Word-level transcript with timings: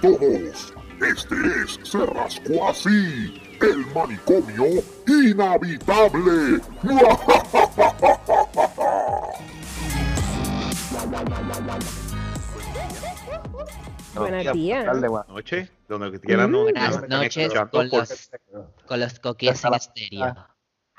todos. 0.00 0.74
Este 1.00 1.36
es 1.62 1.78
Se 1.82 2.04
Rascó 2.06 2.68
Así, 2.68 3.40
el 3.60 3.86
manicomio 3.94 4.82
inhabitable. 5.06 6.60
Buenos 14.14 14.52
días. 14.52 14.86
Buenas 14.86 15.28
noches, 15.28 15.70
donde 15.88 16.20
quieran. 16.20 16.50
Mm. 16.50 16.54
Buenas 16.54 17.08
nos 17.08 17.22
estén 17.22 17.48
noches 17.48 17.70
con 17.70 17.88
los, 17.88 18.30
con 18.86 19.00
los 19.00 19.20
coquíes 19.20 19.64
en 19.64 19.74
estéreo. 19.74 20.36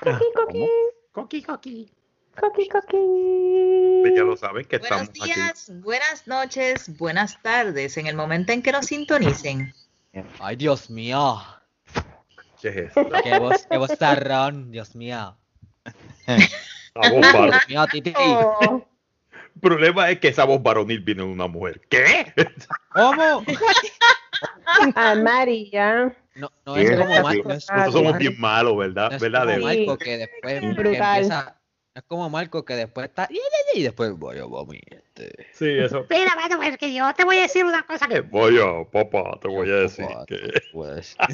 Coqui, 0.00 0.24
coqui. 0.34 0.68
Coqui, 1.12 1.42
coqui. 1.42 1.92
Coqui, 2.38 2.68
coqui. 2.68 4.00
Pues 4.02 4.14
ya 4.16 4.22
lo 4.22 4.36
saben 4.36 4.64
que 4.64 4.76
estamos 4.76 5.08
Buenos 5.08 5.22
aquí. 5.22 5.34
días, 5.40 5.72
buenas 5.82 6.26
noches, 6.26 6.96
buenas 6.98 7.40
tardes, 7.42 7.96
en 7.98 8.06
el 8.06 8.16
momento 8.16 8.52
en 8.52 8.62
que 8.62 8.72
nos 8.72 8.86
sintonicen. 8.86 9.74
Ay, 10.38 10.56
Dios 10.56 10.88
mío. 10.90 11.40
¿Qué 12.60 12.68
es 12.68 12.76
esto? 12.76 13.08
Qué 13.22 13.38
voz, 13.38 13.66
qué 13.70 13.78
voz 13.78 13.96
tarrón, 13.98 14.70
Dios 14.70 14.94
mío. 14.94 15.36
La 16.26 17.10
voz 17.10 17.20
varonil. 17.20 17.50
Dios 17.50 17.68
mío, 17.68 17.86
Titi. 17.90 18.12
Oh, 18.16 18.84
El 19.54 19.60
problema 19.60 20.10
es 20.10 20.20
que 20.20 20.28
esa 20.28 20.44
voz 20.44 20.62
varonil 20.62 21.00
viene 21.00 21.22
de 21.22 21.28
una 21.28 21.46
mujer. 21.46 21.80
¿Qué? 21.88 22.32
¿Cómo? 22.92 23.44
ah, 24.94 25.14
María. 25.16 26.16
No, 26.36 26.50
no 26.64 26.76
es 26.76 26.90
como. 26.98 27.22
Marco. 27.22 27.48
Nosotros 27.48 27.92
somos 27.92 28.18
bien 28.18 28.40
malos, 28.40 28.76
¿verdad? 28.78 29.10
no 29.10 29.16
es 29.16 29.22
¿Verdad, 29.22 29.44
como. 29.54 29.66
Marco 29.66 29.98
que 29.98 30.16
después 30.18 30.60
que 30.60 30.66
empieza. 30.66 31.56
Es 31.94 32.02
como 32.04 32.30
Marco 32.30 32.64
que 32.64 32.74
después 32.74 33.08
está. 33.08 33.28
Y 33.74 33.82
después 33.82 34.12
voy 34.18 34.38
a 34.38 34.44
este. 34.96 35.46
Sí, 35.52 35.68
eso. 35.68 36.06
Mira, 36.08 36.34
mano, 36.36 36.56
pues 36.58 36.76
que 36.78 36.94
yo 36.94 37.12
te 37.14 37.24
voy 37.24 37.38
a 37.38 37.42
decir 37.42 37.64
una 37.64 37.82
cosa 37.84 38.06
que... 38.06 38.20
Vaya, 38.20 38.84
papá, 38.90 39.38
te 39.40 39.48
voy 39.48 39.68
a 39.70 39.74
decir 39.74 40.06
Papá, 40.06 40.24
que... 40.26 40.36
Pues. 40.72 41.16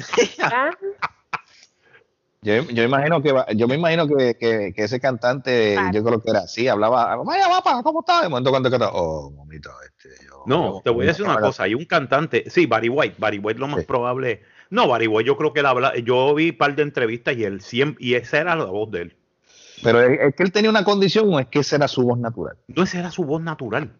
Yo, 2.43 2.61
yo 2.69 2.83
imagino 2.83 3.21
que 3.21 3.31
va- 3.33 3.47
yo 3.55 3.67
me 3.67 3.75
imagino 3.75 4.07
que, 4.07 4.35
que, 4.39 4.71
que 4.73 4.83
ese 4.83 4.99
cantante, 4.99 5.75
yo 5.91 6.03
creo 6.03 6.21
que 6.21 6.29
era 6.29 6.41
así, 6.41 6.67
hablaba, 6.67 7.15
vaya 7.23 7.49
papá, 7.49 7.81
¿cómo 7.83 8.01
estás? 8.01 8.21
De 8.21 8.29
momento 8.29 8.51
cuando 8.51 8.69
canta, 8.69 8.91
oh, 8.93 9.31
mamita, 9.31 9.71
este, 9.85 10.23
yo. 10.23 10.43
No, 10.45 10.79
te 10.83 10.91
voy 10.91 11.05
a 11.05 11.07
decir 11.09 11.25
una 11.25 11.39
cosa. 11.39 11.63
Hay 11.63 11.73
un 11.73 11.83
cantante, 11.85 12.47
sí, 12.49 12.67
Barry 12.67 12.89
White. 12.89 13.15
Barry 13.17 13.39
White 13.39 13.59
lo 13.59 13.67
más 13.67 13.81
Sí. 13.81 13.85
probable. 13.87 14.43
No, 14.69 14.87
Barry 14.87 15.07
White, 15.07 15.27
yo 15.27 15.35
creo 15.35 15.51
que 15.51 15.61
él 15.61 15.65
habla. 15.65 15.97
Yo 15.97 16.33
vi 16.35 16.51
un 16.51 16.57
par 16.57 16.75
de 16.75 16.83
entrevistas 16.83 17.35
y 17.35 17.43
él 17.43 17.59
siempre, 17.59 18.05
y 18.05 18.13
esa 18.13 18.37
era 18.39 18.55
la 18.55 18.65
voz 18.65 18.91
de 18.91 19.01
él. 19.01 19.16
Pero 19.81 20.01
es, 20.01 20.19
es 20.19 20.35
que 20.35 20.43
él 20.43 20.51
tenía 20.51 20.69
una 20.69 20.83
condición 20.83 21.33
o 21.33 21.39
es 21.39 21.47
que 21.47 21.59
esa 21.59 21.75
era 21.75 21.87
su 21.87 22.03
voz 22.03 22.17
natural. 22.17 22.57
No, 22.67 22.83
esa 22.83 22.99
era 22.99 23.11
su 23.11 23.23
voz 23.23 23.41
natural. 23.41 23.91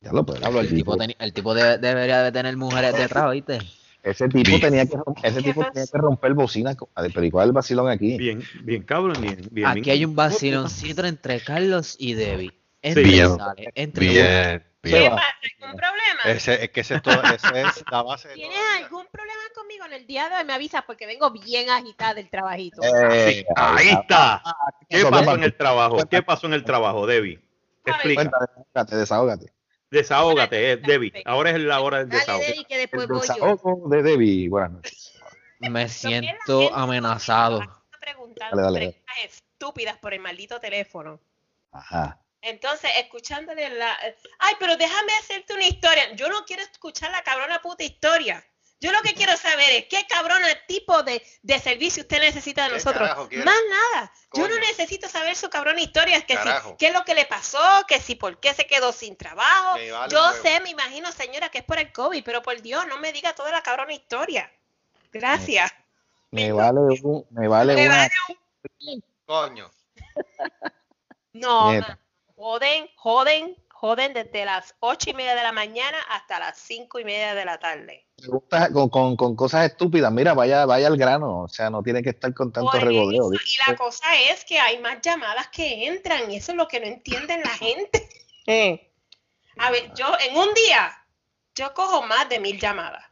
Ya 0.00 0.12
lo 0.12 0.26
puedo 0.26 0.40
Diablo, 0.40 0.60
el 0.60 0.68
tipo, 0.74 0.96
el 1.00 1.32
tipo 1.32 1.54
de- 1.54 1.78
debería 1.78 2.22
de 2.22 2.32
tener 2.32 2.56
mujeres 2.56 2.96
detrás, 2.96 3.30
¿viste? 3.30 3.60
Ese 4.02 4.28
tipo 4.28 4.48
Bien. 4.48 4.60
tenía 4.60 4.86
que 4.86 4.96
ese 5.22 5.42
tipo 5.42 5.64
tenía 5.72 5.86
que 5.86 5.98
romper 5.98 6.34
bocina, 6.34 6.74
pero 7.14 7.24
¿y 7.24 7.30
cuál 7.30 7.44
es 7.44 7.48
el 7.50 7.52
vacilón 7.52 7.88
aquí? 7.88 8.18
Bien, 8.18 8.42
bien 8.64 8.82
cabrón, 8.82 9.22
bien, 9.22 9.36
bien. 9.52 9.68
Aquí 9.68 9.90
hay 9.90 10.04
un 10.04 10.16
vaciloncito 10.16 11.06
entre 11.06 11.38
Carlos 11.40 11.94
y 12.00 12.14
Debbie. 12.14 12.52
Entre 12.82 13.04
Bien. 13.04 13.28
sale, 13.36 13.70
entre 13.76 14.08
Bien, 14.08 14.62
Va. 14.84 15.16
pasa? 15.16 15.26
¿Algún 15.62 15.76
problema? 15.76 16.20
Ese, 16.24 16.64
es 16.64 16.70
que 16.70 16.80
ese, 16.80 16.94
es 16.96 17.02
todo, 17.02 17.22
ese 17.22 17.60
es 17.62 17.84
la 17.90 18.02
base 18.02 18.28
de 18.28 18.34
¿Tienes 18.34 18.58
todo. 18.58 18.84
algún 18.84 19.06
problema 19.12 19.42
conmigo 19.54 19.84
en 19.86 19.92
el 19.92 20.06
día 20.06 20.28
de 20.28 20.36
hoy? 20.36 20.44
Me 20.44 20.52
avisas 20.54 20.82
porque 20.84 21.06
vengo 21.06 21.30
bien 21.30 21.70
agitada 21.70 22.14
del 22.14 22.28
trabajito. 22.28 22.82
Eh, 22.82 23.44
Ahí 23.56 23.88
está. 23.90 24.42
¿Qué 24.88 25.04
pasó 25.04 25.34
en 25.34 25.44
el 25.44 25.56
trabajo? 25.56 25.98
¿Qué 26.10 26.22
pasó 26.22 26.46
en 26.46 26.54
el 26.54 26.64
trabajo, 26.64 27.06
Debbie? 27.06 27.40
Explica. 27.84 28.24
Desahógate, 28.24 28.96
desahógate. 28.96 29.52
Desahógate, 29.90 30.72
eh, 30.72 30.76
Debbie. 30.78 31.12
Ahora 31.26 31.50
es 31.50 31.60
la 31.60 31.80
hora 31.80 31.98
del 31.98 32.08
Dale, 32.08 32.20
desahogo. 32.20 32.44
Debbie, 32.44 32.64
que 32.64 32.74
El 32.74 32.80
después 32.80 33.08
voy 33.08 33.18
yo. 33.28 33.34
desahogo 33.34 33.88
de 33.88 34.02
Debbie. 34.02 34.48
Buenas 34.48 34.70
noches. 34.72 35.12
Me 35.60 35.88
siento 35.88 36.74
amenazado. 36.74 37.60
preguntando 38.00 38.56
Dale, 38.56 38.62
dale, 38.62 38.78
dale. 38.80 38.92
preguntas 38.92 39.16
estúpidas 39.24 39.96
por 39.98 40.14
el 40.14 40.20
maldito 40.20 40.58
teléfono. 40.60 41.20
Ajá. 41.72 42.18
Entonces, 42.42 42.90
escuchándole 42.98 43.70
la... 43.70 43.96
Ay, 44.38 44.54
pero 44.58 44.76
déjame 44.76 45.12
hacerte 45.14 45.54
una 45.54 45.66
historia. 45.66 46.12
Yo 46.14 46.28
no 46.28 46.44
quiero 46.44 46.62
escuchar 46.62 47.10
la 47.10 47.22
cabrona 47.22 47.62
puta 47.62 47.84
historia. 47.84 48.44
Yo 48.82 48.90
lo 48.90 49.00
que 49.02 49.14
quiero 49.14 49.36
saber 49.36 49.70
es 49.70 49.84
qué 49.86 50.04
cabrona 50.08 50.48
tipo 50.66 51.04
de, 51.04 51.24
de 51.42 51.58
servicio 51.60 52.02
usted 52.02 52.18
necesita 52.18 52.64
de 52.64 52.70
¿Qué 52.70 52.74
nosotros. 52.74 53.08
Más 53.44 53.60
nada. 53.70 54.12
Yo 54.32 54.48
no 54.48 54.56
necesito 54.58 55.08
saber 55.08 55.36
su 55.36 55.48
cabrona 55.50 55.80
historia. 55.80 56.16
Es 56.16 56.24
que 56.24 56.36
si, 56.36 56.48
qué 56.78 56.88
es 56.88 56.92
lo 56.92 57.04
que 57.04 57.14
le 57.14 57.24
pasó, 57.24 57.60
que 57.86 58.00
si 58.00 58.16
por 58.16 58.40
qué 58.40 58.52
se 58.54 58.66
quedó 58.66 58.90
sin 58.90 59.14
trabajo. 59.14 59.74
Vale 59.74 60.10
Yo 60.10 60.32
un 60.32 60.42
sé, 60.42 60.58
me 60.62 60.70
imagino, 60.70 61.12
señora, 61.12 61.48
que 61.48 61.58
es 61.58 61.64
por 61.64 61.78
el 61.78 61.92
COVID, 61.92 62.24
pero 62.24 62.42
por 62.42 62.60
Dios, 62.60 62.84
no 62.88 62.98
me 62.98 63.12
diga 63.12 63.36
toda 63.36 63.52
la 63.52 63.62
cabrona 63.62 63.92
historia. 63.92 64.52
Gracias. 65.12 65.72
Me 66.32 66.50
vale 66.50 66.80
un, 66.80 67.24
me 67.30 67.46
vale 67.46 67.74
Me 67.74 67.86
una. 67.86 67.96
vale 67.98 69.02
Coño. 69.26 69.70
No, 71.34 71.72
ma, 71.72 71.98
joden, 72.42 72.88
joden, 72.96 73.56
joden 73.68 74.14
desde 74.14 74.44
las 74.44 74.74
ocho 74.80 75.10
y 75.10 75.14
media 75.14 75.36
de 75.36 75.44
la 75.44 75.52
mañana 75.52 75.96
hasta 76.10 76.40
las 76.40 76.58
cinco 76.58 76.98
y 76.98 77.04
media 77.04 77.36
de 77.36 77.44
la 77.44 77.58
tarde. 77.58 78.04
con, 78.72 78.88
con, 78.88 79.16
con 79.16 79.36
cosas 79.36 79.66
estúpidas. 79.66 80.10
Mira, 80.10 80.34
vaya, 80.34 80.66
vaya 80.66 80.88
al 80.88 80.96
grano. 80.96 81.42
O 81.42 81.48
sea, 81.48 81.70
no 81.70 81.84
tiene 81.84 82.02
que 82.02 82.10
estar 82.10 82.34
con 82.34 82.52
tanto 82.52 82.72
Por 82.72 82.82
regodeo. 82.82 83.32
eso, 83.32 83.42
y 83.44 83.70
la 83.70 83.76
cosa 83.76 84.06
es 84.28 84.44
que 84.44 84.58
hay 84.58 84.78
más 84.78 85.00
llamadas 85.00 85.48
que 85.48 85.86
entran 85.86 86.28
y 86.32 86.36
eso 86.36 86.50
es 86.50 86.58
lo 86.58 86.66
que 86.66 86.80
no 86.80 86.86
entienden 86.86 87.42
la 87.42 87.50
gente. 87.50 88.08
Eh. 88.44 88.90
A 89.58 89.70
ver, 89.70 89.92
yo 89.94 90.04
en 90.18 90.36
un 90.36 90.52
día, 90.52 90.92
yo 91.54 91.72
cojo 91.74 92.02
más 92.02 92.28
de 92.28 92.40
mil 92.40 92.58
llamadas. 92.58 93.04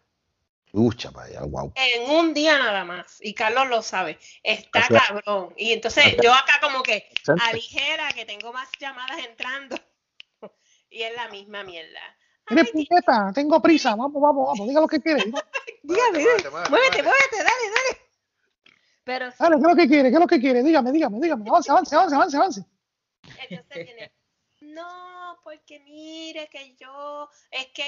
Allá, 0.72 1.41
wow. 1.42 1.72
En 1.75 2.10
un 2.10 2.32
día 2.34 2.58
nada 2.58 2.84
más. 2.84 3.19
Y 3.20 3.34
Carlos 3.34 3.69
lo 3.69 3.82
sabe. 3.82 4.19
Está 4.42 4.81
O 4.81 4.86
sea- 4.86 5.03
cabrón. 5.08 5.54
Y 5.56 5.72
entonces 5.72 6.16
yo 6.22 6.32
acá 6.32 6.60
como 6.62 6.82
que 6.82 7.08
aligera 7.48 8.08
que 8.12 8.25
tengo 8.25 8.53
más 8.53 8.69
llamadas 8.78 9.19
entrando. 9.19 9.76
Y 10.92 11.03
es 11.03 11.14
la 11.14 11.28
misma 11.28 11.62
mierda. 11.62 12.00
Mire, 12.50 12.64
puñeta, 12.64 13.30
tengo 13.32 13.62
prisa. 13.62 13.91
Vamos, 13.94 14.20
vamos, 14.20 14.48
vamos. 14.48 14.66
Diga 14.69 14.80
lo 14.80 14.88
que 14.88 15.00
quiere. 15.00 15.22
Dígame, 15.84 16.19
Muévete, 16.19 16.50
muévete, 16.50 17.36
dale, 17.36 17.44
dale. 17.44 18.00
Pero 19.04 19.30
sí, 19.30 19.36
Dale, 19.38 19.56
¿qué 19.56 19.60
es 19.62 19.69
lo 19.69 19.76
que 19.76 19.86
quiere? 19.88 20.09
¿Qué 20.10 20.14
es 20.14 20.20
lo 20.20 20.26
que 20.26 20.41
quiere? 20.41 20.62
Dígame, 20.64 20.91
dígame, 20.91 21.20
dígame. 21.20 21.44
Avance, 21.48 21.70
avance, 21.70 21.94
avance, 21.94 22.16
avance, 22.16 22.36
avance. 22.36 22.64
entonces 23.48 23.84
viene, 23.86 24.12
no, 24.75 25.38
porque 25.42 25.81
mire 25.81 26.48
que 26.48 26.75
yo, 26.76 27.28
es 27.50 27.66
que 27.69 27.84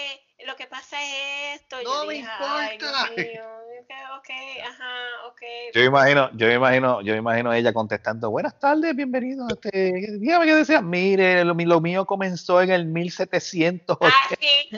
lo 0.47 0.57
que 0.57 0.67
pasa 0.67 0.97
es 1.03 1.61
esto. 1.61 1.77
No 1.83 2.03
yo 2.03 2.07
me 2.07 2.15
dije, 2.15 2.29
"Ay, 2.39 2.79
Dios 2.79 2.91
importa". 2.91 3.23
mío, 3.23 3.45
ok, 3.81 3.91
ok, 4.19 4.31
ajá, 4.69 4.95
ok. 5.29 5.41
Yo 5.75 5.81
me 5.81 5.87
imagino, 5.87 6.31
yo 6.35 6.47
me 6.47 6.55
imagino, 6.55 7.01
yo 7.03 7.13
me 7.13 7.19
imagino 7.19 7.53
ella 7.53 7.73
contestando, 7.73 8.31
buenas 8.31 8.59
tardes, 8.59 8.95
bienvenido. 8.95 9.47
Este, 9.49 10.19
dígame 10.19 10.47
qué 10.47 10.55
desea. 10.55 10.83
Mire, 10.83 11.45
lo, 11.45 11.81
mío 11.81 12.07
comenzó 12.07 12.63
en 12.63 12.71
el 12.71 12.87
1700, 12.87 13.99
Así, 14.01 14.69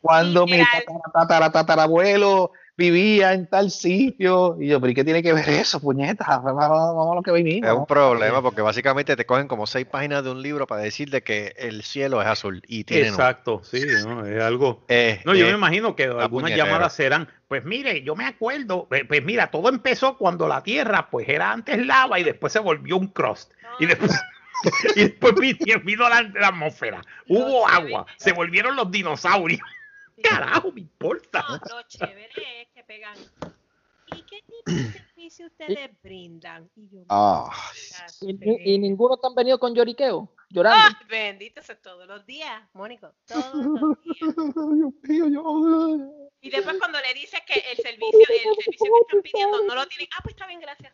cuando 0.00 0.46
mi 0.46 0.58
tatara, 0.58 1.10
tatara, 1.12 1.52
tatarabuelo 1.52 2.52
vivía 2.78 3.32
en 3.34 3.46
tal 3.48 3.70
sitio. 3.70 4.56
Y 4.58 4.68
yo, 4.68 4.80
pero 4.80 4.92
¿y 4.92 4.94
qué 4.94 5.04
tiene 5.04 5.22
que 5.22 5.32
ver 5.34 5.48
eso, 5.50 5.80
puñeta? 5.80 6.38
Vamos, 6.38 7.12
a 7.12 7.14
lo 7.16 7.22
que 7.22 7.30
Es 7.32 7.34
vinimos. 7.44 7.76
un 7.76 7.86
problema 7.86 8.40
porque 8.40 8.62
básicamente 8.62 9.16
te 9.16 9.26
cogen 9.26 9.48
como 9.48 9.66
seis 9.66 9.84
páginas 9.84 10.22
de 10.24 10.30
un 10.30 10.40
libro 10.40 10.66
para 10.66 10.80
decirle 10.82 11.22
que 11.22 11.54
el 11.58 11.82
cielo 11.82 12.22
es 12.22 12.28
azul 12.28 12.62
y 12.68 12.84
tienen 12.84 13.08
Exacto, 13.08 13.60
sí, 13.64 13.82
¿no? 14.06 14.24
es 14.24 14.40
algo. 14.42 14.84
Eh, 14.88 15.20
No, 15.26 15.34
yo 15.34 15.46
eh, 15.46 15.50
me 15.50 15.58
imagino 15.58 15.94
que 15.96 16.04
algunas 16.04 16.28
puñetero. 16.30 16.64
llamadas 16.66 16.92
serán, 16.94 17.28
pues 17.48 17.64
mire, 17.64 18.02
yo 18.02 18.14
me 18.14 18.24
acuerdo, 18.24 18.86
pues, 18.88 19.02
pues 19.06 19.22
mira, 19.24 19.50
todo 19.50 19.68
empezó 19.68 20.16
cuando 20.16 20.46
la 20.46 20.62
Tierra 20.62 21.08
pues 21.10 21.28
era 21.28 21.50
antes 21.52 21.84
lava 21.84 22.18
y 22.20 22.24
después 22.24 22.52
se 22.52 22.60
volvió 22.60 22.96
un 22.96 23.08
crust. 23.08 23.52
Y 23.80 23.86
después, 23.86 24.12
y 24.96 25.00
después 25.00 25.34
vino, 25.34 25.80
vino 25.84 26.08
la, 26.08 26.22
la 26.22 26.48
atmósfera, 26.48 27.02
hubo 27.28 27.66
agua, 27.68 28.06
se 28.16 28.32
volvieron 28.32 28.76
los 28.76 28.88
dinosaurios. 28.90 29.60
Carajo, 30.20 30.72
me 30.72 30.80
importa. 30.80 31.44
No, 31.48 31.54
lo 31.76 31.82
chévere 31.86 32.28
es 32.62 32.67
pegan. 32.88 33.16
¿Y 34.06 34.22
qué 34.22 34.40
tipo 34.42 34.62
de 34.64 34.92
servicio 35.14 35.46
ustedes 35.46 35.90
brindan? 36.02 36.68
Y 36.74 36.88
yo, 36.88 37.02
Ah, 37.10 37.52
Y, 38.22 38.74
y- 38.74 38.78
ninguno 38.78 39.18
te 39.18 39.26
han 39.26 39.34
venido 39.34 39.58
con 39.60 39.74
lloriqueo, 39.74 40.34
llorando. 40.48 40.96
¡Ah! 40.98 41.06
Bendito 41.08 41.62
sea 41.62 41.80
todos 41.80 42.06
los 42.08 42.24
días, 42.26 42.62
Mónico, 42.72 43.12
todos 43.26 43.54
los 43.54 44.02
días. 44.02 44.16
Dios 44.74 44.92
mío, 45.02 45.28
yo- 45.28 46.30
Y 46.40 46.50
después 46.50 46.78
cuando 46.78 46.98
le 47.00 47.12
dices 47.14 47.40
que 47.46 47.60
el 47.70 47.76
servicio, 47.76 48.18
el 48.20 48.54
servicio 48.54 48.64
que 48.64 49.00
están 49.02 49.22
pidiendo 49.22 49.62
no 49.64 49.74
lo 49.74 49.86
tienen, 49.86 50.08
ah, 50.16 50.20
pues 50.22 50.34
está 50.34 50.46
bien, 50.46 50.60
gracias. 50.60 50.92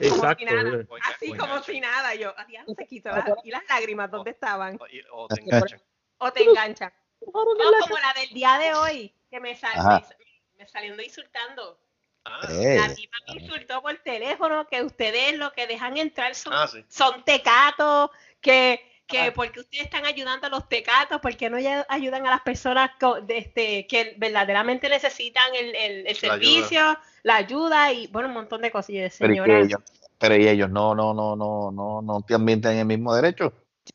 Exacto. 0.00 0.44
Como 0.46 0.58
si 0.58 0.64
nada, 0.64 0.80
eh. 0.80 0.86
Así 1.04 1.32
como 1.36 1.54
oye. 1.54 1.62
si 1.64 1.80
nada, 1.80 2.14
yo, 2.14 2.34
adiós, 2.38 2.64
se 2.76 2.86
quitó 2.86 3.10
la- 3.10 3.36
y 3.44 3.50
las 3.50 3.62
lágrimas, 3.68 4.10
¿dónde 4.10 4.30
estaban? 4.30 4.78
O, 5.12 5.24
o 5.24 5.28
te 5.28 5.40
enganchan. 5.42 5.82
O 6.18 6.32
te 6.32 6.42
enganchan. 6.42 6.92
No, 7.20 7.32
como 7.32 7.98
la 7.98 8.14
del 8.18 8.30
día 8.30 8.58
de 8.58 8.74
hoy, 8.74 9.14
que 9.30 9.40
me, 9.40 9.54
sal, 9.54 9.72
me, 9.76 10.16
me 10.58 10.66
saliendo 10.66 11.02
insultando. 11.02 11.78
Ah, 12.24 12.46
eh, 12.50 12.76
La 12.76 12.94
tipa 12.94 13.16
me 13.28 13.40
insultó 13.40 13.80
por 13.80 13.96
teléfono 13.98 14.66
que 14.66 14.82
ustedes 14.82 15.38
lo 15.38 15.52
que 15.52 15.66
dejan 15.66 15.96
entrar 15.96 16.34
son, 16.34 16.52
ah, 16.54 16.66
sí. 16.66 16.84
son 16.88 17.24
tecatos, 17.24 18.10
que, 18.40 18.80
que 19.06 19.32
porque 19.32 19.60
ustedes 19.60 19.84
están 19.84 20.04
ayudando 20.04 20.46
a 20.46 20.50
los 20.50 20.68
tecatos, 20.68 21.20
porque 21.22 21.48
no 21.48 21.56
ayudan 21.88 22.26
a 22.26 22.30
las 22.30 22.40
personas 22.42 22.90
de 23.22 23.38
este, 23.38 23.86
que 23.86 24.14
verdaderamente 24.18 24.88
necesitan 24.88 25.54
el, 25.54 25.74
el- 25.74 26.06
el 26.06 26.16
servicio, 26.16 26.98
la 27.22 27.36
ayuda 27.36 27.92
y 27.92 28.08
bueno, 28.08 28.28
un 28.28 28.34
montón 28.34 28.60
de 28.60 28.70
cosillas, 28.70 29.16
Pero, 29.18 29.32
¿y 29.32 29.36
señora. 29.36 29.60
ellos, 29.60 29.80
pero 30.18 30.36
¿y 30.36 30.48
ellos 30.48 30.68
no, 30.68 30.94
no, 30.94 31.14
no, 31.14 31.36
no, 31.36 31.70
no, 31.70 32.02
no 32.02 32.20
también 32.22 32.60
tienen 32.60 32.80
el 32.80 32.86
mismo 32.86 33.14
derecho. 33.14 33.52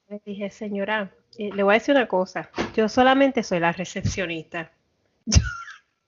Le 0.07 0.19
dije, 0.25 0.50
señora, 0.50 1.12
eh, 1.38 1.51
le 1.54 1.62
voy 1.62 1.75
a 1.75 1.77
decir 1.80 1.94
una 1.94 2.07
cosa. 2.07 2.50
Yo 2.74 2.89
solamente 2.89 3.44
soy 3.44 3.60
la 3.60 3.74
recepcionista. 3.74 4.71
Yo 5.25 5.38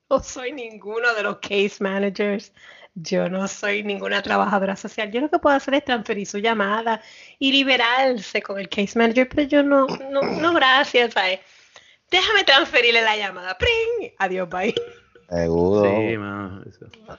no 0.10 0.24
soy 0.24 0.52
ninguno 0.52 1.13
de 1.13 1.24
los 1.24 1.38
case 1.38 1.78
managers. 1.80 2.54
Yo 2.94 3.30
no 3.30 3.48
soy 3.48 3.84
ninguna 3.84 4.22
trabajadora 4.22 4.75
social. 4.75 5.12
Yo 5.12 5.19
lo 5.22 5.30
que 5.30 5.40
puedo 5.40 5.56
hacer 5.56 5.74
es 5.74 5.84
transferir 5.84 6.25
su 6.25 6.38
llamada 6.38 7.02
y 7.40 7.52
liberarse 7.52 8.42
con 8.42 8.57
el 8.57 8.69
case 8.69 8.98
manager, 8.98 9.28
pero 9.28 9.48
yo 9.48 9.63
no, 9.63 9.86
no, 9.88 10.22
no 10.22 10.54
gracias, 10.54 11.13
¿sabes? 11.13 11.42
Déjame 12.10 12.44
transferirle 12.46 13.02
la 13.02 13.18
llamada. 13.18 13.57
¡Pring! 13.57 14.13
Adiós, 14.18 14.48
bye. 14.50 14.74
Seguro. 15.30 15.84
Sí. 15.84 16.16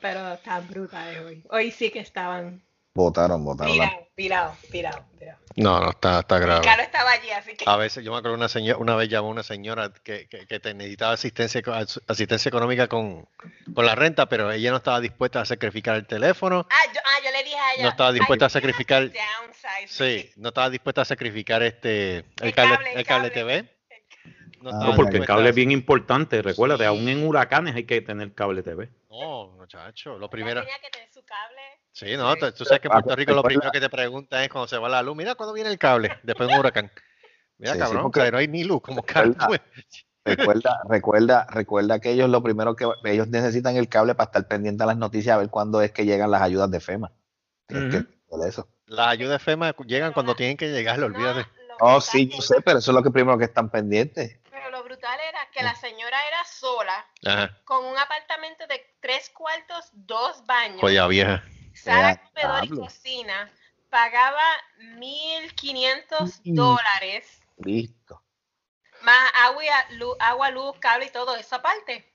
Pero 0.00 0.32
están 0.32 0.68
brutales 0.68 1.20
hoy. 1.20 1.42
Hoy 1.50 1.70
sí 1.70 1.90
que 1.90 1.98
estaban 1.98 2.62
Votaron, 2.96 3.44
votaron. 3.44 3.74
pirados, 4.16 4.56
pirados, 4.70 5.00
pirados. 5.18 5.40
No, 5.56 5.80
no, 5.80 5.90
está, 5.90 6.20
está 6.20 6.38
grave. 6.38 6.62
Carlos 6.64 6.86
estaba 6.86 7.10
allí, 7.12 7.30
así 7.30 7.54
que... 7.56 7.64
A 7.66 7.76
veces, 7.76 8.04
yo 8.04 8.12
me 8.12 8.18
acuerdo 8.18 8.36
una 8.36 8.48
señora, 8.48 8.78
una 8.78 8.94
vez 8.94 9.08
llamó 9.08 9.28
una 9.28 9.42
señora 9.42 9.90
que, 10.02 10.26
que, 10.28 10.46
que 10.46 10.60
te 10.60 10.74
necesitaba 10.74 11.12
asistencia, 11.12 11.62
asistencia 12.08 12.48
económica 12.48 12.88
con, 12.88 13.26
con 13.74 13.86
la 13.86 13.94
renta, 13.94 14.26
pero 14.28 14.50
ella 14.52 14.70
no 14.70 14.76
estaba 14.78 15.00
dispuesta 15.00 15.40
a 15.40 15.44
sacrificar 15.46 15.96
el 15.96 16.06
teléfono, 16.06 16.66
Ah, 16.70 16.92
yo, 16.94 17.00
ah, 17.04 17.18
yo 17.24 17.30
le 17.32 17.42
dije 17.44 17.56
a 17.56 17.74
ella. 17.74 17.82
no 17.84 17.88
estaba 17.90 18.12
dispuesta 18.12 18.44
a 18.46 18.48
"I 18.48 18.50
sacrificar, 18.50 19.10
sí, 19.86 20.30
no 20.36 20.48
estaba 20.48 20.68
dispuesta 20.70 21.02
a 21.02 21.04
sacrificar 21.06 21.62
este, 21.62 22.16
el 22.18 22.24
El 22.40 22.54
cable, 22.54 22.74
cable, 22.76 22.92
el 22.92 22.98
el 22.98 23.06
cable. 23.06 23.30
TV. 23.30 23.76
No, 24.60 24.70
Ah, 24.72 24.92
porque 24.96 25.18
el 25.18 25.26
cable 25.26 25.50
es 25.50 25.54
bien 25.54 25.70
importante. 25.70 26.42
Recuérdate, 26.42 26.84
aún 26.86 27.08
en 27.08 27.24
huracanes 27.26 27.76
hay 27.76 27.84
que 27.84 28.00
tener 28.00 28.32
cable 28.34 28.62
TV. 28.62 28.88
No, 29.10 29.48
muchacho, 29.56 30.18
lo 30.18 30.28
primero. 30.28 30.60
tenía 30.62 30.78
que 30.80 30.90
tener 30.90 31.08
su 31.12 31.22
cable. 31.24 31.60
Sí, 31.96 32.14
no, 32.14 32.36
tú- 32.36 32.52
tú 32.52 32.66
sabes 32.66 32.80
que 32.80 32.88
en 32.88 32.92
Puerto 32.92 33.16
Rico 33.16 33.30
lo 33.32 33.36
Recuerda- 33.38 33.48
primero 33.48 33.72
que 33.72 33.80
te 33.80 33.88
preguntan 33.88 34.42
es 34.42 34.50
cuando 34.50 34.68
se 34.68 34.76
va 34.76 34.86
la 34.86 35.02
luz, 35.02 35.16
mira 35.16 35.34
cuándo 35.34 35.54
viene 35.54 35.70
el 35.70 35.78
cable, 35.78 36.10
después 36.24 36.46
de 36.46 36.52
un 36.54 36.60
huracán. 36.60 36.90
Mira, 37.56 37.72
Sí, 37.72 37.78
sí, 37.78 37.82
cabrón, 37.84 38.02
porque- 38.02 38.20
o 38.20 38.22
sea, 38.24 38.30
no 38.32 38.36
hay 38.38 38.48
ni 38.48 38.64
luz, 38.64 38.82
como 38.82 39.02
cable. 39.02 39.32
Recuerda- 39.32 39.64
Recuerda, 40.26 40.80
recuerda, 40.90 41.46
recuerda 41.50 41.98
que 42.00 42.10
ellos 42.10 42.28
lo 42.28 42.42
primero 42.42 42.76
que 42.76 42.86
ellos 43.04 43.28
necesitan 43.28 43.76
el 43.76 43.88
cable 43.88 44.14
para 44.14 44.26
estar 44.26 44.46
pendiente 44.46 44.82
a 44.82 44.86
las 44.86 44.98
noticias 44.98 45.34
a 45.34 45.38
ver 45.38 45.48
cuándo 45.48 45.80
es 45.80 45.92
que 45.92 46.04
llegan 46.04 46.30
las 46.30 46.42
ayudas 46.42 46.70
de 46.70 46.80
FEMA. 46.80 47.12
Que 47.68 47.76
entender 47.76 48.08
eso. 48.46 48.68
Las 48.86 49.06
ayudas 49.08 49.40
FEMA 49.42 49.74
llegan 49.86 50.12
cuando 50.12 50.34
tienen 50.34 50.56
que 50.58 50.68
llegar, 50.68 51.00
olvídate. 51.02 51.46
No, 51.68 51.68
lo 51.68 51.76
Oh, 51.78 51.94
que 51.96 52.00
sí, 52.02 52.28
yo 52.28 52.42
sé, 52.42 52.56
pero 52.60 52.80
eso 52.80 52.90
es 52.90 52.94
lo 52.94 53.02
que 53.02 53.10
primero 53.10 53.38
que 53.38 53.44
están 53.44 53.70
pendientes. 53.70 54.38
Pero 54.50 54.70
lo 54.70 54.82
brutal 54.84 55.18
era 55.26 55.38
que 55.50 55.62
la 55.62 55.74
señora 55.76 56.18
era 56.28 56.44
sola, 56.44 57.06
Ajá, 57.24 57.56
con 57.64 57.84
un 57.86 57.96
apartamento 57.96 58.66
de 58.66 58.80
tres 59.00 59.30
cuartos, 59.30 59.90
dos 59.94 60.44
baños, 60.44 60.80
joya 60.80 61.06
vieja. 61.06 61.42
Sala, 61.76 62.14
Ya, 62.14 62.22
comedor 62.30 62.64
y 62.64 62.68
cocina. 62.70 63.52
Pagaba 63.90 64.42
1.500 64.78 66.40
Mm. 66.44 66.54
dólares, 66.54 67.40
Listo. 67.58 68.22
más 69.02 69.30
agua, 69.42 69.64
y 69.64 69.68
a- 69.68 69.90
luz, 69.92 70.16
agua, 70.18 70.50
luz, 70.50 70.76
cable 70.80 71.06
y 71.06 71.10
todo 71.10 71.36
eso 71.36 71.56
aparte. 71.56 72.12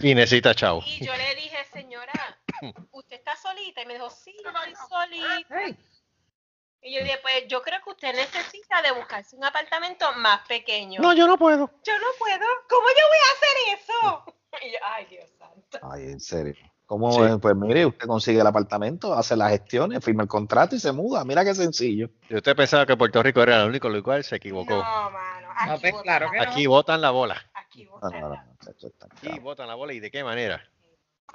Y 0.00 0.14
necesita 0.14 0.54
chavo. 0.54 0.82
Y 0.86 1.04
yo 1.04 1.14
le 1.16 1.34
dije, 1.36 1.64
señora, 1.72 2.12
¿usted 2.92 3.16
está 3.16 3.36
solita? 3.36 3.82
Y 3.82 3.86
me 3.86 3.94
dijo, 3.94 4.10
sí, 4.10 4.34
yo 4.42 4.50
estoy 4.50 4.74
solita. 4.88 5.78
Y 6.82 6.94
yo 6.94 7.02
dije, 7.04 7.18
pues 7.20 7.46
yo 7.46 7.60
creo 7.62 7.82
que 7.84 7.90
usted 7.90 8.14
necesita 8.14 8.80
de 8.82 8.92
buscarse 8.92 9.36
un 9.36 9.44
apartamento 9.44 10.10
más 10.14 10.46
pequeño. 10.46 11.00
No, 11.02 11.12
yo 11.12 11.26
no 11.26 11.36
puedo. 11.36 11.70
yo 11.84 11.98
no 11.98 12.06
puedo. 12.18 12.46
¿Cómo 12.68 12.86
yo 12.88 13.04
voy 13.08 13.18
a 13.18 13.32
hacer 13.32 13.80
eso? 13.80 14.24
Y 14.62 14.72
yo, 14.72 14.78
ay, 14.82 15.06
Dios 15.06 15.30
santo. 15.38 15.78
Ay, 15.92 16.06
en 16.06 16.18
serio. 16.18 16.54
¿Cómo 16.90 17.12
Sí. 17.12 17.20
es? 17.22 17.38
Pues 17.40 17.54
mire, 17.54 17.86
usted 17.86 18.08
consigue 18.08 18.40
el 18.40 18.46
apartamento, 18.48 19.14
hace 19.14 19.36
las 19.36 19.50
gestiones, 19.50 20.04
firma 20.04 20.24
el 20.24 20.28
contrato 20.28 20.74
y 20.74 20.80
se 20.80 20.90
muda. 20.90 21.24
Mira 21.24 21.44
qué 21.44 21.54
sencillo. 21.54 22.10
Si 22.26 22.34
usted 22.34 22.56
pensaba 22.56 22.84
que 22.84 22.96
Puerto 22.96 23.22
Rico 23.22 23.40
era 23.44 23.62
el 23.62 23.68
único 23.68 23.88
lugar, 23.88 24.24
se 24.24 24.34
equivocó. 24.34 24.74
No, 24.74 25.10
mano. 25.12 25.48
Aquí 25.56 25.70
No, 25.70 25.78
pues, 25.80 25.92
botan 25.92 26.02
claro 26.02 26.30
no. 26.34 26.42
Aquí 26.42 26.66
botan 26.66 27.00
la 27.00 27.10
bola. 27.10 27.50
Aquí 27.54 27.84
No, 27.84 27.92
botan 27.92 28.10
no, 28.20 28.28
no, 28.30 28.34
la- 28.34 28.46
Aquí 29.08 29.38
botan 29.38 29.68
la 29.68 29.74
bola. 29.76 29.92
¿Y 29.92 30.00
de 30.00 30.10
qué 30.10 30.24
manera? 30.24 30.60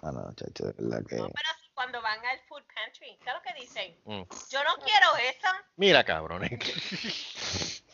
No, 0.03 0.11
no, 0.11 0.23
muchacho, 0.23 0.65
de 0.65 0.73
verdad 0.77 1.05
que. 1.07 1.15
No, 1.15 1.27
pero 1.29 1.49
sí, 1.61 1.71
cuando 1.73 2.01
van 2.01 2.19
al 2.19 2.39
food 2.49 2.63
pantry, 2.75 3.17
¿sabes 3.23 3.41
lo 3.41 3.53
que 3.53 3.61
dicen? 3.61 3.95
Mm. 4.03 4.23
Yo 4.51 4.59
no 4.61 4.75
quiero 4.83 5.07
eso. 5.29 5.47
Mira, 5.77 6.03
cabrones. 6.03 6.51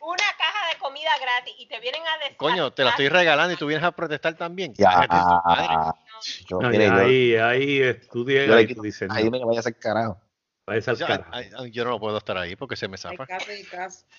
Una 0.00 0.22
caja 0.38 0.68
de 0.72 0.78
comida 0.78 1.10
gratis 1.20 1.54
y 1.58 1.66
te 1.66 1.78
vienen 1.80 2.02
a 2.06 2.18
decir. 2.18 2.36
Coño, 2.36 2.72
te 2.72 2.84
la 2.84 2.90
estoy 2.90 3.08
regalando 3.08 3.52
y 3.52 3.56
tú 3.56 3.66
vienes 3.66 3.84
a 3.84 3.92
protestar 3.92 4.34
también. 4.34 4.72
Ya, 4.74 5.06
yo, 6.48 6.60
yo- 6.60 6.92
ahí, 6.94 7.36
ahí 7.36 7.82
estudia 7.82 8.60
y 8.60 8.74
tú 8.74 8.82
dices, 8.82 9.08
ahí 9.10 9.24
no, 9.24 9.38
me 9.38 9.44
vaya 9.44 9.58
a 9.58 9.60
hacer 9.60 9.78
carajo. 9.78 10.20
O 10.66 10.80
sea, 10.80 11.26
ay, 11.32 11.50
ay, 11.58 11.70
yo 11.70 11.84
no 11.84 11.98
puedo 11.98 12.18
estar 12.18 12.36
ahí 12.36 12.54
porque 12.56 12.76
se 12.76 12.88
me 12.88 12.98
zafa. 12.98 13.26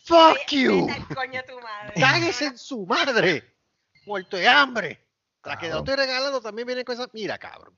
¡Fuck 0.04 0.48
you! 0.52 0.88
Coño 1.14 1.42
tu 1.48 1.60
madre. 1.60 1.94
¡Cáguese 2.00 2.46
en 2.46 2.58
su 2.58 2.86
madre! 2.88 3.44
¡Muerto 4.06 4.36
de 4.38 4.48
hambre! 4.48 5.06
La 5.44 5.58
que 5.58 5.70
no 5.70 5.78
estoy 5.80 5.96
regalando 5.96 6.42
también 6.42 6.66
viene 6.68 6.84
con 6.84 6.96
esa. 6.96 7.08
Mira, 7.14 7.38
cabrón. 7.38 7.76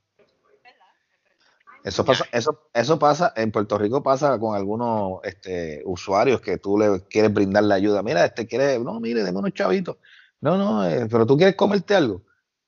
Eso 1.84 2.06
pasa, 2.06 2.26
eso, 2.32 2.70
eso 2.74 3.00
pasa, 3.00 3.34
en 3.36 3.52
Puerto 3.52 3.78
Rico 3.78 4.04
pasa 4.04 4.38
con 4.40 4.56
algunos 4.56 5.20
este, 5.24 5.82
usuarios 5.86 6.40
que 6.40 6.58
tú 6.58 6.78
le 6.78 7.02
quieres 7.10 7.34
brindarle 7.34 7.74
ayuda. 7.74 8.04
Mira, 8.04 8.26
este 8.26 8.46
quiere, 8.46 8.78
no, 8.80 9.00
mire, 9.00 9.24
deme 9.24 9.40
unos 9.40 9.54
chavitos. 9.54 9.98
No, 10.42 10.58
no, 10.58 10.88
eh, 10.88 11.08
pero 11.10 11.26
tú 11.26 11.38
quieres 11.38 11.56
comerte 11.56 11.96
algo. 11.96 12.24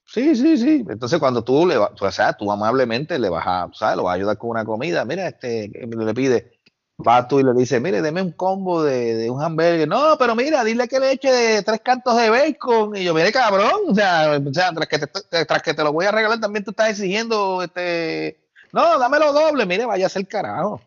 Sí, 0.06 0.36
sí, 0.36 0.57
sí. 0.57 0.86
Entonces 0.89 1.19
cuando 1.19 1.44
tú 1.44 1.65
le 1.65 1.77
vas, 1.77 1.92
o 2.00 2.12
sea, 2.12 2.33
tú 2.33 2.51
amablemente 2.51 3.18
le 3.19 3.30
vas 3.30 3.45
a, 3.48 3.69
¿sabes? 3.74 3.98
Lo 3.98 4.04
vas 4.04 4.13
a 4.13 4.15
ayudar 4.15 4.38
con 4.38 4.51
una 4.51 4.65
comida. 4.65 5.06
Mira, 5.06 5.27
este, 5.27 5.69
le 5.69 6.13
pide, 6.13 6.60
vas 6.98 7.27
tú 7.27 7.39
y 7.39 7.44
le 7.44 7.54
dices, 7.54 7.81
mire, 7.81 8.01
deme 8.01 8.21
un 8.21 8.31
combo 8.31 8.83
de, 8.83 9.15
de 9.15 9.30
un 9.30 9.42
hamburger. 9.42 9.88
No, 9.88 10.15
pero 10.19 10.36
mira, 10.36 10.63
dile 10.63 10.88
que 10.88 11.00
le 11.00 11.13
eche 11.13 11.31
de 11.31 11.63
tres 11.63 11.81
cantos 11.81 12.18
de 12.18 12.30
bacon. 12.30 12.95
Y 12.95 13.04
yo, 13.04 13.13
mire, 13.13 13.31
cabrón, 13.31 13.81
o 13.89 13.95
sea, 13.95 14.39
o 14.45 14.54
sea 14.54 14.71
tras, 14.74 14.88
que 14.88 15.00
te, 15.00 15.45
tras 15.45 15.63
que 15.63 15.74
te 15.74 15.83
lo 15.83 15.94
voy 15.94 16.06
a 16.06 16.12
regalar, 16.12 16.39
también 16.39 16.63
tú 16.63 16.71
estás 16.71 16.89
exigiendo, 16.89 17.63
este, 17.63 18.43
no, 18.74 19.00
dámelo 19.00 19.31
doble, 19.31 19.66
mire, 19.66 19.86
vaya 19.86 20.08
a 20.08 20.10
ser 20.10 20.27
carajo. 20.27 20.82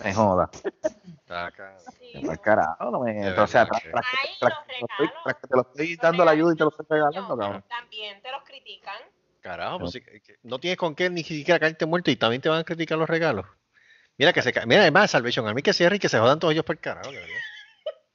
Me 0.00 0.12
joda. 0.12 0.50
Sí, 1.98 2.20
Me 2.22 2.36
carajo, 2.38 2.90
no 2.90 3.00
me, 3.00 3.14
tras, 3.32 3.50
tras 3.50 3.68
tras 3.68 3.82
que 3.82 3.88
te 3.88 3.92
lo 3.92 4.48
estoy- 4.48 5.06
regalos. 5.06 5.22
tras 5.24 5.36
que 5.36 5.46
te 5.48 5.56
lo 5.56 5.62
estoy 5.62 5.88
Los 5.94 5.98
dando 6.02 6.24
la 6.24 6.30
ayuda 6.32 6.52
y 6.52 6.56
te 6.56 6.64
lo 6.64 6.70
estoy 6.70 6.86
regalando, 6.88 7.36
cabrón. 7.36 7.64
También 7.68 8.20
te 8.22 8.30
los 8.32 8.42
critican. 8.44 8.96
Carajo, 9.40 9.78
pues 9.80 9.92
sí, 9.92 10.00
que- 10.00 10.20
que 10.20 10.36
no 10.42 10.58
tienes 10.58 10.76
con 10.76 10.94
qué 10.94 11.08
ni 11.10 11.22
siquiera 11.22 11.60
caerte 11.60 11.86
muerto 11.86 12.10
y 12.10 12.16
también 12.16 12.42
te 12.42 12.48
van 12.48 12.60
a 12.60 12.64
criticar 12.64 12.98
los 12.98 13.08
regalos. 13.08 13.46
Mira 14.18 14.32
que 14.32 14.42
se 14.42 14.52
ca- 14.52 14.66
Mira, 14.66 14.80
además, 14.82 15.10
Salvation, 15.10 15.46
a 15.46 15.54
mí 15.54 15.62
que 15.62 15.72
cierre 15.72 15.96
y 15.96 15.98
que 15.98 16.08
se 16.08 16.18
jodan 16.18 16.38
todos 16.38 16.52
ellos 16.52 16.64
por 16.64 16.76
el 16.76 16.80
carajo, 16.80 17.10
de 17.10 17.16
verdad. 17.16 17.30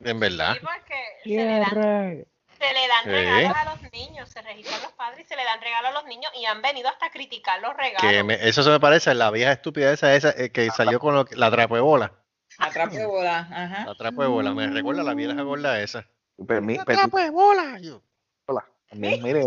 En 0.00 0.18
verdad. 0.18 0.54
Sí, 0.54 0.60
porque 0.60 1.04
se 1.24 1.30
le 1.44 1.58
dan, 1.58 2.24
se 2.60 2.72
le 2.74 2.88
dan 2.88 3.04
regalos 3.06 3.56
a 3.56 3.64
los 3.64 3.92
niños, 3.92 4.28
se 4.28 4.42
registran 4.42 4.82
los 4.82 4.92
padres 4.92 5.20
y 5.20 5.28
se 5.28 5.36
le 5.36 5.44
dan 5.44 5.60
regalos 5.60 5.90
a 5.90 5.94
los 5.94 6.04
niños 6.04 6.30
y 6.36 6.44
han 6.44 6.60
venido 6.62 6.88
hasta 6.88 7.06
a 7.06 7.10
criticar 7.10 7.60
los 7.60 7.76
regalos. 7.76 8.00
Que 8.10 8.22
me- 8.22 8.48
eso 8.48 8.62
se 8.62 8.70
me 8.70 8.78
parece 8.78 9.10
a 9.10 9.14
la 9.14 9.30
vieja 9.30 9.52
estúpida 9.52 9.92
esa, 9.92 10.14
esa 10.14 10.30
eh, 10.36 10.50
que 10.50 10.70
salió 10.70 11.00
con 11.00 11.14
lo 11.14 11.24
que- 11.24 11.36
la 11.36 11.50
trapo 11.50 11.74
de 11.74 11.80
bola. 11.80 12.12
Atrapo 12.58 12.94
de 12.94 13.06
bola. 13.06 13.38
Ajá. 13.50 13.84
La 13.86 13.94
trapo 13.94 14.22
de 14.22 14.28
bola. 14.28 14.52
Me 14.52 14.66
recuerda 14.68 15.00
a 15.00 15.04
la 15.04 15.14
vieja 15.14 15.40
gorda 15.42 15.80
esa. 15.80 16.06
Permi- 16.38 16.76
La 16.76 16.84
permi- 16.84 16.96
trapo 16.96 17.18
de 17.18 17.30
bola. 17.30 17.78
Yo, 17.80 18.02
hola. 18.46 18.64
Mire, 18.92 19.42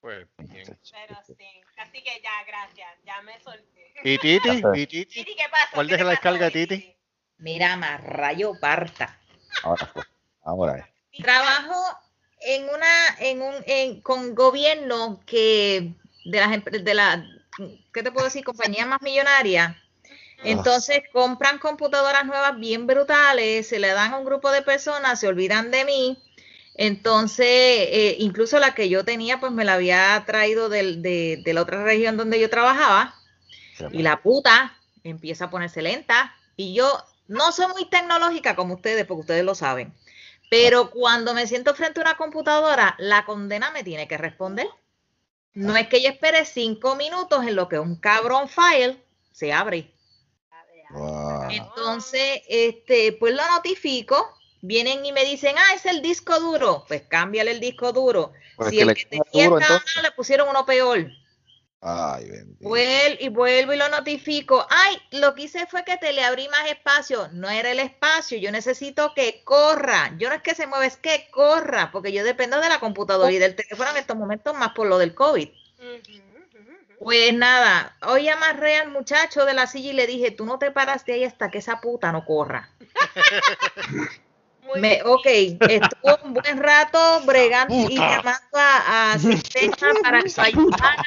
pues, 0.00 0.26
bien. 0.38 0.78
Pero 0.92 1.20
sí, 1.26 1.62
así 1.78 2.02
que 2.02 2.20
ya, 2.22 2.44
gracias, 2.46 2.88
ya 3.04 3.22
me 3.22 3.40
solté. 3.40 3.92
¿Y 4.04 4.18
Titi? 4.18 4.48
¿Y 4.50 4.62
Titi? 4.86 5.06
Titi, 5.06 5.34
¿qué 5.34 5.44
pasó? 5.50 5.68
¿Cuál 5.74 5.86
¿Qué 5.86 5.92
deja 5.92 6.02
te 6.02 6.04
la 6.04 6.10
descarga, 6.10 6.50
Titi? 6.50 6.94
Mira, 7.38 7.76
más 7.76 8.02
rayo 8.04 8.52
parta. 8.60 9.18
ahora 9.62 9.86
fue. 9.86 10.02
Ahora 10.44 10.78
es. 10.78 11.22
Trabajo 11.22 11.74
en 12.40 12.64
una, 12.64 13.16
en 13.20 13.42
un, 13.42 13.54
en, 13.66 14.00
con 14.00 14.34
gobierno 14.34 15.20
que 15.26 15.94
de 16.24 16.40
las 16.40 16.64
de 16.64 16.94
la, 16.94 17.26
¿qué 17.92 18.02
te 18.02 18.12
puedo 18.12 18.26
decir? 18.26 18.44
Compañía 18.44 18.86
más 18.86 19.00
millonaria. 19.02 19.80
Entonces 20.42 21.00
compran 21.12 21.58
computadoras 21.58 22.26
nuevas 22.26 22.58
bien 22.58 22.86
brutales, 22.86 23.66
se 23.68 23.78
le 23.78 23.88
dan 23.88 24.12
a 24.12 24.18
un 24.18 24.24
grupo 24.24 24.50
de 24.50 24.62
personas, 24.62 25.18
se 25.20 25.28
olvidan 25.28 25.70
de 25.70 25.84
mí. 25.84 26.18
Entonces, 26.74 27.46
eh, 27.48 28.16
incluso 28.18 28.58
la 28.58 28.74
que 28.74 28.88
yo 28.88 29.04
tenía, 29.04 29.40
pues 29.40 29.52
me 29.52 29.64
la 29.64 29.74
había 29.74 30.22
traído 30.26 30.68
del- 30.68 31.00
de, 31.02 31.40
de 31.44 31.54
la 31.54 31.62
otra 31.62 31.82
región 31.84 32.16
donde 32.16 32.40
yo 32.40 32.50
trabajaba. 32.50 33.14
Y 33.92 34.02
la 34.02 34.22
puta 34.22 34.76
empieza 35.04 35.46
a 35.46 35.50
ponerse 35.50 35.80
lenta. 35.82 36.34
Y 36.56 36.74
yo 36.74 37.02
no 37.28 37.52
soy 37.52 37.68
muy 37.68 37.86
tecnológica 37.88 38.54
como 38.56 38.74
ustedes, 38.74 39.06
porque 39.06 39.20
ustedes 39.20 39.44
lo 39.44 39.54
saben. 39.54 39.94
Pero 40.54 40.88
cuando 40.88 41.34
me 41.34 41.48
siento 41.48 41.74
frente 41.74 41.98
a 41.98 42.04
una 42.04 42.16
computadora, 42.16 42.94
la 42.98 43.24
condena 43.24 43.72
me 43.72 43.82
tiene 43.82 44.06
que 44.06 44.16
responder. 44.16 44.68
No 45.52 45.76
es 45.76 45.88
que 45.88 46.00
yo 46.00 46.08
espere 46.08 46.44
cinco 46.44 46.94
minutos 46.94 47.44
en 47.44 47.56
lo 47.56 47.68
que 47.68 47.80
un 47.80 47.96
cabrón 47.96 48.48
file 48.48 49.02
se 49.32 49.52
abre. 49.52 49.92
Wow. 50.90 51.50
Entonces, 51.50 52.42
este, 52.46 53.16
pues 53.18 53.34
lo 53.34 53.44
notifico, 53.48 54.32
vienen 54.60 55.04
y 55.04 55.10
me 55.10 55.24
dicen, 55.24 55.56
ah, 55.58 55.74
es 55.74 55.86
el 55.86 56.00
disco 56.00 56.38
duro. 56.38 56.84
Pues 56.86 57.02
cámbiale 57.02 57.50
el 57.50 57.58
disco 57.58 57.92
duro. 57.92 58.32
Pues 58.56 58.70
si 58.70 58.76
que 58.76 58.82
el 58.82 58.94
que 58.94 59.06
queda 59.06 59.24
tenía 59.32 59.48
duro, 59.48 59.58
estaba 59.58 59.82
le 60.02 60.12
pusieron 60.12 60.48
uno 60.48 60.64
peor. 60.64 61.10
Ay, 61.86 62.30
bendito. 62.30 62.64
Vuel- 62.66 63.18
y 63.20 63.28
vuelvo 63.28 63.74
y 63.74 63.76
lo 63.76 63.88
notifico. 63.90 64.66
Ay, 64.70 64.96
lo 65.10 65.34
que 65.34 65.42
hice 65.42 65.66
fue 65.66 65.84
que 65.84 65.98
te 65.98 66.14
le 66.14 66.24
abrí 66.24 66.48
más 66.48 66.66
espacio. 66.70 67.28
No 67.32 67.50
era 67.50 67.70
el 67.70 67.78
espacio. 67.78 68.38
Yo 68.38 68.50
necesito 68.50 69.12
que 69.14 69.42
corra. 69.44 70.12
Yo 70.16 70.30
no 70.30 70.34
es 70.34 70.40
que 70.40 70.54
se 70.54 70.66
mueva, 70.66 70.86
es 70.86 70.96
que 70.96 71.28
corra. 71.30 71.90
Porque 71.92 72.10
yo 72.10 72.24
dependo 72.24 72.58
de 72.58 72.70
la 72.70 72.80
computadora 72.80 73.30
y 73.30 73.38
del 73.38 73.54
teléfono 73.54 73.90
en 73.90 73.98
estos 73.98 74.16
momentos 74.16 74.56
más 74.56 74.70
por 74.70 74.86
lo 74.86 74.96
del 74.96 75.14
COVID. 75.14 75.48
Pues 77.00 77.34
nada, 77.34 77.94
hoy 78.06 78.30
amarré 78.30 78.76
al 78.76 78.90
muchacho 78.90 79.44
de 79.44 79.52
la 79.52 79.66
silla 79.66 79.90
y 79.90 79.94
le 79.94 80.06
dije, 80.06 80.30
tú 80.30 80.46
no 80.46 80.58
te 80.58 80.70
paras 80.70 81.04
de 81.04 81.12
ahí 81.12 81.24
hasta 81.24 81.50
que 81.50 81.58
esa 81.58 81.82
puta 81.82 82.10
no 82.12 82.24
corra. 82.24 82.70
Me, 84.76 85.02
ok, 85.04 85.26
estuvo 85.26 86.18
un 86.24 86.32
buen 86.34 86.58
rato 86.62 87.20
bregando 87.26 87.74
y 87.74 87.96
llamando 87.96 88.48
a, 88.54 89.12
a 89.12 89.18
sistema 89.18 89.76
para 90.02 90.22
que 90.22 90.32
ayudara. 90.40 91.04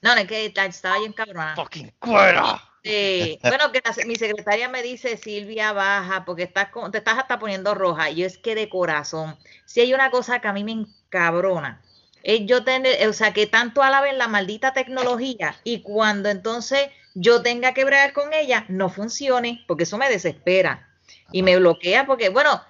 No, 0.00 0.14
no, 0.14 0.20
es 0.20 0.26
que 0.28 0.50
ta- 0.50 0.66
estaba 0.66 0.98
bien 0.98 1.12
cabrona. 1.12 1.54
Fucking 1.56 1.92
cuera. 1.98 2.62
Eh, 2.84 3.38
bueno, 3.42 3.72
que 3.72 3.82
la- 3.84 4.06
mi 4.06 4.14
secretaria 4.16 4.68
me 4.68 4.82
dice, 4.82 5.16
Silvia, 5.16 5.72
baja, 5.72 6.24
porque 6.24 6.44
estás 6.44 6.70
con- 6.70 6.90
te 6.92 6.98
estás 6.98 7.18
hasta 7.18 7.38
poniendo 7.38 7.74
roja. 7.74 8.08
Y 8.10 8.16
yo 8.16 8.26
es 8.26 8.38
que 8.38 8.54
de 8.54 8.68
corazón, 8.68 9.36
si 9.66 9.80
hay 9.80 9.92
una 9.92 10.10
cosa 10.10 10.40
que 10.40 10.48
a 10.48 10.52
mí 10.52 10.62
me 10.64 10.72
encabrona, 10.72 11.82
es 12.22 12.40
yo 12.46 12.64
tener, 12.64 13.06
o 13.08 13.12
sea, 13.12 13.32
que 13.32 13.46
tanto 13.46 13.82
alaben 13.82 14.18
la 14.18 14.28
maldita 14.28 14.72
tecnología 14.72 15.56
y 15.64 15.82
cuando 15.82 16.28
entonces 16.28 16.88
yo 17.14 17.42
tenga 17.42 17.74
que 17.74 17.84
bregar 17.84 18.12
con 18.12 18.32
ella, 18.32 18.64
no 18.68 18.88
funcione, 18.90 19.64
porque 19.66 19.82
eso 19.84 19.98
me 19.98 20.08
desespera 20.08 20.88
y 21.32 21.42
me 21.42 21.56
bloquea, 21.56 22.06
porque 22.06 22.28
bueno, 22.28 22.62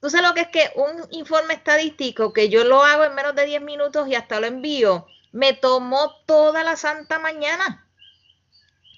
tú 0.00 0.10
sabes 0.10 0.28
lo 0.28 0.34
que 0.34 0.42
es 0.42 0.48
que 0.48 0.70
un 0.76 1.06
informe 1.10 1.54
estadístico 1.54 2.32
que 2.32 2.48
yo 2.48 2.64
lo 2.64 2.82
hago 2.84 3.04
en 3.04 3.14
menos 3.14 3.34
de 3.34 3.46
10 3.46 3.62
minutos 3.62 4.08
y 4.08 4.14
hasta 4.14 4.38
lo 4.40 4.46
envío, 4.46 5.06
me 5.34 5.52
tomó 5.52 6.14
toda 6.26 6.62
la 6.62 6.76
santa 6.76 7.18
mañana 7.18 7.90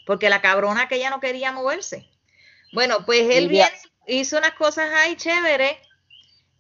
porque 0.05 0.29
la 0.29 0.43
cabrona 0.43 0.87
que 0.87 0.97
ella 0.97 1.09
no 1.11 1.19
quería 1.19 1.51
moverse. 1.51 2.09
Bueno, 2.73 2.99
pues 3.07 3.23
él 3.23 3.45
Silvia. 3.45 3.71
viene, 4.05 4.21
hizo 4.21 4.37
unas 4.37 4.53
cosas 4.53 4.91
ahí 4.93 5.17
chéveres. 5.17 5.79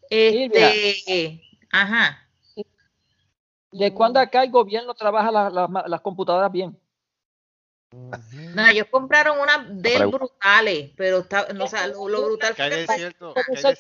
Este, 0.09 1.43
ajá. 1.71 2.27
¿De 3.71 3.93
cuándo 3.93 4.19
acá 4.19 4.43
el 4.43 4.51
gobierno 4.51 4.95
trabaja 4.95 5.31
la- 5.31 5.51
la- 5.51 5.85
las 5.87 6.01
computadoras 6.01 6.51
bien? 6.51 6.81
No, 7.93 8.67
ellos 8.67 8.87
compraron 8.91 9.39
unas 9.39 9.69
de 9.83 9.95
pregunta. 9.95 10.17
brutales, 10.19 10.91
pero 10.97 11.19
está, 11.19 11.49
no, 11.53 11.65
o 11.65 11.69
sea, 11.69 11.87
lo, 11.87 12.09
lo 12.09 12.25
brutal 12.25 12.55
Que 12.55 12.69
que 12.71 12.87
cierto, 12.87 13.35
que 13.35 13.43
brutales, 13.43 13.79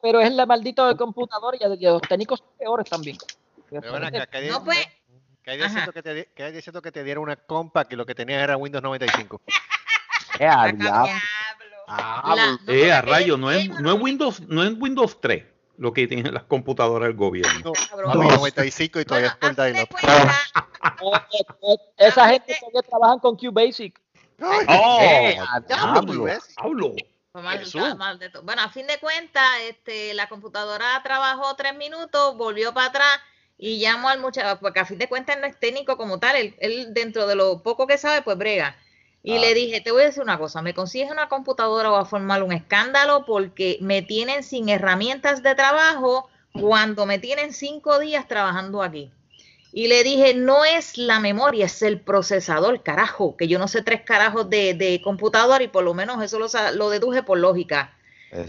pero 0.00 0.20
es 0.20 0.32
la 0.32 0.46
maldita 0.46 0.86
de 0.86 0.96
computadora 0.96 1.58
y 1.60 1.84
los 1.84 2.02
técnicos 2.02 2.38
son 2.38 2.48
peores 2.56 2.88
también. 2.88 3.18
pero 3.68 3.96
acá, 3.96 4.40
de- 4.40 4.48
no 4.48 4.62
pues, 4.64 4.78
que 5.44 5.50
hay 5.50 5.68
cierto 5.70 5.92
que 5.92 6.02
te 6.02 6.26
que 6.34 6.42
hay 6.42 6.52
de 6.52 6.62
cierto 6.62 6.82
que 6.82 6.90
te 6.90 7.04
dieron 7.04 7.24
una 7.24 7.36
compa 7.36 7.84
que 7.84 7.96
lo 7.96 8.06
que 8.06 8.14
tenías 8.14 8.42
era 8.42 8.56
Windows 8.56 8.82
95. 8.82 9.40
Eh, 10.38 10.46
a 10.46 10.66
la 10.66 10.72
diablo. 10.72 11.12
Ah, 11.86 12.34
La- 12.34 12.46
no, 12.46 12.58
eh, 12.72 12.90
a 12.92 13.02
rayo, 13.02 13.36
no 13.36 13.50
es, 13.50 13.68
no 13.68 13.92
es 13.94 14.00
Windows, 14.00 14.40
no 14.40 14.64
es 14.64 14.72
Windows 14.78 15.20
3 15.20 15.44
lo 15.76 15.92
que 15.92 16.06
tienen 16.06 16.32
las 16.32 16.44
computadoras 16.44 17.08
del 17.08 17.16
gobierno. 17.16 17.60
No, 17.64 17.72
cabrón. 17.72 18.12
papi, 18.12 18.36
95 18.36 19.00
y 19.00 19.04
todavía 19.04 19.36
Bueno, 19.40 19.64
es 19.64 19.86
por 20.98 21.14
eh, 21.14 21.76
Esa 21.98 22.28
gente 22.28 22.56
todavía 22.58 22.82
trabajan 22.82 23.18
con 23.18 23.36
QBasic. 23.36 24.00
¡Oh! 24.40 24.98
Eh, 25.00 25.38
ves. 26.24 26.54
diablo. 26.56 26.94
Pues. 27.32 28.42
Bueno, 28.44 28.62
a 28.62 28.68
fin 28.68 28.86
de 28.86 28.98
cuentas, 28.98 29.44
este, 29.62 30.14
la 30.14 30.28
computadora 30.28 31.02
trabajó 31.02 31.54
tres 31.56 31.74
minutos, 31.76 32.36
volvió 32.36 32.72
para 32.72 32.86
atrás 32.86 33.20
y 33.58 33.78
llamó 33.78 34.08
al 34.08 34.20
muchacho, 34.20 34.58
porque 34.60 34.80
a 34.80 34.84
fin 34.84 34.98
de 34.98 35.08
cuentas 35.08 35.36
él 35.36 35.42
no 35.42 35.48
es 35.48 35.58
técnico 35.58 35.96
como 35.96 36.18
tal, 36.18 36.36
él, 36.36 36.54
él 36.58 36.92
dentro 36.92 37.26
de 37.26 37.34
lo 37.36 37.62
poco 37.62 37.86
que 37.86 37.98
sabe, 37.98 38.22
pues 38.22 38.36
brega. 38.36 38.76
Y 39.22 39.36
Ah. 39.36 39.40
le 39.40 39.54
dije, 39.54 39.80
te 39.80 39.90
voy 39.90 40.02
a 40.02 40.06
decir 40.06 40.22
una 40.22 40.38
cosa, 40.38 40.60
me 40.60 40.74
consigues 40.74 41.10
una 41.10 41.28
computadora 41.28 41.90
o 41.90 41.96
a 41.96 42.04
formar 42.04 42.42
un 42.42 42.52
escándalo 42.52 43.24
porque 43.24 43.78
me 43.80 44.02
tienen 44.02 44.42
sin 44.42 44.68
herramientas 44.68 45.42
de 45.42 45.54
trabajo 45.54 46.28
cuando 46.52 47.06
me 47.06 47.18
tienen 47.18 47.52
cinco 47.52 47.98
días 47.98 48.28
trabajando 48.28 48.82
aquí. 48.82 49.10
Y 49.72 49.88
le 49.88 50.04
dije, 50.04 50.34
no 50.34 50.64
es 50.64 50.98
la 50.98 51.18
memoria, 51.20 51.66
es 51.66 51.82
el 51.82 52.00
procesador, 52.00 52.82
carajo, 52.82 53.36
que 53.36 53.48
yo 53.48 53.58
no 53.58 53.66
sé 53.66 53.82
tres 53.82 54.02
carajos 54.02 54.48
de, 54.48 54.74
de 54.74 55.00
computadora 55.02 55.64
y 55.64 55.68
por 55.68 55.82
lo 55.82 55.94
menos 55.94 56.22
eso 56.22 56.38
lo, 56.38 56.46
lo 56.74 56.90
deduje 56.90 57.22
por 57.24 57.38
lógica. 57.38 57.93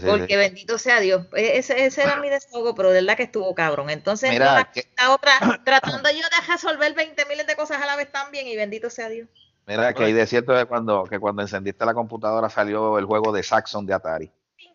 Porque 0.04 0.36
bendito 0.36 0.78
sea 0.78 1.00
Dios. 1.00 1.26
E- 1.34 1.58
Ese, 1.58 1.84
ese 1.86 2.02
era 2.02 2.16
mi 2.16 2.28
desahogo, 2.28 2.74
pero 2.74 2.90
de 2.90 3.00
verdad 3.00 3.16
que 3.16 3.22
estuvo 3.24 3.54
cabrón. 3.54 3.88
Entonces, 3.90 4.30
Mira, 4.30 4.46
no, 4.46 4.54
la, 4.54 4.70
que- 4.72 4.88
la 4.96 5.12
otra, 5.12 5.32
tratando 5.64 6.10
yo 6.10 6.18
de 6.18 6.52
resolver 6.52 6.92
20 6.94 7.24
miles 7.26 7.46
de 7.46 7.54
cosas 7.56 7.80
a 7.80 7.86
la 7.86 7.96
vez 7.96 8.10
también, 8.10 8.48
y 8.48 8.56
bendito 8.56 8.90
sea 8.90 9.08
Dios. 9.08 9.28
Mira, 9.66 9.92
que 9.94 10.04
hay 10.04 10.12
de 10.12 10.26
cierto 10.26 10.54
que 10.54 10.64
cuando, 10.66 11.04
que 11.04 11.18
cuando 11.18 11.42
encendiste 11.42 11.84
la 11.84 11.94
computadora 11.94 12.48
salió 12.48 12.98
el 12.98 13.04
juego 13.04 13.32
de 13.32 13.42
Saxon 13.42 13.84
de 13.86 13.94
Atari. 13.94 14.30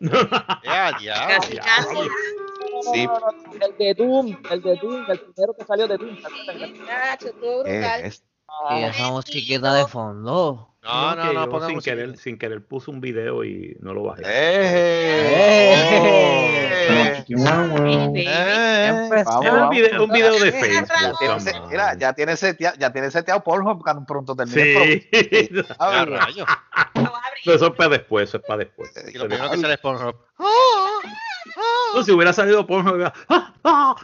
Ya, 0.64 0.92
ya. 1.02 1.26
Casi, 1.28 1.56
casi. 1.58 1.96
Sí. 2.92 3.08
El 3.60 3.76
de 3.78 3.94
Doom, 3.94 4.36
el 4.50 4.62
de 4.62 4.76
Doom, 4.76 5.10
el 5.10 5.20
primero 5.20 5.54
que 5.54 5.64
salió 5.64 5.86
de 5.88 5.96
Doom. 5.98 6.16
Eh, 7.66 8.00
es- 8.04 8.24
Y 8.70 8.82
esa 8.84 9.10
musiquita 9.10 9.74
de 9.74 9.86
fondo. 9.86 10.68
No, 10.82 11.14
no, 11.14 11.22
que 11.48 11.60
sin 11.66 11.74
música. 11.76 11.94
querer, 11.94 12.16
sin 12.18 12.36
querer 12.38 12.64
puse 12.64 12.90
un 12.90 13.00
video 13.00 13.44
y 13.44 13.76
no 13.80 13.94
lo 13.94 14.02
bajé. 14.02 14.22
¡Eh! 14.26 15.74
Eh, 16.88 17.24
Es 17.28 17.34
un 19.98 20.10
video, 20.10 20.38
de 20.40 20.50
Facebook. 20.52 20.88
Ramón. 21.20 21.44
Tiene 21.44 21.60
Mira, 21.68 21.94
ya 21.96 22.12
tiene 22.12 22.36
seteado, 22.36 22.76
ya 22.78 22.92
tiene 22.92 23.10
seteado 23.12 23.44
Pornhub 23.44 23.80
cuando 23.82 24.04
pronto 24.04 24.34
termine 24.34 24.82
el 24.82 25.02
Sí. 25.02 25.08
Ya, 25.78 26.04
rayos. 26.04 26.46
Pero 27.44 27.56
eso 27.56 27.66
es 27.66 27.72
para 27.74 27.90
después, 27.90 28.28
eso 28.28 28.38
es 28.38 28.44
para 28.44 28.58
después. 28.58 28.90
Y 29.12 29.18
lo 29.18 29.28
primero 29.28 29.50
que 29.50 29.58
sale 29.58 29.74
es 29.74 29.80
Pornhub. 29.80 30.16
No, 31.94 32.02
si 32.02 32.12
hubiera 32.12 32.32
salido 32.32 32.66
porno, 32.66 32.92
hubiera- 32.92 33.12
¡Ah! 33.28 33.52
¡Ah! 33.64 33.94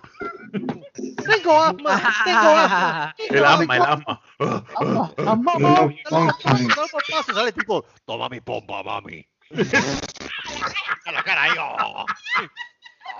Tengo 0.95 1.63
asma, 1.63 2.15
tengo 2.25 2.39
asma. 2.39 3.15
el 3.29 3.45
alma, 3.45 3.77
el 3.77 3.83
ah, 3.83 3.99
ah, 4.41 5.35
mamá. 5.37 5.91
No, 6.11 6.29
paso, 6.43 7.33
sale 7.33 7.53
tipo, 7.53 7.85
toma 8.05 8.29
mi 8.29 8.41
pompa, 8.41 8.83
mami. 8.83 9.27
A 11.07 11.13
la 11.13 11.23
cara 11.23 11.43
ahí, 11.45 11.51
oh. 11.61 12.05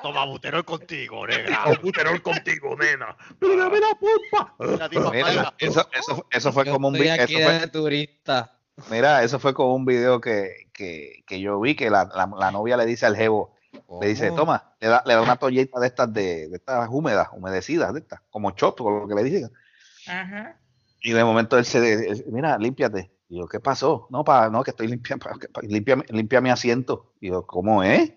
Toma 0.03 0.25
buterol 0.27 0.65
contigo, 0.65 1.27
negra. 1.27 1.65
Computerol 1.65 2.23
contigo, 2.23 2.77
nena. 2.77 3.17
Mírame 3.41 3.81
la 3.81 3.95
tipa 3.99 5.11
Mira, 5.11 5.55
eso, 5.59 5.89
eso, 5.93 6.27
eso 6.31 6.53
fue 6.53 6.65
Yo 6.67 6.73
como 6.73 6.89
un 6.89 6.97
estoy 6.97 7.09
vi- 7.09 7.21
aquí 7.21 7.35
eso 7.37 7.49
fue- 7.59 7.69
turista. 7.69 8.55
Mira, 8.91 9.25
eso 9.25 9.39
fue 9.41 9.55
como 9.55 9.75
un 9.75 9.85
video 9.85 10.21
que, 10.21 10.69
que, 10.73 11.25
que 11.27 11.41
yo 11.41 11.59
vi 11.61 11.75
que 11.75 11.91
la, 11.91 12.05
la, 12.05 12.31
la 12.39 12.51
novia 12.53 12.77
le 12.77 12.87
dice 12.87 13.07
al 13.07 13.17
jevo, 13.17 13.57
le 14.01 14.07
dice, 14.09 14.29
¿Cómo? 14.29 14.37
toma, 14.41 14.73
le 14.81 14.89
da, 14.89 15.03
le 15.05 15.15
da 15.15 15.23
una 15.23 15.37
toallita 15.37 15.81
de 15.81 15.87
estas 15.87 16.13
de, 16.13 16.49
de 16.49 16.57
estas 16.57 16.89
húmedas, 16.91 17.29
humedecidas, 17.33 17.93
de 17.93 18.01
estas, 18.01 18.21
como 18.31 18.51
chop, 18.53 18.79
con 18.79 19.01
lo 19.01 19.09
que 19.09 19.15
le 19.15 19.23
dicen. 19.25 19.51
Ajá. 20.07 20.57
Y 21.03 21.13
de 21.13 21.25
momento 21.25 21.57
él 21.59 21.65
se, 21.65 22.09
él, 22.11 22.25
mira, 22.29 22.59
límpiate. 22.59 23.11
Y 23.29 23.39
yo, 23.39 23.47
¿qué 23.47 23.61
pasó? 23.61 24.07
No, 24.11 24.25
para, 24.25 24.49
no, 24.51 24.63
que 24.65 24.71
estoy 24.71 24.89
limpia, 24.89 25.17
pa- 25.17 25.39
que 25.39 25.49
pa- 25.49 25.61
limpia, 25.63 25.97
limpia 26.09 26.41
mi 26.41 26.51
asiento. 26.51 27.13
Y 27.21 27.29
yo, 27.29 27.47
¿cómo 27.47 27.83
es? 27.83 28.13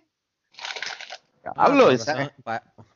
Hablo, 1.56 1.90
esa- 1.92 2.32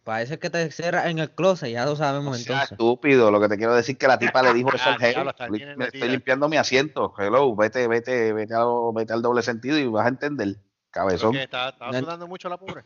parece 0.04 0.38
que 0.40 0.50
te 0.50 0.72
cierras 0.72 1.08
en 1.08 1.20
el 1.20 1.32
closet, 1.32 1.72
ya 1.72 1.84
lo 1.86 1.96
sabemos 1.96 2.36
o 2.36 2.40
sea, 2.40 2.54
entonces. 2.54 2.72
estúpido. 2.74 3.32
Lo 3.32 3.42
que 3.42 3.50
te 3.50 3.58
quiero 3.58 3.76
decir 3.76 3.94
es 3.96 4.00
que 4.00 4.08
la 4.08 4.20
tipa 4.20 4.44
le 4.44 4.54
dijo 4.54 4.70
eso 4.76 4.90
Ah, 4.90 4.98
al 5.40 5.52
"Li- 5.52 5.58
tiene 5.58 5.76
me 5.76 5.86
estoy 5.86 6.00
metida". 6.02 6.12
limpiando 6.14 6.48
mi 6.48 6.58
asiento. 6.58 7.14
Hello, 7.18 7.56
vete, 7.56 7.88
vete, 7.88 8.34
vete 8.34 8.54
al, 8.54 8.68
vete 8.94 9.14
al 9.14 9.22
doble 9.22 9.42
sentido 9.42 9.78
y 9.78 9.88
vas 9.88 10.06
a 10.06 10.10
entender. 10.10 10.56
Cabezón. 10.96 11.32
Porque 11.32 11.44
estaba, 11.44 11.75
sudando 11.92 12.25
mucho 12.25 12.48
la 12.48 12.56
pobre. 12.56 12.82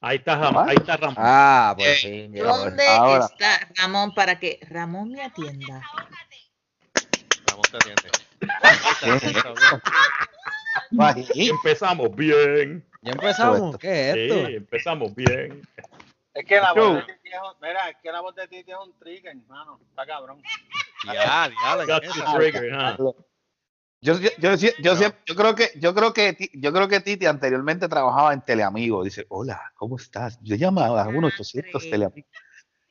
Ahí 0.00 0.16
está 0.16 0.34
Ramón, 0.36 0.66
ahí 0.66 0.76
está 0.76 0.96
Ramón. 0.96 1.16
Ah, 1.18 1.74
por 1.76 1.86
Eh, 1.86 2.28
llegó. 2.32 2.56
¿Dónde 2.56 2.88
Ahora. 2.88 3.26
está 3.26 3.68
Ramón 3.76 4.14
para 4.14 4.38
que 4.40 4.58
Ramón 4.70 5.10
me 5.12 5.22
atienda? 5.22 5.82
Ramón 7.46 7.64
te 7.70 7.76
atiende. 7.76 8.10
Empezamos 11.36 12.16
bien. 12.16 12.82
Ya 13.02 13.12
empezamos. 13.12 13.76
¿Qué 13.76 14.08
es 14.08 14.14
Sí, 14.14 14.20
esto? 14.22 14.48
empezamos 14.48 15.14
bien. 15.14 15.62
Es 16.32 16.46
que 16.46 16.60
la 16.60 16.72
voz 16.72 16.94
de 16.94 17.12
Titi 17.12 17.28
es, 17.28 17.40
mira, 17.60 17.90
es 17.90 17.96
que 18.02 18.10
la 18.10 18.20
voz 18.22 18.34
de 18.36 18.48
Titi 18.48 18.70
es 18.70 18.78
un 18.78 18.98
trigger, 18.98 19.36
hermano. 19.36 19.78
Está 19.90 20.06
cabrón. 20.06 20.42
Ya. 21.04 21.50
Got 21.86 22.04
¿qué? 24.00 24.06
Yo, 24.06 24.18
yo, 24.18 24.30
yo, 24.38 24.54
yo, 24.54 24.68
yo 24.82 24.96
siempre- 24.96 25.20
yo 25.26 25.34
creo 25.36 25.54
que 25.54 25.70
yo 25.76 25.94
creo 25.94 26.12
que 26.12 26.32
Ti- 26.32 26.50
yo 26.54 26.72
creo 26.72 26.88
que 26.88 27.00
Titi 27.00 27.26
anteriormente 27.26 27.88
trabajaba 27.88 28.32
en 28.32 28.40
Teleamigo. 28.42 29.04
Dice, 29.04 29.26
hola, 29.28 29.72
¿cómo 29.76 29.96
estás? 29.96 30.38
Yo 30.42 30.56
llamaba 30.56 31.02
a 31.02 31.08
1 31.08 31.26
800 31.28 31.74
Madre. 31.74 31.90
Teleamigo. 31.90 32.28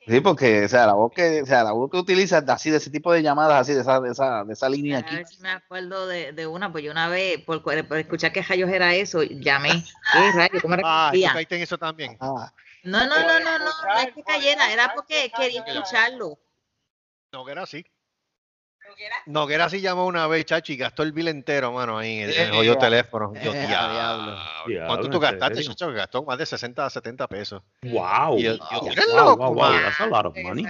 Sí, 0.07 0.21
porque, 0.21 0.65
o 0.65 0.69
sea, 0.69 0.87
la 0.87 0.93
voz 0.93 1.11
que, 1.13 1.43
o 1.43 1.45
sea, 1.45 1.63
la 1.63 1.71
voz 1.71 1.91
que 1.91 1.97
utilizas 1.97 2.43
así 2.49 2.71
de 2.71 2.77
ese 2.77 2.89
tipo 2.89 3.11
de 3.13 3.21
llamadas, 3.21 3.61
así 3.61 3.73
de 3.73 3.81
esa, 3.81 3.99
de 3.99 4.11
esa, 4.11 4.43
de 4.43 4.53
esa 4.53 4.67
línea 4.67 4.97
A 4.97 4.99
aquí. 5.01 5.15
ver 5.17 5.27
si 5.27 5.39
me 5.39 5.49
acuerdo 5.51 6.07
de, 6.07 6.31
de 6.31 6.47
una, 6.47 6.71
pues 6.71 6.83
yo 6.83 6.89
una 6.91 7.07
vez, 7.09 7.43
por, 7.43 7.61
por 7.61 7.75
escuchar 7.97 8.31
que 8.31 8.41
rayos 8.41 8.69
era 8.71 8.95
eso, 8.95 9.21
llamé. 9.21 9.83
¿Qué 10.13 10.31
rayos? 10.31 10.61
¿Cómo 10.63 10.75
Ah, 10.83 11.11
caíste 11.13 11.57
en 11.57 11.61
eso 11.61 11.77
también. 11.77 12.17
Ah, 12.19 12.51
No, 12.83 13.05
no, 13.05 13.19
no, 13.21 13.39
no, 13.39 13.59
no, 13.59 13.65
no 13.65 13.99
es 13.99 14.13
que 14.15 14.23
cayera, 14.23 14.71
era 14.73 14.93
porque 14.95 15.31
quería 15.37 15.63
escucharlo. 15.63 16.39
Noguera 17.31 17.65
sí. 17.67 17.85
Noguera 19.25 19.69
sí 19.69 19.81
llamó 19.81 20.05
una 20.05 20.27
vez, 20.27 20.45
chachi, 20.45 20.73
y 20.73 20.77
gastó 20.77 21.03
el 21.03 21.11
bill 21.11 21.27
entero, 21.27 21.71
mano, 21.71 21.97
ahí 21.97 22.19
en 22.19 22.29
el, 22.29 22.35
el 22.35 22.51
jodido 22.51 22.77
teléfono. 22.77 23.33
Yo, 23.43 23.53
Eh, 23.53 23.67
diablo. 23.67 24.37
diablo, 24.67 24.87
¿Cuánto 24.87 25.05
¿en 25.05 25.11
tú 25.11 25.19
gastaste, 25.19 25.63
chacho? 25.63 25.91
Gastó 25.91 26.23
más 26.23 26.37
de 26.37 26.45
60 26.45 26.85
a 26.85 26.89
70 26.89 27.27
pesos. 27.27 27.61
Wow. 27.83 28.37
Y 28.39 28.47
wow, 28.47 28.59
loco, 29.15 29.53
wow, 29.53 29.71
that's 29.81 29.99
a 30.01 30.05
lot 30.07 30.25
of 30.25 30.35
money. 30.37 30.63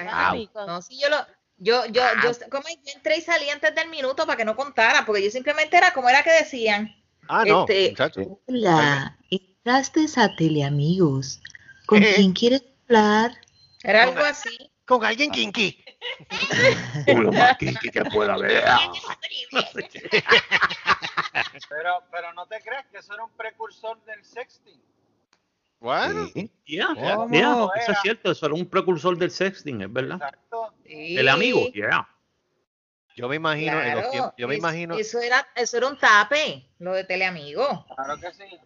No, 0.68 0.82
sí, 0.82 1.00
yo 1.02 1.10
lo, 1.10 1.18
yo, 1.58 1.86
yo, 1.88 2.02
yo, 2.24 2.32
como 2.50 2.64
yo 2.68 2.92
entré 2.96 3.18
y 3.18 3.22
salí 3.22 3.50
antes 3.50 3.74
del 3.76 3.90
minuto 3.90 4.26
para 4.26 4.38
que 4.38 4.46
no 4.46 4.56
contara, 4.56 5.06
porque 5.06 5.24
yo 5.24 5.32
simplemente 5.32 5.78
era 5.78 5.94
como 5.94 6.10
era 6.10 6.24
que 6.24 6.32
decían. 6.32 6.96
Ah, 7.28 7.44
no, 7.46 7.62
Este, 7.68 7.90
muchacho. 7.92 8.40
Hola, 8.48 9.18
entraste 9.30 10.06
a 10.18 10.36
Teleamigos. 10.36 11.42
¿Con 11.86 12.02
Eh. 12.04 12.14
quién 12.16 12.34
quieres 12.34 12.64
hablar? 12.88 13.34
Era 13.84 14.04
algo 14.04 14.24
así. 14.24 14.72
Con 14.90 15.06
alguien 15.06 15.30
kinky. 15.30 15.86
Con 17.06 17.24
lo 17.26 17.32
más 17.32 17.56
kinky 17.60 17.92
que 17.92 18.04
pueda 18.06 18.34
haber. 18.34 18.64
Pero, 21.70 22.04
pero 22.12 22.34
no 22.34 22.48
te 22.48 22.60
creas 22.62 22.86
que 22.88 22.98
eso 22.98 23.14
era 23.14 23.24
un 23.24 23.32
precursor 23.32 24.04
del 24.06 24.24
sexting. 24.26 24.82
Bueno, 25.80 26.26
sí. 26.34 26.52
Yeah, 26.66 26.94
yeah, 26.96 27.68
eso 27.76 27.92
es 27.92 27.98
cierto, 28.02 28.32
eso 28.32 28.46
era 28.48 28.56
un 28.56 28.66
precursor 28.68 29.16
del 29.18 29.30
sexting, 29.32 29.82
es 29.84 29.94
verdad. 29.94 30.16
Exacto. 30.16 30.74
El 30.86 31.28
amigo, 31.30 31.68
yeah. 31.72 32.08
yo 33.16 33.30
me 33.30 33.36
imagino, 33.36 33.80
en 33.80 33.92
los 33.92 33.94
Claro, 33.94 34.12
tiempos- 34.12 34.34
yo 34.38 34.48
me 34.48 34.54
es- 34.56 34.60
imagino, 34.60 34.98
Eso 34.98 35.20
era, 35.22 35.48
eso 35.56 35.78
era 35.78 35.88
un 35.88 35.98
tape, 36.00 36.68
lo 36.80 36.94
de 36.94 37.04
Teleamigos. 37.04 37.86
Claro 37.96 38.20
que 38.20 38.34
sí. 38.34 38.60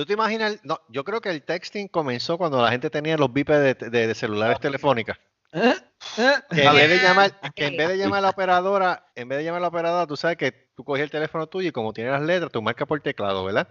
Tú 0.00 0.06
te 0.06 0.12
imaginas, 0.12 0.58
no, 0.62 0.78
yo 0.88 1.04
creo 1.04 1.20
que 1.22 1.30
el 1.30 1.42
texting 1.42 1.88
comenzó 1.88 2.36
cuando 2.36 2.62
la 2.62 2.70
gente 2.70 2.90
tenía 2.90 3.16
los 3.16 3.32
bipes 3.32 3.78
de, 3.78 3.88
de- 3.90 4.06
de 4.06 4.14
celulares 4.14 4.60
telefónicas. 4.60 5.16
Eh, 5.52 5.74
eh. 6.18 6.32
Que 6.50 6.64
en 6.64 6.74
vez 6.74 6.88
de 6.90 6.98
llamar, 6.98 7.40
que 7.54 7.66
en 7.66 7.76
vez 7.78 7.88
de 7.88 7.96
llamar 7.96 8.18
a 8.18 8.22
la 8.22 8.28
operadora, 8.30 9.06
en 9.14 9.28
vez 9.28 9.38
de 9.38 9.44
llamar 9.44 9.60
a 9.60 9.62
la 9.62 9.68
operadora, 9.68 10.06
tú 10.06 10.16
sabes 10.16 10.36
que 10.36 10.52
tú 10.74 10.84
cogías 10.84 11.04
el 11.04 11.10
teléfono 11.10 11.46
tuyo 11.46 11.70
y 11.70 11.72
como 11.72 11.94
tiene 11.94 12.10
las 12.10 12.20
letras, 12.20 12.52
tú 12.52 12.60
marcas 12.60 12.86
por 12.86 13.00
teclado, 13.00 13.44
¿verdad? 13.44 13.68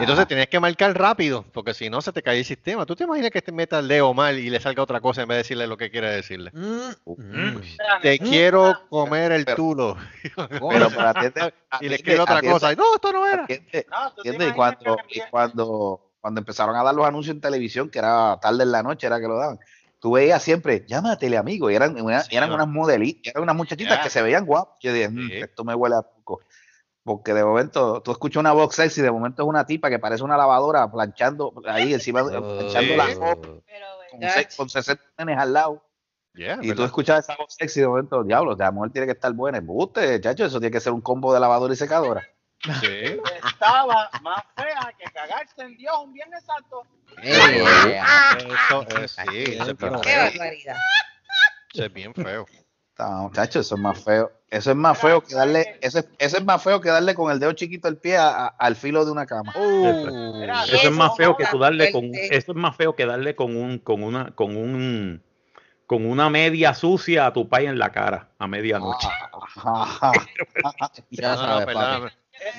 Entonces 0.00 0.26
tenías 0.26 0.46
que 0.48 0.58
marcar 0.58 0.96
rápido, 0.98 1.44
porque 1.52 1.74
si 1.74 1.90
no 1.90 2.00
se 2.00 2.10
te 2.12 2.22
cae 2.22 2.38
el 2.38 2.44
sistema. 2.44 2.86
¿Tú 2.86 2.96
te 2.96 3.04
imaginas 3.04 3.30
que 3.30 3.42
te 3.42 3.52
meta 3.52 3.78
el 3.80 3.88
Leo 3.88 4.14
mal 4.14 4.38
y 4.38 4.48
le 4.48 4.58
salga 4.58 4.82
otra 4.82 5.00
cosa 5.00 5.22
en 5.22 5.28
vez 5.28 5.36
de 5.36 5.42
decirle 5.42 5.66
lo 5.66 5.76
que 5.76 5.90
quiere 5.90 6.08
decirle? 6.10 6.50
Mm, 6.54 6.90
mm. 7.06 7.60
Te 8.00 8.18
quiero 8.18 8.80
comer 8.88 9.32
el 9.32 9.44
Pero- 9.44 9.56
tulo. 9.56 9.96
Pero, 10.22 10.48
pero 10.88 11.08
atiende, 11.08 11.54
y 11.82 11.88
le 11.88 11.94
escribe 11.96 12.20
otra 12.20 12.38
atiende- 12.38 12.52
cosa. 12.52 12.72
y, 12.72 12.76
No, 12.76 12.94
esto 12.94 13.12
no 13.12 13.26
era. 13.26 13.44
atiende- 13.44 13.86
No, 13.90 14.46
y 14.48 14.52
cuando, 14.52 14.96
y 15.10 15.20
cuando, 15.30 16.00
cuando 16.20 16.40
empezaron 16.40 16.74
a 16.76 16.82
dar 16.82 16.94
los 16.94 17.06
anuncios 17.06 17.34
en 17.34 17.40
televisión, 17.42 17.90
que 17.90 17.98
era 17.98 18.38
tarde 18.40 18.62
en 18.62 18.72
la 18.72 18.82
noche, 18.82 19.06
era 19.06 19.20
que 19.20 19.28
lo 19.28 19.36
daban, 19.36 19.58
tú 20.00 20.12
veías 20.12 20.42
siempre, 20.42 20.84
llama 20.88 21.12
a 21.12 21.18
Teleamigo, 21.18 21.70
y 21.70 21.74
eran, 21.74 22.00
una- 22.00 22.22
Sí, 22.22 22.34
eran 22.36 22.48
no. 22.48 22.54
unas 22.56 22.68
modelitas, 22.68 23.30
eran 23.32 23.42
unas 23.42 23.56
muchachitas 23.56 23.98
que 24.00 24.08
se 24.10 24.22
veían 24.22 24.46
guapas. 24.46 24.76
Yo 24.80 24.92
dije, 24.94 25.08
"Mm, 25.10 25.28
Sí. 25.28 25.36
esto 25.36 25.64
me 25.64 25.74
huele 25.74 25.96
a 25.96 26.02
poco. 26.02 26.40
Porque 27.04 27.34
de 27.34 27.44
momento, 27.44 28.00
tú 28.02 28.12
escuchas 28.12 28.40
una 28.40 28.52
voz 28.52 28.74
sexy, 28.74 29.02
de 29.02 29.10
momento 29.10 29.42
es 29.42 29.48
una 29.48 29.66
tipa 29.66 29.90
que 29.90 29.98
parece 29.98 30.24
una 30.24 30.38
lavadora 30.38 30.90
planchando 30.90 31.52
ahí 31.66 31.92
encima, 31.92 32.22
planchando 32.24 32.96
la 32.96 33.06
ropa, 33.14 33.48
con, 34.10 34.20
con 34.56 34.68
60 34.70 35.04
nenes 35.18 35.38
al 35.38 35.52
lado. 35.52 35.84
Yeah, 36.32 36.54
Y 36.54 36.62
tú 36.62 36.68
¿verdad? 36.68 36.86
escuchas 36.86 37.18
esa 37.20 37.36
voz 37.36 37.54
sexy 37.56 37.80
de 37.80 37.86
momento, 37.88 38.24
diablo, 38.24 38.56
la 38.56 38.70
mujer 38.72 38.90
tiene 38.90 39.06
que 39.06 39.12
estar 39.12 39.32
buena. 39.34 39.58
Embuste, 39.58 40.20
chacho, 40.20 40.46
eso 40.46 40.58
tiene 40.58 40.72
que 40.72 40.80
ser 40.80 40.92
un 40.92 41.00
combo 41.02 41.32
de 41.34 41.38
lavadora 41.40 41.74
y 41.74 41.76
secadora. 41.76 42.26
Sí. 42.80 43.20
Estaba 43.46 44.10
más 44.22 44.42
fea 44.56 44.92
que 44.98 45.04
cagarse 45.12 45.62
en 45.62 45.76
Dios 45.76 45.94
un 46.02 46.12
viernes 46.14 46.42
santo. 46.44 46.82
Eh, 47.22 47.62
Eso 48.38 48.82
es, 48.98 49.12
sí, 49.12 49.42
eso 49.52 49.70
es, 49.70 49.74
Pero- 49.78 50.00
Qué 50.00 50.08
feo. 50.08 50.24
barbaridad. 50.30 50.76
Eso 51.74 51.84
es 51.84 51.92
bien 51.92 52.14
feo. 52.14 52.46
Está, 52.94 53.08
muchacho, 53.10 53.58
eso 53.58 53.74
es 53.74 53.80
más 53.80 54.04
feo. 54.04 54.30
Eso 54.48 54.70
es 54.70 54.76
más 54.76 54.96
feo 54.96 55.20
que 55.20 55.34
darle, 55.34 55.78
eso 55.80 55.98
es, 55.98 56.08
eso 56.16 56.36
es 56.36 56.44
más 56.44 56.62
feo 56.62 56.80
que 56.80 56.90
darle 56.90 57.16
con 57.16 57.32
el 57.32 57.40
dedo 57.40 57.50
chiquito 57.52 57.88
el 57.88 57.96
pie 57.96 58.16
a- 58.18 58.44
a- 58.44 58.46
al 58.56 58.76
filo 58.76 59.04
de 59.04 59.10
una 59.10 59.26
cama. 59.26 59.52
Uh, 59.56 60.06
Eso 60.70 60.86
es 60.86 60.92
más 60.92 61.16
feo 61.16 61.36
que 61.36 61.44
tú 61.46 61.58
darle 61.58 61.90
con 61.90 62.02
fuerte. 62.02 62.36
eso 62.36 62.52
es 62.52 62.56
más 62.56 62.76
feo 62.76 62.94
que 62.94 63.04
darle 63.04 63.34
con 63.34 63.56
un 63.56 63.80
con 63.80 64.04
una 64.04 64.30
con 64.36 64.56
un 64.56 65.24
con 65.88 66.06
una 66.06 66.30
media 66.30 66.72
sucia 66.72 67.26
a 67.26 67.32
tu 67.32 67.48
país 67.48 67.68
en 67.68 67.80
la 67.80 67.90
cara 67.90 68.28
a 68.38 68.46
medianoche. 68.46 69.08
Ya 71.10 71.34
no, 71.34 71.36
no, 71.36 71.42
sabes, 71.48 71.66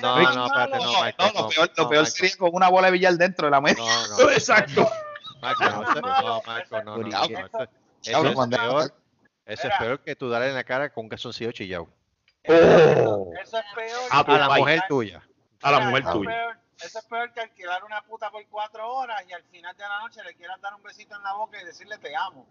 No, 0.02 0.16
no, 0.34 0.46
espérate, 0.46 0.76
no, 0.76 0.82
No, 1.18 1.32
lo 1.32 1.40
no, 1.44 1.48
peor, 1.48 1.70
lo 1.78 1.82
no, 1.84 1.88
peor 1.88 2.02
Michael. 2.02 2.06
sería 2.06 2.36
con 2.36 2.50
una 2.52 2.68
bola 2.68 2.88
de 2.88 2.92
billar 2.92 3.14
dentro 3.14 3.46
de 3.46 3.50
la 3.52 3.62
mesa. 3.62 3.78
No, 3.78 4.18
no, 4.18 4.30
Exacto. 4.32 4.86
No, 5.40 5.54
no, 5.54 5.80
no, 5.80 5.92
no, 6.84 6.84
no, 6.84 6.96
no, 8.82 8.86
eso 9.46 9.68
es 9.68 9.74
peor 9.78 10.00
que 10.00 10.16
tú 10.16 10.28
darle 10.28 10.48
en 10.48 10.54
la 10.54 10.64
cara 10.64 10.92
con 10.92 11.04
un 11.04 11.08
calzoncillo 11.08 11.52
chillado. 11.52 11.88
Oh. 12.48 13.32
Eso 13.42 13.58
es 13.58 13.64
peor. 13.74 14.00
A 14.10 14.18
la 14.38 14.48
país. 14.48 14.60
mujer 14.60 14.82
tuya. 14.88 15.22
A 15.62 15.70
la 15.72 15.80
mujer 15.80 16.00
eso 16.02 16.08
es 16.10 16.14
tuya. 16.16 16.30
peor- 16.30 16.58
Eso 16.82 16.98
es 16.98 17.04
peor 17.06 17.32
que 17.32 17.40
alquilar 17.40 17.84
una 17.84 18.02
puta 18.02 18.30
por 18.30 18.46
cuatro 18.48 18.86
horas 18.94 19.24
y 19.28 19.32
al 19.32 19.42
final 19.44 19.74
de 19.76 19.82
la 19.82 20.00
noche 20.00 20.22
le 20.22 20.34
quieras 20.34 20.60
dar 20.60 20.74
un 20.74 20.82
besito 20.82 21.16
en 21.16 21.22
la 21.22 21.32
boca 21.32 21.60
y 21.60 21.64
decirle 21.64 21.96
te 21.98 22.14
amo. 22.14 22.46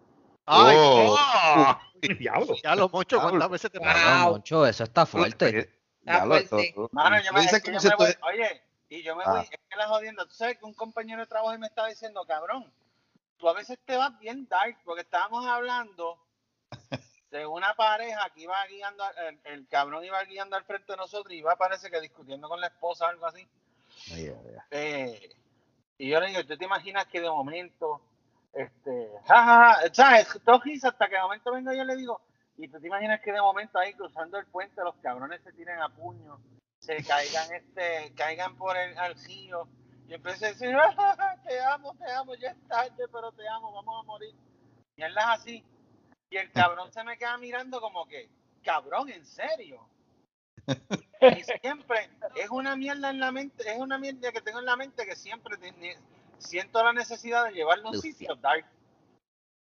Ay, 0.47 0.75
Oh. 0.77 1.15
Ah, 1.17 1.81
Diablo. 2.19 2.55
ya 2.63 2.75
lo 2.75 2.89
mocho, 2.89 3.19
¿cuántas 3.21 3.49
veces 3.49 3.71
te 3.71 3.79
pasa? 3.79 3.93
Cabrón, 3.93 4.31
Moncho, 4.31 4.65
eso 4.65 4.84
está 4.84 5.05
fuerte. 5.05 5.71
Mano, 6.03 7.19
yo 7.21 7.34
me, 7.34 7.41
es 7.45 7.62
que 7.63 7.71
yo 7.73 7.79
me 7.81 7.89
tú- 7.89 7.97
voy- 7.97 8.15
oye, 8.34 8.62
y 8.89 9.01
yo 9.03 9.15
me 9.15 9.23
Ah. 9.25 9.31
voy, 9.31 9.41
es 9.41 9.49
que 9.49 9.75
la 9.77 9.88
jodienda, 9.88 10.25
tú 10.25 10.34
sabes 10.36 10.58
que 10.58 10.65
un 10.65 10.73
compañero 10.73 11.21
de 11.21 11.27
trabajo 11.27 11.58
me 11.58 11.67
estaba 11.67 11.88
diciendo, 11.88 12.23
cabrón, 12.27 12.71
tú 13.38 13.47
a 13.49 13.53
veces 13.53 13.79
te 13.86 13.95
vas 13.97 14.17
bien 14.19 14.47
dark, 14.47 14.77
porque 14.86 15.01
estábamos 15.01 15.45
hablando 15.47 16.17
de 17.36 17.45
una 17.45 17.74
pareja 17.76 18.30
que 18.34 18.41
iba 18.41 18.65
guiando, 18.67 19.04
el, 19.28 19.39
el 19.43 19.67
cabrón 19.67 20.04
iba 20.06 20.24
guiando 20.24 20.56
al 20.56 20.63
frente 20.63 20.93
de 20.93 20.98
nosotros 20.98 21.34
y 21.34 21.39
iba 21.39 21.56
parece 21.58 21.91
que 21.91 22.00
discutiendo 22.02 22.48
con 22.48 22.62
la 22.62 22.67
esposa 22.67 23.06
o 23.06 23.10
algo 23.10 23.26
así. 23.26 23.48
Eh, 24.71 25.30
y 25.98 26.10
yo 26.10 26.19
le 26.19 26.28
digo, 26.28 26.45
¿tú 26.45 26.58
te 26.58 26.65
imaginas 26.65 27.06
que 27.08 27.21
de 27.21 27.30
momento, 27.30 28.02
este, 28.54 29.10
jajaja, 29.26 29.93
¿sabes? 29.93 30.39
Todo 30.45 30.60
risa 30.62 30.89
hasta 30.89 31.08
que 31.08 31.15
de 31.15 31.21
momento 31.21 31.52
vengo 31.52 31.74
yo 31.74 31.84
le 31.84 31.95
digo, 31.95 32.21
y 32.58 32.67
tú 32.69 32.80
te 32.80 32.88
imaginas 32.88 33.21
que 33.21 33.32
de 33.34 33.41
momento 33.41 33.78
ahí 33.80 33.93
cruzando 33.93 34.38
el 34.38 34.45
puente 34.48 34.82
los 34.84 34.95
cabrones 34.98 35.41
se 35.43 35.52
tiren 35.54 35.82
a 35.82 35.89
puño, 35.89 36.39
se 36.80 37.04
caigan, 37.04 37.54
este, 37.54 38.13
caigan 38.15 38.56
por 38.56 38.78
el 38.78 38.95
río, 39.26 39.67
y 40.08 40.13
empecé 40.13 40.45
a 40.45 40.50
decir, 40.50 40.76
"Ah, 40.98 41.36
te 41.45 41.62
amo, 41.62 41.95
te 41.95 42.12
amo, 42.12 42.36
ya 42.36 42.52
es 42.52 42.67
tarde, 42.67 43.08
pero 43.12 43.32
te 43.32 43.48
amo, 43.48 43.71
vamos 43.74 44.04
a 44.04 44.08
morir. 44.08 44.36
Y 44.95 45.02
él 45.04 45.12
es 45.17 45.26
así. 45.26 45.63
Y 46.36 46.38
el 46.38 46.52
cabrón 46.52 46.91
se 46.91 47.02
me 47.06 47.17
queda 47.17 47.38
mirando 47.38 47.80
como 47.80 48.06
que, 48.06 48.30
cabrón, 48.62 49.08
¿en 49.08 49.26
serio? 49.26 49.88
Y 50.67 51.43
siempre 51.62 52.10
es 52.36 52.50
una 52.50 52.76
mierda 52.76 53.10
en 53.10 53.21
la 53.21 53.32
mente, 53.32 53.63
es 53.71 53.80
una 53.80 53.98
mierda 53.98 54.34
que 54.34 54.41
tengo 54.41 54.60
en 54.60 54.65
la 54.65 54.76
mente 54.76 55.06
que 55.06 55.15
siempre 55.15 55.56
siento 56.38 56.84
la 56.84 56.91
necesidad 56.91 57.45
de 57.45 57.54
llevarlo 57.54 57.88
a 57.88 57.91
un 57.91 58.02
sitio 58.02 58.36
dark. 58.36 58.65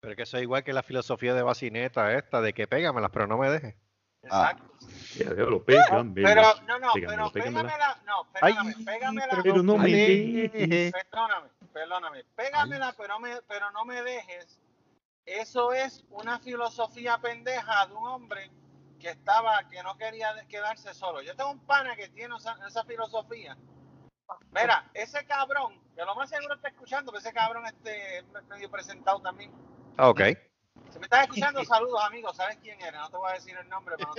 Pero 0.01 0.11
es 0.11 0.17
que 0.17 0.21
eso 0.21 0.37
es 0.37 0.43
igual 0.43 0.63
que 0.63 0.71
la 0.71 0.83
filosofía 0.83 1.33
de 1.33 1.41
bacineta 1.41 2.13
esta, 2.13 2.41
de 2.41 2.53
que 2.53 2.67
pégamelas, 2.67 3.09
pero 3.11 3.25
no 3.25 3.39
me 3.39 3.49
dejes. 3.49 3.75
Exacto. 4.21 4.69
Lo 5.49 5.65
pegan, 5.65 6.13
Pero, 6.13 6.43
no, 6.67 6.77
no, 6.77 6.93
Pégamela, 6.93 7.31
pero 7.31 7.31
pégamela. 7.31 7.63
pégamela, 7.63 8.01
no, 8.05 8.27
Ay, 8.39 8.53
perdóname, 8.53 8.85
pégamela, 8.85 9.39
Pero 9.41 9.63
no 9.63 9.77
me 9.79 10.91
perdóname, 10.91 11.49
perdóname, 11.73 12.23
pégamela, 12.35 12.93
pero, 12.95 13.19
me, 13.19 13.41
pero 13.47 13.71
no 13.71 13.83
me 13.83 14.03
dejes. 14.03 14.59
Eso 15.25 15.73
es 15.73 16.03
una 16.09 16.39
filosofía 16.39 17.17
pendeja 17.19 17.85
de 17.87 17.93
un 17.93 18.07
hombre 18.07 18.51
que 18.99 19.09
estaba, 19.09 19.67
que 19.69 19.81
no 19.83 19.97
quería 19.97 20.33
quedarse 20.47 20.93
solo. 20.93 21.21
Yo 21.21 21.35
tengo 21.35 21.51
un 21.51 21.59
pana 21.65 21.95
que 21.95 22.09
tiene 22.09 22.35
esa, 22.35 22.57
esa 22.67 22.83
filosofía. 22.83 23.57
Mira, 24.51 24.89
ese 24.93 25.25
cabrón, 25.25 25.81
que 25.95 26.05
lo 26.05 26.15
más 26.15 26.29
seguro 26.29 26.55
está 26.55 26.69
escuchando, 26.69 27.11
pero 27.11 27.19
ese 27.19 27.33
cabrón 27.33 27.65
este 27.65 28.19
es 28.19 28.25
medio 28.49 28.69
presentado 28.69 29.19
también. 29.19 29.51
Ah, 29.97 30.09
ok. 30.09 30.21
Si 30.89 30.99
me 30.99 31.05
estás 31.05 31.23
escuchando, 31.23 31.63
saludos 31.65 32.01
amigos, 32.03 32.35
¿sabes 32.35 32.57
quién 32.61 32.79
era? 32.81 33.01
No 33.01 33.09
te 33.09 33.17
voy 33.17 33.31
a 33.31 33.35
decir 33.35 33.57
el 33.57 33.67
nombre, 33.69 33.95
pero 33.97 34.09
no. 34.09 34.15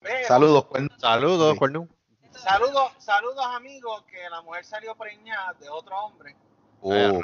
Pero, 0.00 0.28
Saludos, 0.28 0.66
cuerno. 0.66 0.88
Saludos, 0.98 1.52
Sí. 1.52 1.58
Cuerno. 1.58 1.88
Saludos, 2.30 2.92
saludos 2.98 3.44
amigos, 3.46 4.04
que 4.04 4.28
la 4.30 4.42
mujer 4.42 4.64
salió 4.64 4.94
preñada 4.94 5.54
de 5.54 5.68
otro 5.68 5.96
hombre. 5.96 6.36
Oh. 6.80 7.20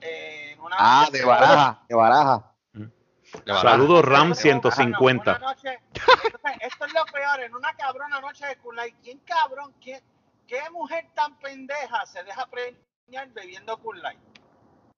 Eh, 0.00 0.56
una 0.60 0.76
Ah, 0.78 1.08
de 1.10 1.24
baraja, 1.24 1.82
de 1.88 1.94
baraja. 1.94 2.54
De 2.82 3.52
baraja. 3.52 3.60
Saludos 3.62 4.04
Ram 4.04 4.14
Ah, 4.14 4.20
no, 4.22 4.26
una 4.26 4.34
150. 4.34 5.38
noche- 5.38 5.78
entonces, 5.92 6.52
esto 6.60 6.84
es 6.86 6.92
lo 6.92 7.04
peor, 7.06 7.40
en 7.40 7.54
una 7.54 7.72
cabrona 7.74 8.20
noche 8.20 8.44
de 8.46 8.56
Kulai. 8.56 8.92
¿Quién 9.02 9.18
cabrón, 9.20 9.72
quién, 9.80 10.02
qué 10.48 10.60
mujer 10.70 11.06
tan 11.14 11.38
pendeja 11.38 12.04
se 12.06 12.22
deja 12.24 12.46
preñar 12.46 13.28
bebiendo 13.28 13.76
Kulai? 13.78 14.18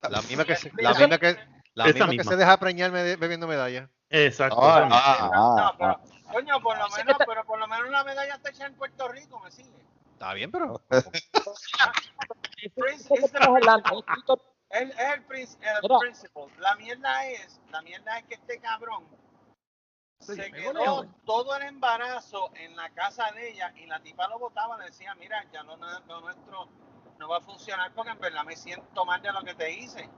La 0.09 0.23
misma 0.23 0.45
que 0.45 0.57
se, 0.57 0.73
la 0.77 0.95
misma 0.95 1.19
que, 1.19 1.39
la 1.75 1.85
misma 1.85 2.09
que 2.11 2.25
se 2.25 2.37
deja 2.37 2.57
preñar 2.57 2.91
me- 2.91 3.17
bebiendo 3.17 3.47
medalla. 3.47 3.89
Exacto. 4.09 4.57
Ah, 4.61 4.89
ah, 4.91 5.31
ah, 5.33 5.55
No, 5.57 5.79
pero, 5.79 5.91
ah. 5.91 6.33
coño, 6.33 6.61
por 6.63 6.77
lo 6.79 6.89
menos, 6.89 7.19
te- 7.19 7.25
pero 7.27 7.45
por 7.45 7.59
lo 7.59 7.67
menos 7.69 7.87
una 7.89 8.03
medalla 8.05 8.35
está 8.35 8.51
hecha 8.51 8.67
en 8.67 8.75
Puerto 8.75 9.09
Rico, 9.09 9.39
me 9.41 9.51
sigue. 9.51 9.71
Está 10.15 10.33
bien, 10.35 10.51
pero 10.51 10.81
Prince- 12.77 13.09
Es 14.73 14.81
el, 14.99 15.25
prin- 15.27 15.49
el 15.61 15.83
Mira. 15.83 15.99
principal. 15.99 16.49
La 16.59 16.75
mierda 16.77 17.27
es, 17.27 17.61
la 17.71 17.83
mierda 17.83 18.19
es 18.19 18.25
que 18.25 18.35
este 18.35 18.59
cabrón 18.59 19.05
se 20.19 20.51
quedó 20.51 21.05
todo 21.27 21.57
el 21.57 21.63
embarazo 21.65 22.51
en 22.55 22.75
la 22.77 22.89
casa 22.91 23.31
de 23.33 23.51
ella 23.51 23.73
y 23.77 23.87
la 23.87 24.01
tipa 24.01 24.29
lo 24.29 24.39
botaba, 24.39 24.79
le 24.79 24.87
decía, 24.87 25.15
mira, 25.17 25.45
ya 25.53 25.63
lo, 25.63 25.77
nu- 25.77 25.87
lo 26.07 26.21
nuestro 26.23 26.69
no 27.19 27.29
va 27.29 27.37
a 27.39 27.41
funcionar 27.41 27.93
porque 27.93 28.13
en 28.13 28.21
verdad 28.21 28.45
me 28.45 28.57
siento 28.57 29.05
mal 29.05 29.21
de 29.21 29.33
lo 29.33 29.43
que 29.43 29.55
te 29.55 29.71
hice 29.73 30.09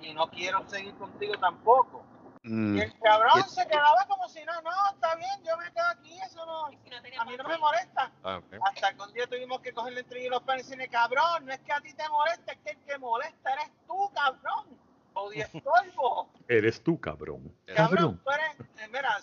y 0.00 0.12
no 0.12 0.28
quiero 0.30 0.66
seguir 0.68 0.94
contigo 0.94 1.34
tampoco. 1.38 2.04
Mm. 2.42 2.76
Y 2.76 2.80
el 2.80 2.98
cabrón 3.00 3.48
se 3.50 3.66
quedaba 3.66 4.06
como 4.08 4.26
si 4.28 4.42
no, 4.44 4.62
no, 4.62 4.70
está 4.94 5.14
bien, 5.16 5.44
yo 5.44 5.56
me 5.58 5.70
quedo 5.72 5.86
aquí, 5.88 6.18
eso 6.20 6.46
no, 6.46 6.66
a 6.66 7.24
mí 7.26 7.36
no 7.36 7.44
me 7.44 7.58
molesta. 7.58 8.10
Ah. 8.24 8.40
Hasta 8.66 8.94
que 8.94 9.02
un 9.02 9.12
día 9.12 9.26
tuvimos 9.26 9.60
que 9.60 9.72
cogerle 9.72 10.00
entre 10.00 10.26
los 10.28 10.42
panes 10.42 10.66
y 10.66 10.70
decirle, 10.70 10.88
cabrón, 10.88 11.44
no 11.44 11.52
es 11.52 11.60
que 11.60 11.72
a 11.72 11.80
ti 11.80 11.92
te 11.92 12.08
molesta, 12.08 12.52
es 12.52 12.58
que 12.58 12.70
el 12.70 12.78
que 12.78 12.98
molesta 12.98 13.52
eres 13.52 13.70
tú, 13.86 14.10
cabrón. 14.14 14.78
Odio 15.12 15.44
estorbo. 15.44 16.30
Eres 16.48 16.82
tú, 16.84 16.98
cabrón. 17.00 17.52
Cabrón, 17.74 18.20
tú 18.24 18.30
eres, 18.30 18.60
eh, 18.78 18.88
mira, 18.92 19.18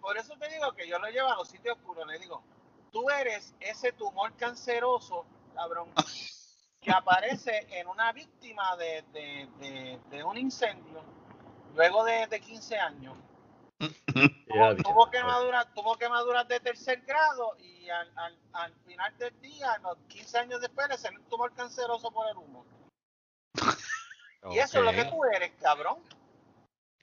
por 0.00 0.16
eso 0.16 0.34
te 0.38 0.48
digo 0.48 0.72
que 0.72 0.88
yo 0.88 0.98
lo 0.98 1.08
llevo 1.08 1.28
a 1.28 1.36
los 1.36 1.48
sitios 1.48 1.76
oscuros, 1.76 2.06
le 2.06 2.18
digo, 2.18 2.42
tú 2.90 3.08
eres 3.10 3.54
ese 3.60 3.92
tumor 3.92 4.34
canceroso, 4.36 5.26
cabrón, 5.54 5.90
que 6.80 6.90
aparece 6.90 7.66
en 7.70 7.86
una 7.86 8.12
víctima 8.12 8.76
de, 8.76 9.04
de, 9.12 9.48
de, 9.58 10.00
de 10.08 10.24
un 10.24 10.38
incendio 10.38 11.02
luego 11.76 12.04
de, 12.04 12.26
de 12.26 12.40
15 12.40 12.78
años. 12.78 13.16
Tuvo, 14.48 14.76
tuvo 14.76 15.10
quemaduras, 15.10 15.66
tuvo 15.74 15.96
quemaduras 15.96 16.48
de 16.48 16.58
tercer 16.60 17.02
grado 17.02 17.54
y 17.58 17.90
al, 17.90 18.10
al, 18.16 18.38
al 18.54 18.74
final 18.86 19.18
del 19.18 19.38
día, 19.42 19.76
los 19.82 19.98
15 20.08 20.38
años 20.38 20.60
después, 20.62 20.88
le 20.88 20.96
salió 20.96 21.20
un 21.20 21.28
tumor 21.28 21.52
canceroso 21.52 22.10
por 22.10 22.26
el 22.30 22.38
humo. 22.38 22.64
Y 24.50 24.58
eso 24.58 24.78
es 24.78 24.84
lo 24.84 24.92
que 24.92 25.04
tú 25.04 25.22
eres, 25.26 25.52
cabrón. 25.60 26.02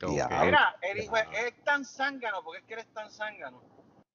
Mira, 0.02 0.76
el 0.82 1.04
hijo 1.04 1.16
es, 1.16 1.28
es 1.34 1.64
tan 1.64 1.86
zángano, 1.86 2.44
porque 2.44 2.62
es 2.62 2.66
que 2.66 2.74
eres 2.74 2.92
tan 2.94 3.12
zángano, 3.12 3.62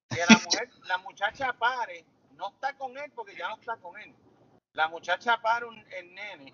que 0.09 0.19
la 0.29 0.37
mujer, 0.43 0.69
la 0.87 0.97
muchacha 0.97 1.53
pare, 1.53 2.05
no 2.35 2.49
está 2.49 2.73
con 2.73 2.97
él 2.97 3.09
porque 3.15 3.37
ya 3.37 3.47
no 3.47 3.55
está 3.55 3.77
con 3.77 3.97
él. 4.01 4.13
La 4.73 4.89
muchacha 4.89 5.41
para 5.41 5.65
un, 5.65 5.77
el 5.93 6.13
nene 6.13 6.53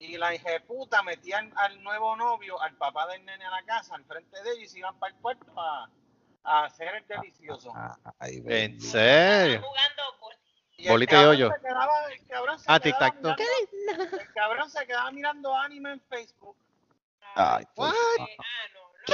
y 0.00 0.16
la 0.16 0.30
puta 0.66 1.02
metía 1.02 1.38
al, 1.38 1.52
al 1.56 1.82
nuevo 1.82 2.16
novio, 2.16 2.60
al 2.60 2.74
papá 2.74 3.06
del 3.06 3.24
nene 3.24 3.44
a 3.44 3.50
la 3.50 3.62
casa, 3.64 3.94
al 3.94 4.04
frente 4.04 4.42
de 4.42 4.50
ellos 4.52 4.64
y 4.64 4.68
se 4.68 4.78
iban 4.80 4.98
para 4.98 5.12
el 5.14 5.20
puerto 5.20 5.52
a, 5.60 5.88
a 6.44 6.64
hacer 6.64 6.94
el 6.96 7.06
delicioso. 7.06 7.70
Ah, 7.76 7.96
ay, 8.18 8.42
¿En 8.46 8.80
serio? 8.80 9.62
Y 10.78 10.88
Bolita 10.88 11.20
y 11.20 11.24
hoyo. 11.26 11.50
Ah, 12.66 12.80
tic-tac-toe. 12.80 13.36
mirando- 13.36 14.16
El 14.18 14.32
cabrón 14.32 14.70
se 14.70 14.86
quedaba 14.86 15.10
mirando 15.10 15.54
anime 15.54 15.92
en 15.92 16.00
Facebook. 16.00 16.56
Ay, 17.34 17.66
por 17.74 17.88
What? 17.88 17.94
favor. 18.16 18.30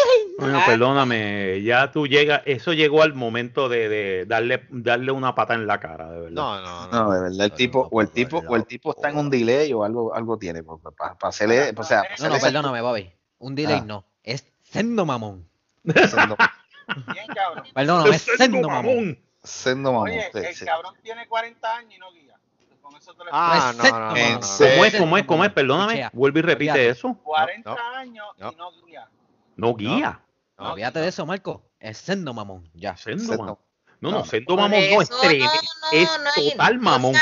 Bueno, 0.38 0.61
perdóname, 0.66 1.62
ya 1.62 1.90
tú 1.90 2.07
llegas, 2.07 2.42
eso 2.45 2.75
llegó 2.75 3.03
al 3.03 3.14
momento 3.14 3.71
de, 3.71 3.88
de 3.88 4.27
darle, 4.27 4.66
darle 4.69 5.11
una 5.11 5.35
pata 5.35 5.55
en 5.55 5.66
la 5.66 5.81
cara, 5.81 6.11
de 6.11 6.21
verdad. 6.21 6.31
No, 6.33 6.61
no, 6.61 6.87
No, 6.88 7.11
de 7.11 7.21
verdad, 7.23 7.47
el 7.47 7.53
tipo, 7.53 7.85
no, 7.85 7.88
o 7.90 8.01
el 8.03 8.11
tipo, 8.11 8.42
o 8.47 8.57
el 8.57 8.66
tipo 8.66 8.90
está 8.90 9.09
en 9.09 9.16
un 9.16 9.31
delay 9.31 9.73
o 9.73 9.83
algo, 9.83 10.14
algo 10.14 10.38
tiene, 10.38 10.62
para 10.62 11.16
hacerle, 11.23 11.73
o 11.75 11.83
sea, 11.83 12.03
pa' 12.03 12.09
No, 12.29 12.35
no, 12.35 12.38
perdóname, 12.40 12.81
Bobby. 12.83 13.11
Un 13.38 13.55
delay 13.55 13.79
Ah. 13.81 13.85
no. 13.87 14.05
Es 14.23 14.45
sendo 14.62 15.07
mamón. 15.07 15.49
Sendo, 15.85 16.37
Bien, 17.14 17.27
cabrón. 17.35 17.64
Perdóname, 17.75 18.11
es 18.16 18.23
Sendo 18.37 18.69
mamón. 18.69 19.19
sendo 19.42 19.92
mamón, 19.92 20.11
Oye, 20.11 20.29
sí, 20.33 20.38
el 20.38 20.55
sí. 20.55 20.64
cabrón 20.66 20.95
tiene 21.03 21.27
40 21.27 21.77
años 21.77 21.95
y 21.95 21.99
no 21.99 22.12
guía. 22.12 22.35
Con 22.83 22.95
eso 22.95 23.14
te 23.14 23.25
lo 23.25 23.31
Ah, 23.33 23.73
Pues, 23.79 23.90
no, 23.90 23.99
no, 23.99 24.09
no. 24.11 24.40
¿Cómo 24.75 24.85
es? 24.85 24.95
¿Cómo 24.97 25.16
es? 25.19 25.25
¿Cómo 25.25 25.45
es? 25.45 25.53
Perdóname, 25.53 26.11
vuelve 26.12 26.40
y 26.40 26.42
repite 26.42 26.88
eso. 26.90 27.14
40 27.25 27.71
no, 27.71 27.77
años 27.97 28.27
y 28.37 28.57
no 28.57 28.71
guía. 28.87 29.09
No 29.57 29.75
guía. 29.75 30.21
No, 30.59 30.73
Olvídate 30.73 31.01
de 31.01 31.09
eso, 31.09 31.27
Marco. 31.27 31.69
Es 31.81 31.99
sendo 31.99 32.33
mamón. 32.33 32.71
Ya. 32.75 32.97
Sendo 32.97 33.25
Sendo. 33.25 33.38
mamón. 33.42 33.59
No, 34.01 34.11
no, 34.11 34.19
No. 34.19 34.25
sendo 34.25 34.57
mamón 34.57 34.71
no 34.73 34.77
es 34.77 35.03
eso, 35.11 35.21
tremendo. 35.21 35.53
no, 35.83 35.99
Es 35.99 36.09
no 36.21 36.31
hay- 36.37 36.51
total 36.53 36.79
mamón. 36.79 37.12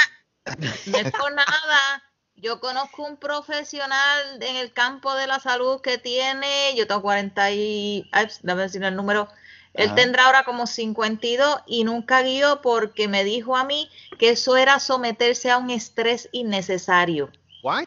no 0.86 0.98
es 0.98 1.12
por 1.12 1.32
nada. 1.32 2.02
Yo 2.36 2.60
conozco 2.60 3.04
un 3.04 3.16
profesional 3.16 4.42
en 4.42 4.56
el 4.56 4.72
campo 4.72 5.14
de 5.14 5.26
la 5.26 5.38
salud 5.40 5.80
que 5.80 5.98
tiene, 5.98 6.74
yo 6.76 6.86
tengo 6.86 7.00
40 7.00 7.50
y, 7.52 8.08
ay, 8.12 8.26
dame 8.42 8.62
decir 8.62 8.82
el 8.84 8.94
número, 8.96 9.28
él 9.72 9.86
Ajá. 9.86 9.94
tendrá 9.94 10.26
ahora 10.26 10.44
como 10.44 10.66
52 10.66 11.62
y 11.66 11.84
nunca 11.84 12.22
guió 12.22 12.60
porque 12.60 13.08
me 13.08 13.24
dijo 13.24 13.56
a 13.56 13.64
mí 13.64 13.88
que 14.18 14.30
eso 14.30 14.56
era 14.56 14.78
someterse 14.80 15.50
a 15.50 15.56
un 15.58 15.70
estrés 15.70 16.28
innecesario. 16.32 17.30
What? 17.62 17.86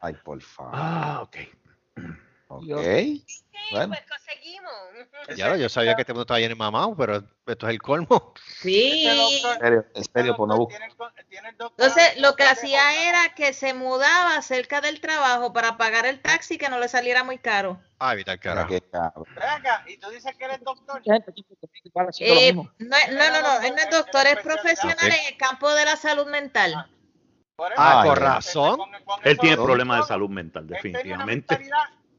Ay, 0.00 0.14
por 0.24 0.40
favor. 0.40 0.72
Ah, 0.74 1.20
ok. 1.22 1.36
Ok. 2.56 2.64
pues, 2.66 3.70
Bueno. 3.70 3.94
conseguimos. 4.08 4.72
Ya, 5.36 5.56
yo 5.56 5.68
sabía 5.68 5.94
que 5.94 6.02
este 6.02 6.12
mundo 6.12 6.22
estaba 6.22 6.40
lleno 6.40 6.50
de 6.50 6.56
mamado, 6.56 6.94
pero 6.96 7.22
esto 7.46 7.66
es 7.66 7.72
el 7.72 7.80
colmo. 7.80 8.34
Sí. 8.60 9.06
En 9.06 10.04
serio, 10.04 10.36
pues 10.36 10.48
no 10.48 10.56
doctorado 10.56 11.12
Entonces, 11.70 12.16
en 12.16 12.22
lo 12.22 12.34
que 12.34 12.44
hacía 12.44 13.08
era 13.08 13.34
que 13.34 13.52
se 13.52 13.74
mudaba 13.74 14.40
cerca 14.42 14.80
del 14.80 15.00
trabajo 15.00 15.52
para 15.52 15.76
pagar 15.76 16.06
el 16.06 16.20
taxi 16.20 16.58
que 16.58 16.68
no 16.68 16.78
le 16.78 16.88
saliera 16.88 17.24
muy 17.24 17.38
caro. 17.38 17.80
Ah, 17.98 18.14
evitar 18.14 18.38
carajo. 18.40 18.68
qué 18.68 18.80
cabrón. 18.80 19.24
Ven 19.34 19.48
acá, 19.48 19.84
y 19.86 19.96
tú 19.96 20.10
dices 20.10 20.34
que 20.36 20.44
eres 20.44 20.60
doctor. 20.62 21.00
Eh, 22.18 22.52
no, 22.52 22.64
no, 22.78 22.78
no, 22.78 23.42
no, 23.42 23.60
él 23.62 23.74
no 23.74 23.82
es 23.82 23.90
doctor, 23.90 24.26
es 24.26 24.38
profesional 24.40 25.06
en 25.06 25.32
el 25.32 25.36
campo 25.36 25.72
de 25.72 25.84
la 25.84 25.96
salud 25.96 26.26
mental. 26.26 26.88
Por 27.56 27.72
Ah, 27.76 28.02
Ay, 28.02 28.08
con 28.08 28.18
razón. 28.18 28.80
Él 29.22 29.38
tiene 29.38 29.56
problemas 29.56 30.00
de 30.00 30.06
salud 30.06 30.28
mental, 30.28 30.62
Él 30.64 30.68
tenía 30.80 31.14
una 31.14 31.26
definitivamente. 31.26 31.70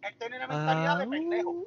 Él 0.08 0.16
tenía 0.18 0.38
una 0.38 0.48
mentalidad 0.48 0.96
Ah. 0.96 1.00
de 1.00 1.08
pendejo. 1.08 1.66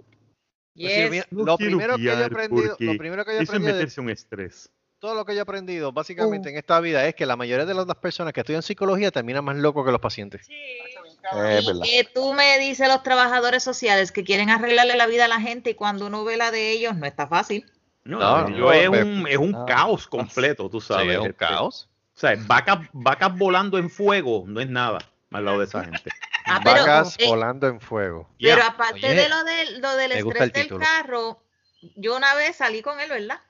Pues 0.79 1.11
sí, 1.11 1.21
No 1.31 1.45
lo 1.45 1.57
primero 1.57 1.97
que 1.97 2.03
yo 2.03 2.13
he 2.13 2.25
aprendido, 2.25 2.77
lo 2.79 2.97
primero 2.99 3.25
que 3.25 3.33
yo 3.33 3.39
he 3.39 3.43
Eso 3.43 3.45
es 3.45 3.49
aprendido 3.49 3.75
de 3.77 3.81
meterse 3.81 4.01
un 4.03 4.11
estrés. 4.11 4.71
todo 4.99 5.15
lo 5.15 5.25
que 5.25 5.33
yo 5.33 5.39
he 5.39 5.43
aprendido 5.43 5.91
básicamente 5.93 6.51
en 6.51 6.57
esta 6.59 6.81
vida 6.81 7.07
es 7.07 7.15
que 7.15 7.25
la 7.27 7.37
mayoría 7.37 7.65
de 7.65 7.73
las 7.75 7.87
personas 7.97 8.33
que 8.35 8.41
estudian 8.41 8.63
psicología 8.63 9.11
terminan 9.11 9.45
más 9.45 9.57
locos 9.57 9.85
que 9.87 9.93
los 9.93 10.01
pacientes. 10.01 10.43
Es 10.43 10.49
Y 10.51 11.67
verdad. 11.67 11.83
que 11.83 12.07
tú 12.15 12.35
me 12.35 12.59
dices 12.59 12.89
los 12.89 13.03
trabajadores 13.03 13.63
sociales 13.65 14.13
que 14.13 14.23
quieren 14.23 14.51
arreglarle 14.51 14.97
la 14.97 15.07
vida 15.07 15.25
a 15.25 15.29
la 15.29 15.41
gente 15.41 15.71
y 15.71 15.75
cuando 15.75 16.07
uno 16.07 16.25
ve 16.25 16.37
la 16.37 16.51
de 16.51 16.71
ellos 16.73 16.95
no 16.97 17.07
está 17.07 17.27
fácil. 17.27 17.65
No, 18.05 18.19
No, 18.21 18.49
yo 18.51 18.57
no, 18.59 18.73
es 18.73 18.89
un, 18.89 19.27
es 19.27 19.37
un 19.39 19.51
no. 19.53 19.67
caos 19.67 20.07
completo, 20.07 20.69
tú 20.71 20.81
sabes. 20.81 21.07
Sí, 21.07 21.11
es 21.13 21.19
un 21.19 21.27
este, 21.27 21.37
caos. 21.39 21.89
O 22.15 22.19
sea, 22.19 22.37
vacas, 22.47 22.79
vacas 22.93 23.37
volando 23.37 23.77
en 23.79 23.91
fuego 23.91 24.45
no 24.47 24.61
es 24.61 24.69
nada 24.69 24.99
al 25.33 25.45
lado 25.45 25.59
de 25.59 25.65
esa 25.65 25.85
gente. 25.85 26.11
Ah, 26.47 26.61
pero, 26.63 26.81
Vacas 26.81 27.17
eh, 27.19 27.27
volando 27.27 27.67
en 27.67 27.81
fuego. 27.81 28.31
pero 28.41 28.63
aparte 28.63 28.95
Oye, 28.95 29.15
de 29.15 29.29
lo, 29.29 29.43
del 29.45 29.81
lo 29.81 29.97
del 29.97 30.13
estrés 30.13 30.43
el 30.43 30.53
del 30.53 30.79
carro, 30.79 31.43
yo 31.97 32.17
una 32.17 32.35
vez 32.35 32.57
salí 32.57 32.83
con 32.83 33.01
él, 33.01 33.09
¿verdad? 33.11 33.41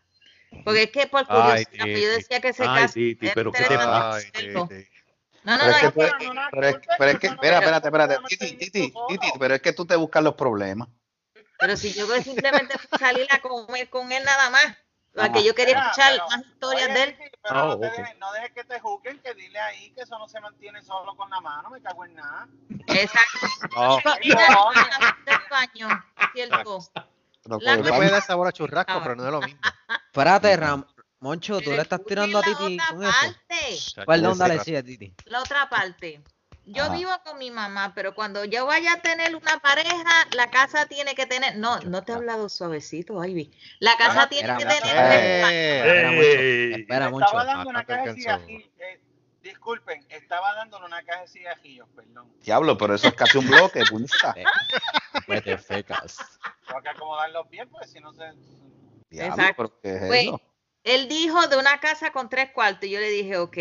Porque 0.65 0.85
es 0.85 0.91
que 0.91 1.07
por 1.07 1.27
Ay, 1.29 1.65
curiosidad, 1.67 1.85
pues 1.85 1.89
yo 1.89 1.95
Titi. 1.95 2.07
decía 2.07 2.41
que 2.41 2.49
ese 2.49 2.62
Ay, 2.67 2.83
caso 2.83 2.95
Titi, 2.95 3.27
era 3.27 3.35
pero 3.35 3.53
¿qué 3.53 3.65
te 3.65 3.77
pasa? 3.77 4.17
Ay. 4.17 4.25
No, 5.45 5.57
no, 5.57 5.65
Pero 5.65 5.71
no, 5.71 5.77
es 5.77 5.83
que 5.83 5.93
que- 5.93 6.25
no, 6.27 6.35
no, 6.35 6.41
Pero 6.51 6.81
pero 6.99 7.11
es 7.11 7.19
que, 7.21 7.27
espera, 7.29 7.59
espérate, 7.59 7.87
espérate. 7.89 8.17
Titi, 8.29 8.57
Titi, 8.57 8.95
Titi, 9.09 9.33
pero 9.39 9.55
es 9.55 9.61
que 9.62 9.73
tú 9.73 9.87
te 9.87 9.95
buscas 9.95 10.23
los 10.25 10.35
problemas. 10.35 10.89
pero 11.59 11.77
si 11.77 11.93
yo 11.93 12.07
simplemente 12.23 12.75
salir 12.99 13.27
a 13.31 13.39
comer 13.41 13.89
con 13.89 14.11
él 14.11 14.25
nada 14.25 14.51
más, 14.51 14.77
la 15.16 15.33
que 15.33 15.38
Ah, 15.38 15.42
yo 15.42 15.55
quería 15.55 15.74
Mira, 15.74 15.87
escuchar 15.90 16.12
pero- 16.12 16.26
más 16.29 16.46
historias 16.46 16.85
Oye, 16.85 16.94
de 16.94 17.02
él. 17.02 17.16
Pero 17.18 17.35
Ah, 17.59 17.64
no, 17.66 17.76
dejes, 17.76 18.18
no 18.18 18.33
dejes 18.33 18.52
que 18.52 18.64
te 18.64 18.81
juzguen, 18.81 19.18
que 19.20 19.35
dile 19.35 19.59
ahí 19.59 19.90
que 19.92 20.02
eso 20.02 20.18
no 20.18 20.29
se 20.29 20.40
mantiene 20.40 20.83
solo 20.83 21.16
con 21.16 21.29
la 21.31 21.40
mano, 21.40 21.70
me 21.70 21.81
cago 21.81 22.05
en 22.05 22.14
nada. 22.14 22.48
Exacto. 22.88 23.26
No, 23.76 23.98
Mira, 24.22 24.46
del 25.26 25.38
baño, 25.50 26.05
¿cierto? 26.35 26.79
Pero 27.42 27.59
La 27.61 27.76
le 27.76 27.92
puede 27.92 28.11
dar 28.11 28.22
sabor 28.22 28.48
a 28.48 28.52
churrasco, 28.52 28.92
Ah. 28.92 29.00
pero 29.02 29.14
no 29.16 29.24
es 29.24 29.31
lo 29.31 29.40
mismo. 29.40 29.61
Espérate, 30.07 30.57
Ram. 30.57 30.85
Moncho, 31.20 31.61
tú 31.61 31.70
le 31.70 31.81
estás 31.83 32.05
tirando 32.05 32.38
a 32.38 32.40
la 32.42 32.46
Titi 32.46 32.74
otra 32.74 32.87
con 32.90 33.05
eso. 33.05 33.12
parte. 33.22 34.05
Perdón, 34.07 34.35
Sí, 34.35 34.38
dale, 34.38 34.59
sí. 34.59 34.64
sigue, 34.64 34.83
Titi. 34.83 35.14
La 35.26 35.40
otra 35.40 35.68
parte. 35.68 36.22
Yo 36.68 36.83
Ajá. 36.85 36.94
vivo 36.96 37.11
con 37.24 37.38
mi 37.38 37.52
mamá, 37.52 37.92
pero 37.94 38.12
cuando 38.14 38.44
yo 38.44 38.66
vaya 38.66 38.94
a 38.94 39.00
tener 39.00 39.37
una 39.37 39.59
pareja, 39.61 40.26
la 40.33 40.50
casa 40.50 40.87
tiene 40.87 41.14
que 41.14 41.24
tener. 41.24 41.57
No, 41.57 41.79
no 41.81 42.02
te 42.02 42.11
he 42.11 42.14
hablado 42.16 42.48
suavecito, 42.48 43.24
Ivy. 43.24 43.52
La 43.79 43.96
casa 43.96 44.29
tiene 44.29 44.48
espera, 44.50 44.74
que 44.74 44.81
tener. 44.81 45.44
Eh, 45.52 46.74
Espera, 46.74 47.09
Moncho. 47.11 47.26
estaba 47.26 47.44
dando 47.44 47.70
una 47.70 47.85
caja 47.85 48.02
de 48.07 48.14
cigajillos. 48.14 48.70
eh, 48.81 49.00
disculpen, 49.42 50.05
estaba 50.09 50.55
dándole 50.57 50.87
una 50.87 51.05
caja 51.05 51.20
de 51.22 51.29
cigajillos, 51.29 51.88
perdón. 51.94 52.33
Diablo, 52.42 52.76
pero 52.76 52.96
eso 52.96 53.07
es 53.07 53.14
casi 53.14 53.38
un 53.38 53.46
bloque, 53.46 53.85
puñeta. 53.88 54.35
Vete 55.29 55.59
fecas. 55.59 56.18
Tengo 56.66 56.83
que 56.83 56.88
acomodarlos 56.88 57.48
bien, 57.48 57.68
pues 57.68 57.92
si 57.92 58.00
no 58.00 58.12
se. 58.12 58.24
Diablo, 59.09 59.35
Exacto. 59.37 59.55
pero 59.57 59.81
¿qué 59.81 59.94
es 59.94 60.07
Pues, 60.09 60.22
eso? 60.24 60.40
Él 60.87 61.09
dijo 61.09 61.49
de 61.49 61.57
una 61.57 61.81
casa 61.81 62.12
con 62.12 62.29
tres 62.31 62.51
cuartos. 62.53 62.85
Y 62.88 62.92
yo 62.92 63.01
le 63.01 63.11
dije, 63.11 63.37
ok, 63.37 63.57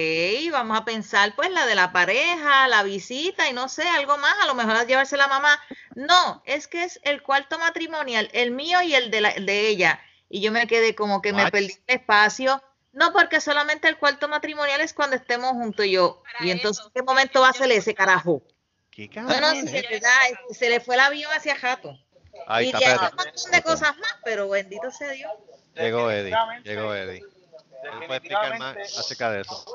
vamos 0.52 0.78
a 0.78 0.86
pensar 0.86 1.36
pues 1.36 1.50
la 1.50 1.66
de 1.66 1.76
la 1.76 1.92
pareja, 1.92 2.68
la 2.68 2.84
visita 2.84 3.50
y 3.50 3.54
no 3.54 3.68
sé, 3.68 3.88
algo 3.88 4.18
más, 4.18 4.36
a 4.42 4.46
lo 4.46 4.54
mejor 4.54 4.76
a 4.76 4.84
llevarse 4.84 5.18
la 5.18 5.28
mamá. 5.28 5.60
No, 5.96 6.44
es 6.46 6.68
que 6.68 6.84
es 6.84 7.00
el 7.04 7.22
cuarto 7.24 7.58
matrimonial, 7.60 8.30
el 8.34 8.52
mío 8.52 8.82
y 8.82 8.94
el 8.96 9.10
de, 9.12 9.22
la, 9.22 9.34
de 9.34 9.68
ella. 9.68 10.00
Y 10.30 10.42
yo 10.42 10.52
me 10.52 10.68
quedé 10.68 10.96
como 10.96 11.22
que 11.22 11.34
me 11.34 11.50
perdí 11.52 11.74
el 11.88 11.96
espacio. 11.96 12.62
No, 12.94 13.12
porque 13.12 13.42
solamente 13.42 13.88
el 13.90 13.98
cuarto 13.98 14.28
matrimonial 14.30 14.80
es 14.80 14.94
cuando 14.94 15.16
estemos 15.18 15.52
juntos 15.52 15.86
y 15.86 15.92
yo. 15.92 16.24
y 16.40 16.52
entonces, 16.52 16.86
¿qué 16.94 17.02
momento 17.04 17.42
va 17.42 17.50
a 17.50 17.54
ser 17.54 17.70
ese 17.72 17.94
carajo? 17.94 18.42
¿Qué 18.90 19.10
No, 19.10 19.28
cabrón 19.28 19.42
no, 19.42 19.52
es 19.52 19.70
se, 19.70 19.82
le 19.82 20.00
da- 20.00 20.20
se 20.52 20.70
le 20.70 20.80
fue 20.80 20.96
el 20.96 21.02
avión 21.02 21.32
hacia 21.34 21.56
jato. 21.58 22.00
Ahí 22.48 22.66
y 22.66 22.68
está, 22.68 22.80
de 22.80 22.86
ahí 22.86 22.98
un 23.12 23.16
montón 23.18 23.52
de 23.52 23.62
cosas 23.64 23.98
más, 23.98 24.16
pero 24.24 24.48
bendito 24.48 24.92
sea 24.92 25.10
Dios. 25.10 25.32
Llegó 25.76 26.10
Eddie. 26.12 26.36
Llegó 26.64 26.94
Eddie. 26.94 27.22
¿Tú 27.22 27.98
puedes 28.08 28.24
explicar 28.24 28.60
más 28.60 28.78
acerca 28.98 29.32
de 29.32 29.42
eso? 29.42 29.66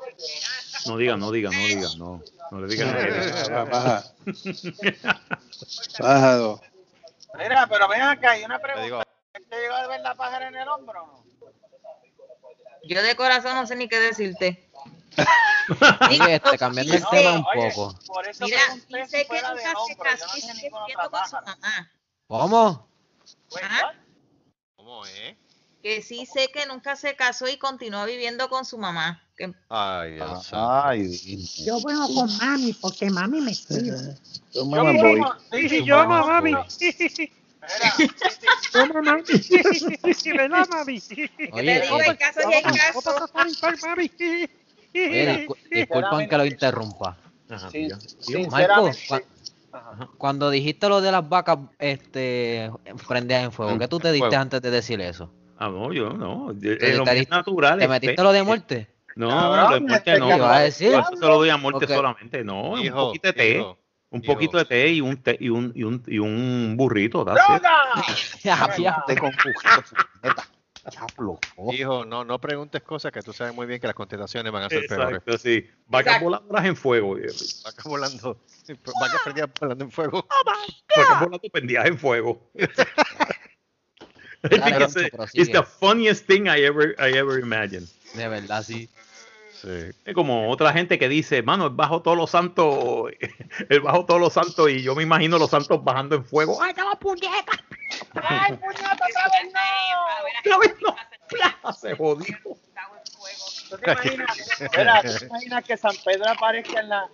No 0.87 0.97
diga, 0.97 1.17
no 1.17 1.31
diga, 1.31 1.51
no 1.51 1.59
diga, 1.59 1.89
no. 1.97 2.23
No 2.51 2.61
le 2.61 2.69
digan 2.69 2.93
nada. 2.93 3.65
Baja. 3.65 4.05
Bájalo. 6.01 6.61
Mira, 7.39 7.67
pero 7.69 7.89
ven 7.89 8.03
acá, 8.03 8.33
hay 8.33 8.45
una 8.45 8.59
pregunta. 8.59 8.85
digo, 8.85 9.03
¿Te 9.33 9.61
llegó 9.61 9.75
a 9.75 9.87
ver 9.87 10.01
la 10.01 10.15
pájara 10.15 10.49
en 10.49 10.57
el 10.57 10.69
hombro 10.69 11.03
o 11.03 11.07
no? 11.07 11.25
Yo 12.83 13.03
de 13.03 13.15
corazón 13.15 13.55
no 13.55 13.67
sé 13.67 13.77
ni 13.77 13.89
qué 13.89 13.99
decirte. 13.99 14.69
Oye, 16.09 16.35
este, 16.37 16.59
cambiando 16.59 16.95
el 16.95 17.05
tema 17.07 17.33
un 17.33 17.45
poco. 17.45 17.95
por 18.07 18.27
eso 18.27 18.45
Mira, 18.45 18.61
si 18.73 18.81
que 18.87 19.43
nunca 19.43 19.75
se 19.87 19.97
casó 19.97 20.37
y 20.37 20.53
viviendo 20.53 20.79
otra 20.79 21.09
con 21.09 21.29
su 21.29 21.37
mamá. 21.37 21.91
¿Cómo? 22.27 22.89
What? 23.51 23.95
¿Cómo 24.77 25.07
es? 25.07 25.37
Que 25.83 26.03
sí 26.03 26.27
sé 26.27 26.51
que 26.53 26.67
nunca 26.67 26.95
se 26.97 27.17
casó 27.17 27.49
y 27.49 27.57
continuó 27.57 28.05
viviendo 28.05 28.49
con 28.51 28.65
su 28.65 28.77
mamá. 28.79 29.23
Que- 29.37 29.53
Ay, 29.71 30.13
Dios 30.17 30.45
santo. 30.47 30.71
Ay, 30.85 31.03
Dios. 31.07 31.57
Yo 31.65 31.81
juego 31.81 32.07
con 32.15 32.37
mami 32.39 32.73
porque 32.75 33.09
mami 33.11 33.41
me 33.41 33.53
cuida. 33.67 34.15
Yo 34.53 34.63
Yo 34.63 34.67
me 34.67 34.93
me 34.93 35.03
voy. 35.03 35.23
sí, 35.51 35.69
sí, 35.71 35.85
yo, 35.85 35.97
como- 36.05 36.27
mami. 36.27 36.51
Mira, 36.51 36.65
sí, 36.69 36.93
sí. 36.93 37.31
Yo 38.75 38.87
mami. 39.03 39.25
¿Verdad, 40.37 40.67
mami? 40.71 41.03
Oye, 41.53 41.81
te 41.81 41.81
digo, 41.83 41.97
hay 41.97 42.17
casos 42.17 42.43
y 42.45 43.87
mami. 43.87 44.11
oye, 44.95 45.47
discu- 45.47 45.57
disculpan 45.71 46.29
que 46.29 46.37
lo 46.37 46.45
interrumpa. 46.45 47.17
Ajá, 47.49 47.71
Sin- 47.71 47.89
ya. 47.89 47.97
Marco, 47.97 48.23
sinceramente, 48.93 48.99
cua- 49.09 49.25
Ajá. 49.73 50.09
cuando 50.19 50.51
dijiste 50.51 50.89
lo 50.89 51.01
de 51.01 51.13
las 51.13 51.29
vacas 51.29 51.59
este, 51.79 52.71
prendidas 53.09 53.45
en 53.45 53.53
fuego, 53.53 53.79
¿qué 53.79 53.89
tú 53.89 53.99
te 53.99 54.13
diste 54.13 54.29
Fuego. 54.29 54.43
antes 54.43 54.61
de 54.63 54.71
decir 54.71 55.01
eso? 55.01 55.31
Ah, 55.63 55.69
no, 55.69 55.93
yo 55.93 56.11
no. 56.15 56.55
Te- 56.59 56.91
Es 56.91 56.97
lo 56.97 57.05
más 57.05 57.29
natural. 57.29 57.79
¿Te 57.79 57.85
este. 57.85 57.93
metiste 57.95 58.23
lo 58.23 58.33
de 58.33 58.43
muerte? 58.43 58.89
No, 59.15 59.29
Cabrón, 59.29 59.61
lo 59.69 59.75
de 59.75 59.81
muerte 59.81 60.19
no. 60.19 60.29
Yo 60.31 60.71
se 60.71 61.27
lo 61.27 61.35
doy 61.37 61.51
a 61.51 61.57
muerte 61.59 61.87
solamente. 61.87 62.43
No, 62.43 62.71
un 62.71 62.89
poquito 62.91 63.29
de 63.29 63.33
té. 63.35 63.51
hijo, 63.59 63.79
Un 64.09 64.25
hijo. 64.25 64.33
poquito 64.33 64.57
de 64.57 64.65
té 64.65 64.89
y 64.89 65.01
un, 65.03 65.17
té, 65.23 65.37
y 65.39 65.51
un, 65.51 65.71
y 65.75 65.83
un, 65.85 66.03
y 66.07 66.19
un 66.19 66.75
burrito. 66.79 67.25
¡Droga! 67.25 67.61
Te. 69.07 69.15
Diablo. 70.91 71.39
Oh, 71.57 71.73
Hijo, 71.75 72.07
no, 72.07 72.25
no 72.25 72.41
preguntes 72.41 72.81
cosas 72.83 73.13
que 73.13 73.21
tú 73.21 73.35
sabes 73.35 73.55
muy 73.55 73.67
bien 73.67 73.79
que 73.81 73.87
las 73.87 73.95
contestaciones 73.95 74.51
van 74.51 74.63
a 74.63 74.69
ser 74.71 74.87
peores. 74.87 75.09
Exacto, 75.19 75.37
sí. 75.37 75.69
Vacas 75.87 76.23
voladoras 76.23 76.65
en 76.65 76.75
fuego. 76.75 77.17
Vacas 77.65 77.85
volando, 77.85 78.41
vacas 79.01 79.21
perdidas 79.23 79.51
volando 79.61 79.85
en 79.85 79.91
fuego. 79.91 80.27
Vacas 80.97 81.21
volando 81.21 81.39
pendidas 81.53 81.85
en 81.87 81.99
fuego. 81.99 82.51
I 84.45 84.49
think 84.49 84.81
it's, 84.81 84.95
prosigue. 85.11 85.41
it's 85.41 85.53
the 85.53 85.63
funniest 85.63 86.27
thing 86.27 86.49
I 86.49 86.63
ever, 86.63 86.95
I 86.99 87.13
ever 87.13 87.39
imagined. 87.39 87.89
De 88.15 88.29
verdad, 88.29 88.63
sí. 88.63 88.89
Sí. 89.61 89.93
Es 90.07 90.15
como 90.15 90.51
otra 90.51 90.73
gente 90.73 90.99
que 90.99 91.09
dice, 91.09 91.43
mano, 91.43 91.67
es 91.67 91.77
bajo 91.77 92.01
todos 92.01 92.17
los 92.17 92.31
santos, 92.31 93.11
es 93.69 93.83
bajo 93.83 94.07
todos 94.07 94.21
los 94.21 94.33
santos 94.33 94.71
y 94.71 94.83
yo 94.83 94.95
me 94.95 95.03
imagino 95.03 95.39
los 95.39 95.51
santos 95.51 95.85
bajando 95.85 96.17
en 96.17 96.25
fuego. 96.25 96.61
¡Ay, 96.63 96.73
no, 96.77 96.99
puñeta! 96.99 97.53
¡Ay, 98.15 98.57
puñeta, 98.57 98.95
otra 98.95 99.29
vez 99.39 99.53
no! 99.53 99.61
Otra 100.41 100.59
vez 100.59 100.75
no. 100.81 101.73
Se 101.75 101.95
jodió. 101.95 102.37
¿Tú 103.71 103.79
te 103.79 103.93
imaginas, 103.93 104.37
mira, 104.77 105.03
¿tú 105.03 105.19
te 105.19 105.25
imaginas 105.27 105.65
que 105.65 105.77
San 105.77 105.95
Pedro 106.05 106.29
aparezca 106.29 106.81
en 106.81 106.89
la 106.89 107.09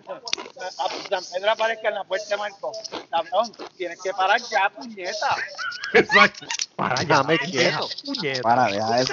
San 1.10 1.22
Pedro 1.32 1.50
aparezca 1.50 1.88
en 1.88 1.94
la 1.94 2.04
puerta 2.04 2.28
de 2.28 2.36
Marco? 2.38 2.72
Cabrón, 3.10 3.52
tienes 3.76 4.00
que 4.00 4.10
parar 4.12 4.40
ya, 4.50 4.70
puñeta. 4.70 5.36
Exacto. 5.92 6.46
Para 6.74 7.02
ya, 7.02 7.22
quieto. 7.44 7.88
puñeta. 8.04 8.42
Para, 8.42 8.66
deja 8.68 9.00
eso. 9.00 9.12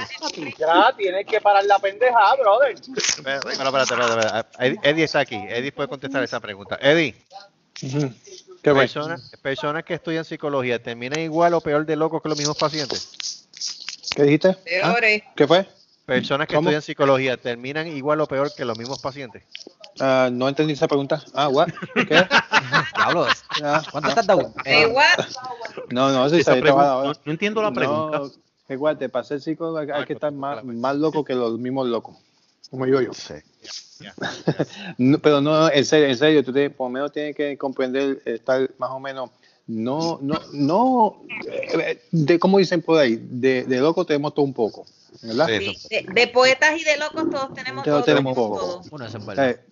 Ya, 0.57 0.93
tienes 0.95 1.25
que 1.25 1.41
parar 1.41 1.65
la 1.65 1.79
pendejada, 1.79 2.35
brother. 2.35 2.71
Espera, 2.71 3.35
espera, 3.37 3.51
espérate, 3.51 3.93
espérate, 3.93 4.25
espérate. 4.57 4.89
Eddie, 4.89 5.03
está 5.03 5.19
aquí. 5.19 5.35
Eddie 5.35 5.71
puede 5.73 5.89
contestar 5.89 6.23
esa 6.23 6.39
pregunta. 6.39 6.77
Eddie. 6.81 7.13
¿Qué 7.73 8.71
fue? 8.71 8.83
personas, 8.83 9.31
personas 9.41 9.83
que 9.83 9.95
estudian 9.95 10.23
psicología, 10.23 10.81
¿terminan 10.81 11.19
igual 11.19 11.53
o 11.53 11.59
peor 11.59 11.85
de 11.85 11.97
locos 11.97 12.21
que 12.21 12.29
los 12.29 12.37
mismos 12.37 12.57
pacientes? 12.57 13.49
¿Qué 14.15 14.23
dijiste? 14.23 14.53
Peores. 14.53 15.23
¿Qué 15.35 15.45
fue? 15.45 15.67
Personas 16.05 16.47
que 16.47 16.55
¿Cómo? 16.55 16.67
estudian 16.67 16.81
psicología, 16.81 17.37
¿terminan 17.37 17.87
igual 17.87 18.19
o 18.19 18.27
peor 18.27 18.51
que 18.53 18.65
los 18.65 18.77
mismos 18.77 18.99
pacientes? 18.99 19.43
Ah, 19.99 20.29
no 20.31 20.49
entendí 20.49 20.73
esa 20.73 20.87
pregunta. 20.87 21.23
Ah, 21.33 21.47
what? 21.47 21.69
¿Qué? 21.93 22.03
Diablo, 22.95 23.25
Ah, 23.63 23.81
¿cuánto 23.89 24.09
has 24.09 24.27
dado? 24.27 24.53
Say 24.65 24.85
what? 24.87 25.25
no, 25.91 26.11
no, 26.11 26.29
pregunta- 26.29 26.91
ahora. 26.91 27.09
no, 27.09 27.15
no 27.25 27.31
entiendo 27.31 27.61
la 27.61 27.71
pregunta. 27.71 28.19
No, 28.19 28.31
igual, 28.75 28.97
te 28.97 29.07
pasé 29.07 29.35
el 29.35 29.41
psicólogo, 29.41 29.77
hay, 29.93 30.05
que 30.05 30.13
estar 30.13 30.31
más, 30.33 30.63
más 30.65 30.95
loco 30.97 31.23
que 31.23 31.35
los 31.35 31.57
mismos 31.57 31.87
locos. 31.87 32.17
Como 32.69 32.85
yo, 32.85 32.99
yo. 33.01 33.13
Sí. 33.13 33.35
No, 34.97 35.17
pero 35.19 35.39
no, 35.39 35.69
en 35.71 35.85
serio, 35.85 36.07
en 36.07 36.17
serio, 36.17 36.43
tú 36.43 36.51
te- 36.51 36.69
por 36.69 36.87
lo 36.87 36.93
menos 36.93 37.11
tienes 37.13 37.35
que 37.35 37.57
comprender, 37.57 38.21
estar 38.25 38.69
más 38.77 38.89
o 38.91 38.99
menos, 38.99 39.29
no, 39.67 40.19
no, 40.21 40.41
no, 40.51 41.21
eh, 41.47 42.01
de 42.11 42.37
como 42.39 42.57
dicen 42.57 42.81
por 42.81 42.99
ahí, 42.99 43.17
de, 43.21 43.63
de 43.63 43.77
loco 43.79 44.05
tenemos 44.05 44.33
todo 44.33 44.43
un 44.45 44.53
poco, 44.53 44.85
¿verdad? 45.21 45.47
Sí. 45.47 45.75
Sí, 45.75 45.87
de, 45.89 46.05
de 46.13 46.27
poetas 46.27 46.79
y 46.79 46.83
de 46.83 46.97
locos 46.97 47.29
todos 47.29 47.53
tenemos 47.53 47.83
Todos 47.83 48.05
todo. 48.05 48.15
tenemos 48.15 48.35
poco. 48.35 48.81
Bueno, 48.89 49.05
verdad. 49.25 49.49
Eh, 49.49 49.65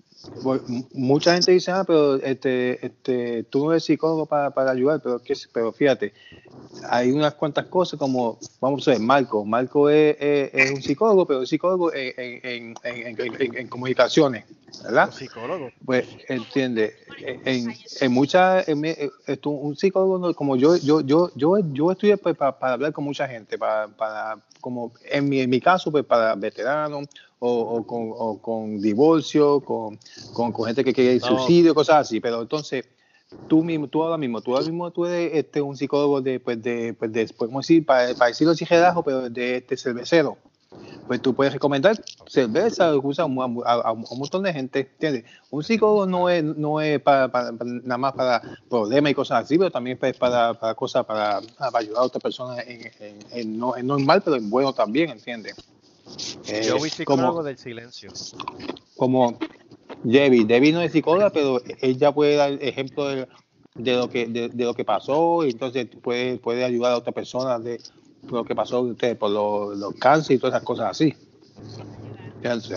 mucha 0.93 1.34
gente 1.34 1.51
dice, 1.51 1.71
ah, 1.71 1.84
pero 1.86 2.15
este, 2.15 2.86
este, 2.86 3.43
tú 3.43 3.65
no 3.65 3.71
eres 3.71 3.84
psicólogo 3.86 4.25
para, 4.25 4.51
para 4.51 4.71
ayudar, 4.71 5.01
pero, 5.01 5.19
¿qué 5.19 5.34
pero 5.53 5.71
fíjate, 5.71 6.13
hay 6.89 7.12
unas 7.12 7.36
cuantas 7.36 7.65
cosas 7.67 7.99
como, 7.99 8.39
vamos 8.60 8.88
a 8.88 8.91
ver, 8.91 8.99
Marco. 8.99 9.45
Marco 9.45 9.89
es, 9.89 10.15
es- 10.19 10.49
es 10.53 10.71
un 10.71 10.81
psicólogo, 10.81 11.25
pero 11.27 11.41
es 11.43 11.49
psicólogo 11.49 11.93
en, 11.93 12.13
en, 12.17 12.75
en, 12.84 13.55
en- 13.57 13.67
comunicaciones, 13.67 14.45
¿verdad? 14.84 15.12
Psicólogo. 15.12 15.71
Pues 15.86 16.07
entiende, 16.27 16.95
en, 17.45 17.73
en 17.99 18.12
muchas, 18.12 18.65
un 18.67 19.75
psicólogo 19.75 20.34
como 20.34 20.55
yo, 20.55 20.75
yo, 20.77 21.01
yo, 21.01 21.31
yo, 21.36 21.60
yo 21.73 21.91
estudié 21.91 22.17
pues, 22.17 22.36
para, 22.36 22.57
para 22.57 22.73
hablar 22.73 22.93
con 22.93 23.03
mucha 23.03 23.27
gente, 23.27 23.57
para, 23.57 23.88
para 23.89 24.38
como 24.60 24.91
en 25.10 25.27
mi, 25.27 25.39
en 25.41 25.49
mi 25.49 25.60
caso, 25.60 25.91
pues 25.91 26.05
para 26.05 26.36
veteranos 26.36 27.07
o, 27.43 27.60
o 27.77 27.88
con, 27.88 28.12
o 28.15 28.38
con 28.39 28.80
divorcio, 28.80 29.62
con, 29.62 29.97
con, 30.32 30.51
con 30.51 30.65
gente 30.67 30.84
que 30.84 30.93
quiere 30.93 31.19
No. 31.19 31.25
suicidio, 31.25 31.73
cosas 31.73 31.95
así. 32.08 32.19
Pero 32.19 32.41
entonces, 32.41 32.86
tú 33.47 33.63
mismo, 33.63 33.88
tú 33.88 34.04
ahora 34.04 34.17
mismo, 34.17 34.41
tú 34.41 34.54
ahora 34.54 34.65
mismo 34.65 34.91
tú 34.91 35.06
eres 35.08 35.32
este, 35.34 35.60
un 35.62 35.75
psicólogo 35.75 36.21
de, 36.21 36.39
pues, 36.39 36.62
de, 36.62 36.93
pues, 36.93 37.12
de, 37.12 37.27
podemos 37.36 37.65
decir, 37.65 37.84
para, 37.86 38.13
para 38.13 38.27
decirlo 38.30 38.54
así, 38.54 38.63
relajo, 38.63 39.04
pero 39.04 39.30
de 39.30 39.58
este 39.58 39.75
cervecero 39.75 40.38
pues 41.08 41.21
tú 41.21 41.34
puedes 41.34 41.51
recomendar 41.51 42.01
cerveza 42.27 42.86
a, 42.86 42.91
a- 42.91 42.91
a 42.93 43.91
un 43.91 44.06
montón 44.17 44.43
de 44.43 44.54
gente, 44.54 44.80
¿entiendes? 44.93 45.25
Un 45.49 45.62
psicólogo 45.62 46.06
no 46.06 46.30
es, 46.30 46.41
no 46.41 46.80
es 46.80 47.01
para, 47.01 47.30
para- 47.30 47.51
para- 47.51 47.69
nada 47.69 47.97
más 47.97 48.13
para 48.13 48.41
problemas 48.69 49.12
y 49.12 49.15
cosas 49.15 49.43
así, 49.43 49.58
pero 49.58 49.69
también 49.69 49.99
es 50.01 50.15
para, 50.15 50.54
para 50.54 50.73
cosas 50.73 51.06
para, 51.06 51.41
ayudar 51.73 51.97
a 51.97 52.04
otra 52.04 52.19
persona 52.21 52.62
en, 52.62 52.89
en, 52.99 53.19
en 53.32 53.58
no, 53.58 53.75
en 53.75 53.88
normal, 53.88 54.21
pero 54.23 54.38
en 54.38 54.49
bueno 54.49 54.71
también, 54.73 55.10
¿entiendes? 55.10 55.56
Eh, 56.47 56.63
Yo 56.63 56.78
fui 56.80 56.89
psicólogo 56.89 57.30
como, 57.34 57.43
del 57.43 57.58
silencio. 57.58 58.12
como 58.97 59.38
Debbie, 60.04 60.45
Debbie 60.45 60.71
no 60.71 60.82
es 60.82 60.91
psicóloga, 60.91 61.30
pero 61.30 61.62
ella 61.82 62.12
puede 62.12 62.36
dar 62.36 62.54
ejemplo 62.62 63.08
de, 63.08 63.28
de 63.76 63.95
lo 63.95 64.10
que 64.10 64.28
de, 64.28 64.50
de 64.50 64.63
lo 64.65 64.74
que 64.74 64.84
pasó 64.86 65.45
y 65.45 65.52
entonces 65.52 65.88
puede, 66.02 66.38
puede 66.38 66.63
ayudar 66.63 66.93
a 66.93 66.97
otra 66.97 67.12
persona 67.12 67.60
de 67.60 67.80
lo 68.30 68.43
que 68.43 68.56
pasó 68.56 68.82
usted 68.82 69.17
por 69.17 69.30
los, 69.32 69.78
los 69.78 69.93
cánceres 69.95 70.38
y 70.38 70.39
todas 70.39 70.56
esas 70.56 70.65
cosas 70.65 70.89
así. 70.91 71.15
Fíjense. 72.41 72.76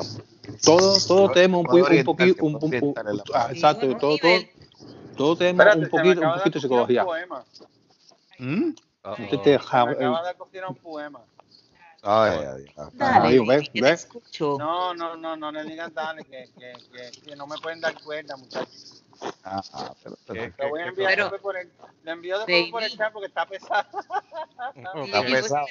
Todo, 0.63 0.99
todo 1.07 1.31
tenemos 1.33 1.61
un, 1.61 1.67
poquito- 1.71 1.87
un 2.01 2.05
poquito, 2.05 2.45
un, 2.45 2.55
un- 2.55 3.17
la 3.17 3.25
ah, 3.35 3.49
exacto, 3.51 3.81
todo, 3.97 4.13
un 4.13 4.19
todo, 4.19 4.39
todo 5.17 5.37
tenemos 5.37 5.67
Espérate, 5.67 5.79
un 5.85 5.91
poquito, 5.91 6.21
un 6.21 6.33
poquito 6.35 6.51
de 6.51 6.59
un 6.59 6.63
psicología. 6.63 7.07
¿Mm? 8.39 8.75
Usted 9.23 9.39
te 9.41 9.55
acaba 9.55 10.27
de 10.29 10.35
cocinar 10.35 10.69
un 10.71 10.75
poema. 10.77 11.21
Ay, 12.05 12.39
ay, 12.39 12.67
ay. 12.77 12.85
Dale, 12.93 13.29
que. 13.71 13.81
No, 14.59 14.95
no, 14.95 15.17
no, 15.17 15.37
no 15.37 15.51
le 15.53 15.65
digan 15.65 15.93
dale, 15.95 16.23
que, 16.25 16.51
que, 16.59 16.73
que, 16.93 17.21
que 17.23 17.37
no 17.37 17.47
me 17.47 17.57
pueden 17.59 17.81
dar 17.81 17.95
cuerda, 18.03 18.37
muchachos. 18.37 19.03
Ah, 19.43 19.63
ah, 19.73 19.95
pero- 20.03 20.17
pero- 20.27 20.41
¿Qué? 20.43 20.63
Lo 20.63 20.69
voy 20.69 20.81
a 20.83 20.87
enviar 20.87 21.15
Pero- 21.15 21.41
por 21.41 21.57
el, 21.57 21.73
le 22.03 22.11
envío 22.11 22.39
después 22.39 22.71
por 22.71 22.83
el 22.83 22.97
chat 22.97 23.13
porque 23.13 23.29
está 23.29 23.47
pesado. 23.47 23.89
Está 24.75 25.23
pues, 25.23 25.43
pesado. 25.43 25.67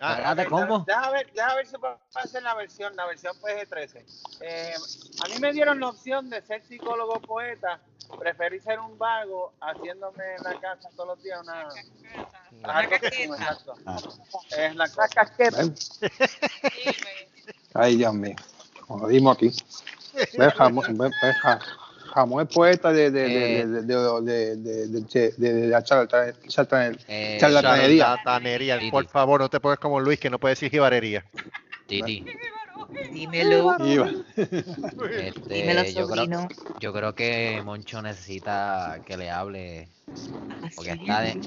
Ah, 0.00 0.34
Ok, 0.36 0.48
¿cómo? 0.48 0.80
Deja 0.86 1.10
ver, 1.10 1.32
deja 1.32 1.54
ver 1.54 1.66
si 1.66 1.78
puedo 1.78 1.98
hacer 2.14 2.42
la 2.42 2.54
versión, 2.54 2.94
la 2.96 3.06
versión 3.06 3.34
PG-13. 3.40 4.04
Eh, 4.40 4.74
a 5.24 5.28
mí 5.28 5.38
me 5.40 5.52
dieron 5.52 5.80
la 5.80 5.88
opción 5.88 6.28
de 6.28 6.42
ser 6.42 6.62
psicólogo 6.66 7.20
poeta. 7.20 7.80
Preferí 8.18 8.60
ser 8.60 8.80
un 8.80 8.98
vago 8.98 9.54
haciéndome 9.60 10.34
en 10.36 10.42
la 10.42 10.60
casa 10.60 10.88
todos 10.94 11.08
los 11.16 11.22
días 11.22 11.40
una. 11.42 11.70
sí 11.70 13.28
me 13.28 13.36
exacto. 13.36 13.74
Es 14.56 14.76
la 14.76 14.88
casqueta. 14.88 15.62
Ay, 17.74 17.96
Dios 17.96 18.14
mío. 18.14 18.36
Como 18.86 19.08
dimos 19.08 19.36
aquí. 19.36 19.50
Ve, 20.36 20.50
jamón, 20.50 20.96
ve, 20.98 21.08
ve, 21.22 21.32
ja- 21.42 21.58
jamón 22.14 22.46
es 22.46 22.54
poeta 22.54 22.92
de, 22.92 23.10
de, 23.10 23.20
de, 23.22 23.60
Eh. 23.60 23.66
de, 23.66 23.82
de, 23.82 23.96
de, 24.22 24.56
de, 24.56 24.86
de, 24.86 25.32
de- 25.36 25.52
de 25.52 25.66
la 25.68 25.82
charlatan- 25.82 26.34
charlatan- 26.46 26.98
Eh, 27.08 27.36
charlatanería. 27.40 28.78
Titi. 28.78 28.90
Por 28.90 29.06
favor, 29.08 29.40
no 29.40 29.48
te 29.50 29.58
pongas 29.60 29.78
como 29.78 29.98
Luis, 30.00 30.18
que 30.20 30.30
no 30.30 30.38
puede 30.38 30.52
decir 30.54 30.70
jibarería. 30.70 31.24
Titi, 31.86 32.24
Dímelo. 33.12 33.76
Este, 33.76 35.54
Dímelo, 35.54 35.82
yo, 35.84 36.06
sobrino. 36.06 36.48
creo, 36.48 36.76
yo 36.80 36.92
creo 36.92 37.14
que 37.14 37.60
Moncho 37.64 38.00
necesita 38.02 39.00
que 39.06 39.16
le 39.16 39.30
hable. 39.30 39.88
Porque 40.76 40.92
Así 40.92 41.00
está 41.00 41.20
de- 41.20 41.40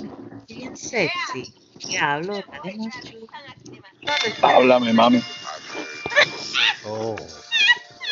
bien, 0.48 0.76
sexy. 0.78 1.54
Diablo, 1.88 2.38
está 2.38 2.60
de. 2.64 2.76
Háblame, 4.42 4.94
mami. 4.94 5.22
Oh. 6.86 7.16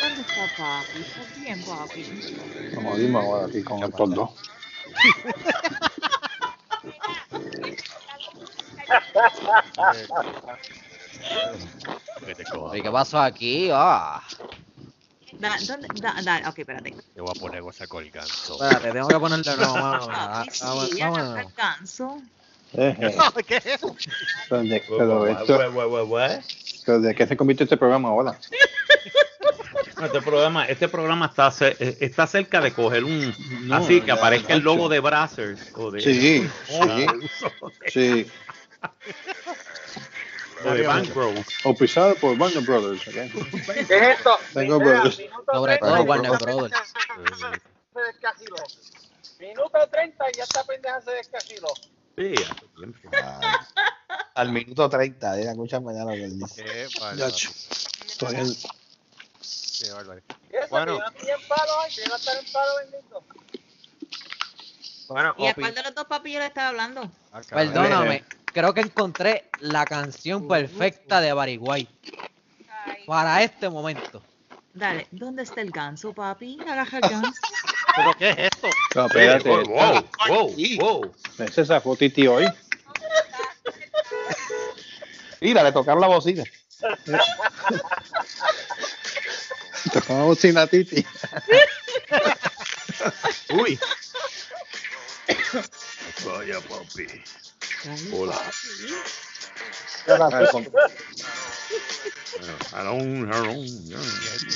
¿Dónde 0.00 0.20
está 0.22 0.46
papi? 0.56 1.00
Está 1.00 1.22
bien, 1.40 1.62
papi. 1.64 2.04
Como 2.74 2.96
dimos 2.96 3.24
ahora 3.24 3.46
aquí 3.46 3.62
con 3.62 3.90
coja. 3.90 4.30
¿Y 12.74 12.82
qué 12.82 12.90
pasó 12.90 13.18
aquí? 13.20 13.68
Ah, 13.72 14.22
Da, 15.38 15.56
¿dónde? 15.66 15.88
Da, 16.00 16.14
da, 16.22 16.48
ok, 16.48 16.58
espérate. 16.60 16.94
Te 17.14 17.20
voy 17.20 17.30
a 17.34 17.38
poner 17.38 17.62
esa 17.68 17.86
colganzo. 17.86 18.54
espérate, 18.54 18.92
tengo 18.92 19.08
que 19.08 19.18
ponerle. 19.18 19.56
Vamos, 19.60 20.06
Papi, 20.06 20.48
vamos, 20.62 20.88
sí, 20.90 21.00
el 21.00 21.52
ganso. 21.54 22.22
Eh, 22.72 22.96
eh. 23.00 23.16
¿Qué 23.46 23.56
es 23.56 23.66
eso? 23.66 23.94
De, 24.50 24.82
pero 24.88 25.26
esto- 25.26 25.58
pero 26.86 27.00
¿de 27.00 27.14
qué 27.14 27.26
se 27.26 27.36
convierte 27.36 27.64
este 27.64 27.76
programa 27.76 28.08
ahora? 28.08 28.38
Este 30.02 30.20
programa, 30.22 30.64
este 30.66 30.88
programa 30.88 31.26
está, 31.26 31.52
eh, 31.60 31.96
está 32.00 32.26
cerca 32.26 32.60
de 32.60 32.72
coger 32.72 33.04
un 33.04 33.34
No, 33.62 33.76
así 33.76 34.00
que 34.00 34.08
ya, 34.08 34.14
aparezca 34.14 34.52
el 34.54 34.60
logo 34.62 34.88
de 34.88 35.00
Brazzers 35.00 35.60
o 35.74 35.90
de, 35.90 36.00
Sí, 36.00 36.48
o 36.70 36.84
sí, 36.84 37.06
sí. 37.88 38.30
o 40.64 40.70
de 40.70 40.82
Bank 40.86 41.14
Bros. 41.14 41.34
Auspiciado 41.64 42.14
por 42.16 42.38
Warner 42.38 42.62
Brothers. 42.62 43.06
¿ok? 43.08 43.14
¿Qué 43.14 43.80
es 43.80 43.90
esto? 44.18 44.36
Tengo 44.54 44.78
brothers. 44.78 45.16
Sobre 45.52 45.78
30, 45.78 45.96
todo 45.96 46.02
Warner 46.04 46.30
Brothers. 46.38 46.74
Se 47.94 48.00
descajiló. 48.00 48.56
Minuto 49.40 49.78
30 49.90 50.24
y 50.32 50.36
ya 50.36 50.42
esta 50.44 50.64
pendeja 50.64 51.00
se 51.02 51.10
descajiló. 51.12 51.68
Sí. 52.16 52.34
Al 54.34 54.50
minuto 54.52 54.88
30, 54.88 55.38
eh, 55.38 55.48
escucha 55.50 55.80
mañana 55.80 56.04
lo 56.10 56.16
que 56.16 56.24
él 56.24 56.38
dice. 56.38 56.64
Qué 56.64 56.86
Ya, 56.94 57.00
bárbaro. 57.04 57.30
ch- 57.32 57.50
estoy 58.06 58.34
en- 58.36 58.56
Qué 59.78 59.92
bárbaro. 59.92 60.22
Bueno. 60.70 60.98
que 60.98 60.98
yo 60.98 61.00
no 61.04 61.08
estoy 61.08 61.30
en 61.30 61.48
palo 61.48 61.72
hoy, 61.82 61.90
que 61.94 62.02
yo 62.02 62.08
no 62.08 62.16
estoy 62.16 62.34
en 62.38 62.52
palo 62.52 62.76
bendito. 62.78 63.24
Bueno, 65.08 65.34
¿Y 65.38 65.46
a 65.46 65.54
cuál 65.54 65.74
de 65.74 65.82
los 65.82 65.94
dos 65.94 66.04
papi 66.06 66.32
yo 66.32 66.40
le 66.40 66.46
estaba 66.46 66.68
hablando? 66.68 67.10
Ah. 67.32 67.40
Perdóname, 67.48 68.24
creo 68.52 68.74
que 68.74 68.80
encontré 68.80 69.48
la 69.60 69.84
canción 69.84 70.48
perfecta 70.48 71.20
de 71.20 71.32
White 71.32 71.92
para 73.06 73.40
este 73.42 73.68
momento. 73.68 74.20
Dale, 74.74 75.06
¿dónde 75.10 75.44
está 75.44 75.60
el 75.60 75.70
ganso, 75.70 76.12
papi? 76.12 76.58
Agarra 76.62 76.98
el 76.98 77.08
ganso. 77.08 77.40
¿Pero 77.96 78.12
qué 78.18 78.30
es 78.30 78.38
esto? 78.52 78.68
No, 78.94 79.06
espérate. 79.06 79.48
Wow, 79.48 79.64
wow, 79.66 80.04
wow, 80.28 80.54
wow. 80.80 81.14
Ese 81.38 81.64
sacó 81.64 81.96
Titi 81.96 82.26
hoy. 82.26 82.46
Mira, 85.40 85.62
le 85.62 85.72
tocaron 85.72 86.00
la 86.00 86.08
bocina. 86.08 86.42
Una 90.08 90.24
bocina 90.24 90.62
a 90.62 90.66
Titi. 90.66 91.04
Uy. 93.50 93.78
Vaya 96.24 96.60
papi. 96.60 97.06
Hola. 98.12 98.52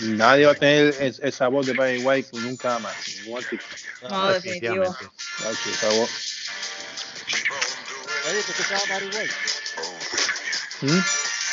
Nadie 0.03 0.47
va 0.47 0.53
a 0.53 0.55
tener 0.55 0.95
es- 1.01 1.21
esa 1.23 1.49
voz 1.49 1.66
de 1.66 1.73
Barry 1.75 1.99
White 2.05 2.31
nunca 2.38 2.79
más. 2.79 2.95
No, 4.03 4.29
definitivo. 4.33 4.85
Esa 5.73 5.88
voz. 5.90 6.11
Oye, 8.29 8.43
¿tú 8.43 8.53
escuchabas 8.53 8.88
Barry 8.88 9.07
White? 9.07 9.35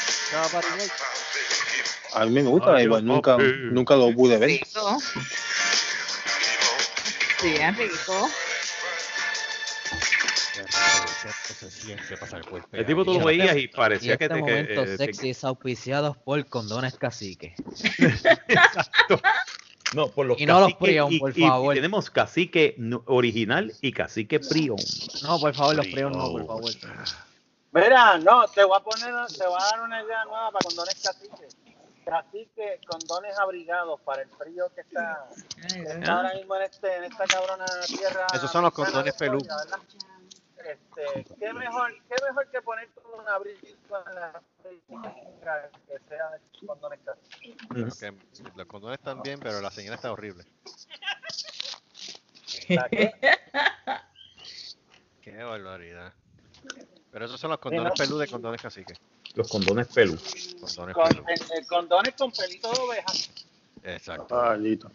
¿Escuchabas 0.09 0.51
Barry 0.51 0.67
White? 0.81 0.93
A 2.17 2.25
mí 2.25 2.31
me 2.31 2.41
gusta, 2.43 2.81
igual 2.81 3.05
nunca, 3.05 3.37
nunca 3.37 3.95
lo 3.95 4.11
pude 4.13 4.37
ver. 4.37 4.49
Rico. 4.49 4.97
Sí, 7.39 7.49
bien 7.51 7.75
rico. 7.77 8.29
El 12.71 12.85
tipo 12.85 13.05
tú 13.05 13.13
lo 13.19 13.21
Y 13.31 13.37
veías 13.37 13.55
y 13.55 13.59
Y 13.61 13.67
parecía 13.67 14.13
este 14.13 14.25
que 14.27 14.29
te... 14.29 14.35
que, 14.35 14.41
momento 14.41 14.83
eh, 14.83 14.85
te- 14.85 14.97
sexy 14.97 15.29
es 15.29 15.43
auspiciado 15.43 16.15
por 16.23 16.43
Condones 16.47 16.97
Cacique. 16.97 17.55
Exacto. 18.47 19.21
No, 19.93 20.09
por 20.09 20.25
los 20.25 20.39
Y 20.41 20.45
no 20.45 20.59
los 20.59 20.73
Prion, 20.73 21.13
y- 21.13 21.19
por 21.19 21.37
y- 21.37 21.43
y 21.43 21.47
favor. 21.47 21.75
tenemos 21.75 22.09
cacique 22.09 22.75
original 23.05 23.71
y 23.81 23.91
cacique 23.93 24.39
prion. 24.39 24.77
No, 25.23 25.39
por 25.39 25.53
favor, 25.53 25.75
los 25.75 25.85
fríos 25.87 26.11
no, 26.11 26.31
por 26.31 26.45
favor. 26.45 26.71
Mira, 27.71 28.17
no, 28.17 28.47
te 28.47 28.63
voy 28.63 28.77
a 28.77 28.83
poner, 28.83 29.13
te 29.27 29.45
voy 29.45 29.55
a 29.59 29.63
dar 29.63 29.81
una 29.81 30.01
idea 30.03 30.25
nueva 30.25 30.51
para 30.51 30.63
condones 30.65 30.95
cacique. 30.95 31.47
Cacique, 32.07 32.79
condones 32.87 33.37
abrigados 33.37 33.99
para 34.01 34.21
el 34.21 34.29
frío 34.29 34.71
que 34.73 34.81
está, 34.81 35.27
que 35.67 35.81
está 35.81 36.13
ahora 36.13 36.33
mismo 36.35 36.55
en, 36.55 36.61
este, 36.61 36.95
en 36.95 37.03
esta 37.03 37.25
cabrona 37.25 37.65
tierra. 37.85 38.27
Esos 38.33 38.49
son 38.49 38.63
los 38.63 38.71
condones 38.71 39.13
pelú. 39.15 39.39
Este, 39.39 41.35
¿qué, 41.37 41.53
mejor, 41.53 41.91
¿Qué 42.07 42.15
mejor 42.25 42.49
que 42.49 42.61
poner 42.61 42.89
un 43.17 43.27
abrigo 43.27 43.59
en 44.07 44.15
la 44.15 44.41
que 44.65 45.99
sea 46.07 46.29
de 46.29 46.65
condones? 46.65 46.99
Porque 47.67 48.13
los 48.55 48.67
condones 48.67 48.99
están 48.99 49.21
bien, 49.21 49.39
pero 49.41 49.59
la 49.59 49.71
señal 49.71 49.95
está 49.95 50.11
horrible. 50.11 50.45
¿La 52.69 52.87
qué? 52.89 53.13
Qué 55.21 55.43
barbaridad. 55.43 56.13
Pero 57.11 57.25
esos 57.25 57.39
son 57.39 57.51
los 57.51 57.59
condones 57.59 57.93
pelú 57.97 58.17
de 58.17 58.27
condones 58.27 58.61
cacique. 58.61 58.93
Los 59.37 59.47
condones 59.49 59.87
pelu. 59.87 60.17
Condones 60.59 60.95
Con, 60.95 61.07
pelú. 61.09 61.23
eh, 61.29 61.33
eh, 61.59 61.65
condones 61.67 62.13
con 62.15 62.31
pelito 62.31 62.71
de 62.73 62.79
oveja. 62.79 63.13
Exacto. 63.83 64.41
Ah, 64.41 64.55
listo. 64.57 64.91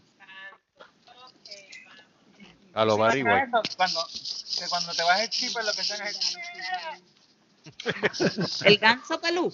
A 2.74 2.84
lo 2.84 2.96
Barry 2.96 3.22
White. 3.22 3.48
Cuando, 3.76 4.02
que 4.08 4.66
cuando 4.68 4.92
te 4.94 5.02
vas 5.04 5.20
el 5.20 5.30
chipper 5.30 5.64
lo 5.64 5.72
que 5.72 5.80
hacen 5.82 6.06
es 6.06 6.36
El 8.64 8.78
ganso 8.78 9.20
pelú. 9.20 9.52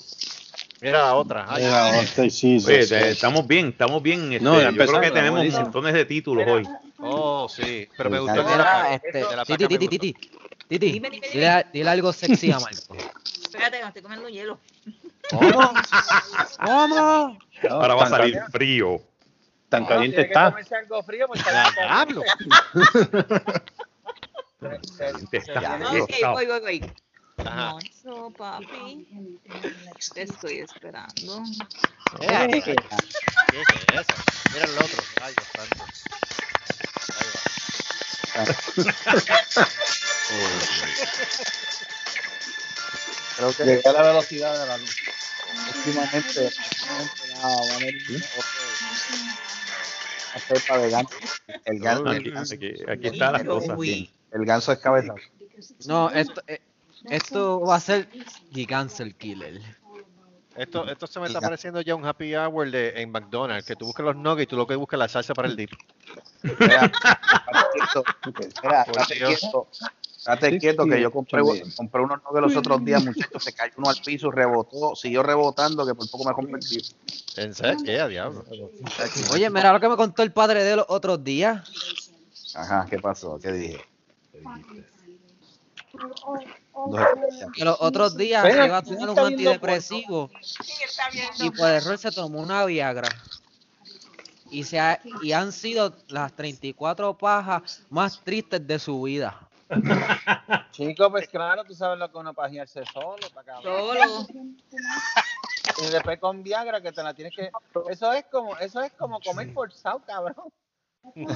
Mira 0.80 0.98
la 0.98 1.14
otra. 1.16 1.44
Ay, 1.48 1.64
Mira, 1.64 2.00
este, 2.00 2.30
sí, 2.30 2.58
sí, 2.60 2.66
Oye, 2.66 2.82
sí. 2.84 2.88
te- 2.90 3.10
estamos 3.10 3.46
bien, 3.46 3.68
estamos 3.68 4.02
bien. 4.02 4.32
este, 4.32 4.44
No, 4.44 4.58
yo 4.70 4.86
creo 4.86 5.00
que 5.00 5.10
tenemos 5.10 5.38
buenísimo. 5.40 5.64
montones 5.64 5.92
de 5.92 6.04
títulos 6.06 6.46
hoy. 6.48 6.66
Oh, 7.00 7.46
sí. 7.48 7.86
Pero 7.96 8.08
me 8.08 8.20
gustó 8.20 8.40
el 8.40 8.46
la, 8.46 8.94
este, 8.94 9.20
la 9.36 9.44
dile 11.72 11.90
algo 11.90 12.12
sexy 12.12 12.52
a 12.52 12.58
Marco. 12.60 12.96
Espérate, 13.48 13.76
que 13.78 13.82
me 13.82 13.88
estoy 13.88 14.02
comiendo 14.02 14.28
hielo. 14.28 14.60
¿Cómo? 15.30 15.72
¿Cómo? 16.64 17.38
Ahora 17.70 17.94
va 17.94 18.04
a 18.04 18.08
salir 18.08 18.34
caliente- 18.34 18.52
frío. 18.52 19.00
Tan 19.68 19.82
No, 19.82 19.88
caliente 19.88 20.16
que 20.22 20.28
está. 20.28 20.50
comerse 20.50 20.76
algo 20.76 21.02
frío 21.02 21.26
pues 21.28 21.44
¡Ya, 21.44 21.64
está 21.64 21.82
diablo! 21.82 22.22
Está 24.60 24.78
Ok, 25.20 25.34
explotado. 25.94 26.32
voy, 26.34 26.46
voy, 26.46 26.60
voy. 26.60 26.92
Ajá. 27.44 27.70
Monzo, 27.72 28.30
papi. 28.36 29.06
Te 30.14 30.22
estoy 30.22 30.58
esperando. 30.60 31.42
Eh, 32.20 32.62
¿Qué 32.64 32.72
es 32.72 32.76
eso? 33.92 34.14
Mira 34.54 34.64
el 34.64 34.78
otro. 34.78 35.02
Ay, 35.22 35.34
santo. 35.54 35.84
Creo 43.38 43.52
que 43.56 43.64
llega 43.64 43.90
a 43.90 43.92
la 43.94 44.02
velocidad 44.02 44.60
de 44.60 44.66
la 44.66 44.76
luz. 44.78 44.96
Últimamente, 45.76 46.44
últimamente 46.44 47.34
va 47.42 47.48
va 47.48 47.74
a 47.74 47.78
venir 47.78 48.24
otro 48.36 48.60
cepa 50.46 50.78
de 50.78 50.90
ganso. 50.90 51.14
El 51.64 51.78
ganso, 51.80 52.08
Aquí, 52.08 52.30
aquí- 52.36 52.84
aquí 52.88 53.06
está 53.08 53.32
la 53.32 53.44
cosa. 53.44 53.74
Uy. 53.76 53.86
bien. 53.86 54.10
el 54.32 54.44
ganso 54.44 54.72
es 54.72 54.78
cabeza. 54.78 55.14
No, 55.86 56.10
esto, 56.10 56.42
eh, 56.46 56.60
Esto 57.04 57.60
va 57.60 57.76
a 57.76 57.80
ser 57.80 58.08
The 58.52 58.66
Cancel 58.66 59.14
Killer. 59.14 59.60
Esto, 60.56 60.88
esto 60.90 61.06
se 61.06 61.20
me 61.20 61.28
está 61.28 61.40
pareciendo 61.40 61.80
ya 61.80 61.94
un 61.94 62.04
happy 62.04 62.34
hour 62.34 62.68
de, 62.68 63.00
en 63.00 63.12
McDonald's, 63.12 63.64
que 63.64 63.76
tú 63.76 63.86
buscas 63.86 64.04
los 64.04 64.16
nuggets 64.16 64.42
y 64.42 64.46
tú 64.48 64.56
lo 64.56 64.66
que 64.66 64.74
buscas 64.74 64.96
es 64.96 64.98
la 64.98 65.08
salsa 65.08 65.32
para 65.32 65.46
el 65.46 65.54
dip. 65.54 65.70
Mira, 66.42 66.90
mira, 68.62 68.84
estate 70.18 70.58
quieto, 70.58 70.84
que 70.86 71.00
yo 71.00 71.10
compré, 71.10 71.42
compré 71.76 72.02
unos 72.02 72.18
nuggets 72.24 72.42
los 72.42 72.56
otros 72.56 72.84
días, 72.84 73.04
muchachos, 73.04 73.42
se 73.42 73.52
cayó 73.52 73.72
uno 73.78 73.88
al 73.90 73.96
piso, 74.04 74.30
rebotó, 74.30 74.94
siguió 74.94 75.22
rebotando, 75.22 75.86
que 75.86 75.94
por 75.94 76.08
poco 76.10 76.24
me 76.28 76.34
convertí. 76.34 76.82
¿En 77.36 77.54
serio? 77.54 77.78
¿Qué? 77.84 78.08
Diablo. 78.08 78.44
Oye, 79.32 79.48
mira 79.50 79.72
lo 79.72 79.80
que 79.80 79.88
me 79.88 79.96
contó 79.96 80.22
el 80.22 80.32
padre 80.32 80.64
de 80.64 80.76
los 80.76 80.86
otros 80.88 81.22
días. 81.22 81.68
Ajá, 82.54 82.86
¿qué 82.88 82.98
pasó? 82.98 83.38
¿Qué 83.38 83.52
dije? 83.52 83.84
Que 87.54 87.64
los 87.64 87.76
otros 87.80 88.16
días 88.16 88.44
Venga, 88.44 88.66
iba 88.66 88.78
a 88.78 88.82
¿quién 88.82 88.98
tomar 88.98 89.10
un 89.10 89.18
antidepresivo 89.32 90.30
y 91.40 91.50
por 91.50 91.68
error 91.68 91.98
se 91.98 92.10
tomó 92.12 92.40
una 92.40 92.64
Viagra. 92.64 93.08
Y, 94.50 94.64
se 94.64 94.78
ha- 94.80 95.00
y 95.22 95.32
han 95.32 95.52
sido 95.52 95.94
las 96.08 96.34
34 96.34 97.16
pajas 97.18 97.82
más 97.90 98.22
tristes 98.24 98.66
de 98.66 98.78
su 98.78 99.02
vida. 99.02 99.47
Chico, 100.72 101.10
pues 101.10 101.28
claro, 101.28 101.64
tú 101.64 101.74
sabes 101.74 101.98
lo 101.98 102.10
que 102.10 102.18
uno 102.18 102.32
pajearse 102.34 102.84
solo, 102.86 103.16
para. 103.34 103.60
Solo. 103.60 104.26
Y 105.80 105.90
después 105.90 106.18
con 106.18 106.42
Viagra 106.42 106.80
que 106.80 106.92
te 106.92 107.02
la 107.02 107.14
tienes 107.14 107.34
que. 107.34 107.50
Eso 107.90 108.12
es 108.12 108.24
como, 108.26 108.56
eso 108.58 108.80
es 108.80 108.92
como 108.94 109.20
comer 109.20 109.52
forzado, 109.52 110.00
cabrón. 110.06 110.34
Cuando 111.02 111.32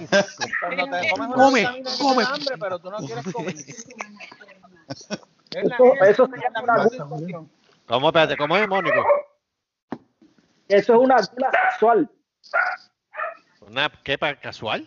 te 0.98 1.10
comes 1.10 1.28
una 1.28 1.34
Come, 1.34 1.82
come. 1.98 2.24
hambre, 2.24 2.56
pero 2.58 2.78
tú 2.78 2.90
no 2.90 2.98
quieres 2.98 3.32
comer. 3.32 3.54
Es 5.54 5.64
la- 5.64 5.76
Eso, 5.76 5.94
eso 6.04 6.26
se 6.28 6.36
llama 6.40 6.62
la 6.62 6.86
una 6.86 7.04
gula. 7.04 7.44
¿Cómo? 7.86 8.08
Espérate, 8.08 8.36
¿cómo 8.38 8.56
es, 8.56 8.66
Mónico? 8.68 9.04
Eso 10.68 10.94
es 10.94 10.98
una 10.98 11.16
gula 11.20 11.50
sexual. 11.70 12.10
¿Una 13.60 13.90
qué 14.02 14.16
para 14.16 14.40
casual? 14.40 14.86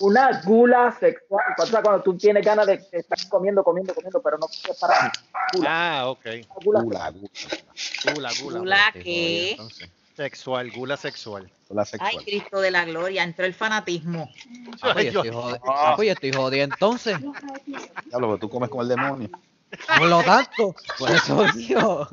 Una 0.00 0.40
gula 0.44 0.96
sexual. 0.98 1.44
O 1.58 1.66
sea, 1.66 1.82
cuando 1.82 2.02
tú 2.02 2.16
tienes 2.16 2.44
ganas 2.44 2.66
de 2.66 2.78
de 2.78 2.98
estar 2.98 3.18
comiendo, 3.28 3.62
comiendo, 3.62 3.94
comiendo, 3.94 4.20
pero 4.22 4.38
no 4.38 4.46
quieres 4.46 4.78
parar. 4.78 5.12
Gula. 5.52 5.68
Ah, 6.00 6.08
ok. 6.08 6.24
Gula. 6.64 6.80
Gula, 6.82 7.10
gula, 7.10 7.30
Gula, 8.14 8.30
gula. 8.42 8.58
¿Gula 8.58 8.88
ok, 8.94 9.02
qué? 9.02 9.56
Sexual, 10.16 10.70
gula 10.70 10.96
sexual. 10.96 11.50
gula 11.68 11.82
Ay, 11.82 11.86
sexual. 11.86 12.24
Cristo 12.24 12.60
de 12.60 12.70
la 12.70 12.84
gloria, 12.84 13.22
entró 13.24 13.44
el 13.46 13.54
fanatismo. 13.54 14.30
Ah, 14.82 14.92
pues 14.94 14.96
Ay, 14.96 15.04
yo 15.06 15.22
Dios. 15.22 15.26
estoy 15.26 15.42
jodido. 15.42 15.60
Ah, 15.66 15.92
pues 15.96 16.06
yo 16.06 16.12
estoy 16.12 16.32
jodido 16.32 16.64
entonces. 16.64 17.18
Diablo, 18.06 18.28
pero 18.28 18.38
tú 18.38 18.48
comes 18.50 18.68
como 18.70 18.82
el 18.82 18.88
demonio. 18.88 19.30
Por 19.98 20.08
lo 20.08 20.22
tanto, 20.22 20.74
por 20.98 21.10
eso. 21.10 21.44
Está 21.46 21.58
Yo 21.58 22.08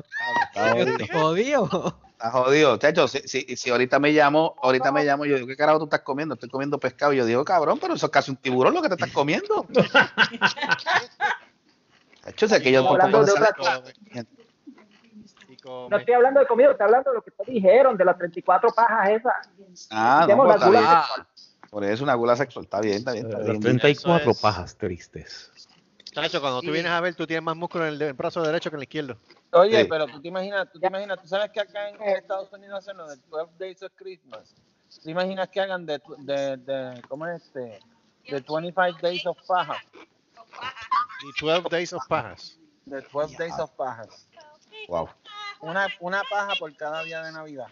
jodido. 1.12 1.98
Está 2.22 2.38
jodido, 2.38 2.76
chacho. 2.76 3.08
Si, 3.08 3.18
si, 3.26 3.56
si 3.56 3.70
ahorita 3.70 3.98
me 3.98 4.12
llamo, 4.12 4.54
ahorita 4.62 4.92
me 4.92 5.02
llamo, 5.02 5.24
yo 5.24 5.34
digo, 5.34 5.48
¿qué 5.48 5.56
carajo 5.56 5.80
tú 5.80 5.86
estás 5.86 6.02
comiendo? 6.02 6.34
Estoy 6.34 6.48
comiendo 6.48 6.78
pescado. 6.78 7.12
Y 7.12 7.16
yo 7.16 7.26
digo, 7.26 7.44
cabrón, 7.44 7.80
pero 7.80 7.94
eso 7.94 8.06
es 8.06 8.12
casi 8.12 8.30
un 8.30 8.36
tiburón 8.36 8.74
lo 8.74 8.80
que 8.80 8.86
te 8.86 8.94
estás 8.94 9.10
comiendo. 9.10 9.66
Chacho, 12.24 12.46
sé 12.46 12.62
que 12.62 12.70
yo 12.70 12.88
Hablando 12.88 13.24
de 13.24 13.32
otra. 13.32 13.52
No 15.90 15.96
estoy 15.96 16.14
hablando 16.14 16.38
de 16.38 16.46
comida, 16.46 16.70
estoy 16.70 16.84
hablando 16.84 17.10
de 17.10 17.16
lo 17.16 17.22
que 17.22 17.32
te 17.32 17.50
dijeron, 17.50 17.96
de 17.96 18.04
las 18.04 18.16
34 18.16 18.70
pajas 18.72 19.10
esas. 19.10 19.34
Ah, 19.90 20.24
no, 20.28 20.44
la 20.44 20.54
está 20.54 20.66
gula 20.68 20.78
bien. 20.78 20.90
Ah, 20.92 21.26
Por 21.70 21.82
eso 21.82 22.04
una 22.04 22.14
gula 22.14 22.36
sexual. 22.36 22.66
Está 22.66 22.80
bien, 22.80 22.98
está 22.98 23.14
bien. 23.14 23.26
Está 23.26 23.38
Las 23.38 23.48
bien. 23.48 23.60
34 23.80 24.22
Eso 24.22 24.30
es. 24.30 24.40
pajas 24.40 24.76
tristes. 24.76 25.50
Chacho, 26.12 26.40
cuando 26.40 26.60
tú 26.60 26.70
vienes 26.70 26.92
a 26.92 27.00
ver, 27.00 27.14
tú 27.14 27.26
tienes 27.26 27.42
más 27.42 27.56
músculo 27.56 27.84
en 27.86 27.92
el 27.94 27.98
de- 27.98 28.12
brazo 28.12 28.42
derecho 28.42 28.68
que 28.70 28.76
en 28.76 28.80
el 28.80 28.84
izquierdo. 28.84 29.16
Oye, 29.52 29.82
Sí. 29.82 29.86
pero 29.88 30.06
tú 30.06 30.20
te 30.20 30.28
imaginas, 30.28 30.70
tú 30.70 30.78
te 30.78 30.86
imaginas, 30.86 31.20
tú 31.20 31.26
sabes 31.28 31.50
que 31.50 31.60
acá 31.60 31.88
en 31.88 32.02
Estados 32.02 32.52
Unidos 32.52 32.78
hacen 32.78 32.96
lo 32.98 33.06
de 33.08 33.16
12 33.30 33.52
Days 33.58 33.82
of 33.82 33.92
Christmas. 33.96 34.54
¿Tú 34.94 35.00
te 35.04 35.10
imaginas 35.10 35.48
que 35.48 35.60
hagan 35.60 35.86
de, 35.86 36.00
de, 36.18 36.56
de 36.58 37.02
¿cómo 37.08 37.26
es 37.26 37.42
este? 37.42 37.60
De 38.28 38.40
25 38.46 38.98
Days 39.00 39.24
of 39.26 39.38
Pajas. 39.46 39.78
Y 41.22 41.40
12 41.40 41.68
Days 41.70 41.92
of 41.94 42.06
Pajas. 42.06 42.58
De 42.84 43.00
12 43.00 43.36
Days 43.38 43.58
of 43.58 43.70
Pajas. 43.72 44.28
Wow. 44.88 45.08
Una, 45.60 45.86
una 46.00 46.22
paja 46.28 46.54
por 46.58 46.74
cada 46.76 47.02
día 47.04 47.22
de 47.22 47.32
Navidad. 47.32 47.68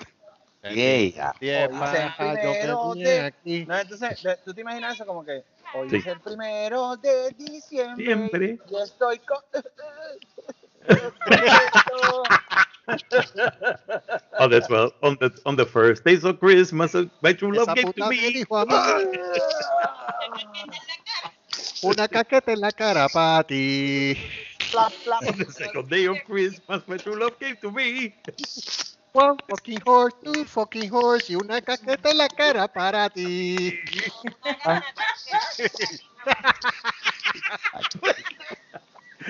Yeah. 0.63 1.33
Diez 1.41 1.71
Hoy 1.71 1.71
es 1.71 1.71
el 1.71 1.79
pajas, 1.79 2.39
yo 2.43 2.53
primero 2.53 2.95
me 2.95 3.03
de- 3.05 3.21
aquí. 3.21 3.65
No, 3.67 3.79
entonces, 3.79 4.23
de- 4.23 4.37
tú 4.45 4.53
te 4.53 4.61
imaginas 4.61 4.95
eso 4.95 5.07
como 5.07 5.25
que 5.25 5.43
hoy 5.75 5.89
Sí. 5.89 5.97
es 5.97 6.07
el 6.07 6.21
primero 6.21 6.97
de 6.97 7.31
diciembre. 7.31 8.05
Siempre. 8.05 8.59
Y 8.71 8.77
estoy 8.77 9.19
con... 9.21 9.39
On 14.41 14.51
the, 14.51 14.61
12, 14.61 14.93
on, 15.03 15.17
the, 15.19 15.31
on 15.47 15.57
the 15.57 15.65
first 15.67 16.05
days 16.05 16.25
of 16.25 16.41
Christmas, 16.41 16.95
uh, 16.95 17.05
my 17.23 17.33
true 17.33 17.53
love 17.53 17.69
gave 17.75 17.95
to 17.95 18.09
me. 18.09 18.45
Una 21.83 22.09
caqueta 22.09 22.53
en 22.53 22.61
la 22.61 22.73
cara 22.73 23.09
para 23.09 23.43
ti. 23.45 24.17
On 24.77 25.37
the 25.37 25.47
second 25.51 25.89
day 25.89 26.07
of 26.07 26.17
Christmas, 26.27 26.83
my 26.87 26.97
true 26.97 27.17
love 27.19 27.37
gave 27.41 27.59
to 27.61 27.71
me. 27.71 28.15
One 29.13 29.37
fucking 29.49 29.81
horse, 29.85 30.15
two 30.23 30.45
fucking 30.45 30.91
horse 30.93 31.33
y 31.33 31.37
una 31.37 31.61
caqueta 31.61 32.11
en 32.11 32.19
la 32.19 32.29
cara 32.29 32.69
para 32.69 33.09
ti. 33.11 33.81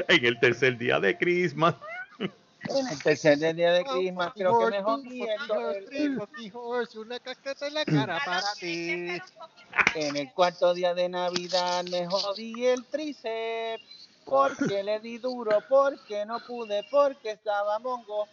En 0.09 0.25
el 0.25 0.39
tercer 0.39 0.79
día 0.79 1.01
de 1.01 1.17
Christmas. 1.19 1.75
En 2.19 2.87
el 2.89 3.03
tercer 3.03 3.39
día 3.39 3.73
de 3.73 3.85
Christmas, 3.85 4.33
creo 4.35 4.59
que 4.59 4.71
me 4.71 4.83
Horse, 4.83 4.85
two 4.85 4.85
jodí 4.85 5.21
fucking 5.21 5.31
el- 5.31 5.51
horse, 5.51 5.79
el- 5.79 5.85
three 5.87 6.17
fucking 6.17 6.51
horse, 6.55 6.99
una 6.99 7.21
caqueta 7.21 7.67
en 7.67 7.75
la 7.75 7.85
cara 7.85 8.21
para 8.25 8.55
ti. 8.55 9.19
En 9.97 10.17
el 10.17 10.33
cuarto 10.33 10.73
día 10.75 10.95
de 10.95 11.09
Navidad 11.09 11.83
me 11.85 12.07
jodí 12.07 12.67
el 12.67 12.85
tríceps 12.87 13.85
porque 14.25 14.83
le 14.85 15.01
di 15.01 15.19
duro, 15.19 15.59
porque 15.69 16.25
no 16.27 16.39
pude, 16.41 16.85
porque 16.85 17.33
estaba 17.33 17.79
mongo. 17.81 18.29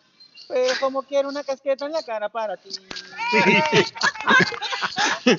Pero 0.48 0.74
como 0.80 1.04
quiero 1.04 1.30
una 1.30 1.44
casqueta 1.44 1.86
en 1.86 1.92
la 1.92 2.04
cara 2.04 2.30
para 2.30 2.58
ti. 2.58 2.70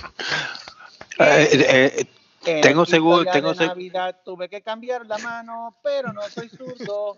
Eh, 1.20 1.48
eh, 1.52 2.06
En 2.44 2.60
Tengo 2.60 2.86
seguro- 2.86 3.28
tengo 3.32 3.52
de 3.52 3.64
seg- 3.64 3.68
Navidad 3.68 4.16
tuve 4.24 4.48
que 4.48 4.62
cambiar 4.62 5.04
la 5.06 5.18
mano, 5.18 5.76
pero 5.82 6.12
no 6.12 6.22
soy 6.30 6.48
zurdo. 6.48 7.16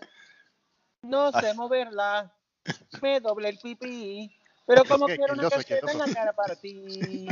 No 1.03 1.31
sé 1.31 1.53
moverla. 1.53 2.31
Me 3.01 3.19
doble 3.19 3.49
el 3.49 3.59
pipí. 3.59 4.35
Pero 4.65 4.83
como 4.85 5.05
¿Qué- 5.07 5.17
quiero 5.17 5.33
una 5.33 5.49
casqueta 5.49 5.91
en 5.91 5.97
la 5.99 6.07
cara 6.11 6.33
para 6.33 6.55
ti. 6.55 7.27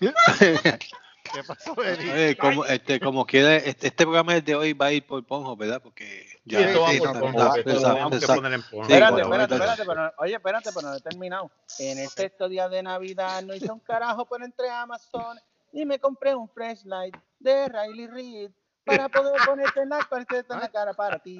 ¿Qué 1.32 1.42
pasó, 1.44 1.74
eh, 1.84 2.36
como, 2.38 2.64
este, 2.66 3.00
como 3.00 3.24
quiera, 3.26 3.56
este, 3.56 3.88
este 3.88 4.04
programa 4.04 4.38
de 4.40 4.54
hoy 4.54 4.72
va 4.72 4.86
a 4.86 4.92
ir 4.92 5.06
por 5.06 5.24
Ponjo, 5.24 5.56
¿verdad? 5.56 5.80
Porque 5.82 6.26
ya 6.44 6.58
Sí, 6.58 6.64
esto 6.64 6.80
va 6.82 7.12
por 7.12 7.20
Ponjo, 7.20 7.38
está- 7.38 7.58
esto 7.58 7.70
está- 7.70 7.88
lo 7.88 7.94
tenemos 7.94 8.10
que 8.10 8.16
está- 8.18 8.34
poner 8.34 8.52
en 8.52 8.62
Ponjo. 8.62 8.86
sí, 8.86 8.92
espérate, 8.92 9.12
bueno, 9.12 9.42
espérate, 9.44 9.54
espérate, 9.54 9.84
pero, 9.86 10.12
oye, 10.18 10.34
espérate, 10.34 10.70
pero 10.74 10.88
no 10.88 10.94
he 10.96 11.00
terminado. 11.00 11.50
En 11.78 11.98
el 11.98 12.08
sexto 12.08 12.48
día 12.48 12.68
de 12.68 12.82
Navidad 12.82 13.42
no 13.42 13.54
hice 13.54 13.70
un 13.72 13.80
carajo, 13.80 14.26
pero 14.26 14.44
entré 14.44 14.68
a 14.68 14.82
Amazon 14.82 15.38
y 15.72 15.84
me 15.86 15.98
compré 15.98 16.34
un 16.34 16.48
flashlight 16.48 17.16
de 17.38 17.68
Riley 17.68 18.06
Reid 18.08 18.50
para 18.84 19.08
poder 19.08 19.40
ponerte 19.46 19.80
en 19.80 19.88
la 19.88 20.06
en 20.10 20.60
la 20.60 20.68
cara 20.68 20.92
para 20.94 21.18
ti. 21.18 21.38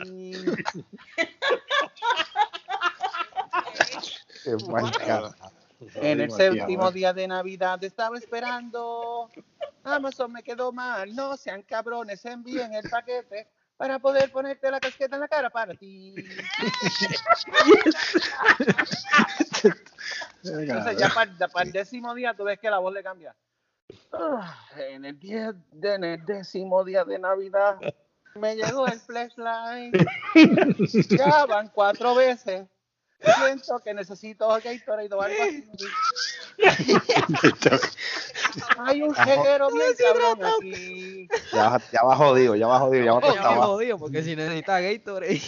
Qué 4.44 4.56
mal 4.70 4.90
carajo. 4.96 5.34
En 5.94 6.20
el 6.20 6.30
séptimo 6.30 6.90
día 6.90 7.12
de 7.12 7.28
Navidad 7.28 7.82
estaba 7.82 8.18
esperando. 8.18 9.28
Amazon 9.84 10.32
me 10.32 10.42
quedó 10.42 10.72
mal. 10.72 11.14
No 11.14 11.36
sean 11.36 11.62
cabrones, 11.62 12.24
envíen 12.24 12.72
el 12.74 12.88
paquete 12.88 13.48
para 13.76 13.98
poder 13.98 14.30
ponerte 14.30 14.70
la 14.70 14.78
casqueta 14.80 15.16
en 15.16 15.20
la 15.20 15.28
cara 15.28 15.50
para 15.50 15.74
ti. 15.74 16.14
Entonces 20.44 20.98
ya 20.98 21.08
para, 21.08 21.64
el 21.64 21.72
décimo 21.72 22.14
día 22.14 22.34
tú 22.34 22.44
ves 22.44 22.58
que 22.58 22.70
la 22.70 22.78
voz 22.78 22.94
le 22.94 23.02
cambia. 23.02 23.34
Ah, 24.12 24.56
en, 24.76 25.04
el 25.04 25.18
diez, 25.18 25.54
en 25.82 26.04
el 26.04 26.24
décimo 26.24 26.84
día 26.84 27.04
de 27.04 27.18
Navidad 27.18 27.78
me 28.34 28.56
llegó 28.56 28.86
el 28.86 29.00
flashlight. 29.00 29.94
Ya 31.10 31.46
van 31.46 31.68
cuatro 31.68 32.14
veces. 32.14 32.66
Siento 33.22 33.78
que 33.80 33.94
necesito 33.94 34.48
Gatorade 34.48 35.08
o 35.14 35.22
algo 35.22 35.42
así. 35.42 35.64
Hay 38.78 39.02
un 39.02 39.14
jeguero 39.14 39.70
bien 39.70 39.92
cabrón 39.96 40.44
aquí. 40.44 41.28
Ya, 41.52 41.68
va- 41.70 41.82
ya 41.92 42.02
va 42.04 42.16
jodido, 42.16 42.54
ya 42.56 42.66
va 42.66 42.78
jodido, 42.80 43.04
ya 43.04 43.12
va 43.14 43.20
Ya 43.20 43.26
me 43.28 43.34
tostado. 43.34 43.62
jodido 43.62 43.98
porque 43.98 44.22
si 44.22 44.36
necesita 44.36 44.80
Gatorade. 44.80 45.40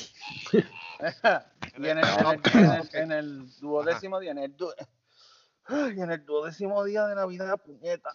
Y 1.77 1.89
en 1.89 1.99
el, 1.99 2.05
en 2.05 2.27
el, 2.27 2.41
en 2.55 2.71
el, 2.71 2.89
en 2.95 3.13
el 3.13 3.51
duodécimo 3.61 4.21
día, 4.21 4.31
en 4.31 4.39
el, 4.39 4.57
du- 4.57 4.73
Ay, 5.67 6.01
en 6.01 6.11
el 6.11 6.25
duodécimo 6.25 6.85
día 6.85 7.07
de 7.07 7.15
Navidad, 7.15 7.59
puñeta. 7.65 8.11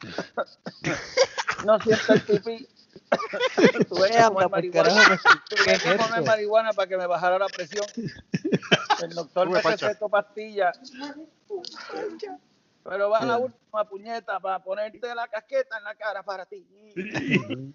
No 1.64 1.80
siento 1.80 2.12
el 2.12 2.22
pipí. 2.22 2.68
Tuve 3.88 4.10
que 4.10 4.22
comer 4.22 4.50
marihuana, 4.50 5.20
tuve 5.48 5.64
¿qué 5.64 5.78
que 5.78 5.96
comer 5.96 6.24
marihuana 6.24 6.72
para 6.72 6.88
que 6.88 6.96
me 6.96 7.06
bajara 7.06 7.38
la 7.38 7.46
presión. 7.46 7.86
El 9.02 9.10
doctor 9.10 9.48
me 9.48 9.60
recetó 9.60 10.08
pastillas. 10.08 10.78
Pero 12.84 13.10
va 13.10 13.24
la 13.24 13.38
última 13.38 13.84
puñeta 13.88 14.40
para 14.40 14.62
ponerte 14.62 15.14
la 15.14 15.28
casqueta 15.28 15.78
en 15.78 15.84
la 15.84 15.94
cara 15.94 16.22
para 16.22 16.46
ti. 16.46 16.66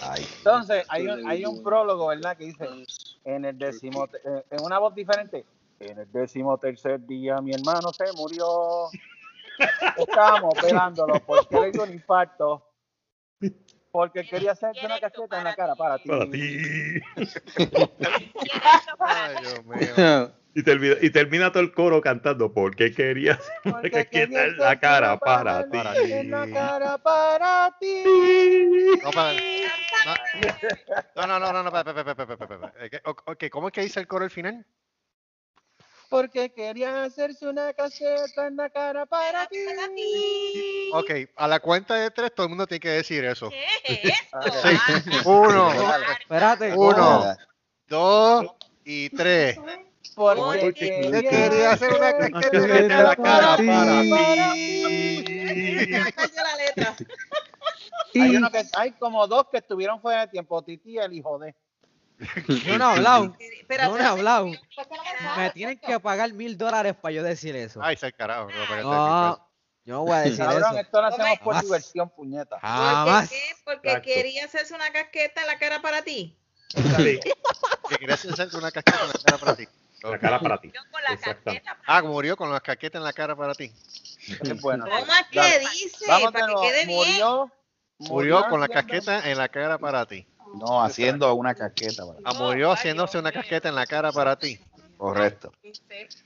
Ah, 0.00 0.16
Entonces, 0.38 0.84
hay 0.88 1.06
un, 1.06 1.28
hay 1.28 1.44
un 1.44 1.62
prólogo, 1.62 2.06
¿verdad? 2.06 2.36
Que 2.36 2.46
dice, 2.46 2.66
en 3.24 3.44
el 3.44 3.58
décimo, 3.58 4.08
en 4.24 4.62
una 4.62 4.78
voz 4.78 4.94
diferente, 4.94 5.44
en 5.80 5.98
el 5.98 6.10
décimo 6.10 6.56
tercer 6.58 7.04
día 7.06 7.40
mi 7.40 7.52
hermano 7.52 7.92
se 7.92 8.10
murió. 8.12 8.88
Estábamos 9.96 10.54
operándolo 10.58 11.14
porque 11.26 11.60
le 11.60 11.70
dio 11.72 11.82
un 11.82 11.92
infarto. 11.92 12.70
Porque 13.90 14.24
quería 14.24 14.52
hacerse 14.52 14.84
una 14.84 14.98
casqueta 14.98 15.38
en 15.38 15.44
la 15.44 15.54
cara 15.54 15.74
para 15.76 15.98
ti. 15.98 16.08
Para 16.08 16.28
ti. 16.28 16.58
Ay, 18.98 19.36
Dios 19.40 19.64
mío. 19.64 20.34
Y 20.56 20.62
termina, 20.62 20.94
y 21.00 21.10
termina 21.10 21.50
todo 21.50 21.62
el 21.62 21.72
coro 21.72 22.00
cantando 22.00 22.52
porque 22.54 22.92
querías 22.92 23.40
Porque 23.64 23.90
que 23.90 24.06
quería 24.06 24.44
en 24.44 24.56
la 24.56 24.66
hacerte 24.66 24.80
cara 24.80 25.18
para 25.18 25.64
ti. 25.64 25.70
Para 25.76 25.94
ti. 25.94 26.12
En 26.12 26.30
la 26.30 26.46
cara 26.46 26.98
para 26.98 27.76
ti. 27.80 28.04
No, 31.16 31.26
no, 31.26 31.38
no, 31.40 31.52
no, 31.52 31.62
no, 31.62 31.70
no, 31.70 31.70
ok, 33.26 33.44
¿Cómo 33.50 33.68
es 33.68 33.72
que 33.72 33.80
dice 33.82 34.00
el 34.00 34.06
coro 34.06 34.24
al 34.24 34.30
final? 34.30 34.64
Porque 36.14 36.52
quería 36.52 37.02
hacerse 37.02 37.48
una 37.48 37.72
casqueta 37.72 38.46
en 38.46 38.54
la 38.54 38.70
cara 38.70 39.04
para 39.04 39.48
ti. 39.48 39.58
Ok, 40.92 41.10
a 41.34 41.48
la 41.48 41.58
cuenta 41.58 41.96
de 41.96 42.08
tres 42.12 42.32
todo 42.32 42.44
el 42.46 42.50
mundo 42.50 42.68
tiene 42.68 42.78
que 42.78 42.90
decir 42.90 43.24
eso. 43.24 43.50
¿Qué 43.50 43.64
es 43.82 44.14
esto? 44.20 44.38
Sí. 44.62 45.10
Uno, 45.24 45.72
Espérate. 46.20 46.72
uno, 46.76 47.34
dos 47.88 48.46
y 48.84 49.10
tres. 49.10 49.58
Porque 50.14 50.72
quería 50.72 51.28
quería 51.28 51.72
hacer 51.72 51.92
una 51.92 52.12
casqueta 52.16 52.78
en 52.78 52.88
la 52.88 53.16
cara 53.16 53.56
para 53.56 54.54
letra. 56.56 56.96
Hay, 58.14 58.36
uno 58.36 58.50
que, 58.52 58.62
hay 58.76 58.92
como 58.92 59.26
dos 59.26 59.48
que 59.50 59.56
estuvieron 59.56 60.00
fuera 60.00 60.26
de 60.26 60.28
tiempo. 60.28 60.62
Titi 60.62 60.92
y 60.92 60.98
el 60.98 61.12
hijo 61.12 61.40
de. 61.40 61.56
Yo 62.66 62.78
no 62.78 62.90
he 62.90 62.96
hablado. 62.96 63.36
No 63.68 63.98
he 63.98 64.02
hablado. 64.02 64.46
¿por 64.46 64.88
qué 64.88 65.24
no 65.24 65.36
me 65.36 65.50
tienen 65.50 65.78
que 65.78 65.98
pagar 66.00 66.32
mil 66.32 66.56
dólares 66.56 66.94
para 67.00 67.12
yo 67.14 67.22
decir 67.22 67.56
eso. 67.56 67.80
Ay, 67.82 67.96
se 67.96 68.12
carajo. 68.12 68.48
No, 68.82 69.48
yo 69.84 69.94
no 69.94 70.02
voy 70.04 70.12
a 70.12 70.20
decir 70.20 70.38
Cabrón, 70.38 70.62
eso. 70.72 70.78
esto 70.78 71.00
lo 71.00 71.06
hacemos 71.08 71.38
por 71.40 71.52
Jamás. 71.54 71.62
diversión, 71.62 72.08
puñeta. 72.10 72.58
¿Por 72.58 73.28
qué? 73.28 73.36
Porque 73.64 73.88
Exacto. 73.88 74.08
quería 74.14 74.44
hacerse 74.46 74.74
una 74.74 74.90
casqueta 74.90 75.42
en 75.42 75.46
la 75.46 75.58
cara 75.58 75.82
para 75.82 76.02
ti. 76.02 76.38
Sí, 76.74 77.20
Que 77.88 77.96
querías 77.98 78.24
hacerte 78.24 78.56
una 78.56 78.70
casqueta 78.72 79.00
en 79.02 79.08
la 79.08 79.14
cara 79.24 79.38
para 79.38 79.56
ti. 79.56 79.68
la 80.02 80.18
cara 80.18 80.40
para 80.40 80.58
ti. 80.60 80.72
La 81.08 81.16
casqueta. 81.18 81.78
Ah, 81.86 82.02
murió 82.02 82.36
con 82.36 82.50
las 82.50 82.62
casquetas 82.62 82.98
en 82.98 83.04
la 83.04 83.12
cara 83.12 83.36
para 83.36 83.54
ti. 83.54 83.70
Bueno. 84.62 84.86
¿Cómo 84.86 85.12
es 85.12 85.26
que 85.30 85.58
dice? 85.60 86.06
Para 86.06 86.32
que 86.32 86.54
quede 86.62 86.86
bien. 86.86 86.98
Murió. 86.98 87.52
Murió 87.98 88.48
con 88.48 88.60
la 88.60 88.68
casqueta 88.68 89.28
en 89.30 89.36
la 89.38 89.48
cara 89.48 89.78
para 89.78 90.06
ti. 90.06 90.26
No, 90.58 90.82
haciendo 90.82 91.34
una 91.34 91.54
casqueta. 91.54 92.04
para- 92.06 92.18
Ah, 92.24 92.34
murió 92.34 92.72
haciéndose 92.72 93.18
una 93.18 93.32
casqueta 93.32 93.68
en 93.68 93.74
la 93.74 93.86
cara 93.86 94.12
para 94.12 94.36
ti. 94.36 94.58
Correcto. 94.96 95.52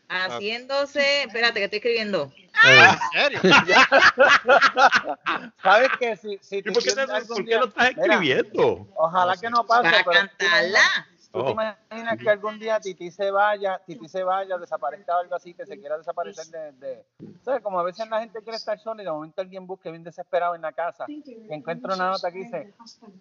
Haciéndose. 0.08 1.22
Espérate, 1.24 1.54
que 1.60 1.64
estoy 1.64 1.78
escribiendo. 1.78 2.32
¿En 2.64 2.98
serio? 3.12 3.40
¿Sabes 5.62 5.88
qué? 5.98 6.16
Si, 6.16 6.38
si 6.42 6.56
¿Y 6.58 6.62
te 6.62 6.72
por 6.72 6.82
qué, 6.82 6.92
te- 6.92 7.00
algún 7.00 7.26
por 7.28 7.36
qué 7.38 7.42
día- 7.44 7.58
lo 7.60 7.66
estás 7.66 7.96
Mira, 7.96 8.14
escribiendo? 8.14 8.86
Ojalá 8.96 9.36
que 9.36 9.50
no 9.50 9.64
pase, 9.66 9.82
Para 9.90 10.04
pero 10.04 10.10
cantarla. 10.12 11.06
Tú 11.32 11.40
te 11.44 11.48
Oh. 11.48 11.50
imaginas 11.52 12.18
que 12.18 12.30
algún 12.30 12.58
día 12.58 12.80
Titi 12.80 13.10
se 13.10 13.30
vaya, 13.30 13.80
Titi 13.86 14.08
se 14.08 14.22
vaya, 14.22 14.56
desaparezca 14.58 15.16
o 15.16 15.20
algo 15.20 15.34
así, 15.34 15.54
que 15.54 15.66
se 15.66 15.78
quiera 15.78 15.98
desaparecer 15.98 16.46
de, 16.46 16.72
de- 16.72 17.04
¿Sabes? 17.42 17.62
Como 17.62 17.78
a 17.78 17.82
veces 17.82 18.08
la 18.08 18.20
gente 18.20 18.42
quiere 18.42 18.56
estar 18.56 18.78
sola 18.78 19.02
y 19.02 19.04
de 19.04 19.10
momento 19.10 19.40
alguien 19.40 19.66
busca 19.66 19.90
bien 19.90 20.04
desesperado 20.04 20.54
en 20.54 20.62
la 20.62 20.72
casa 20.72 21.04
y 21.08 21.22
encuentra 21.52 21.94
una 21.94 22.10
nota 22.10 22.30
que 22.32 22.38
dice, 22.38 22.74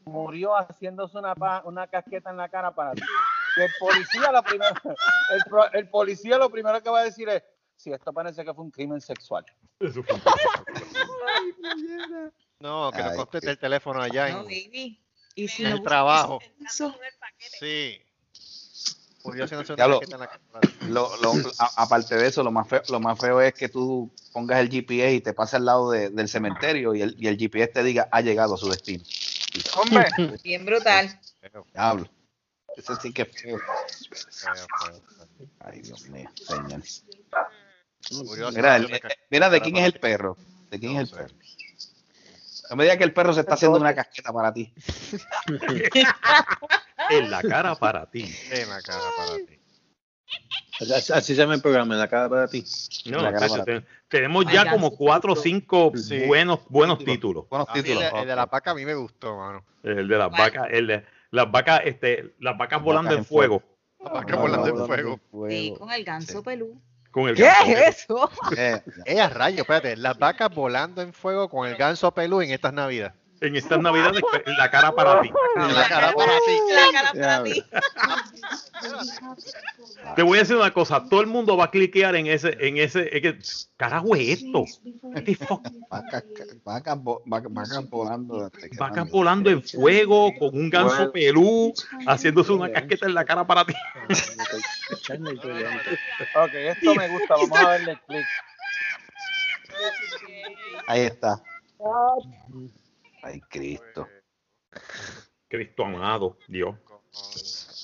murió 0.06 0.56
haciéndose 0.56 1.18
una, 1.18 1.36
pa- 1.36 1.62
una 1.66 1.88
casqueta 1.88 2.30
en 2.30 2.38
la 2.38 2.50
cara 2.50 2.72
para 2.72 2.94
ti. 2.94 3.02
Y 3.58 3.62
el 3.62 3.72
policía 3.80 4.32
lo 4.32 4.44
primero, 4.44 4.72
el, 5.32 5.44
pro- 5.50 5.72
el 5.74 5.90
policía 5.90 6.38
lo 6.38 6.50
primero 6.50 6.82
que 6.82 6.90
va 6.90 7.00
a 7.00 7.04
decir 7.04 7.28
es, 7.30 7.44
si 7.76 7.92
esto 7.92 8.12
parece 8.14 8.44
que 8.46 8.54
fue 8.54 8.64
un 8.64 8.72
crimen 8.72 9.02
sexual. 9.02 9.46
Eso 9.80 10.02
fue 10.04 10.16
un- 10.16 10.22
No, 12.60 12.92
que 12.92 13.04
no 13.04 13.10
Ay, 13.10 13.18
conteste 13.18 13.52
el 13.52 13.60
teléfono 13.60 14.02
allá 14.02 14.30
No, 14.30 14.40
en, 14.42 14.46
baby. 14.46 15.00
Y 15.38 15.48
si 15.48 15.64
el 15.64 15.84
trabajo. 15.84 16.40
Eso. 16.66 16.94
Sí. 17.60 18.02
Ya 19.78 19.88
lo-. 19.88 20.00
Lo, 20.90 21.16
lo- 21.18 21.34
a- 21.60 21.84
aparte 21.84 22.16
de 22.16 22.28
eso, 22.28 22.44
lo 22.44 22.52
más, 22.52 22.68
feo, 22.68 22.82
lo 22.90 23.00
más 23.00 23.20
feo 23.20 23.40
es 23.42 23.54
que 23.54 23.70
tú 23.70 24.10
pongas 24.34 24.60
el 24.62 24.70
GPS 24.70 25.14
y 25.14 25.22
te 25.22 25.34
pases 25.34 25.56
al 25.56 25.66
lado 25.66 25.92
de- 25.92 26.10
del 26.10 26.28
cementerio 26.28 26.96
y 26.96 27.02
el, 27.04 27.16
y 27.20 27.28
el 27.28 27.38
GPS 27.38 27.68
te 27.74 27.84
diga 27.84 28.08
ha 28.12 28.22
llegado 28.22 28.56
a 28.56 28.58
su 28.58 28.68
destino. 28.70 29.04
Hombre, 29.76 30.08
Bien 30.44 30.66
brutal. 30.66 31.20
Diablo. 31.72 32.10
Eso 32.76 32.96
sí 32.96 33.14
que 33.14 33.22
es 33.24 33.42
feo. 33.42 33.60
Ay, 35.60 35.82
Dios 35.82 36.08
mío, 36.10 36.30
señor. 36.36 36.82
Mira, 38.54 38.76
el- 38.78 38.92
eh, 38.92 39.02
mira, 39.30 39.50
¿de 39.52 39.62
quién 39.62 39.78
es 39.78 39.86
el 39.86 40.00
perro? 40.00 40.38
¿De 40.72 40.80
quién 40.80 40.94
es 40.94 41.00
el 41.00 41.10
perro? 41.16 41.36
No 42.70 42.76
me 42.76 42.84
digas 42.84 42.98
que 42.98 43.04
el 43.04 43.14
perro 43.14 43.34
se 43.34 43.40
está 43.42 43.54
haciendo 43.56 43.78
una 43.80 43.94
casqueta 43.96 44.32
para 44.34 44.54
ti. 44.54 44.74
En 47.10 47.32
la 47.32 47.42
cara 47.42 47.76
para 47.76 48.10
ti. 48.10 48.26
En 48.52 48.70
la 48.70 48.82
cara 48.82 49.00
para 49.16 49.38
ti. 49.46 49.60
Así, 51.14 51.34
se 51.34 51.36
llama 51.36 51.54
el 51.56 51.62
programa, 51.62 51.94
en 51.94 52.00
la 52.00 52.08
cara 52.08 52.28
para 52.30 52.48
ti. 52.48 52.64
No, 53.06 53.20
te- 53.64 53.86
tenemos 54.08 54.46
Ay, 54.48 54.54
ya 54.56 54.72
como 54.72 54.92
cuatro 54.96 55.34
o 55.34 55.36
cinco 55.36 55.92
Sí. 55.96 56.26
buenos, 56.26 56.60
buenos 56.70 57.00
títulos. 57.00 57.48
Buenos 57.50 57.70
A 57.70 57.74
títulos. 57.74 58.04
el, 58.04 58.16
el 58.22 58.28
de 58.28 58.36
la 58.36 58.46
vaca 58.46 58.72
a 58.72 58.76
mí 58.76 58.86
me 58.86 58.94
gustó, 58.96 59.38
mano. 59.38 59.64
El 59.84 60.08
de 60.08 60.18
las 60.18 60.30
vacas, 60.32 60.68
el 60.72 60.88
de 60.88 61.06
las 61.32 61.50
vacas, 61.52 61.82
este, 61.86 62.36
las 62.40 62.58
vacas 62.58 62.82
volando 62.82 63.10
Vacas 63.12 63.20
en 63.20 63.26
fuego. 63.26 63.60
fuego. 63.60 63.78
La 64.04 64.12
vaca 64.12 64.36
volando 64.36 64.68
en 64.68 64.86
fuego. 64.86 65.20
Sí, 65.50 65.74
con 65.78 65.92
el 65.92 66.04
ganso 66.04 66.44
pelú. 66.44 66.82
Con 67.18 67.30
el 67.30 67.36
¿Qué 67.36 67.46
ganso. 67.46 67.72
es 67.72 67.98
eso? 67.98 68.30
Eh, 68.56 68.80
Eh, 69.06 69.20
a 69.20 69.28
rayo, 69.28 69.62
espérate. 69.62 69.98
Las 69.98 70.20
vacas 70.20 70.54
volando 70.54 71.02
en 71.02 71.14
fuego 71.14 71.50
con 71.50 71.68
el 71.68 71.76
ganso 71.76 72.12
pelú 72.14 72.42
en 72.42 72.52
estas 72.52 72.74
navidades. 72.74 73.14
En 73.42 73.56
estas 73.56 73.80
navidades, 73.80 74.22
la 74.58 74.72
cara 74.72 74.92
para 74.94 75.22
ti. 75.22 75.32
En 75.56 75.74
la 75.74 75.88
cara 75.88 76.14
para 76.14 76.34
ti. 76.46 76.60
La 76.74 76.92
cara 76.92 77.14
para 77.14 77.44
ti. 77.44 77.64
Te 80.16 80.24
voy 80.24 80.38
a 80.38 80.42
decir 80.42 80.56
una 80.56 80.74
cosa, 80.74 81.04
todo 81.10 81.22
el 81.22 81.28
mundo 81.28 81.58
va 81.58 81.66
a 81.66 81.72
cliquear 81.72 82.16
en 82.16 82.28
ese, 82.28 82.56
en 82.60 82.78
ese, 82.78 83.10
es 83.16 83.22
que, 83.22 83.38
carajo 83.76 84.16
es 84.16 84.42
esto. 84.42 84.64
Este, 85.16 85.38
Vacas 85.90 86.24
quemando. 88.70 89.12
volando 89.12 89.50
en 89.50 89.64
fuego, 89.64 90.32
con 90.40 90.56
un 90.56 90.70
ganso 90.70 91.12
pelú, 91.12 91.74
haciéndose 92.08 92.54
una 92.54 92.72
casqueta 92.72 93.06
en 93.06 93.14
la 93.14 93.26
cara 93.26 93.46
para 93.46 93.66
ti. 93.66 93.74
ok, 96.36 96.54
esto 96.54 96.96
me 96.96 97.10
gusta, 97.10 97.36
vamos 97.36 97.60
a 97.60 97.64
darle 97.64 98.00
clic. 98.08 98.26
Ahí 100.88 101.02
está. 101.02 101.42
Ay, 103.28 103.42
Cristo. 103.50 104.08
Cristo 105.50 105.84
amado, 105.86 106.38
Dios. 106.48 106.76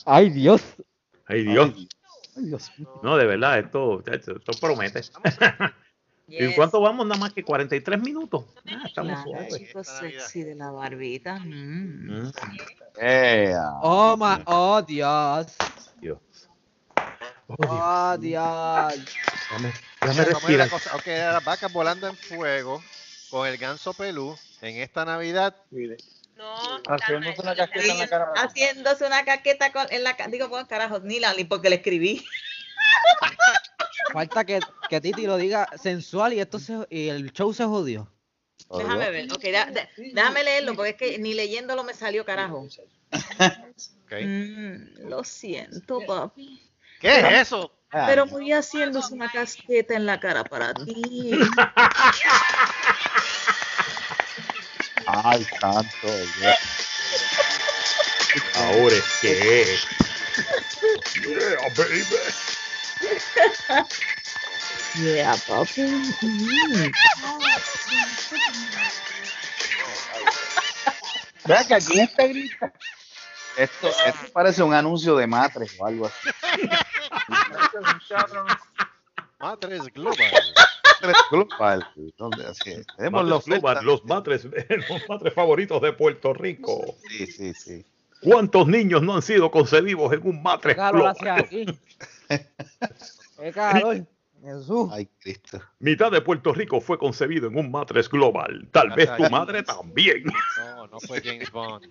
Ay, 0.06 0.30
Dios. 0.30 0.62
Ay, 1.26 1.44
Dios. 1.44 1.74
Ay, 2.36 2.44
Dios. 2.46 2.72
No, 3.02 3.18
de 3.18 3.26
verdad, 3.26 3.60
esto, 3.60 4.04
esto, 4.06 4.34
promete. 4.60 5.02
¿Y 6.28 6.38
Yes. 6.38 6.56
cuánto 6.56 6.80
vamos? 6.80 7.06
Nada 7.06 7.20
más 7.20 7.34
que 7.34 7.44
43 7.44 8.02
minutos. 8.02 8.46
Ah, 8.66 8.84
estamos 8.86 9.12
La 9.12 9.24
suaves. 9.24 9.58
chico 9.58 9.84
sexy 9.84 10.44
de 10.44 10.56
la 10.56 10.72
barbita. 10.72 11.38
Mm. 11.40 12.22
Mm, 12.24 12.32
Eh, 13.02 13.54
Oh, 13.82 14.16
my, 14.18 14.42
oh, 14.46 14.82
Dios. 14.82 15.48
Dios. 16.00 16.18
Oh, 17.48 17.56
Dios. 17.58 17.70
Oh, 17.70 18.18
Dios. 18.20 19.06
Déjame, 19.52 19.74
déjame 20.02 20.24
respirar. 20.26 20.70
cosa. 20.70 20.96
Ok, 20.96 21.08
las 21.08 21.44
vacas 21.44 21.72
volando 21.74 22.08
en 22.08 22.16
fuego 22.16 22.82
con 23.30 23.46
el 23.48 23.58
ganso 23.58 23.94
pelú 23.94 24.36
en 24.64 24.78
esta 24.78 25.06
Navidad. 25.06 25.56
No, 26.36 26.82
Haciéndose 26.88 27.42
una 27.42 27.56
casqueta 27.56 27.92
en 27.94 27.98
la 28.00 28.08
cara. 28.08 28.32
haciéndose 28.36 29.06
una 29.06 29.24
caqueta 29.24 29.72
con, 29.72 29.86
en 29.92 30.04
la 30.04 30.16
ca- 30.18 30.28
digo 30.28 30.50
con 30.50 30.66
carajo, 30.66 31.00
ni 31.00 31.20
la 31.20 31.34
ni 31.34 31.44
porque 31.44 31.70
le 31.70 31.76
escribí. 31.78 32.26
Falta 34.14 34.44
que, 34.46 34.60
que 34.90 35.02
Titi 35.02 35.26
lo 35.26 35.38
diga 35.38 35.68
sensual 35.82 36.34
y 36.34 36.40
esto 36.40 36.60
se, 36.60 36.86
y 36.90 37.10
el 37.10 37.32
show 37.32 37.54
se 37.54 37.66
jodió. 37.66 38.12
Déjame 38.78 39.10
ver, 39.12 39.32
ok, 39.32 39.44
da- 39.52 39.66
da- 39.72 39.90
déjame 39.98 40.44
leerlo 40.44 40.76
porque 40.76 40.90
es 40.92 40.96
que 40.98 41.18
ni 41.20 41.34
leyéndolo 41.34 41.84
me 41.84 41.94
salió 41.94 42.26
carajo. 42.26 42.68
Ok. 42.68 42.72
Mm, 44.14 45.10
lo 45.10 45.24
siento, 45.24 46.00
papi. 46.06 46.62
¿Qué 47.00 47.18
es 47.20 47.48
eso? 47.48 47.72
Pero 47.90 48.28
voy 48.28 48.52
haciéndose 48.52 49.12
una 49.16 49.32
casqueta 49.32 49.96
en 49.96 50.06
la 50.06 50.20
cara 50.20 50.44
para 50.44 50.72
ti. 50.76 51.32
Ay, 55.16 55.48
santo. 55.60 56.08
Dios. 56.08 56.56
Ahora 58.56 58.96
es 58.96 59.04
que. 59.22 59.78
Yeah, 61.22 61.70
baby. 61.78 62.04
Yeah, 64.96 65.36
papi. 65.48 65.84
Vea 71.46 71.64
que 71.68 71.76
aquí 71.76 72.00
este 72.00 72.28
grita. 72.30 72.74
Esto, 73.58 73.90
esto 73.90 74.34
parece 74.34 74.64
un 74.64 74.74
anuncio 74.74 75.16
de 75.16 75.28
Matres 75.28 75.76
o 75.78 75.86
algo 75.86 76.08
así. 76.08 76.30
Matres 79.40 79.84
Global. 79.94 80.54
Matres 81.04 81.24
Global. 81.32 81.88
Donde, 82.18 82.46
así, 82.46 82.76
tenemos 82.98 83.26
los 83.26 83.48
Matres 83.48 83.62
Global, 83.62 83.86
los 83.86 84.06
matres, 84.06 84.46
los 84.90 85.10
matres 85.10 85.34
favoritos 85.34 85.82
de 85.82 85.94
Puerto 85.94 86.34
Rico. 86.34 86.96
Sí, 87.10 87.28
sí, 87.28 87.54
sí. 87.54 87.86
¿Cuántos 88.22 88.68
niños 88.68 89.02
no 89.02 89.16
han 89.16 89.22
sido 89.22 89.52
concebidos 89.52 90.14
en 90.14 90.26
un 90.26 90.42
matres 90.42 90.76
calor 90.78 90.96
global? 91.02 91.16
hacia 91.18 91.36
aquí. 91.36 91.66
Qué 93.38 93.52
calor. 93.52 94.06
Jesús. 94.42 94.90
Ay, 94.92 95.08
Cristo. 95.20 95.62
Mitad 95.80 96.12
de 96.12 96.22
Puerto 96.22 96.54
Rico 96.54 96.82
fue 96.82 96.98
concebido 96.98 97.48
en 97.48 97.58
un 97.58 97.72
matres 97.72 98.10
global. 98.10 98.68
Tal 98.72 98.90
vez 98.92 99.10
tu 99.16 99.30
madre 99.30 99.64
también. 99.64 100.24
No, 100.58 100.88
no 100.88 101.00
fue 101.00 101.22
James 101.22 101.50
Bond. 101.52 101.86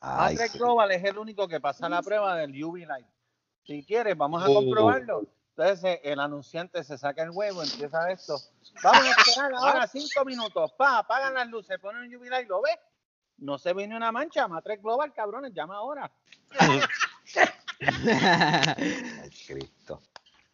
Ay, 0.00 0.34
Matrix 0.34 0.52
sí. 0.52 0.58
Global 0.58 0.90
es 0.92 1.02
el 1.04 1.18
único 1.18 1.48
que 1.48 1.60
pasa 1.60 1.88
la 1.88 2.02
prueba 2.02 2.36
del 2.36 2.62
UV 2.62 2.86
Light. 2.86 3.06
Si 3.64 3.84
quieres, 3.84 4.16
vamos 4.16 4.42
a 4.44 4.48
Oh. 4.48 4.54
comprobarlo. 4.54 5.22
Entonces 5.58 5.82
eh, 5.82 6.00
el 6.04 6.20
anunciante 6.20 6.84
se 6.84 6.96
saca 6.96 7.24
el 7.24 7.30
huevo, 7.30 7.64
empieza 7.64 8.08
esto. 8.12 8.38
Vamos 8.80 9.02
a 9.02 9.10
esperar 9.10 9.52
ahora 9.54 9.86
cinco 9.88 10.24
minutos. 10.24 10.70
Pa, 10.78 10.98
apagan 10.98 11.34
las 11.34 11.48
luces, 11.48 11.80
ponen 11.80 12.02
un 12.02 12.14
UV 12.14 12.28
Light, 12.30 12.48
¿lo 12.48 12.62
ves? 12.62 12.78
No 13.38 13.58
se 13.58 13.72
ve 13.72 13.88
ni 13.88 13.94
una 13.96 14.12
mancha. 14.12 14.46
Matrix 14.46 14.80
Global, 14.80 15.12
cabrones, 15.12 15.52
llama 15.52 15.74
ahora. 15.78 16.08
Ay, 17.80 19.30
Cristo. 19.48 20.00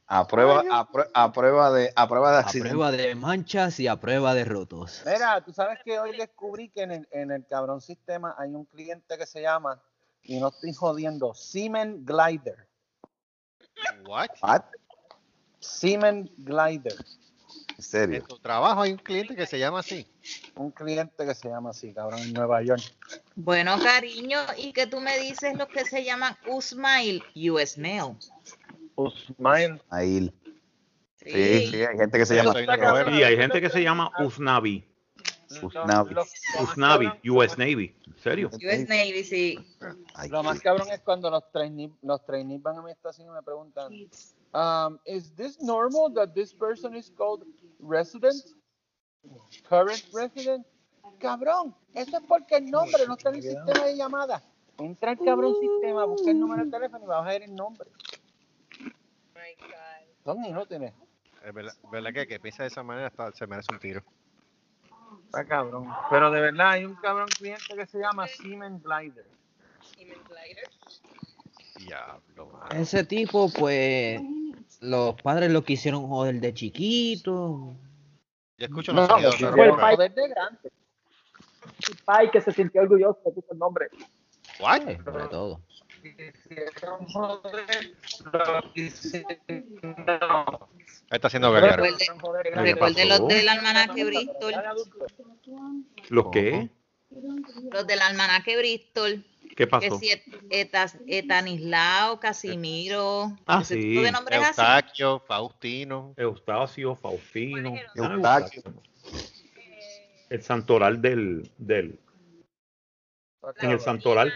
A 0.07 0.27
prueba, 0.27 0.63
a, 0.71 0.89
prue- 0.89 1.11
a 1.13 1.33
prueba 1.33 1.71
de, 1.71 1.93
a 1.95 2.09
prueba 2.09 2.33
de 2.33 2.39
A 2.39 2.51
prueba 2.51 2.91
de 2.91 3.15
manchas 3.15 3.81
y 3.81 3.89
a 3.89 3.97
prueba 3.97 4.33
de 4.33 4.47
rotos. 4.47 5.03
Mira, 5.05 5.43
tú 5.45 5.53
sabes 5.53 5.81
que 5.85 5.99
hoy 5.99 6.17
descubrí 6.17 6.71
que 6.71 6.83
en 6.83 6.93
el, 6.93 7.09
en 7.11 7.31
el 7.31 7.47
cabrón 7.47 7.83
sistema 7.83 8.35
hay 8.39 8.55
un 8.55 8.65
cliente 8.65 9.19
que 9.19 9.27
se 9.27 9.43
llama, 9.43 9.83
y 10.23 10.41
no 10.41 10.49
estoy 10.49 10.73
jodiendo, 10.73 11.35
Siemens 11.35 12.05
Glider. 12.07 12.69
What? 14.07 14.29
What? 14.43 14.63
Siemens 15.65 16.31
Glider. 16.39 16.95
En 17.77 17.83
serio. 17.83 18.17
En 18.19 18.27
tu 18.27 18.39
trabajo 18.39 18.83
hay 18.83 18.93
un 18.93 18.99
cliente 18.99 19.35
que 19.35 19.47
se 19.47 19.59
llama 19.59 19.81
así. 19.81 20.07
Un 20.55 20.71
cliente 20.71 21.27
que 21.27 21.35
se 21.35 21.49
llama 21.49 21.71
así, 21.71 21.93
cabrón, 21.93 22.21
en 22.21 22.33
Nueva 22.33 22.63
York. 22.63 22.83
Bueno, 23.35 23.79
cariño, 23.81 24.39
y 24.57 24.73
que 24.73 24.87
tú 24.87 25.01
me 25.01 25.19
dices 25.19 25.57
lo 25.57 25.67
que 25.67 25.85
se 25.85 26.05
llaman 26.05 26.37
Usmail 26.47 27.23
US 27.51 27.77
Mail. 27.79 28.17
Usmail. 28.95 29.83
Ahí. 29.91 30.33
Sí. 31.17 31.33
Sí, 31.33 31.67
sí, 31.71 31.83
hay 31.83 31.97
gente 31.97 32.19
que 32.19 32.27
se 32.27 32.37
llama. 32.37 32.55
Y 33.11 33.23
hay 33.23 33.37
gente 33.37 33.61
que 33.61 33.71
se 33.71 33.83
llama 33.83 34.11
Usnavi. 34.21 34.87
Usnavi. 35.63 36.15
Usnavi, 36.61 37.31
US 37.31 37.59
Navy. 37.59 37.95
¿En 38.07 38.19
serio? 38.19 38.51
US 38.53 38.89
Navy, 38.89 39.25
sí. 39.25 39.59
Ay, 40.15 40.29
Lo 40.29 40.43
más 40.43 40.61
cabrón 40.61 40.89
es 40.91 41.01
cuando 41.01 41.31
los 41.31 41.51
trainees, 41.51 41.91
los 42.03 42.25
trainees 42.25 42.63
van 42.63 42.79
a 42.79 42.83
mi 42.83 42.91
estación 42.91 43.29
y 43.29 43.31
me 43.31 43.43
preguntan, 43.43 43.93
um, 44.55 44.99
¿Is 45.05 45.35
this 45.35 45.61
normal 45.61 46.13
that 46.15 46.35
this 46.35 46.53
person 46.55 46.95
is 46.95 47.11
called 47.11 47.45
resident? 47.81 48.43
Current 49.69 50.03
resident? 50.13 50.67
Cabrón, 51.19 51.75
eso 51.95 52.17
es 52.19 52.23
porque 52.27 52.57
el 52.57 52.71
nombre 52.71 53.07
no 53.07 53.15
está 53.15 53.31
en 53.31 53.37
el 53.37 53.43
sistema 53.43 53.85
de 53.85 53.97
llamada. 53.97 54.43
Entra 54.79 55.13
al 55.13 55.19
cabrón 55.19 55.55
sistema, 55.61 56.05
busca 56.05 56.31
el 56.31 56.41
número 56.41 56.65
de 56.65 56.71
teléfono 56.71 57.05
y 57.05 57.07
vas 57.07 57.25
a 57.25 57.29
ver 57.29 57.43
el 57.43 57.55
nombre. 57.55 57.89
Son 60.25 60.45
inútiles. 60.45 60.93
Es 61.45 61.53
verdad, 61.55 61.75
verdad 61.91 62.13
que 62.13 62.21
el 62.23 62.29
que 62.29 62.41
piensa 62.41 62.63
de 62.63 62.69
esa 62.69 62.83
manera 62.83 63.09
está- 63.09 63.31
se 63.33 63.47
merece 63.47 63.73
un 63.73 63.79
tiro. 63.79 64.03
Está 65.27 65.45
cabrón. 65.45 65.93
Pero 66.11 66.31
de 66.31 66.41
verdad 66.41 66.71
hay 66.71 66.85
un 66.85 66.95
cabrón 66.97 67.29
cliente 67.29 67.77
que 67.77 67.87
se 67.87 67.99
llama 67.99 68.27
Siemens 68.27 68.83
Glider. 68.83 69.27
Diablo, 71.77 72.47
mano. 72.47 72.69
Ese 72.71 73.05
tipo, 73.05 73.51
pues, 73.51 74.21
los 74.85 75.15
padres 75.23 75.51
lo 75.51 75.65
quisieron 75.65 76.07
joder 76.09 76.41
de 76.41 76.55
chiquito. 76.55 77.75
Yo 78.59 78.67
escucho 78.67 78.93
No, 78.93 79.03
los 79.03 79.11
no, 79.11 79.17
sonidos 79.17 79.37
fue 79.37 79.67
raros, 79.67 79.91
el 79.91 79.97
poder 79.97 80.15
de 80.15 80.29
grande. 80.29 80.73
El 81.89 81.97
pai 82.05 82.31
que 82.31 82.41
se 82.41 82.53
sintió 82.53 82.83
orgulloso 82.83 83.19
de 83.25 83.33
puso 83.33 83.53
el 83.53 83.59
nombre. 83.59 83.89
What? 84.61 84.89
Eh, 84.89 84.99
sobre 85.05 85.27
todo. 85.27 85.61
Está 91.11 91.27
haciendo 91.29 91.53
guerrero. 91.53 91.83
Recuerde, 91.83 92.07
joder 92.21 92.45
de 92.45 92.51
grande. 92.51 92.73
recuerde 92.73 93.07
pasó? 93.09 93.23
los 93.23 93.29
del 93.29 93.49
almanaque 93.49 94.05
Bristol. 94.05 94.55
¿Los 96.11 96.27
qué? 96.31 96.71
Los 97.73 97.87
del 97.87 98.01
almanaque 98.01 98.57
Bristol. 98.57 99.25
¿Qué 99.57 99.65
Que 99.65 99.67
pasó? 99.69 99.99
si 99.99 100.11
Etas- 100.51 100.99
Etanislao, 101.07 102.19
Casimiro. 102.19 103.37
Ah, 103.47 103.63
sí. 103.63 103.95
de 104.03 104.11
nombres 104.13 104.39
así. 104.41 104.49
Eustaquio, 104.61 105.21
Faustino. 105.21 106.15
Eustacio, 106.17 106.97
Faustino. 106.97 107.75
Eustaquio. 107.95 108.63
El 110.31 110.43
santoral 110.43 111.01
del, 111.01 111.51
del 111.59 112.01
en 113.61 113.71
el 113.71 113.81
santoral. 113.81 114.33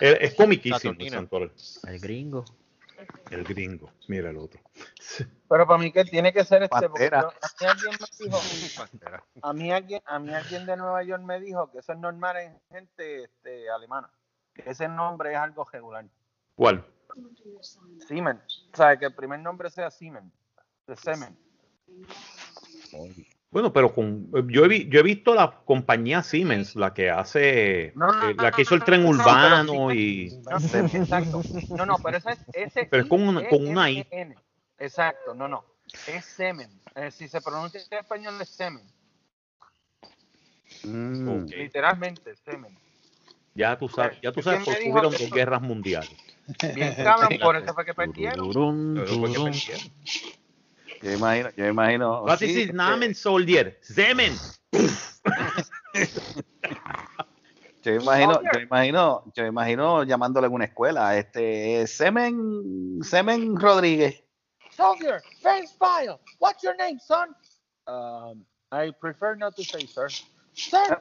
Es, 0.00 0.16
es 0.20 0.34
comiquísimo 0.34 0.94
el 0.98 1.10
santoral. 1.10 1.52
El 1.86 2.00
gringo. 2.00 2.44
El 3.30 3.44
gringo. 3.44 3.92
Mira 4.08 4.30
el 4.30 4.38
otro. 4.38 4.60
Pero 5.48 5.66
para 5.66 5.78
mí 5.78 5.92
que 5.92 6.04
tiene 6.04 6.32
que 6.32 6.44
ser 6.44 6.62
este. 6.64 6.88
porque 6.88 7.08
Pantera. 7.10 7.22
yo- 7.22 7.28
a 7.28 7.50
mí 7.60 7.66
alguien 7.70 7.96
me 8.00 8.24
dijo, 8.24 8.40
Pantera. 8.78 9.24
a 9.42 9.52
mí 9.52 9.72
alguien, 9.72 10.02
a 10.06 10.18
mí 10.18 10.32
alguien 10.34 10.66
de 10.66 10.76
Nueva 10.76 11.02
York 11.04 11.22
me 11.22 11.38
dijo 11.40 11.70
que 11.70 11.78
eso 11.78 11.92
es 11.92 11.98
normal 11.98 12.36
en 12.38 12.58
gente 12.70 13.24
este, 13.24 13.70
alemana. 13.70 14.10
Ese 14.64 14.88
nombre 14.88 15.32
es 15.32 15.36
algo 15.38 15.64
regular. 15.70 16.04
¿Cuál? 16.54 16.84
Siemens. 18.06 18.68
O 18.72 18.76
sea, 18.76 18.96
que 18.98 19.06
el 19.06 19.14
primer 19.14 19.40
nombre 19.40 19.70
sea 19.70 19.90
Siemens. 19.90 20.32
De 20.86 20.96
Semen. 20.96 21.36
Bueno, 23.50 23.72
pero 23.72 23.92
con, 23.94 24.30
yo, 24.50 24.64
he, 24.64 24.68
vi- 24.68 24.88
yo 24.88 25.00
he 25.00 25.02
visto 25.02 25.34
la 25.34 25.60
compañía 25.64 26.22
Siemens, 26.22 26.76
la 26.76 26.92
que 26.92 27.10
hace, 27.10 27.92
No, 27.94 28.06
no, 28.12 28.28
eh, 28.30 28.34
la 28.36 28.50
no, 28.50 28.56
que 28.56 28.62
hizo 28.62 28.74
el 28.74 28.80
no, 28.80 28.84
tren 28.86 29.02
no, 29.02 29.08
urbano 29.10 29.72
Siemens- 29.72 29.94
y... 29.96 30.30
No, 30.48 30.56
exacto. 31.00 31.42
No, 31.76 31.86
no, 31.86 31.96
pero 32.02 32.18
ese 32.18 32.30
es 32.32 32.38
ese 32.52 32.84
Pero 32.86 33.02
es 33.04 33.08
con 33.08 33.26
una- 33.26 33.48
con 33.48 33.66
una 33.66 33.90
I. 33.90 34.06
Exacto, 34.78 35.34
no, 35.34 35.48
no. 35.48 35.64
Es 36.06 36.24
semen. 36.24 36.68
Eh, 36.96 37.10
si 37.10 37.28
se 37.28 37.40
pronuncia 37.40 37.80
en 37.90 37.98
español 37.98 38.34
es 38.40 38.48
semen. 38.48 38.86
Mm. 40.84 41.44
Literalmente, 41.46 42.34
semen. 42.36 42.76
Ya 43.56 43.78
tú 43.78 43.88
sabes, 43.88 44.18
ya 44.22 44.30
tú 44.32 44.42
sabes 44.42 44.62
¿Quién 44.62 44.74
por 44.74 44.82
qué 44.82 44.90
hubieron 44.90 45.12
dos 45.12 45.30
guerras 45.30 45.62
mundiales. 45.62 46.10
Bien 46.74 46.94
cabrón, 46.94 47.38
por 47.40 47.56
eso 47.56 47.74
fue 47.74 47.84
que 47.86 47.94
perdieron. 47.94 48.52
Yo 51.02 51.12
imagino, 51.12 51.50
yo 51.56 51.66
imagino. 51.66 52.22
Was 52.22 52.38
sí, 52.38 52.62
ist 52.62 52.72
Namen, 52.74 53.14
Soldier? 53.14 53.78
Semen. 53.82 54.34
Yo 57.82 57.94
imagino, 57.94 58.40
yo 58.42 58.58
imagino, 58.58 59.32
yo 59.32 59.46
imagino 59.46 60.02
llamándole 60.02 60.48
en 60.48 60.54
una 60.54 60.64
escuela, 60.64 61.16
este 61.16 61.86
Semen, 61.86 62.98
Semen 63.00 63.54
Rodríguez. 63.54 64.24
Soldier, 64.72 65.22
face 65.40 65.72
file. 65.78 66.18
What's 66.40 66.64
your 66.64 66.74
name, 66.76 66.98
son? 66.98 67.28
Um, 67.86 68.44
I 68.72 68.90
prefer 68.90 69.36
not 69.36 69.54
to 69.54 69.62
say, 69.62 69.86
sir. 69.86 70.08
Sir, 70.52 71.00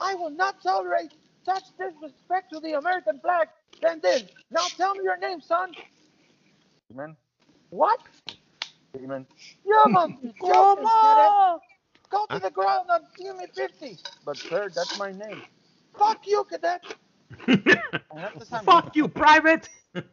I 0.00 0.16
will 0.16 0.34
not 0.34 0.60
tolerate 0.60 1.14
such 1.44 1.64
disrespect 1.78 2.52
to 2.52 2.60
the 2.60 2.74
American 2.78 3.20
flag 3.20 3.48
than 3.82 4.00
this. 4.00 4.22
Now 4.50 4.68
tell 4.76 4.94
me 4.94 5.04
your 5.04 5.18
name, 5.18 5.40
son. 5.40 5.72
Amen. 6.92 7.16
What? 7.70 8.00
Amen. 8.96 9.26
You 9.66 9.86
must 9.90 10.22
be 10.22 10.32
joking, 10.40 10.84
cadet. 11.00 11.34
Go 12.10 12.26
to 12.26 12.38
the 12.40 12.50
ground 12.50 12.88
and 12.90 13.04
give 13.16 13.36
me 13.36 13.46
50. 13.54 13.98
But, 14.24 14.36
sir, 14.38 14.70
that's 14.74 14.96
my 14.98 15.12
name. 15.12 15.42
Fuck 15.98 16.26
you, 16.26 16.44
cadet. 16.44 16.82
Fuck 18.64 18.94
you, 18.96 19.08
private. 19.08 19.68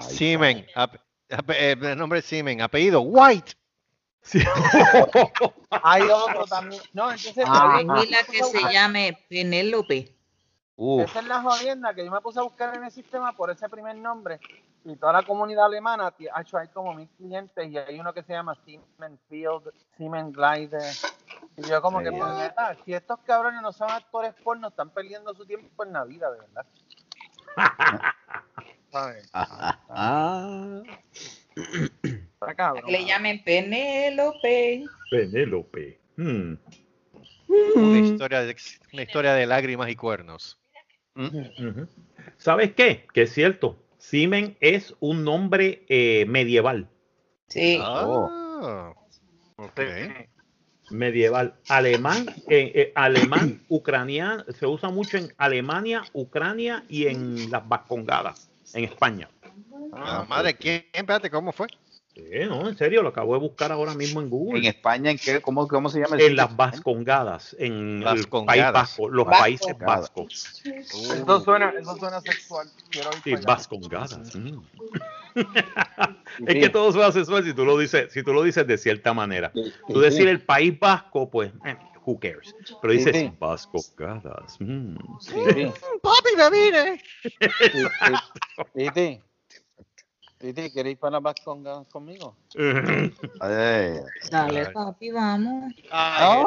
Siemens. 0.00 0.64
ap- 0.74 1.00
ap- 1.30 1.50
eh, 1.50 1.76
el 1.80 1.98
nombre 1.98 2.20
es 2.20 2.24
Siemens. 2.26 2.62
Apellido 2.62 3.02
White. 3.02 3.54
Sí. 4.22 4.40
Hay 5.70 6.02
otro 6.02 6.44
también. 6.46 6.82
No, 6.92 7.10
entonces. 7.10 7.44
Hay 7.46 7.84
la 7.84 8.22
que 8.24 8.44
se 8.44 8.72
llame 8.72 9.18
Penélope. 9.28 10.14
Uf. 10.76 11.04
Esa 11.04 11.20
es 11.20 11.26
la 11.26 11.42
jodienda 11.42 11.94
que 11.94 12.04
yo 12.04 12.10
me 12.10 12.20
puse 12.20 12.38
a 12.38 12.42
buscar 12.42 12.74
en 12.76 12.84
el 12.84 12.90
sistema 12.90 13.36
por 13.36 13.50
ese 13.50 13.68
primer 13.68 13.96
nombre 13.96 14.40
y 14.84 14.96
toda 14.96 15.12
la 15.12 15.22
comunidad 15.22 15.66
alemana 15.66 16.14
ha 16.32 16.40
hecho 16.40 16.56
hay 16.56 16.68
como 16.68 16.94
mil 16.94 17.08
clientes 17.16 17.68
y 17.70 17.76
hay 17.76 18.00
uno 18.00 18.14
que 18.14 18.22
se 18.22 18.32
llama 18.32 18.56
Siemens 18.64 19.20
Field, 19.28 19.72
Siemens 19.96 20.34
Glider. 20.34 20.94
Y 21.56 21.62
yo 21.68 21.82
como 21.82 22.00
que, 22.00 22.10
puñeta, 22.10 22.76
si 22.84 22.94
estos 22.94 23.18
cabrones 23.20 23.60
no 23.60 23.72
son 23.72 23.90
actores 23.90 24.34
porno, 24.42 24.68
están 24.68 24.90
perdiendo 24.90 25.34
su 25.34 25.44
tiempo 25.44 25.84
en 25.84 25.92
la 25.92 26.04
vida, 26.04 26.30
de 26.30 26.38
verdad. 26.38 26.66
¿Sabes? 28.90 29.30
Que 32.84 32.92
le 32.92 33.04
llamen 33.04 33.42
Penélope. 33.44 34.84
Penélope. 35.10 36.00
Hmm. 36.16 36.54
Una 37.74 37.98
historia, 37.98 38.42
de, 38.42 38.56
una 38.92 39.02
historia 39.02 39.34
de 39.34 39.46
lágrimas 39.46 39.90
y 39.90 39.96
cuernos. 39.96 40.58
Ujú. 41.16 41.88
¿Sabes 42.36 42.72
qué? 42.74 43.06
Que 43.12 43.22
es 43.22 43.32
cierto. 43.32 43.84
Siemens 43.98 44.56
es 44.60 44.94
un 45.00 45.24
nombre 45.24 45.84
eh, 45.88 46.24
medieval. 46.26 46.88
Sí. 47.48 47.78
Ah, 47.82 48.94
ok. 49.56 49.80
Medieval. 50.90 51.54
Alemán, 51.68 52.26
eh, 52.48 52.72
eh, 52.74 52.92
alemán, 52.94 53.62
ucraniano, 53.68 54.44
se 54.58 54.66
usa 54.66 54.90
mucho 54.90 55.18
en 55.18 55.32
Alemania, 55.36 56.02
Ucrania 56.12 56.84
y 56.88 57.06
en 57.06 57.50
las 57.50 57.68
Vascongadas, 57.68 58.50
en 58.74 58.84
España. 58.84 59.28
Ah, 59.92 60.24
madre, 60.28 60.54
¿quién? 60.56 60.84
Espérate, 60.92 61.30
¿cómo 61.30 61.52
fue? 61.52 61.66
Sí, 62.14 62.22
no, 62.48 62.68
en 62.68 62.76
serio, 62.76 63.02
lo 63.02 63.10
acabo 63.10 63.34
de 63.34 63.40
buscar 63.40 63.70
ahora 63.70 63.94
mismo 63.94 64.20
en 64.20 64.26
En 64.26 64.30
Google. 64.30 64.68
España, 64.68 65.12
¿en 65.12 65.18
qué? 65.18 65.40
¿Cómo, 65.40 65.68
cómo 65.68 65.88
se 65.88 66.00
llama? 66.00 66.16
el 66.16 66.22
En 66.22 66.28
sitio? 66.30 66.36
las 66.44 66.56
Vascongadas, 66.56 67.56
en 67.58 67.98
el 67.98 68.04
Vascongadas. 68.04 68.56
País 68.58 68.72
Vasco, 68.72 69.08
los 69.08 69.26
Vasco. 69.26 69.40
Países 69.40 69.78
Vascos. 69.78 70.62
Eso 70.64 71.40
suena, 71.40 71.70
eso 71.78 71.96
suena 71.96 72.20
sexual. 72.20 72.68
Quiero 72.90 73.10
ir 73.10 73.22
Sí, 73.22 73.30
para. 73.34 73.46
Vascongadas. 73.54 74.34
mm. 74.34 74.58
es 76.46 76.54
que 76.54 76.68
todo 76.68 76.90
suena 76.92 77.12
sexual 77.12 77.44
si 77.44 77.54
tú 77.54 77.64
lo 77.64 77.78
dices, 77.78 78.12
si 78.12 78.22
tú 78.24 78.32
lo 78.32 78.42
dices 78.42 78.66
de 78.66 78.76
cierta 78.76 79.14
manera. 79.14 79.52
Tú 79.88 80.00
decir 80.00 80.26
el 80.28 80.42
País 80.42 80.78
Vasco, 80.78 81.30
pues, 81.30 81.52
eh, 81.64 81.76
who 82.04 82.18
cares. 82.18 82.54
Pero 82.82 82.92
dices 82.92 83.14
Sí, 83.16 83.22
sí. 83.28 83.32
Vascongadas. 83.38 84.56
mm. 84.58 84.96
Sí. 85.20 85.72
¡Papi, 86.02 86.36
me 86.36 86.50
vine! 86.50 87.02
Titi, 90.40 90.70
¿quieres 90.70 90.92
ir 90.92 90.98
para 90.98 91.20
las 91.20 91.22
conmigo? 91.92 92.34
Dale, 94.30 94.60
Ay. 94.60 94.72
papi, 94.72 95.10
vamos. 95.10 95.74
Ay, 95.90 96.42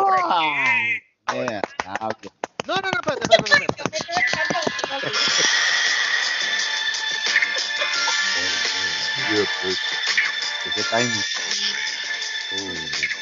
eh, 1.36 1.62
ah, 1.86 2.10
ok. 2.10 2.26
No, 2.66 2.82
no, 2.82 2.92
no, 2.92 3.00
espérate, 3.00 3.24
espérate, 3.24 3.54
espérate. 3.54 3.94
¿Qué 10.74 10.84
timing? 10.90 11.24
Uh. 12.52 13.14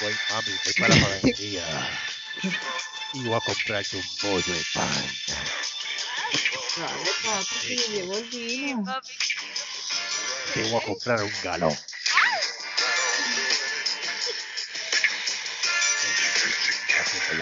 Voy, 0.00 0.14
mami, 0.30 0.52
voy 0.64 0.72
para 0.78 0.94
la 0.94 1.00
panadería. 1.02 1.66
Y 3.12 3.24
voy 3.24 3.34
a 3.34 3.40
comprarte 3.40 3.96
un 3.96 4.02
de 4.40 4.64
pan. 4.72 5.69
Dale, 6.76 7.10
papi, 7.24 7.58
que 7.58 7.74
me 7.76 7.96
llegó 7.96 8.16
el 8.16 8.24
vino. 8.24 9.02
Te 10.54 10.62
voy 10.62 10.80
a 10.80 10.84
comprar 10.84 11.22
un 11.22 11.32
galón. 11.42 11.78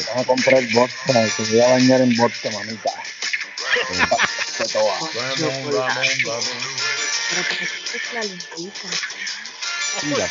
Vamos 0.09 0.23
a 0.23 0.27
comprar 0.27 0.63
vodka, 0.73 1.29
que 1.37 1.43
me 1.43 1.49
voy 1.49 1.61
a 1.61 1.69
bañar 1.69 2.01
en 2.01 2.17
vodka, 2.17 2.51
mamita. 2.51 2.91
Se. 4.57 4.65
Pero 7.29 7.49
que 7.49 7.65
es 7.65 8.13
la 8.13 8.23
limpieza. 8.23 8.89
Mira. 10.03 10.31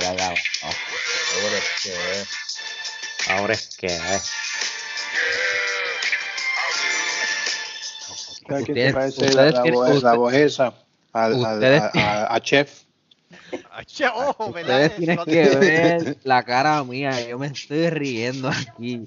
Ya, 0.00 0.12
no. 0.12 0.34
Ahora 3.30 3.52
es 3.54 3.76
que. 3.76 3.86
eh, 3.88 4.20
¿Sabes 8.48 8.64
quién 8.64 8.78
Ustedes- 8.78 8.88
se 8.88 8.94
parece 8.94 9.20
la, 9.34 9.42
ustedes 9.48 9.54
la 9.54 9.62
voz, 9.70 10.02
la 10.02 10.14
voz 10.14 10.34
esa? 10.34 10.66
Al- 11.12 11.32
al- 11.44 11.54
ustedes 11.54 11.82
a, 11.82 11.90
a- 11.94 12.34
a 12.34 12.40
Chef. 12.40 12.82
Ay, 13.70 13.84
che, 13.84 14.06
ojo, 14.08 14.52
¿verdad? 14.52 14.86
Ustedes 14.86 14.96
tienen 14.96 15.24
que 15.24 15.56
ver 15.56 16.16
la 16.24 16.42
cara 16.44 16.82
mía, 16.84 17.20
yo 17.28 17.38
me 17.38 17.48
estoy 17.48 17.90
riendo 17.90 18.48
aquí. 18.48 19.06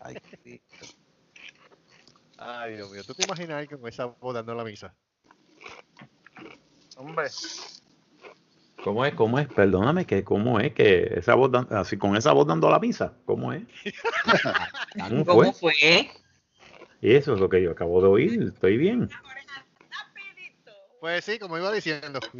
Ay, 0.00 0.16
sí. 0.42 0.60
Ay, 2.38 2.74
Dios 2.76 2.90
mío, 2.90 3.04
¿tú 3.04 3.14
te 3.14 3.24
imaginas 3.24 3.58
alguien 3.58 3.80
con 3.80 3.88
esa 3.88 4.06
voz 4.06 4.34
dando 4.34 4.54
la 4.54 4.64
misa? 4.64 4.94
Hombre, 6.96 7.28
¿Cómo 8.84 9.02
es? 9.06 9.14
¿Cómo 9.14 9.38
es? 9.38 9.48
Perdóname, 9.48 10.04
que 10.04 10.22
¿cómo 10.22 10.60
es 10.60 10.74
que 10.74 11.10
esa 11.16 11.34
voz 11.34 11.50
dan- 11.50 11.66
así 11.70 11.96
con 11.96 12.16
esa 12.16 12.32
voz 12.32 12.46
dando 12.46 12.70
la 12.70 12.78
misa? 12.78 13.14
¿Cómo 13.24 13.50
es? 13.50 13.62
¿Cómo 15.08 15.24
fue? 15.24 15.34
¿Cómo 15.34 15.52
fue? 15.54 16.10
Y 17.00 17.14
eso 17.14 17.32
es 17.32 17.40
lo 17.40 17.48
que 17.48 17.62
yo 17.62 17.70
acabo 17.70 18.02
de 18.02 18.08
oír. 18.08 18.42
Estoy 18.42 18.76
bien. 18.76 19.08
Pues 21.00 21.24
sí, 21.24 21.38
como 21.38 21.56
iba 21.56 21.72
diciendo. 21.72 22.20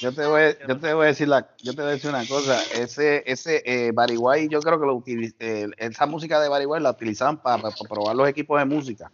Yo 0.00 0.12
te 0.14 0.24
voy, 0.26 0.42
yo 0.68 0.78
te 0.78 0.94
voy 0.94 1.04
a 1.04 1.08
decir 1.08 1.26
la, 1.26 1.48
yo 1.60 1.74
te 1.74 1.82
voy 1.82 1.90
a 1.90 1.94
decir 1.94 2.08
una 2.10 2.24
cosa. 2.26 2.62
Ese, 2.72 3.24
ese 3.26 3.62
eh, 3.66 3.90
White, 3.92 4.48
yo 4.48 4.60
creo 4.60 4.78
que 4.78 4.86
lo 4.86 4.94
utiliz- 4.96 5.34
eh, 5.40 5.68
esa 5.76 6.06
música 6.06 6.40
de 6.40 6.48
White 6.48 6.80
la 6.80 6.90
utilizaban 6.92 7.42
para, 7.42 7.70
probar 7.88 8.14
los 8.14 8.28
equipos 8.28 8.60
de 8.60 8.64
música, 8.64 9.10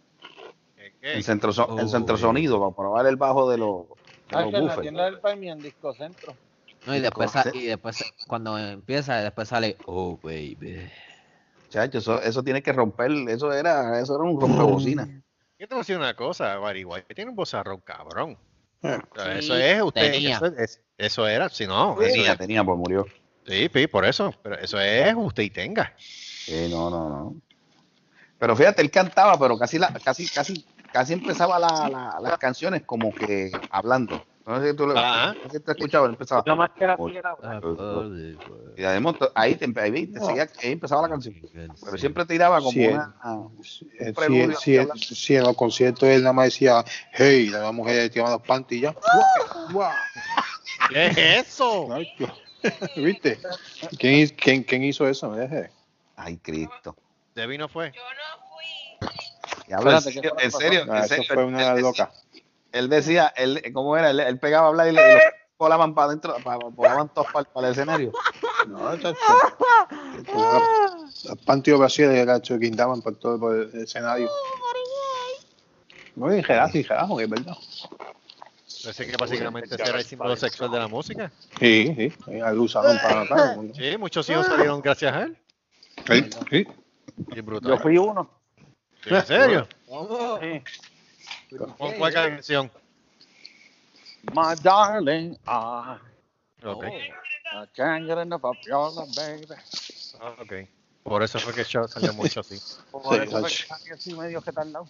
¿Qué? 1.01 1.13
el 1.13 1.23
centro, 1.23 1.49
el 1.49 1.57
Oh, 1.57 1.87
centro 1.87 2.17
sonido, 2.17 2.59
para 2.59 2.75
probar 2.75 3.07
el 3.07 3.15
bajo 3.15 3.49
de 3.49 3.57
los, 3.57 3.85
ah, 4.31 4.43
en 4.51 4.65
la 4.67 4.81
tienda 4.81 5.05
del 5.05 5.19
Palmi 5.19 5.49
en 5.49 5.61
Disco 5.61 5.93
Centro. 5.93 6.35
No, 6.85 6.95
y 6.95 6.99
después, 6.99 7.31
y 7.53 7.65
después 7.65 8.03
cuando 8.27 8.57
empieza, 8.57 9.17
después 9.17 9.47
sale, 9.47 9.77
oh 9.85 10.19
baby. 10.21 10.89
Chacho, 11.69 11.97
eso, 11.97 12.21
eso 12.21 12.43
tiene 12.43 12.61
que 12.61 12.71
romper, 12.71 13.11
eso 13.27 13.51
era, 13.51 13.99
eso 13.99 14.15
era 14.15 14.23
un 14.23 14.39
rompebocina. 14.39 15.07
Yo 15.57 15.67
te 15.67 15.73
voy 15.73 15.79
a 15.79 15.81
decir 15.81 15.97
una 15.97 16.15
cosa, 16.15 16.59
White 16.59 17.13
tiene 17.15 17.31
un 17.31 17.35
bozarrón 17.35 17.81
cabrón. 17.81 18.37
Eh, 18.83 18.99
Sí, 19.15 19.29
eso 19.39 19.55
es 19.55 19.81
usted, 19.81 20.11
tenía. 20.11 20.35
eso, 20.35 20.45
es- 20.57 20.81
eso 20.97 21.27
era, 21.27 21.49
si 21.49 21.65
no, 21.65 21.99
eso 22.01 22.13
Tenía, 22.13 22.31
es- 22.33 22.37
tenía, 22.37 22.63
pues 22.63 22.77
murió. 22.77 23.07
sí, 23.47 23.69
sí, 23.73 23.87
por 23.87 24.05
eso, 24.05 24.33
pero 24.43 24.57
eso 24.59 24.79
es 24.79 25.13
usted 25.17 25.43
y 25.43 25.49
tenga. 25.49 25.93
Sí, 25.97 26.67
no, 26.69 26.89
no, 26.89 27.09
no. 27.09 27.35
Pero 28.37 28.55
fíjate, 28.55 28.81
él 28.81 28.91
cantaba, 28.91 29.39
pero 29.39 29.57
casi, 29.57 29.79
la, 29.79 29.91
casi, 30.03 30.27
casi, 30.27 30.65
casi 30.95 31.11
empezaba 31.11 31.59
la, 31.59 31.89
la- 31.89 32.19
las 32.21 32.37
canciones 32.37 32.83
como 32.83 33.13
que 33.13 33.51
hablando. 33.69 34.23
No 34.47 34.61
sé 34.61 34.69
si 34.71 34.77
tú 34.77 34.87
lo 34.87 34.97
Ajá. 34.97 35.33
no 35.33 35.49
sé 35.49 35.57
si 35.57 35.71
escuchado, 35.71 36.05
él 36.05 36.11
empezaba. 36.11 36.41
Nada 36.45 36.55
más 36.55 36.69
que 36.71 36.85
fiera, 37.09 37.35
Ah, 37.43 37.59
Y 38.77 38.83
además, 38.85 39.15
ahí, 39.33 39.55
te, 39.55 39.65
ahí, 39.77 40.07
te 40.07 40.19
seguía- 40.21 40.47
ahí 40.63 40.71
empezaba 40.71 41.01
la 41.01 41.09
canción. 41.09 41.35
Pero 41.83 41.97
siempre 41.97 42.25
tiraba 42.25 42.59
como 42.59 42.71
Sí, 42.71 42.87
una. 42.87 43.13
Si, 43.61 43.89
si, 43.89 44.11
preludio 44.13 44.55
si- 44.57 44.77
hablando. 44.77 45.03
si 45.03 45.35
en 45.35 45.43
los 45.43 45.55
conciertos 45.57 46.07
él 46.07 46.21
nada 46.21 46.31
más 46.31 46.45
decía, 46.45 46.85
hey, 47.11 47.47
la 47.49 47.71
mujer 47.73 48.09
tiraba 48.09 48.39
y 48.75 48.81
ya. 48.81 48.91
¡Guau! 48.93 49.71
¡Guau! 49.73 49.91
¿Qué 50.89 51.07
es 51.07 51.17
eso? 51.47 51.89
¿Viste? 52.95 53.37
¿Quién, 53.99 54.29
quién, 54.29 54.63
quién 54.63 54.83
hizo 54.85 55.05
eso? 55.09 55.29
Me. 55.31 55.71
Ay, 56.15 56.37
Cristo. 56.37 56.95
Debbie 57.35 57.57
no 57.57 57.67
fue. 57.67 57.87
Y 57.93 57.97
habla 57.97 58.21
en 59.01 59.34
Espérate, 59.67 60.13
¿qué 60.13 60.13
serio, 60.13 60.31
fue 60.33 60.39
lo 60.39 60.39
en 60.43 60.51
que 60.51 60.57
serio, 60.57 60.85
Ah, 60.89 60.97
en 60.97 61.03
eso 61.03 61.07
serio, 61.15 61.33
fue 61.33 61.45
una 61.45 61.73
él, 61.73 61.81
loca. 61.81 62.11
él 62.71 62.89
decía, 62.89 63.33
él, 63.35 63.61
¿cómo 63.73 63.97
era? 63.97 64.09
Él, 64.11 64.19
él 64.19 64.39
pegaba 64.39 64.67
a 64.67 64.69
hablar 64.69 64.87
y 64.87 64.91
le 64.91 65.01
y 65.01 65.13
los 65.13 65.21
volaban 65.57 65.93
para 65.95 66.07
adentro, 66.07 66.35
para, 66.43 66.57
volaban 66.57 67.09
todos 67.09 67.27
para, 67.31 67.45
para 67.51 67.67
el 67.67 67.73
escenario. 67.73 68.11
No, 68.67 68.97
chacho. 68.97 69.17
Los 71.23 71.37
panties 71.45 71.77
brasileños 71.77 72.25
gacho, 72.25 72.57
guindaban 72.57 73.01
por 73.01 73.15
todo 73.15 73.39
por 73.39 73.55
el 73.55 73.81
escenario. 73.81 74.29
Muy 76.15 76.33
bien, 76.33 76.43
Gerardo 76.43 76.77
y 76.77 76.83
que 76.83 77.23
es 77.23 77.29
verdad. 77.29 77.57
Parece 78.83 79.07
que 79.07 79.17
básicamente 79.17 79.75
ese 79.75 79.83
era 79.83 79.97
el 79.97 80.05
símbolo 80.05 80.35
sexual 80.35 80.71
de 80.71 80.79
la 80.79 80.87
música. 80.87 81.31
Sí, 81.59 81.93
sí. 81.97 82.13
Lo 82.31 82.61
usaban 82.61 82.97
para 83.01 83.55
mundo. 83.55 83.73
Sí, 83.75 83.97
muchos 83.97 84.29
hijos 84.29 84.45
salieron 84.45 84.79
gracias 84.81 85.13
a 85.13 85.23
él. 85.23 85.37
Sí, 86.07 86.29
sí. 86.51 86.67
Y 87.35 87.41
brutal. 87.41 87.71
Yo 87.71 87.77
fui 87.79 87.97
uno. 87.97 88.29
¿En 89.05 89.25
serio? 89.25 89.67
Sí. 90.41 91.57
¿Con 91.77 91.93
cuál 91.93 92.13
canción? 92.13 92.71
My 94.33 94.55
darling, 94.63 95.37
I, 95.47 95.97
Ok. 96.63 96.83
I 96.85 97.65
can't 97.75 98.07
get 98.07 98.17
enough 98.17 98.43
of 98.43 98.57
your 98.65 98.91
love, 98.91 99.15
baby. 99.15 99.45
Ah, 100.19 100.35
ok. 100.41 100.67
Por 101.03 101.21
eso 101.21 101.39
fue 101.39 101.53
que 101.53 101.63
show 101.63 101.87
salió 101.87 102.11
mucho 102.13 102.39
así. 102.39 102.59
Por 102.91 103.21
eso 103.21 103.39
fue 103.39 103.77
que 103.85 103.93
así 103.93 104.13
medio 104.15 104.41
retardado. 104.41 104.87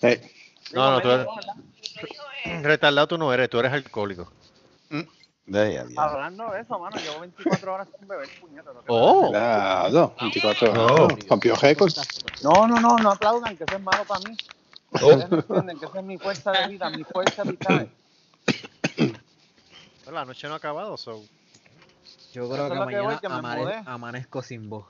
Sí. 0.00 0.18
No, 0.72 0.92
no, 0.92 1.00
tú 1.00 1.10
eres, 1.10 1.26
retardado 2.62 3.06
tú 3.06 3.18
no 3.18 3.32
eres, 3.32 3.50
tú 3.50 3.58
eres 3.58 3.72
alcohólico. 3.72 4.32
De. 5.48 5.82
Hablando 5.96 6.50
de 6.52 6.60
eso, 6.60 6.78
mano, 6.78 6.96
llevo 6.96 7.20
24 7.20 7.72
horas 7.74 7.88
sin 7.98 8.06
beber, 8.06 8.28
puñeta. 8.40 8.70
lo 8.72 8.80
que 8.82 8.86
Oh, 8.88 9.30
claro, 9.30 10.14
24 10.20 10.72
horas. 10.72 11.26
Rompió 11.28 11.56
récord. 11.56 11.90
No, 12.42 12.68
no, 12.68 12.78
no, 12.80 12.96
no 12.98 13.10
aplaudan, 13.12 13.56
que 13.56 13.64
eso 13.64 13.76
es 13.76 13.82
malo 13.82 14.04
para 14.04 14.20
mí. 14.28 14.36
Ustedes 14.92 15.30
no 15.30 15.38
entienden 15.38 15.78
que 15.78 15.86
esa 15.86 15.98
es 16.00 16.04
mi 16.04 16.18
fuerza 16.18 16.52
de 16.52 16.68
vida, 16.68 16.90
mi 16.90 17.04
fuerza 17.04 17.42
vital. 17.44 17.90
Pero 18.96 20.12
la 20.12 20.24
noche 20.24 20.46
no 20.48 20.54
ha 20.54 20.56
acabado, 20.58 20.96
so. 20.96 21.22
Yo 22.32 22.48
creo 22.50 22.64
que 22.68 22.72
que 22.74 22.78
voy, 22.78 22.94
mañana 22.94 23.18
que 23.20 23.28
me 23.28 23.34
amane- 23.36 23.60
mudé. 23.62 23.82
amanezco 23.86 24.42
sin 24.42 24.68
voz. 24.68 24.86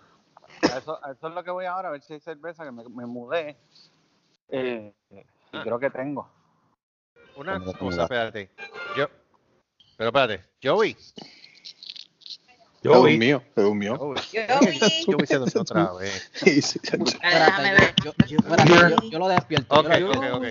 A 0.73 0.79
eso, 0.79 0.99
a 1.05 1.13
eso 1.13 1.29
es 1.29 1.35
lo 1.35 1.45
que 1.45 1.51
voy 1.53 1.67
ahora, 1.67 1.89
a 1.89 1.93
ver 1.93 2.03
si 2.03 2.15
hay 2.15 2.21
cerveza, 2.21 2.65
que 2.65 2.73
me, 2.73 2.83
me 2.89 3.07
mudé. 3.07 3.57
Eh, 4.49 4.93
y 5.11 5.57
Ah. 5.57 5.63
creo 5.63 5.79
que 5.79 5.91
tengo. 5.91 6.29
Una 7.37 7.61
cosa, 7.79 8.03
espérate. 8.03 8.51
Yo. 8.97 9.07
Pero 9.99 10.09
espérate. 10.11 10.45
Joey. 10.63 10.97
Es 12.81 12.91
un 12.95 13.19
mío, 13.19 13.43
es 13.57 13.65
un 13.65 13.77
mío. 13.77 13.97
Joey. 13.99 14.23
Joey. 14.33 14.79
Joey 15.05 15.27
se 15.27 15.37
durmió 15.39 15.61
otra 15.61 15.93
vez. 15.95 16.31
Ver. 16.45 17.95
Yo, 18.05 18.13
yo, 18.27 18.37
espérate, 18.39 18.95
yo- 19.03 19.11
yo 19.11 19.19
lo 19.19 19.29
despierto. 19.29 19.75
Ok, 19.75 19.89
yo 19.99 19.99
lo- 20.07 20.13
ok, 20.13 20.25
ok. 20.35 20.47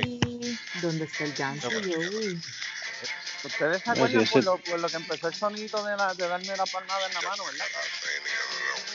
¿Dónde 0.82 1.06
está 1.06 1.24
el 1.24 1.34
ganso, 1.34 1.70
Joey? 1.72 2.38
Ustedes 3.46 3.82
se 3.82 3.90
acuerdan 3.90 4.26
por, 4.28 4.44
lo, 4.44 4.58
por 4.58 4.80
lo 4.80 4.90
que 4.90 4.96
empezó 4.98 5.28
el 5.30 5.34
sonito 5.34 5.84
de, 5.86 5.96
la, 5.96 6.14
de 6.14 6.28
darme 6.28 6.58
la 6.58 6.66
palmada 6.66 7.08
en 7.08 7.14
la 7.14 7.22
mano, 7.22 7.44
¿verdad? 7.46 7.66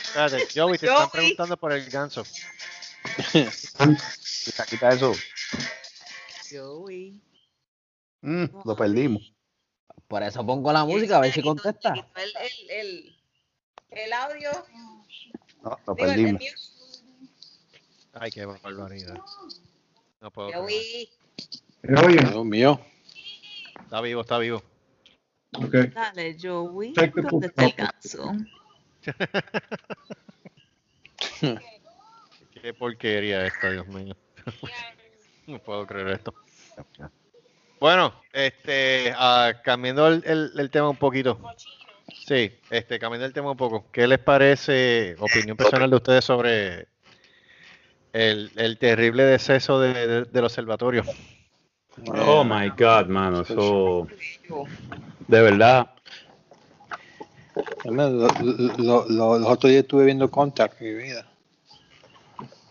Espérate, 0.03 0.47
Joey, 0.55 0.77
te 0.77 0.87
Joey. 0.87 0.97
están 0.97 1.09
preguntando 1.09 1.57
por 1.57 1.73
el 1.73 1.89
ganso. 1.89 2.23
Quita, 3.31 4.65
quita 4.69 4.89
eso. 4.89 5.13
Joey. 6.51 7.19
Mm, 8.21 8.45
lo 8.63 8.75
perdimos. 8.75 9.33
Por 10.07 10.23
eso 10.23 10.45
pongo 10.45 10.71
la 10.71 10.85
música, 10.85 11.17
a 11.17 11.21
ver 11.21 11.33
si 11.33 11.41
contesta. 11.41 11.93
El, 11.93 12.05
el, 12.15 12.31
el, 12.69 13.15
el 13.91 14.13
audio. 14.13 14.51
No, 15.63 15.79
lo 15.87 15.95
Digo, 15.95 15.97
perdimos. 16.07 16.43
Ay, 18.13 18.31
qué 18.31 18.45
barbaridad. 18.45 19.17
No 20.21 20.31
puedo. 20.31 20.49
creer. 20.49 20.63
Joey. 20.63 21.09
Es 22.17 22.35
un 22.35 22.49
mío. 22.49 22.79
Está 23.81 24.01
vivo, 24.01 24.21
está 24.21 24.37
vivo. 24.37 24.61
Dale, 25.51 26.37
Joey. 26.41 26.93
¿Dónde 26.93 27.47
está 27.47 27.65
el 27.65 27.73
ganso? 27.73 28.31
Qué 32.53 32.73
porquería 32.73 33.45
esta, 33.45 33.71
Dios 33.71 33.87
mío. 33.87 34.15
no 35.47 35.59
puedo 35.59 35.85
creer 35.85 36.07
esto. 36.09 36.33
Bueno, 37.83 38.13
este, 38.31 39.13
ah, 39.17 39.55
cambiando 39.61 40.07
el, 40.07 40.23
el- 40.25 40.51
el 40.57 40.69
tema 40.69 40.89
un 40.89 40.95
poquito. 40.95 41.37
Sí, 42.25 42.49
este, 42.69 42.97
cambiando 42.97 43.25
el 43.25 43.33
tema 43.33 43.51
un 43.51 43.57
poco. 43.57 43.87
¿Qué 43.91 44.07
les 44.07 44.19
parece, 44.19 45.17
opinión 45.19 45.57
personal 45.57 45.89
de 45.89 45.95
ustedes 45.97 46.23
sobre 46.23 46.87
el, 48.13 48.49
el 48.55 48.77
terrible 48.77 49.23
deceso 49.23 49.81
de, 49.81 50.07
de- 50.07 50.23
del 50.23 50.45
observatorio? 50.45 51.03
Oh 52.07 52.45
my 52.45 52.69
God, 52.69 53.07
mano, 53.07 53.41
eso. 53.41 54.07
De 55.27 55.41
verdad. 55.41 55.89
Lo- 57.83 58.09
lo- 58.09 58.27
lo- 58.77 59.05
lo- 59.09 59.39
los 59.39 59.49
otros 59.49 59.69
días 59.71 59.83
estuve 59.83 60.05
viendo 60.05 60.31
Contact, 60.31 60.79
mi 60.79 60.93
vida. 60.93 61.27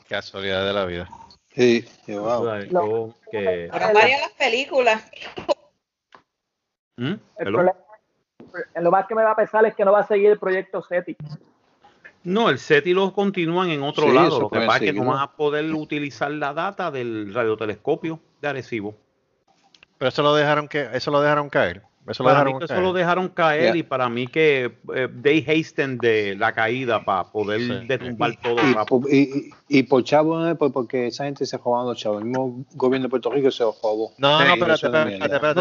Casualidad 0.08 0.64
de 0.64 0.72
la 0.72 0.86
vida. 0.86 1.06
Sí, 1.54 1.84
wow. 2.08 2.60
Yo 2.64 3.14
que- 3.30 3.68
Fueron 3.70 3.92
varias 3.92 4.20
las 4.20 4.32
películas. 4.32 5.10
¿Mm? 6.96 7.14
El 7.38 7.44
problema, 7.52 7.74
lo 8.76 8.90
más 8.90 9.06
que 9.06 9.14
me 9.14 9.22
va 9.22 9.32
a 9.32 9.36
pesar 9.36 9.64
es 9.66 9.74
que 9.74 9.84
no 9.84 9.92
va 9.92 10.00
a 10.00 10.06
seguir 10.06 10.30
el 10.30 10.38
proyecto 10.38 10.82
SETI. 10.82 11.16
No, 12.24 12.48
el 12.48 12.58
SETI 12.58 12.94
los 12.94 13.12
continúan 13.12 13.70
en 13.70 13.82
otro 13.82 14.04
Sí, 14.06 14.12
lado. 14.12 14.40
Lo 14.40 14.50
que 14.50 14.60
pasa 14.60 14.84
es 14.84 14.92
que 14.92 14.98
no 14.98 15.06
van 15.06 15.20
a 15.20 15.32
poder 15.32 15.72
utilizar 15.74 16.30
la 16.30 16.54
data 16.54 16.90
del 16.90 17.34
radiotelescopio 17.34 18.20
de 18.40 18.48
Arecibo. 18.48 18.94
Pero 19.98 20.08
eso 20.08 20.22
lo 20.22 20.34
dejaron 20.34 20.68
que, 20.68 20.88
eso 20.92 21.10
lo 21.10 21.20
dejaron 21.20 21.48
caer. 21.50 21.82
Eso 22.08 22.24
lo 22.24 22.28
mí 22.30 22.34
dejaron 22.34 22.58
que 22.58 22.64
eso 22.64 22.74
caer. 22.74 22.82
lo 22.84 22.92
dejaron 22.92 23.28
caer 23.28 23.74
Ya. 23.74 23.78
y 23.78 23.82
para 23.84 24.08
mí 24.08 24.26
que 24.26 24.72
eh, 24.94 25.08
they 25.22 25.44
hasten 25.48 25.98
de 25.98 26.34
la 26.34 26.52
caída 26.52 27.04
para 27.04 27.30
poder 27.30 27.60
Sí. 27.60 27.86
derrumbar 27.86 28.36
todo 28.42 28.56
Y, 28.68 28.72
rápido. 28.74 29.00
y, 29.08 29.50
y, 29.68 29.78
y 29.78 29.82
por 29.84 30.02
chavo, 30.02 30.48
¿eh? 30.48 30.54
Por- 30.56 30.72
porque 30.72 31.06
esa 31.06 31.24
gente 31.24 31.46
se 31.46 31.56
robaron 31.58 31.86
los 31.88 31.98
chavos. 31.98 32.20
El 32.22 32.28
mismo 32.28 32.64
gobierno 32.74 33.06
de 33.06 33.10
Puerto 33.10 33.30
Rico 33.30 33.50
se 33.52 33.62
los 33.62 33.80
robó. 33.80 34.12
No, 34.18 34.38
Sí, 34.40 34.44
no, 34.46 34.54
espérate, 34.54 34.74
espérate, 34.86 35.14
espérate, 35.14 35.60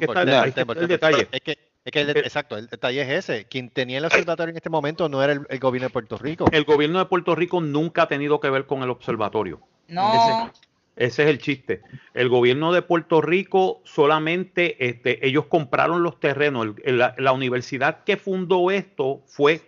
espérate, 0.00 0.80
el- 0.80 0.88
detalle. 0.88 1.28
Es 1.30 1.40
que, 1.42 1.58
es 1.84 1.92
que 1.92 2.00
el, 2.00 2.10
exacto, 2.16 2.56
el 2.56 2.66
detalle 2.68 3.02
es 3.02 3.08
ese. 3.28 3.44
Quien 3.44 3.68
tenía 3.70 3.98
el 3.98 4.04
observatorio 4.06 4.50
en 4.52 4.56
este 4.56 4.70
momento 4.70 5.08
no 5.10 5.22
era 5.22 5.34
el, 5.34 5.46
el 5.50 5.58
gobierno 5.58 5.88
de 5.88 5.92
Puerto 5.92 6.16
Rico. 6.16 6.46
El 6.52 6.64
gobierno 6.64 6.98
de 6.98 7.04
Puerto 7.04 7.34
Rico 7.34 7.60
nunca 7.60 8.04
ha 8.04 8.08
tenido 8.08 8.40
que 8.40 8.48
ver 8.50 8.64
con 8.66 8.82
el 8.82 8.88
observatorio. 8.90 9.60
No. 9.88 10.50
Ese 10.50 10.65
es 10.96 11.18
el 11.18 11.38
chiste. 11.38 11.82
El 12.14 12.28
gobierno 12.28 12.72
de 12.72 12.82
Puerto 12.82 13.20
Rico 13.20 13.80
solamente, 13.84 14.88
este, 14.88 15.26
ellos 15.26 15.46
compraron 15.46 16.02
los 16.02 16.18
terrenos. 16.18 16.66
El- 16.84 16.98
el- 16.98 17.12
la, 17.18 17.32
universidad 17.32 18.02
que 18.04 18.16
fundó 18.16 18.70
esto 18.70 19.22
fue 19.26 19.60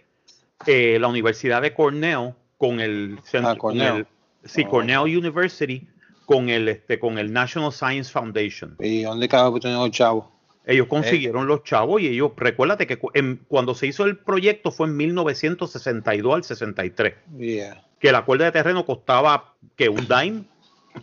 eh, 0.66 0.98
la 1.00 1.06
Universidad 1.08 1.62
de 1.62 1.72
Cornell 1.74 2.34
con 2.56 2.80
el 2.80 3.18
centro, 3.24 3.50
Ah, 3.50 3.56
Cornell. 3.56 3.88
con 3.90 3.96
el- 3.98 4.06
sí, 4.44 4.64
Oh. 4.66 4.70
Cornell 4.70 4.98
University 5.16 5.86
con 6.26 6.48
el, 6.48 6.68
este, 6.68 6.98
con 6.98 7.16
el 7.18 7.32
National 7.32 7.72
Science 7.72 8.10
Foundation. 8.10 8.74
¿Y 8.80 9.02
dónde 9.02 9.28
tenían 9.28 9.78
los 9.80 9.90
chavos? 9.92 10.26
Ellos 10.66 10.86
consiguieron 10.88 11.46
los 11.46 11.62
chavos 11.64 12.02
y 12.02 12.08
ellos, 12.08 12.32
recuérdate 12.36 12.86
que 12.86 12.98
en- 13.14 13.36
cuando 13.48 13.74
se 13.74 13.86
hizo 13.86 14.04
el 14.04 14.18
proyecto 14.18 14.70
fue 14.70 14.86
en 14.88 14.96
1962 14.96 16.34
al 16.34 16.44
63, 16.44 17.14
Yeah. 17.38 17.82
que 17.98 18.12
la 18.12 18.24
cuerda 18.24 18.46
de 18.46 18.52
terreno 18.52 18.84
costaba 18.84 19.54
que 19.76 19.88
un 19.88 20.06
dime 20.08 20.44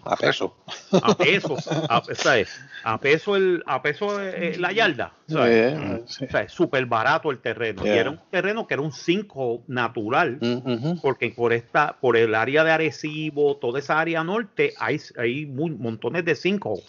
A 0.03 0.15
peso. 0.15 0.55
a 1.01 1.15
peso, 1.15 1.55
a, 1.89 2.03
¿sabes? 2.13 2.49
a 2.83 2.99
peso 2.99 3.35
el, 3.35 3.63
a 3.65 3.81
peso 3.81 4.21
eh, 4.21 4.55
la 4.59 4.71
yarda, 4.71 5.13
¿sabes? 5.27 5.73
Eh, 5.73 6.03
sí. 6.07 6.25
O 6.25 6.29
sea, 6.29 6.41
es 6.41 6.51
súper 6.51 6.85
barato 6.85 7.31
el 7.31 7.39
terreno. 7.39 7.85
Y 7.85 7.89
era 7.89 8.11
un 8.11 8.19
terreno 8.29 8.67
que 8.67 8.73
era 8.75 8.83
un 8.83 8.91
5 8.91 9.63
natural, 9.67 10.37
Mm, 10.41 10.99
porque 11.01 11.29
por 11.31 11.53
esta, 11.53 11.97
por 11.99 12.17
el 12.17 12.35
área 12.35 12.63
de 12.63 12.71
Arecibo, 12.71 13.57
toda 13.57 13.79
esa 13.79 13.99
área 13.99 14.23
norte, 14.23 14.73
hay, 14.77 14.99
hay 15.17 15.45
muy- 15.45 15.71
montones 15.71 16.23
de 16.25 16.35
5 16.35 16.81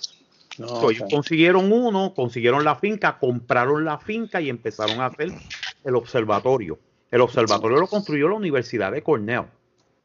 No, 0.59 0.69
So, 0.69 0.91
ellos 0.91 1.09
consiguieron 1.11 1.71
uno, 1.71 2.13
consiguieron 2.15 2.65
la 2.65 2.77
finca, 2.77 3.19
compraron 3.19 3.85
la 3.85 3.99
finca 3.99 4.41
y 4.41 4.49
empezaron 4.49 5.01
a 5.01 5.07
hacer 5.07 5.33
el 5.85 5.95
observatorio. 5.97 6.79
El 7.11 7.21
observatorio 7.21 7.79
lo 7.79 7.87
construyó 7.87 8.29
la 8.29 8.35
Universidad 8.37 8.91
de 8.93 9.03
Cornell. 9.03 9.45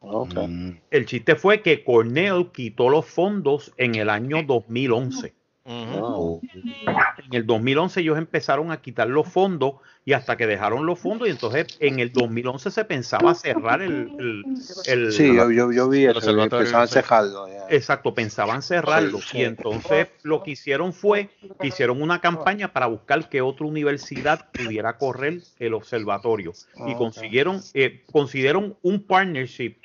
Mm, 0.02 0.72
El 0.89 1.06
chiste 1.06 1.36
fue 1.36 1.62
que 1.62 1.84
Cornell 1.84 2.49
quitó 2.52 2.89
los 2.89 3.06
fondos 3.06 3.72
en 3.78 3.95
el 3.95 4.10
año 4.10 4.41
2011. 4.43 5.36
Ujú. 5.64 5.99
oh, 6.03 6.41
En 6.53 7.34
el 7.34 7.45
2011 7.45 8.01
ellos 8.01 8.18
empezaron 8.18 8.72
a 8.72 8.82
quitar 8.82 9.07
los 9.07 9.28
fondos 9.28 9.76
y 10.03 10.14
hasta 10.14 10.36
que 10.36 10.47
dejaron 10.47 10.86
los 10.88 10.99
fondos 10.99 11.28
y 11.28 11.32
entonces 11.32 11.68
en 11.80 11.99
el 11.99 12.12
2011 12.12 12.72
se 12.72 12.84
pensaba 12.86 13.36
cerrar 13.36 13.82
el... 13.82 14.12
el- 14.18 14.45
el- 14.86 15.12
Sí, 15.12 15.28
yo, 15.36 15.51
yo, 15.51 15.72
yo 15.72 15.88
vi 15.89 16.05
El 16.05 16.18
eso. 16.18 16.88
cejarlo. 16.88 17.47
ya. 17.47 17.68
Exacto, 17.70 18.14
pensaban 18.14 18.62
cerrarlo. 18.64 19.20
Sí, 19.20 19.28
sí. 19.32 19.38
Y 19.39 19.43
entonces 19.43 20.07
lo 20.24 20.41
que 20.43 20.51
hicieron 20.51 20.93
fue, 20.93 21.30
hicieron 21.62 22.01
una 22.01 22.20
campaña 22.20 22.74
para 22.74 22.88
buscar 22.88 23.30
que 23.30 23.41
otra 23.41 23.66
universidad 23.68 24.51
pudiera 24.51 24.97
correr 24.97 25.41
el 25.59 25.74
observatorio. 25.76 26.53
Y 26.88 26.95
consiguieron, 26.95 27.62
eh, 27.76 28.03
consiguieron 28.12 28.76
un 28.82 29.03
partnership 29.03 29.76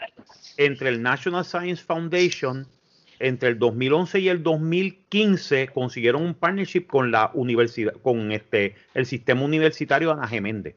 entre 0.57 0.89
el 0.89 1.03
National 1.03 1.45
Science 1.45 1.85
Foundation, 1.85 2.66
entre 3.19 3.49
el 3.51 3.59
2011 3.59 4.21
y 4.21 4.29
el 4.29 4.43
2015, 4.43 5.69
consiguieron 5.69 6.23
un 6.23 6.35
partnership 6.35 6.87
con 6.87 7.11
la 7.11 7.31
universidad, 7.35 7.95
con 8.03 8.33
este, 8.33 8.75
el 8.95 9.07
sistema 9.07 9.43
universitario 9.43 10.12
Ana 10.12 10.27
Geméndez 10.29 10.75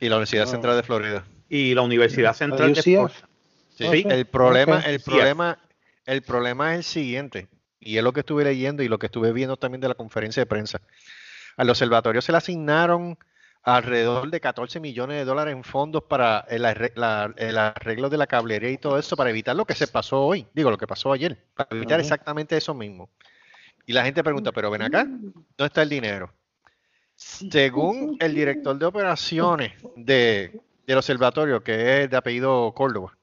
Y 0.00 0.08
la 0.08 0.16
Universidad 0.16 0.44
Oh. 0.46 0.50
Central 0.50 0.76
de 0.76 0.82
Florida. 0.82 1.24
y 1.48 1.74
la 1.74 1.82
Universidad 1.82 2.34
Central 2.34 2.74
de. 2.74 2.82
Florida. 2.82 3.12
Sí, 3.76 3.84
Sí. 3.90 4.04
el 4.08 4.26
problema, 4.26 4.80
el 4.80 5.00
problema, 5.00 5.58
el 6.06 6.22
problema 6.22 6.72
es 6.74 6.78
el 6.78 6.84
siguiente, 6.84 7.48
y 7.80 7.96
es 7.96 8.04
lo 8.04 8.12
que 8.12 8.20
estuve 8.20 8.44
leyendo 8.44 8.82
y 8.82 8.88
lo 8.88 8.98
que 8.98 9.06
estuve 9.06 9.32
viendo 9.32 9.56
también 9.56 9.80
de 9.80 9.88
la 9.88 9.94
conferencia 9.94 10.40
de 10.40 10.46
prensa. 10.46 10.80
Al 11.56 11.70
observatorio 11.70 12.20
se 12.22 12.32
le 12.32 12.38
asignaron 12.38 13.18
alrededor 13.64 14.30
de 14.30 14.40
14 14.40 14.78
millones 14.78 15.16
de 15.16 15.24
dólares 15.24 15.52
en 15.54 15.64
fondos 15.64 16.04
para 16.04 16.40
el, 16.48 16.64
arre- 16.64 16.92
la- 16.96 17.32
el 17.36 17.56
arreglo 17.58 18.10
de 18.10 18.18
la 18.18 18.26
cablería 18.26 18.70
y 18.70 18.78
todo 18.78 18.98
eso 18.98 19.16
para 19.16 19.30
evitar 19.30 19.56
lo 19.56 19.64
que 19.64 19.74
se 19.74 19.86
pasó 19.88 20.22
hoy, 20.22 20.46
digo 20.54 20.70
lo 20.70 20.78
que 20.78 20.86
pasó 20.86 21.12
ayer, 21.12 21.38
para 21.54 21.68
evitar 21.72 21.98
exactamente 22.00 22.56
eso 22.56 22.74
mismo. 22.74 23.08
Y 23.86 23.92
la 23.92 24.04
gente 24.04 24.22
pregunta, 24.22 24.52
pero 24.52 24.70
ven 24.70 24.82
acá, 24.82 25.04
¿dónde 25.04 25.66
está 25.66 25.82
el 25.82 25.88
dinero? 25.88 26.32
Según 27.16 28.16
el 28.20 28.34
director 28.34 28.76
de 28.78 28.86
operaciones 28.86 29.72
de, 29.96 30.60
del 30.86 30.98
observatorio, 30.98 31.62
que 31.62 32.02
es 32.04 32.10
de 32.10 32.16
apellido 32.16 32.72
Córdoba, 32.74 33.16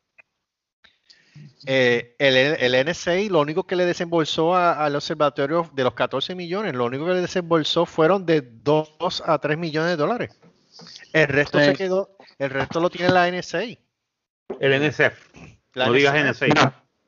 eh, 1.66 2.16
el, 2.20 2.36
el 2.36 2.86
NSA 2.90 3.16
lo 3.30 3.40
único 3.40 3.64
que 3.66 3.76
le 3.76 3.86
desembolsó 3.86 4.56
a- 4.56 4.74
al 4.86 4.96
observatorio 4.96 5.70
de 5.74 5.84
los 5.84 5.94
14 5.94 6.36
millones, 6.36 6.74
lo 6.74 6.86
único 6.86 7.06
que 7.06 7.14
le 7.14 7.22
desembolsó 7.22 7.86
fueron 7.86 8.26
de 8.26 8.42
2 8.42 9.24
a 9.26 9.38
3 9.40 9.58
millones 9.58 9.92
de 9.92 9.96
dólares. 9.98 10.32
El 11.14 11.28
resto 11.28 11.60
Sí. 11.60 11.66
se 11.66 11.74
quedó, 11.76 12.16
el 12.40 12.50
resto 12.50 12.80
lo 12.80 12.90
tiene 12.90 13.12
la 13.12 13.28
NSA. 13.28 13.64
El 14.60 14.74
NSF. 14.74 15.30
La 15.74 15.86
no 15.88 15.94
digas. 15.94 16.16
NSA. 16.16 16.48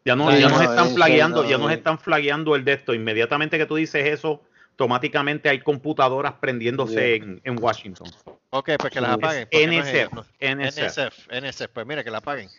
Ya, 0.05 0.15
no, 0.15 0.29
ya 0.37 0.49
nos 0.49 0.57
no, 0.61 0.69
están 0.69 0.93
flagueando, 0.93 1.43
no, 1.43 1.49
ya 1.49 1.57
nos 1.57 1.71
es- 1.71 1.77
están 1.77 1.97
flagueando 1.99 2.55
el 2.55 2.65
de 2.65 2.73
esto. 2.73 2.93
Inmediatamente 2.93 3.57
que 3.57 3.65
tú 3.65 3.75
dices 3.75 4.05
eso, 4.05 4.43
automáticamente 4.71 5.49
hay 5.49 5.59
computadoras 5.61 6.33
prendiéndose 6.41 7.15
en, 7.15 7.41
en 7.43 7.61
Washington. 7.61 8.09
Ok, 8.49 8.71
pues 8.79 8.91
que 8.93 8.99
las 9.01 9.11
apaguen. 9.11 9.47
NSF. 9.51 10.09
NSF. 10.41 10.87
NSF, 10.89 11.27
NSF, 11.31 11.67
pues 11.73 11.85
mira, 11.87 12.03
que 12.03 12.11
la 12.11 12.17
apaguen. 12.19 12.49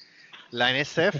La 0.51 0.71
NSF, 0.73 1.15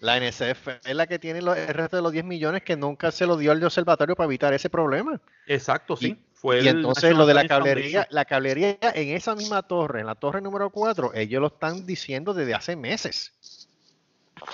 la 0.00 0.16
NSF 0.18 0.68
es 0.84 0.94
la 0.94 1.06
que 1.06 1.18
tiene 1.18 1.42
lo- 1.42 1.54
el 1.54 1.68
resto 1.68 1.96
de 1.96 2.02
los 2.02 2.12
10 2.12 2.24
millones 2.24 2.62
que 2.62 2.76
nunca 2.76 3.10
se 3.10 3.26
lo 3.26 3.36
dio 3.36 3.50
al 3.52 3.62
observatorio 3.64 4.14
para 4.14 4.26
evitar 4.26 4.52
ese 4.54 4.70
problema. 4.70 5.20
Exacto, 5.46 5.96
sí. 5.96 6.08
Y, 6.08 6.24
Fue 6.34 6.62
y 6.62 6.68
el 6.68 6.76
entonces 6.76 7.16
lo 7.16 7.26
de 7.26 7.34
la 7.34 7.48
cablería, 7.48 8.06
la 8.10 8.24
cablería 8.24 8.78
en 8.94 9.08
esa 9.16 9.34
misma 9.34 9.62
torre, 9.62 10.00
en 10.00 10.06
la 10.06 10.14
torre 10.14 10.40
número 10.40 10.70
4, 10.70 11.12
ellos 11.14 11.40
lo 11.40 11.48
están 11.48 11.84
diciendo 11.84 12.32
desde 12.32 12.54
hace 12.54 12.76
meses. 12.76 13.32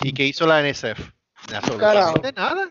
¿Y 0.01 0.15
qué 0.15 0.25
hizo 0.25 0.47
la 0.47 0.61
NSF? 0.63 0.99
Absolutamente 1.55 2.33
nada. 2.33 2.71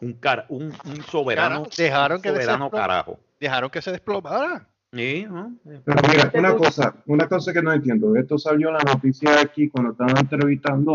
Un, 0.00 0.12
cara, 0.12 0.46
un, 0.50 0.72
un 0.84 1.02
soberano. 1.04 1.64
Carajo, 1.64 1.70
dejaron 1.76 2.16
un 2.18 2.22
que 2.22 2.28
soberano 2.28 2.70
carajo. 2.70 3.18
Dejaron 3.40 3.70
que 3.70 3.82
se 3.82 3.90
desplomara. 3.90 4.68
Sí, 4.92 5.26
¿no? 5.28 5.52
Pero 5.84 6.00
mira, 6.08 6.30
una 6.34 6.54
cosa, 6.54 6.94
una 7.06 7.28
cosa 7.28 7.52
que 7.52 7.60
no 7.60 7.72
entiendo. 7.72 8.14
Esto 8.16 8.38
salió 8.38 8.68
en 8.68 8.74
la 8.74 8.84
noticia 8.84 9.40
aquí 9.40 9.68
cuando 9.68 9.90
estaban 9.92 10.16
entrevistando. 10.18 10.92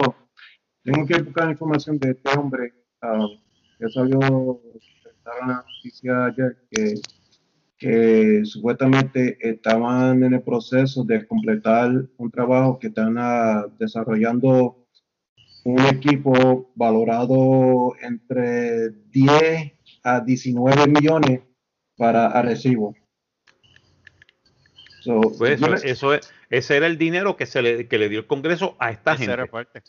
Tengo 0.83 1.05
que 1.05 1.21
buscar 1.21 1.49
información 1.49 1.99
de 1.99 2.11
este 2.11 2.37
hombre 2.37 2.73
ah, 3.01 3.27
que 3.77 3.89
salió 3.89 4.19
la 4.19 5.63
noticia 5.65 6.25
ayer 6.25 6.57
que, 6.71 6.95
que 7.77 8.45
supuestamente 8.45 9.37
estaban 9.41 10.23
en 10.23 10.33
el 10.33 10.41
proceso 10.41 11.03
de 11.03 11.25
completar 11.27 11.91
un 12.17 12.31
trabajo 12.31 12.79
que 12.79 12.87
están 12.87 13.15
ah, 13.17 13.67
desarrollando 13.77 14.87
un 15.63 15.79
equipo 15.85 16.71
valorado 16.75 17.93
entre 18.01 18.89
10 19.11 19.73
a 20.03 20.19
19 20.21 20.87
millones 20.87 21.41
para 21.95 22.27
Arecibo. 22.27 22.95
So, 25.01 25.21
Pues 25.37 25.61
eso, 25.61 25.73
eso 25.75 26.13
es, 26.13 26.33
ese 26.49 26.77
era 26.77 26.87
el 26.87 26.97
dinero 26.97 27.35
que 27.35 27.45
se 27.45 27.61
le, 27.61 27.87
que 27.87 27.97
le 27.97 28.09
dio 28.09 28.19
el 28.19 28.27
Congreso 28.27 28.75
a 28.79 28.91
esta 28.91 29.13
era 29.13 29.35
gente. 29.35 29.47
parte. 29.47 29.83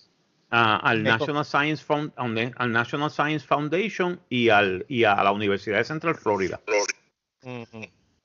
Al, 0.53 1.03
National 1.03 1.45
Science 1.45 1.85
Found- 1.87 2.13
al 2.17 2.53
al 2.57 2.73
National 2.73 3.11
Science 3.11 3.47
Foundation 3.47 4.21
y, 4.29 4.51
al, 4.51 4.85
y 4.89 5.05
a 5.05 5.15
la 5.23 5.33
Universidad 5.33 5.79
de 5.79 5.85
Central 5.85 6.15
Florida. 6.15 6.61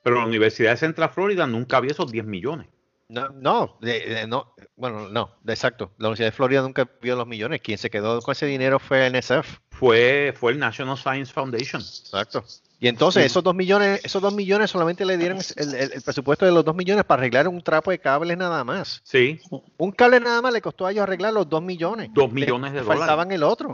Pero 0.04 0.16
la 0.20 0.26
Universidad 0.26 0.72
de 0.72 0.78
Central 0.78 1.10
Florida 1.10 1.48
nunca 1.48 1.78
había 1.78 1.92
esos 1.92 2.12
10 2.12 2.26
millones. 2.26 2.68
No, 3.10 3.30
no, 3.30 3.78
de- 3.82 4.02
de- 4.02 4.28
no, 4.28 4.54
bueno, 4.76 5.08
no, 5.10 5.36
de- 5.42 5.54
exacto. 5.54 5.94
La 5.98 6.08
Universidad 6.10 6.28
de 6.28 6.32
Florida 6.34 6.62
nunca 6.62 6.90
vio 7.02 7.16
los 7.16 7.26
millones. 7.28 7.62
Quien 7.62 7.78
se 7.78 7.90
quedó 7.90 8.22
con 8.22 8.34
ese 8.34 8.46
dinero 8.46 8.80
fue 8.80 9.08
NSF. 9.10 9.60
Fue, 9.72 10.34
fue 10.38 10.52
el 10.52 10.60
National 10.60 10.98
Science 10.98 11.32
Foundation. 11.32 11.82
Exacto. 11.82 12.44
Y 12.80 12.88
entonces 12.88 13.24
Sí. 13.24 13.26
esos 13.28 13.44
dos 13.44 13.56
millones, 13.56 14.00
esos 14.04 14.22
dos 14.22 14.34
millones 14.34 14.70
solamente 14.70 15.04
le 15.04 15.18
dieron 15.18 15.40
el, 15.56 15.74
el- 15.74 15.92
el 15.94 16.02
presupuesto 16.04 16.46
de 16.46 16.52
los 16.52 16.64
dos 16.64 16.76
millones 16.76 17.06
para 17.06 17.22
arreglar 17.22 17.48
un 17.48 17.62
trapo 17.64 17.90
de 17.90 17.98
cables 18.00 18.38
nada 18.38 18.64
más. 18.64 19.02
Sí, 19.04 19.40
Un 19.78 19.92
cable 19.92 20.20
nada 20.20 20.42
más 20.44 20.54
le 20.54 20.62
costó 20.62 20.86
a 20.86 20.92
ellos 20.92 21.02
arreglar 21.04 21.34
los 21.34 21.50
dos 21.50 21.62
millones. 21.64 22.10
Dos 22.14 22.32
Le 22.34 22.42
millones 22.42 22.74
de 22.74 22.82
dólares. 22.82 23.00
faltaban 23.00 23.32
el 23.32 23.42
otro. 23.44 23.74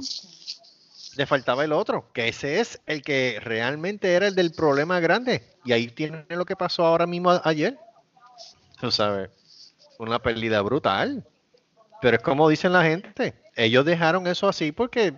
Le 1.17 1.25
faltaba 1.25 1.63
el 1.63 1.73
otro, 1.73 2.09
que 2.13 2.27
ese 2.29 2.59
es 2.59 2.79
el 2.87 3.01
que 3.03 3.39
realmente 3.43 4.13
era 4.13 4.25
el 4.27 4.35
del 4.35 4.51
problema 4.53 4.99
grande. 4.99 5.43
Y 5.65 5.73
ahí 5.73 5.87
tiene 5.89 6.25
lo 6.29 6.45
que 6.45 6.55
pasó 6.55 6.85
ahora 6.85 7.05
mismo 7.05 7.29
a- 7.31 7.41
ayer. 7.43 7.77
Tú 8.79 8.89
sabes, 8.89 9.29
una 9.99 10.19
pérdida 10.19 10.61
brutal. 10.61 11.25
Pero 12.01 12.17
es 12.17 12.23
como 12.23 12.49
dicen 12.49 12.73
la 12.73 12.83
gente, 12.83 13.33
ellos 13.55 13.85
dejaron 13.85 14.27
eso 14.27 14.47
así 14.49 14.71
porque 14.71 15.13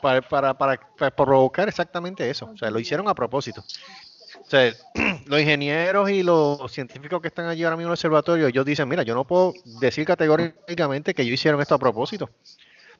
para, 0.00 0.22
para, 0.22 0.54
para, 0.54 0.80
para 0.98 1.10
provocar 1.10 1.68
exactamente 1.68 2.28
eso. 2.28 2.50
O 2.52 2.56
sea, 2.56 2.70
lo 2.70 2.78
hicieron 2.78 3.08
a 3.08 3.14
propósito. 3.14 3.62
O 4.40 4.50
sea, 4.50 4.72
los 5.26 5.40
ingenieros 5.40 6.10
y 6.10 6.22
los 6.22 6.70
científicos 6.72 7.20
que 7.20 7.28
están 7.28 7.46
allí 7.46 7.64
ahora 7.64 7.76
mismo 7.76 7.88
en 7.88 7.90
el 7.90 7.94
observatorio, 7.94 8.46
ellos 8.48 8.64
dicen, 8.64 8.88
mira, 8.88 9.02
yo 9.02 9.14
no 9.14 9.24
puedo 9.24 9.54
decir 9.80 10.04
categóricamente 10.04 11.14
que 11.14 11.22
ellos 11.22 11.34
hicieron 11.34 11.60
esto 11.60 11.74
a 11.74 11.78
propósito. 11.78 12.30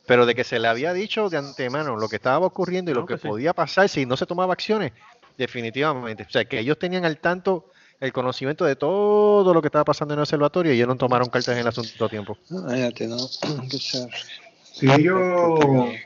Pero 0.07 0.27
de 0.27 0.35
que 0.35 0.45
se 0.45 0.59
le 0.59 0.69
había 0.69 0.93
dicho 0.93 1.29
de 1.29 1.37
antemano 1.39 1.97
lo 1.97 2.09
que 2.09 2.17
estaba 2.17 2.47
ocurriendo 2.47 2.91
y 2.91 2.95
lo 2.95 3.07
que 3.07 3.15
que 3.15 3.21
sí. 3.21 3.29
podía 3.29 3.53
pasar 3.53 3.89
si 3.89 4.07
no 4.07 4.17
se 4.17 4.27
tomaba 4.27 4.53
acciones, 4.53 4.93
definitivamente. 5.37 6.25
O 6.25 6.31
sea, 6.31 6.45
que 6.45 6.59
ellos 6.59 6.79
tenían 6.79 7.05
al 7.05 7.19
tanto 7.19 7.71
el 8.01 8.13
conocimiento 8.13 8.65
de 8.65 8.77
todo 8.77 9.53
lo 9.53 9.61
que 9.61 9.69
estaba 9.69 9.85
pasando 9.85 10.15
en 10.15 10.19
el 10.19 10.23
observatorio 10.23 10.73
y 10.73 10.77
ellos 10.77 10.89
no 10.89 10.97
tomaron 10.97 11.29
cartas 11.29 11.55
en 11.55 11.59
el 11.59 11.67
asunto 11.67 12.05
a 12.05 12.09
tiempo. 12.09 12.39
¿no? 13.07 13.29
Chévere. 13.69 14.17
Si 14.73 14.91
ellos 14.91 15.61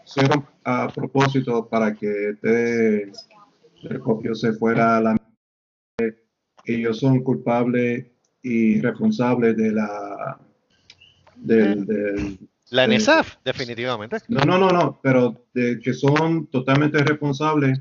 hicieron 0.05 0.47
a 0.65 0.89
propósito 0.89 1.69
para 1.69 1.95
que 1.95 2.31
este 2.31 3.13
telescopio 3.83 4.35
se 4.35 4.53
fuera 4.55 4.97
a 4.97 5.01
la 5.01 5.17
ellos 6.67 6.99
son 6.99 7.23
culpables 7.23 8.07
y 8.43 8.81
responsables 8.81 9.57
de 9.57 9.73
la 9.73 10.41
del, 11.37 11.85
del- 11.85 12.39
La 12.71 12.87
del- 12.87 12.97
NSAF, 12.99 13.37
definitivamente. 13.45 14.17
no 14.29 14.41
no 14.45 14.57
no 14.59 14.71
no 14.71 14.99
pero 15.03 15.47
de 15.53 15.79
que 15.81 15.93
son 15.93 16.47
totalmente 16.47 16.99
responsables 17.05 17.79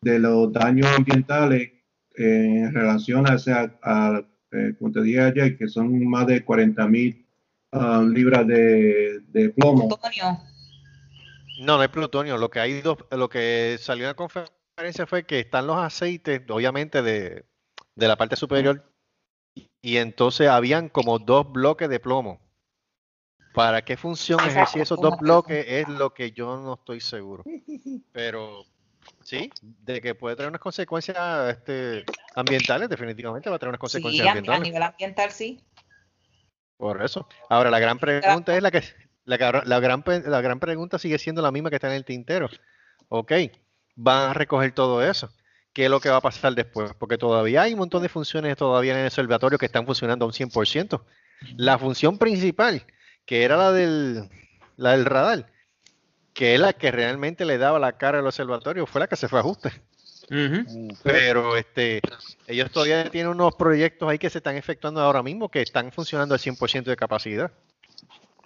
de 0.00 0.18
los 0.20 0.52
daños 0.52 0.86
ambientales 0.96 1.72
en 2.16 2.72
relación 2.72 3.28
a, 3.28 3.34
ese- 3.34 3.52
a, 3.52 4.22
eh, 4.52 4.74
como 4.78 4.92
te 4.92 5.02
dije 5.02 5.20
ayer 5.20 5.58
que 5.58 5.66
son 5.66 6.06
más 6.08 6.26
de 6.28 6.44
40 6.44 6.86
mil 6.86 7.23
ah, 7.74 8.02
libras 8.06 8.46
de, 8.46 9.20
de 9.28 9.50
plomo 9.50 9.88
No, 11.60 11.76
no 11.76 11.80
hay 11.80 11.88
plutonio. 11.88 12.36
Lo 12.38 12.50
que 12.50 12.60
hay 12.60 12.80
dos, 12.80 12.98
lo 13.10 13.28
que 13.28 13.76
salió 13.80 14.04
en 14.04 14.08
la 14.08 14.14
conferencia 14.14 15.06
fue 15.06 15.24
que 15.24 15.40
están 15.40 15.66
los 15.66 15.76
aceites, 15.76 16.42
obviamente, 16.48 17.02
de, 17.02 17.44
de 17.94 18.08
la 18.08 18.16
parte 18.16 18.36
superior. 18.36 18.90
Y 19.82 19.98
entonces 19.98 20.48
habían 20.48 20.88
como 20.88 21.18
dos 21.18 21.52
bloques 21.52 21.88
de 21.88 22.00
plomo. 22.00 22.40
¿Para 23.52 23.82
qué 23.82 23.96
función 23.96 24.40
ejercía 24.40 24.82
esos 24.82 24.98
dos 25.00 25.10
¿cómo 25.10 25.18
que 25.18 25.24
bloques? 25.24 25.64
Es 25.68 25.88
lo 25.88 26.12
que 26.12 26.32
yo 26.32 26.56
no 26.56 26.74
estoy 26.74 27.00
seguro. 27.00 27.44
Pero 28.12 28.64
sí, 29.22 29.50
de 29.62 30.00
que 30.00 30.16
puede 30.16 30.34
traer 30.34 30.48
unas 30.48 30.60
consecuencias 30.60 31.16
este, 31.50 32.04
ambientales, 32.34 32.88
definitivamente 32.88 33.48
va 33.48 33.56
a 33.56 33.58
traer 33.60 33.68
unas 33.70 33.78
sí, 33.78 33.80
consecuencias 34.00 34.26
a, 34.26 34.30
a 34.30 34.32
ambientales. 34.32 34.62
nivel 34.64 34.82
ambiental 34.82 35.30
sí. 35.30 35.60
Por 36.76 37.02
eso. 37.02 37.28
Ahora, 37.48 37.70
la 37.70 37.78
gran 37.78 37.98
pregunta 37.98 38.56
es 38.56 38.62
la 38.62 38.70
que 38.70 38.82
la, 39.24 39.36
gran, 39.36 39.62
la 39.66 40.40
gran 40.40 40.60
pregunta 40.60 40.98
sigue 40.98 41.18
siendo 41.18 41.42
la 41.42 41.50
misma 41.50 41.70
que 41.70 41.76
está 41.76 41.88
en 41.88 41.94
el 41.94 42.04
tintero. 42.04 42.48
Ok, 43.08 43.32
van 43.96 44.30
a 44.30 44.34
recoger 44.34 44.72
todo 44.72 45.02
eso. 45.02 45.30
¿Qué 45.72 45.86
es 45.86 45.90
lo 45.90 46.00
que 46.00 46.08
va 46.08 46.16
a 46.16 46.20
pasar 46.20 46.54
después? 46.54 46.92
Porque 46.98 47.18
todavía 47.18 47.62
hay 47.62 47.72
un 47.72 47.80
montón 47.80 48.02
de 48.02 48.08
funciones 48.08 48.56
todavía 48.56 48.92
en 48.92 49.00
el 49.00 49.06
observatorio 49.06 49.58
que 49.58 49.66
están 49.66 49.86
funcionando 49.86 50.24
a 50.24 50.28
un 50.28 50.32
100%. 50.32 51.02
La 51.56 51.78
función 51.78 52.16
principal, 52.18 52.84
que 53.26 53.42
era 53.42 53.56
la 53.56 53.72
del, 53.72 54.28
la 54.76 54.92
del 54.92 55.04
radar, 55.04 55.46
que 56.32 56.54
es 56.54 56.60
la 56.60 56.72
que 56.74 56.90
realmente 56.90 57.44
le 57.44 57.58
daba 57.58 57.78
la 57.78 57.96
cara 57.96 58.20
al 58.20 58.26
observatorio, 58.26 58.86
fue 58.86 59.00
la 59.00 59.08
que 59.08 59.16
se 59.16 59.28
fue 59.28 59.40
a 59.40 59.42
ajuste. 59.42 59.72
Pero 61.02 61.56
este, 61.56 62.00
ellos 62.46 62.70
todavía 62.70 63.10
tienen 63.10 63.30
unos 63.32 63.54
proyectos 63.54 64.08
ahí 64.08 64.18
que 64.18 64.30
se 64.30 64.38
están 64.38 64.56
efectuando 64.56 65.00
ahora 65.00 65.22
mismo 65.22 65.48
que 65.50 65.62
están 65.62 65.92
funcionando 65.92 66.34
al 66.34 66.40
100% 66.40 66.84
de 66.84 66.96
capacidad. 66.96 67.50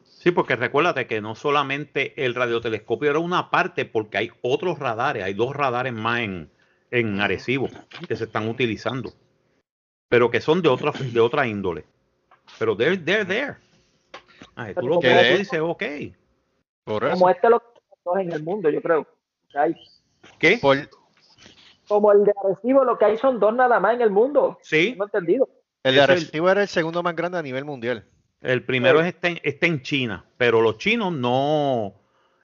Sí, 0.04 0.32
porque 0.32 0.56
recuérdate 0.56 1.06
que 1.06 1.20
no 1.20 1.34
solamente 1.34 2.24
el 2.24 2.34
radiotelescopio 2.34 3.10
era 3.10 3.20
una 3.20 3.50
parte, 3.50 3.84
porque 3.84 4.18
hay 4.18 4.30
otros 4.42 4.78
radares, 4.78 5.22
hay 5.22 5.34
dos 5.34 5.54
radares 5.54 5.92
más 5.92 6.20
en, 6.20 6.50
en 6.90 7.20
Arecibo 7.20 7.68
que 8.08 8.16
se 8.16 8.24
están 8.24 8.48
utilizando, 8.48 9.12
pero 10.08 10.30
que 10.30 10.40
son 10.40 10.60
de 10.60 10.68
otra, 10.68 10.92
de 10.92 11.20
otra 11.20 11.46
índole. 11.46 11.84
Pero 12.58 12.76
they're, 12.76 12.98
they're 12.98 13.24
there. 13.24 13.56
Ay, 14.56 14.74
tú 14.74 14.88
lo 14.88 14.98
Que 14.98 15.08
tú 15.32 15.38
dices, 15.38 15.60
ok. 15.60 15.82
Por 16.84 17.10
Como 17.10 17.30
este 17.30 17.48
lo 17.48 17.60
que 17.60 18.20
en 18.22 18.32
el 18.32 18.42
mundo, 18.42 18.70
yo 18.70 18.80
creo. 18.80 19.06
Que 19.50 19.58
hay- 19.58 19.76
¿Qué? 20.38 20.58
Como 21.88 22.12
el 22.12 22.24
de 22.24 22.32
Arecibo, 22.44 22.84
lo 22.84 22.98
que 22.98 23.04
hay 23.06 23.16
son 23.18 23.40
dos 23.40 23.54
nada 23.54 23.80
más 23.80 23.94
en 23.94 24.02
el 24.02 24.10
mundo. 24.10 24.58
Sí. 24.62 24.94
No 24.98 25.04
he 25.04 25.06
entendido. 25.06 25.48
El 25.82 25.94
de 25.94 26.00
Arecibo 26.02 26.50
era 26.50 26.62
el 26.62 26.68
segundo 26.68 27.02
más 27.02 27.16
grande 27.16 27.38
a 27.38 27.42
nivel 27.42 27.64
mundial. 27.64 28.04
El 28.40 28.62
primero 28.64 29.00
es 29.00 29.06
está 29.06 29.28
en, 29.28 29.40
está 29.42 29.66
en 29.66 29.82
China, 29.82 30.24
pero 30.36 30.60
los 30.60 30.78
chinos 30.78 31.12
no, 31.12 31.94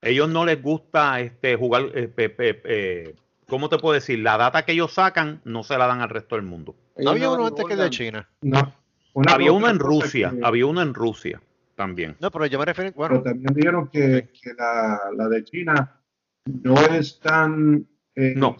ellos 0.02 0.28
no 0.28 0.44
les 0.44 0.60
gusta 0.60 1.20
este 1.20 1.54
jugar, 1.56 1.84
eh, 1.94 2.08
pe- 2.08 2.30
pe- 2.30 2.62
eh, 2.64 3.14
¿cómo 3.48 3.68
te 3.68 3.78
puedo 3.78 3.94
decir? 3.94 4.18
La 4.18 4.36
data 4.36 4.64
que 4.64 4.72
ellos 4.72 4.92
sacan 4.94 5.40
no 5.44 5.62
se 5.62 5.78
la 5.78 5.86
dan 5.86 6.00
al 6.00 6.08
resto 6.08 6.34
del 6.36 6.44
mundo. 6.44 6.74
No 6.96 7.10
había 7.10 7.30
uno 7.30 7.46
antes 7.46 7.64
que 7.64 7.74
el 7.74 7.78
de 7.78 7.90
China. 7.90 8.28
No. 8.42 8.72
Una 9.12 9.34
había 9.34 9.52
uno 9.52 9.68
en 9.68 9.78
Rusia, 9.78 10.32
que- 10.36 10.44
había 10.44 10.66
uno 10.66 10.82
en 10.82 10.94
Rusia. 10.94 11.40
también. 11.76 12.16
No, 12.20 12.30
pero 12.30 12.46
yo 12.46 12.56
me 12.58 12.64
refiero, 12.66 12.90
Pero 12.92 13.08
bueno, 13.08 13.22
también 13.22 13.52
dijeron 13.54 13.88
que, 13.88 14.30
que 14.42 14.52
la, 14.56 14.98
la 15.16 15.28
de 15.28 15.42
China 15.44 16.00
no 16.46 16.74
es 16.76 17.18
tan 17.20 17.84
eh, 18.16 18.32
No. 18.36 18.56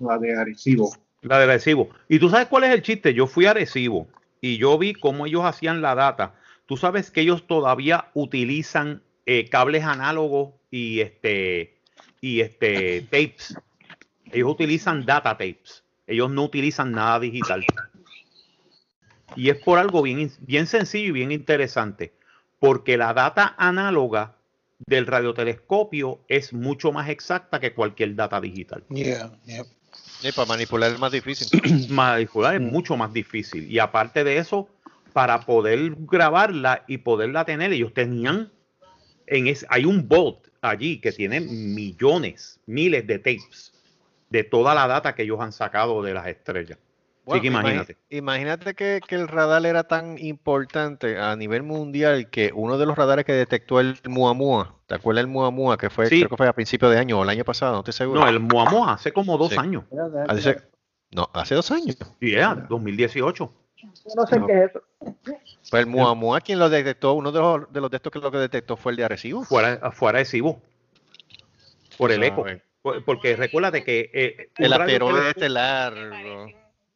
La 0.00 0.18
de 0.18 0.36
Arecibo. 0.36 0.94
La 1.22 1.38
de 1.38 1.44
Arecibo. 1.44 1.90
¿Y 2.08 2.18
tú 2.18 2.28
sabes 2.28 2.48
cuál 2.48 2.64
es 2.64 2.70
el 2.70 2.82
chiste? 2.82 3.14
Yo 3.14 3.26
fui 3.26 3.46
a 3.46 3.50
Arecibo 3.50 4.08
y 4.40 4.58
yo 4.58 4.76
vi 4.78 4.94
cómo 4.94 5.26
ellos 5.26 5.44
hacían 5.44 5.80
la 5.80 5.94
data. 5.94 6.34
Tú 6.66 6.76
sabes 6.76 7.10
que 7.10 7.22
ellos 7.22 7.46
todavía 7.46 8.10
utilizan 8.14 9.02
eh, 9.26 9.48
cables 9.48 9.84
análogos 9.84 10.54
y 10.70 11.00
este 11.00 11.78
y 12.20 12.40
este 12.40 13.02
tapes. 13.02 13.56
Ellos 14.32 14.50
utilizan 14.50 15.04
data 15.04 15.30
tapes. 15.30 15.84
Ellos 16.06 16.30
no 16.30 16.44
utilizan 16.44 16.92
nada 16.92 17.20
digital. 17.20 17.64
Y 19.36 19.48
es 19.48 19.56
por 19.56 19.78
algo 19.78 20.02
bien, 20.02 20.30
bien 20.40 20.66
sencillo 20.66 21.08
y 21.08 21.12
bien 21.12 21.32
interesante. 21.32 22.14
Porque 22.58 22.96
la 22.96 23.14
data 23.14 23.54
análoga 23.58 24.36
del 24.86 25.06
radiotelescopio 25.06 26.20
es 26.28 26.52
mucho 26.52 26.92
más 26.92 27.08
exacta 27.08 27.60
que 27.60 27.74
cualquier 27.74 28.14
data 28.14 28.40
digital. 28.40 28.84
Yeah, 28.88 29.32
yeah. 29.46 29.64
y 30.22 30.32
para 30.32 30.46
manipular 30.46 30.92
es 30.92 30.98
más 30.98 31.12
difícil. 31.12 31.48
manipular 31.90 32.54
es 32.54 32.60
mucho 32.60 32.96
más 32.96 33.12
difícil. 33.12 33.70
Y 33.70 33.78
aparte 33.78 34.24
de 34.24 34.38
eso, 34.38 34.68
para 35.12 35.40
poder 35.40 35.94
grabarla 35.98 36.84
y 36.86 36.98
poderla 36.98 37.44
tener, 37.44 37.72
ellos 37.72 37.94
tenían 37.94 38.50
en 39.26 39.46
es, 39.46 39.64
hay 39.70 39.84
un 39.84 40.06
bot 40.06 40.50
allí 40.60 41.00
que 41.00 41.12
tiene 41.12 41.40
millones, 41.40 42.60
miles 42.66 43.06
de 43.06 43.18
tapes 43.18 43.72
de 44.30 44.44
toda 44.44 44.74
la 44.74 44.86
data 44.86 45.14
que 45.14 45.22
ellos 45.22 45.40
han 45.40 45.52
sacado 45.52 46.02
de 46.02 46.14
las 46.14 46.26
estrellas. 46.26 46.78
Que 47.26 47.46
imagínate. 47.46 47.96
Imagínate 48.10 48.74
que, 48.74 49.00
que 49.06 49.14
el 49.14 49.28
radar 49.28 49.64
era 49.64 49.84
tan 49.84 50.18
importante 50.18 51.18
a 51.18 51.34
nivel 51.36 51.62
mundial 51.62 52.28
que 52.28 52.50
uno 52.54 52.76
de 52.76 52.84
los 52.86 52.96
radares 52.96 53.24
que 53.24 53.32
detectó 53.32 53.80
el 53.80 53.98
Muamua, 54.06 54.76
¿te 54.86 54.94
acuerdas 54.96 55.22
del 55.24 55.28
Muamua 55.32 55.78
que 55.78 55.88
fue, 55.88 56.06
Sí. 56.06 56.18
creo 56.18 56.28
que 56.28 56.36
fue 56.36 56.48
a 56.48 56.52
principios 56.52 56.92
de 56.92 56.98
año 56.98 57.18
o 57.18 57.22
el 57.22 57.28
año 57.30 57.44
pasado, 57.44 57.72
no 57.72 57.78
estoy 57.78 57.94
seguro? 57.94 58.20
No, 58.20 58.28
el 58.28 58.40
Muamua 58.40 58.92
hace 58.94 59.12
como 59.12 59.38
dos 59.38 59.50
Sí. 59.52 59.56
años. 59.58 59.84
Hace- 60.28 60.60
no, 61.12 61.30
hace 61.32 61.54
dos 61.54 61.70
años. 61.70 61.96
Y 62.20 62.34
era 62.34 62.54
2018. 62.68 63.50
Yo 63.76 63.88
no 64.16 64.26
sé 64.26 64.38
No. 64.38 64.46
qué 64.46 64.64
es 64.64 64.70
eso. 64.70 64.82
Pues 65.70 65.82
el 65.82 65.86
Muamua 65.86 66.40
quien 66.40 66.58
lo 66.58 66.68
detectó, 66.68 67.14
uno 67.14 67.32
de 67.32 67.38
los 67.40 67.72
de 67.72 67.80
los 67.80 67.90
de 67.90 67.96
estos 67.98 68.12
que 68.12 68.18
lo 68.18 68.30
que 68.30 68.38
detectó 68.38 68.76
fue 68.76 68.92
el 68.92 68.96
de 68.96 69.04
Arecibo. 69.04 69.44
Fuera, 69.44 69.90
fuera 69.92 70.18
de 70.18 70.24
Cibo. 70.26 70.60
Por 71.96 72.12
el 72.12 72.22
eco. 72.22 72.42
Sabe. 72.44 72.62
Por- 72.82 73.02
Porque 73.04 73.34
recuérdate 73.36 73.82
que 73.82 74.10
eh, 74.12 74.50
El 74.58 74.72
asteroide 74.72 74.98
radiotelescopio- 74.98 75.28
este 75.30 75.48
largo, 75.48 76.46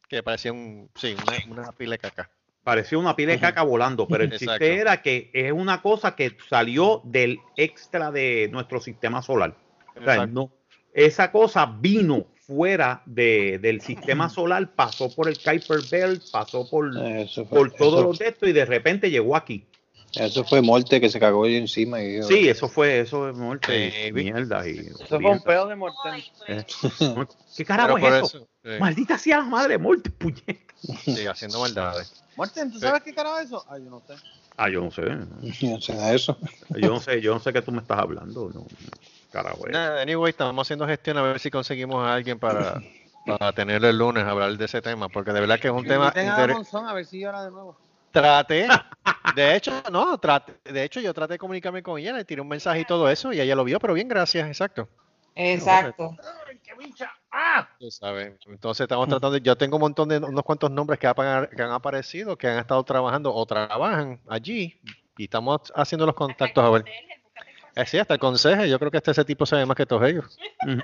que 0.09 0.23
parecía 0.23 0.51
un, 0.51 0.89
sí, 0.95 1.15
una, 1.47 1.61
una 1.61 1.71
pila 1.71 1.91
de 1.91 1.99
caca. 1.99 2.29
Parecía 2.63 2.97
una 2.97 3.15
pila 3.15 3.31
de 3.33 3.39
caca 3.39 3.61
volando, 3.63 4.07
pero 4.07 4.23
el 4.23 4.29
Exacto. 4.33 4.51
chiste 4.65 4.75
era 4.79 5.01
que 5.01 5.29
es 5.33 5.51
una 5.51 5.81
cosa 5.81 6.15
que 6.15 6.35
salió 6.49 7.01
del 7.05 7.39
extra 7.55 8.11
de 8.11 8.49
nuestro 8.51 8.81
sistema 8.81 9.21
solar. 9.21 9.55
O 9.95 10.03
sea, 10.03 10.13
Exacto. 10.15 10.27
no, 10.33 10.51
esa 10.93 11.31
cosa 11.31 11.65
vino 11.79 12.25
fuera 12.35 13.03
de- 13.05 13.59
del 13.59 13.79
sistema 13.81 14.27
solar, 14.29 14.73
pasó 14.75 15.13
por 15.15 15.29
el 15.29 15.37
Kuiper 15.37 15.79
Belt, 15.89 16.23
pasó 16.31 16.67
por, 16.69 16.89
Eso 16.97 17.45
por 17.45 17.71
todos 17.71 17.99
eso- 17.99 18.03
los 18.03 18.19
de 18.19 18.49
y 18.49 18.51
de 18.51 18.65
repente 18.65 19.09
llegó 19.11 19.35
aquí. 19.35 19.65
Eso 20.15 20.43
fue 20.43 20.61
Morte 20.61 20.99
que 20.99 21.09
se 21.09 21.19
cagó 21.19 21.43
ahí 21.45 21.55
encima. 21.55 22.01
Y, 22.01 22.21
Sí, 22.23 22.47
eso 22.49 22.67
fue, 22.67 22.99
eso 22.99 23.29
es 23.29 23.37
Baby. 23.37 24.11
mierda. 24.13 24.67
Y, 24.67 24.79
Eso 24.87 25.19
fue 25.19 25.31
un 25.31 25.39
pedo 25.41 25.67
de 25.67 25.75
Morten. 25.75 26.23
Eh, 26.47 26.65
¿Qué 27.55 27.65
carajo 27.65 27.97
es 27.97 28.03
eso? 28.03 28.25
eso, 28.25 28.47
sí. 28.63 28.69
Maldita 28.79 29.17
sea 29.17 29.37
la 29.37 29.43
madre, 29.45 29.77
muerte, 29.77 30.09
puñeta. 30.09 30.73
Sí, 31.05 31.27
haciendo 31.27 31.59
maldades. 31.59 32.23
Morten, 32.35 32.71
¿tú 32.71 32.79
sabes 32.79 33.03
qué 33.03 33.13
carajo 33.13 33.39
es 33.39 33.45
eso? 33.47 33.65
Ay, 33.69 33.83
yo 33.83 33.89
no 33.91 34.01
sé. 34.01 34.13
Ah, 34.57 34.69
yo 34.69 34.81
no 34.81 34.91
sé. 34.91 35.03
Yo 35.61 35.95
no 35.95 36.09
eso. 36.09 36.37
Yo 36.75 36.89
no 36.89 36.99
sé, 36.99 37.21
yo 37.21 37.33
no 37.33 37.39
sé 37.39 37.53
qué 37.53 37.61
tú 37.61 37.71
me 37.71 37.79
estás 37.79 37.97
hablando. 37.99 38.49
No, 38.53 38.65
carajo. 39.31 39.67
es. 39.67 39.71
Nada, 39.71 40.01
anyway, 40.01 40.31
estamos 40.31 40.67
haciendo 40.67 40.85
gestión 40.85 41.17
a 41.17 41.21
ver 41.21 41.39
si 41.39 41.49
conseguimos 41.49 42.05
a 42.05 42.13
alguien 42.13 42.39
para, 42.39 42.81
para 43.25 43.53
tenerlo 43.53 43.87
el 43.87 43.97
lunes 43.97 44.25
a 44.25 44.31
hablar 44.31 44.57
de 44.57 44.65
ese 44.65 44.81
tema, 44.81 45.07
porque 45.07 45.31
de 45.31 45.39
verdad 45.39 45.59
que 45.61 45.67
es 45.69 45.73
un 45.73 45.85
tema 45.85 46.11
a 46.13 46.21
inter- 46.21 46.51
Monzón 46.51 46.87
a 46.87 46.93
ver 46.93 47.05
si 47.05 47.19
llora 47.21 47.43
de 47.45 47.51
nuevo. 47.51 47.77
Traté, 48.11 48.67
de 49.35 49.55
hecho, 49.55 49.83
no, 49.91 50.17
traté, 50.17 50.53
de 50.71 50.83
hecho 50.83 50.99
yo 50.99 51.13
traté 51.13 51.33
de 51.33 51.37
comunicarme 51.39 51.83
con 51.83 51.99
ella, 51.99 52.13
le 52.13 52.25
tiré 52.25 52.41
un 52.41 52.47
mensaje 52.47 52.81
y 52.81 52.85
todo 52.85 53.09
eso, 53.09 53.31
y 53.31 53.39
ella 53.39 53.55
lo 53.55 53.63
vio, 53.63 53.79
pero 53.79 53.93
bien, 53.93 54.07
gracias, 54.07 54.47
exacto. 54.47 54.89
Exacto. 55.35 56.15
Sabes. 57.89 58.33
Entonces 58.47 58.83
estamos 58.83 59.07
tratando, 59.07 59.37
yo 59.37 59.55
tengo 59.55 59.77
un 59.77 59.81
montón 59.81 60.09
de, 60.09 60.17
unos 60.17 60.43
cuantos 60.43 60.69
nombres 60.69 60.99
que, 60.99 61.07
han- 61.07 61.47
que 61.47 61.61
han 61.61 61.71
aparecido, 61.71 62.35
que 62.37 62.47
han 62.47 62.59
estado 62.59 62.83
trabajando 62.83 63.33
o 63.33 63.45
trabajan 63.45 64.19
allí, 64.27 64.79
y 65.17 65.23
estamos 65.25 65.71
haciendo 65.75 66.05
los 66.05 66.15
contactos 66.15 66.63
a 66.63 66.69
ver. 66.69 66.85
Eh, 67.75 67.85
sí, 67.85 67.97
hasta 67.97 68.15
el 68.15 68.19
consejo, 68.19 68.65
yo 68.65 68.77
creo 68.79 68.91
que 68.91 68.97
este 68.97 69.11
ese 69.11 69.23
tipo 69.23 69.45
sabe 69.45 69.65
más 69.65 69.77
que 69.77 69.85
todos 69.85 70.03
ellos. 70.03 70.37
Ujú. 70.65 70.81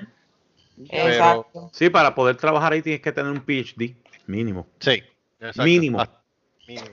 Pero, 0.90 1.08
Exacto. 1.08 1.70
Sí, 1.72 1.90
para 1.90 2.14
poder 2.14 2.36
trabajar 2.36 2.72
ahí 2.72 2.82
tienes 2.82 3.02
que 3.02 3.12
tener 3.12 3.30
un 3.30 3.40
PhD, 3.40 3.96
mínimo. 4.26 4.66
sí, 4.78 5.02
exacto. 5.40 5.62
Mínimo. 5.64 6.00
Ah, 6.00 6.22
mínimo. 6.66 6.86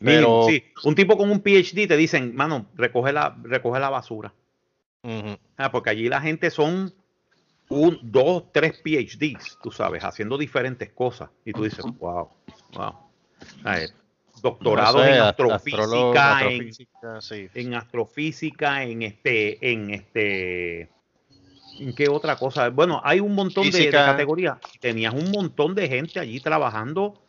Mínimo, 0.00 0.40
Pero- 0.40 0.46
sí. 0.48 0.64
Un 0.84 0.94
tipo 0.94 1.16
con 1.16 1.30
un 1.30 1.40
PhD 1.40 1.86
te 1.86 1.96
dicen, 1.96 2.34
mano, 2.34 2.66
recoge 2.74 3.12
la, 3.12 3.36
recoge 3.42 3.78
la 3.80 3.88
basura. 3.90 4.32
Ah, 5.56 5.70
porque 5.72 5.90
allí 5.90 6.08
la 6.08 6.20
gente 6.20 6.50
son 6.50 6.92
un, 7.68 7.98
dos, 8.02 8.44
tres 8.52 8.80
PhDs, 8.84 9.58
tú 9.62 9.70
sabes, 9.72 10.04
haciendo 10.04 10.36
diferentes 10.38 10.90
cosas. 10.92 11.30
Y 11.44 11.52
tú 11.52 11.64
dices, 11.64 11.84
wow, 11.98 12.28
wow. 12.74 12.94
Ah, 13.64 13.78
eh, 13.80 13.88
doctorado 14.40 14.98
No 14.98 15.04
sé, 15.04 15.10
en 15.10 15.16
ast- 15.16 15.28
astrofísica, 15.30 16.40
en, 16.42 16.46
astrofísica, 16.46 17.20
sí. 17.20 17.48
en 17.54 17.74
astrofísica, 17.74 18.82
en 18.84 19.02
este, 19.02 19.72
en 19.72 19.90
este, 19.90 20.80
¿en 21.80 21.94
qué 21.96 22.08
otra 22.08 22.36
cosa? 22.36 22.68
Bueno, 22.70 23.00
hay 23.04 23.20
un 23.20 23.34
montón 23.34 23.70
de- 23.70 23.78
de, 23.78 23.90
categorías. 23.90 24.58
Tenías 24.80 25.14
un 25.14 25.30
montón 25.30 25.74
de 25.74 25.88
gente 25.88 26.20
allí 26.20 26.38
trabajando 26.40 27.22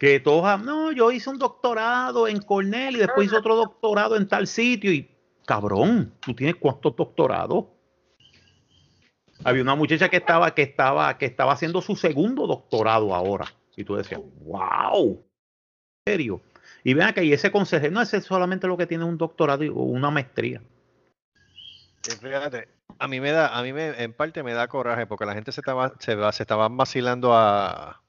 que 0.00 0.18
todos, 0.18 0.46
ah, 0.46 0.56
no, 0.56 0.92
yo 0.92 1.12
hice 1.12 1.28
un 1.28 1.38
doctorado 1.38 2.26
en 2.26 2.40
Cornell 2.40 2.96
y 2.96 3.00
después 3.00 3.26
hice 3.26 3.36
otro 3.36 3.54
doctorado 3.54 4.16
en 4.16 4.26
tal 4.26 4.46
sitio 4.46 4.90
y 4.90 5.06
cabrón, 5.44 6.14
¿tú 6.20 6.32
tienes 6.32 6.56
cuántos 6.56 6.96
doctorados? 6.96 7.66
Había 9.44 9.62
una 9.62 9.74
muchacha 9.74 10.08
que 10.08 10.16
estaba, 10.16 10.54
que 10.54 10.62
estaba, 10.62 11.18
que 11.18 11.26
estaba 11.26 11.52
haciendo 11.52 11.82
su 11.82 11.96
segundo 11.96 12.46
doctorado 12.46 13.14
ahora. 13.14 13.52
Y 13.76 13.84
tú 13.84 13.94
decías, 13.94 14.22
wow, 14.42 15.22
¿en 16.06 16.12
serio? 16.12 16.40
Y 16.82 16.94
vean 16.94 17.12
que 17.12 17.22
y 17.22 17.34
ese 17.34 17.52
consejero, 17.52 17.92
no, 17.92 18.00
es 18.00 18.08
solamente 18.24 18.66
lo 18.66 18.78
que 18.78 18.86
tiene 18.86 19.04
un 19.04 19.18
doctorado 19.18 19.64
o 19.74 19.82
una 19.82 20.10
maestría. 20.10 20.62
Fíjate, 22.02 22.68
a 22.98 23.06
mí 23.06 23.20
me 23.20 23.32
da, 23.32 23.54
a 23.54 23.62
mí 23.62 23.74
me, 23.74 24.02
en 24.02 24.14
parte 24.14 24.42
me 24.42 24.54
da 24.54 24.66
coraje 24.66 25.06
porque 25.06 25.26
la 25.26 25.34
gente 25.34 25.52
se 25.52 25.60
estaba, 25.60 25.92
se, 25.98 26.16
se 26.32 26.42
estaban 26.42 26.74
vacilando 26.78 27.34
a, 27.34 28.00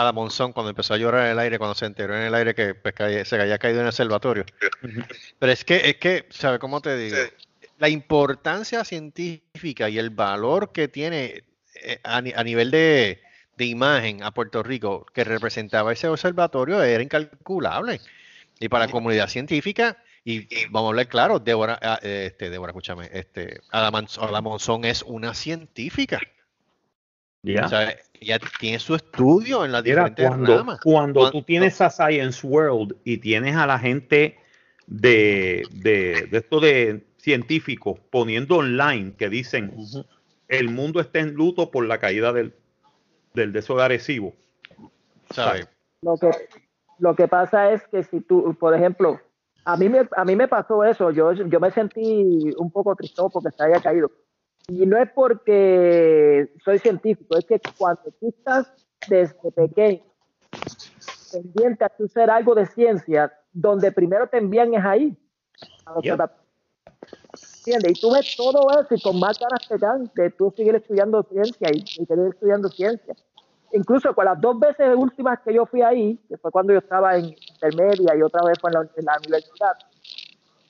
a 0.00 0.04
la 0.04 0.12
Monzón 0.12 0.52
cuando 0.52 0.70
empezó 0.70 0.94
a 0.94 0.96
llorar 0.96 1.26
en 1.26 1.32
el 1.32 1.38
aire, 1.38 1.58
cuando 1.58 1.74
se 1.74 1.86
enteró 1.86 2.16
en 2.16 2.22
el 2.22 2.34
aire 2.34 2.54
que 2.54 2.74
pues, 2.74 2.94
caía- 2.94 3.24
se 3.24 3.40
había 3.40 3.58
caído 3.58 3.78
en 3.80 3.84
el 3.86 3.88
observatorio. 3.88 4.44
Pero 5.38 5.52
es 5.52 5.64
que, 5.64 5.76
es 5.90 5.96
que, 5.96 6.26
¿sabes 6.30 6.58
cómo 6.58 6.80
te 6.80 6.96
digo? 6.96 7.16
La 7.78 7.88
importancia 7.88 8.84
científica 8.84 9.88
y 9.88 9.98
el 9.98 10.10
valor 10.10 10.72
que 10.72 10.88
tiene 10.88 11.44
eh, 11.82 12.00
a, 12.02 12.20
ni- 12.20 12.32
a 12.34 12.42
nivel 12.42 12.70
de, 12.70 13.20
de 13.56 13.64
imagen 13.64 14.22
a 14.22 14.32
Puerto 14.32 14.62
Rico 14.62 15.06
que 15.14 15.24
representaba 15.24 15.92
ese 15.92 16.08
observatorio 16.08 16.82
era 16.82 17.02
incalculable. 17.02 18.00
Y 18.60 18.68
para 18.68 18.86
la 18.86 18.92
comunidad 18.92 19.28
científica, 19.28 20.02
y, 20.24 20.52
y 20.52 20.66
vamos 20.70 20.88
a 20.88 20.90
hablar 20.90 21.06
claro, 21.08 21.38
Débora, 21.38 21.78
ah, 21.80 22.00
este, 22.02 22.50
Débora, 22.50 22.70
escúchame, 22.72 23.08
este, 23.12 23.60
Ada 23.70 23.88
Ada 24.20 24.40
Monzón 24.40 24.84
es 24.84 25.02
una 25.02 25.32
científica. 25.34 26.20
Ya. 27.42 27.66
O 27.66 27.68
sea, 27.68 27.96
ella 28.20 28.38
tiene 28.60 28.78
su 28.78 28.94
estudio 28.94 29.64
en 29.64 29.72
las 29.72 29.82
Mira, 29.82 30.04
diferentes 30.04 30.26
cuando, 30.28 30.58
ramas. 30.58 30.80
cuando 30.82 31.20
Cuan- 31.20 31.32
tú 31.32 31.42
tienes 31.42 31.80
a 31.80 31.90
Science 31.90 32.46
World 32.46 32.96
y 33.04 33.18
tienes 33.18 33.56
a 33.56 33.66
la 33.66 33.78
gente 33.78 34.38
de, 34.86 35.66
de, 35.70 36.26
de 36.30 36.38
esto 36.38 36.60
de 36.60 37.04
científicos 37.18 37.98
poniendo 38.10 38.56
online 38.56 39.14
que 39.16 39.28
dicen 39.28 39.74
el 40.48 40.70
mundo 40.70 41.00
está 41.00 41.18
en 41.18 41.34
luto 41.34 41.70
por 41.70 41.84
la 41.86 41.98
caída 41.98 42.32
del, 42.32 42.54
del 43.34 43.52
de. 43.52 43.62
Lo 46.02 46.16
que, 46.16 46.30
lo 46.98 47.14
que 47.14 47.28
pasa 47.28 47.72
es 47.72 47.86
que 47.88 48.02
si 48.02 48.20
tú, 48.20 48.54
por 48.58 48.74
ejemplo, 48.74 49.20
a 49.64 49.76
mí 49.76 49.88
me, 49.88 50.08
a 50.16 50.24
mí 50.24 50.36
me 50.36 50.48
pasó 50.48 50.84
eso, 50.84 51.10
yo, 51.10 51.32
yo 51.32 51.60
me 51.60 51.70
sentí 51.70 52.50
un 52.56 52.70
poco 52.70 52.94
tristado 52.96 53.28
porque 53.28 53.50
se 53.50 53.62
haya 53.62 53.80
caído. 53.80 54.10
Y 54.68 54.84
no 54.84 54.98
es 54.98 55.10
porque 55.12 56.52
soy 56.64 56.78
científico, 56.78 57.38
es 57.38 57.44
que 57.46 57.60
cuando 57.78 58.02
tú 58.20 58.28
estás 58.28 58.70
desde 59.08 59.50
pequeño 59.50 60.02
pendiente 61.32 61.84
a 61.84 61.88
tú 61.88 62.04
hacer 62.04 62.30
algo 62.30 62.54
de 62.54 62.66
ciencia, 62.66 63.32
donde 63.52 63.92
primero 63.92 64.28
te 64.28 64.38
envían 64.38 64.74
es 64.74 64.84
ahí. 64.84 65.16
a 65.86 66.00
Yep. 66.00 66.20
¿Entiendes? 67.58 67.98
Y 67.98 68.00
tú 68.00 68.12
ves 68.12 68.34
todo 68.36 68.68
eso 68.80 68.94
y 68.94 69.00
con 69.00 69.18
más 69.20 69.38
ganas 69.38 69.66
te 69.68 69.76
dan 69.78 70.10
de 70.14 70.30
tú 70.30 70.52
seguir 70.56 70.74
estudiando 70.74 71.22
ciencia 71.24 71.68
y, 71.72 71.78
y 71.78 72.06
seguir 72.06 72.26
estudiando 72.28 72.68
ciencia. 72.68 73.14
Incluso 73.72 74.14
con 74.14 74.24
las 74.24 74.40
dos 74.40 74.58
veces 74.58 74.94
últimas 74.96 75.38
que 75.40 75.52
yo 75.52 75.66
fui 75.66 75.82
ahí, 75.82 76.18
que 76.28 76.38
fue 76.38 76.50
cuando 76.50 76.72
yo 76.72 76.78
estaba 76.78 77.16
en 77.16 77.26
intermedia 77.26 78.16
y 78.16 78.22
otra 78.22 78.42
vez 78.44 78.58
fue 78.58 78.70
en 78.70 78.74
la, 78.74 78.80
en 78.96 79.04
la 79.04 79.16
universidad, 79.18 79.72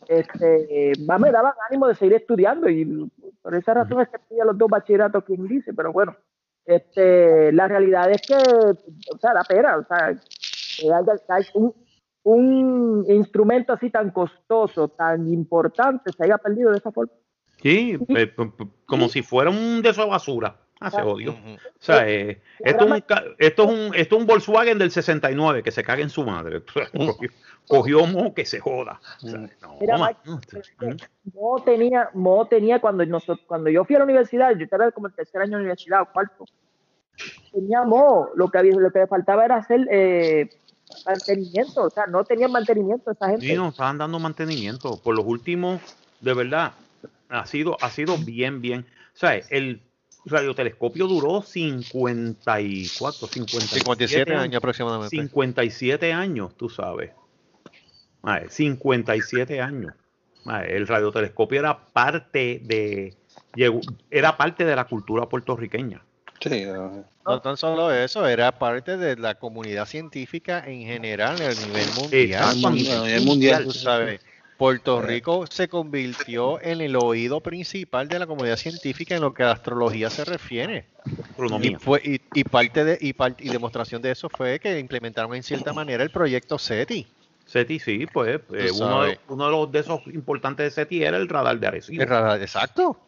este, 0.08 0.92
más 1.06 1.20
me 1.20 1.30
daban 1.30 1.52
ánimo 1.68 1.86
de 1.86 1.94
seguir 1.94 2.14
estudiando 2.14 2.68
y 2.68 3.10
por 3.42 3.54
esa 3.54 3.74
razón 3.74 4.00
es 4.00 4.08
que 4.08 4.18
tenía 4.28 4.44
los 4.44 4.56
dos 4.56 4.68
bachilleratos 4.68 5.22
que 5.24 5.34
dice, 5.36 5.72
pero 5.74 5.92
bueno, 5.92 6.16
este, 6.64 7.52
la 7.52 7.68
realidad 7.68 8.10
es 8.10 8.22
que, 8.22 8.34
o 8.34 9.18
sea, 9.18 9.34
la 9.34 9.44
pena, 9.44 9.76
o 9.76 9.84
sea, 9.84 10.18
un, 11.54 11.74
un 12.22 13.04
instrumento 13.08 13.72
así 13.72 13.90
tan 13.90 14.10
costoso, 14.10 14.88
tan 14.88 15.28
importante, 15.32 16.10
se 16.12 16.24
haya 16.24 16.38
perdido 16.38 16.70
de 16.70 16.78
esa 16.78 16.90
forma. 16.90 17.12
Sí, 17.62 17.98
eh, 18.08 18.34
como 18.86 19.08
si 19.08 19.22
fuera 19.22 19.50
un 19.50 19.82
de 19.82 19.92
de 19.92 20.04
basura. 20.04 20.56
Ah, 20.80 20.90
se 20.90 21.02
jodió. 21.02 21.32
O 21.32 21.58
sea, 21.78 22.08
eh, 22.08 22.40
esto, 22.60 22.84
es 22.84 22.90
un, 22.90 22.96
esto, 23.38 23.62
es 23.64 23.68
un, 23.68 23.94
esto 23.94 24.16
es 24.16 24.20
un 24.20 24.26
Volkswagen 24.26 24.78
del 24.78 24.90
69 24.90 25.62
que 25.62 25.72
se 25.72 25.82
caga 25.82 26.02
en 26.02 26.10
su 26.10 26.24
madre. 26.24 26.62
Cogió, 26.62 27.30
cogió 27.66 28.06
mo 28.06 28.32
que 28.32 28.44
se 28.44 28.60
joda. 28.60 29.00
O 29.22 29.28
sea, 29.28 29.40
no, 29.60 29.76
Mira, 29.80 29.98
Mike, 29.98 31.00
Mo 31.34 31.62
tenía, 31.64 32.10
Mo 32.14 32.46
tenía 32.46 32.80
cuando 32.80 33.04
nosotros, 33.06 33.40
cuando 33.46 33.70
yo 33.70 33.84
fui 33.84 33.96
a 33.96 34.00
la 34.00 34.04
universidad, 34.04 34.54
yo 34.56 34.64
estaba 34.64 34.90
como 34.92 35.08
el 35.08 35.14
tercer 35.14 35.42
año 35.42 35.52
de 35.52 35.62
universidad 35.62 36.02
o 36.02 36.12
cuarto, 36.12 36.44
tenía 37.52 37.82
Mo, 37.82 38.30
lo 38.36 38.48
que 38.48 38.58
había, 38.58 38.72
lo 38.76 38.90
que 38.92 39.06
faltaba 39.06 39.44
era 39.44 39.56
hacer 39.56 39.86
eh, 39.90 40.48
mantenimiento, 41.06 41.84
o 41.84 41.90
sea, 41.90 42.06
no 42.06 42.24
tenían 42.24 42.52
mantenimiento 42.52 43.10
esa 43.10 43.30
gente. 43.30 43.46
Sí, 43.46 43.54
nos 43.54 43.72
estaban 43.72 43.98
dando 43.98 44.18
mantenimiento. 44.18 45.00
Por 45.02 45.16
los 45.16 45.26
últimos, 45.26 45.80
de 46.20 46.34
verdad, 46.34 46.72
ha 47.28 47.46
sido, 47.46 47.76
ha 47.80 47.90
sido 47.90 48.16
bien, 48.18 48.60
bien. 48.60 48.86
O 49.14 49.18
sea, 49.18 49.34
el 49.50 49.82
radiotelescopio 50.24 51.06
duró 51.06 51.42
54, 51.42 53.26
57, 53.28 53.78
57 53.80 54.34
años 54.34 54.56
aproximadamente. 54.58 55.16
57 55.16 56.12
años, 56.12 56.56
tú 56.56 56.68
sabes. 56.68 57.12
Ay, 58.22 58.46
57 58.48 59.60
años. 59.60 59.94
Ay, 60.44 60.66
el 60.70 60.86
radiotelescopio 60.86 61.60
era 61.60 61.78
parte 61.86 62.60
de 62.64 63.16
llegó- 63.54 63.80
era 64.10 64.36
parte 64.36 64.64
de 64.64 64.74
la 64.76 64.84
cultura 64.84 65.28
puertorriqueña. 65.28 66.02
Sí, 66.40 66.64
No 67.26 67.40
tan 67.42 67.56
solo 67.56 67.92
eso, 67.92 68.26
era 68.26 68.52
parte 68.58 68.96
de 68.96 69.16
la 69.16 69.34
comunidad 69.34 69.86
científica 69.86 70.62
en 70.66 70.82
general 70.82 71.36
a 71.42 71.52
nivel 71.66 71.88
mundial. 71.96 72.42
A 72.64 72.70
nivel 72.70 73.24
mundial. 73.24 73.64
Tú 73.64 73.72
sabes, 73.72 74.20
Puerto 74.58 75.00
Rico 75.00 75.46
se 75.46 75.68
convirtió 75.68 76.60
en 76.60 76.80
el 76.80 76.96
oído 76.96 77.40
principal 77.40 78.08
de 78.08 78.18
la 78.18 78.26
comunidad 78.26 78.56
científica 78.56 79.14
en 79.14 79.20
lo 79.22 79.32
que 79.32 79.44
a 79.44 79.52
astrología 79.52 80.10
se 80.10 80.24
refiere. 80.24 80.86
Y, 81.62 81.76
fue, 81.76 82.02
y, 82.04 82.20
y 82.34 82.42
parte 82.42 82.84
de 82.84 82.98
y, 83.00 83.12
par- 83.12 83.36
y 83.38 83.50
demostración 83.50 84.02
de 84.02 84.10
eso 84.10 84.28
fue 84.28 84.58
que 84.58 84.80
implementaron 84.80 85.32
en 85.36 85.44
cierta 85.44 85.72
manera 85.72 86.02
el 86.02 86.10
proyecto 86.10 86.58
SETI. 86.58 87.06
SETI, 87.46 87.78
sí, 87.78 88.06
pues 88.12 88.40
eh, 88.52 88.70
uno, 88.74 89.04
de, 89.04 89.20
uno 89.28 89.44
de 89.46 89.50
los 89.52 89.72
de 89.72 89.78
esos 89.78 90.00
importantes 90.08 90.64
de 90.64 90.70
SETI 90.72 91.04
era 91.04 91.16
el 91.16 91.28
radar 91.28 91.60
de 91.60 91.66
Arecibo. 91.68 92.02
El 92.02 92.08
radar, 92.08 92.42
exacto. 92.42 93.00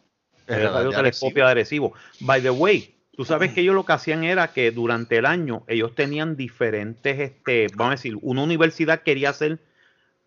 El 0.47 0.55
El 0.55 0.63
radar 0.63 0.73
de 0.73 0.85
radiotelescopio 0.85 1.45
de 1.45 1.51
Arecibo. 1.51 1.95
By 2.21 2.41
the 2.41 2.51
way, 2.51 2.95
tú 3.17 3.25
sabes 3.25 3.53
que 3.53 3.63
ellos 3.63 3.75
lo 3.75 3.85
que 3.85 3.93
hacían 3.93 4.23
era 4.23 4.53
que 4.53 4.71
durante 4.71 5.17
el 5.17 5.27
año 5.27 5.65
ellos 5.67 5.97
tenían 5.97 6.37
diferentes, 6.37 7.19
este, 7.19 7.67
vamos 7.75 7.93
a 7.93 7.97
decir, 7.97 8.17
una 8.23 8.45
universidad 8.45 9.03
quería 9.03 9.31
hacer 9.31 9.59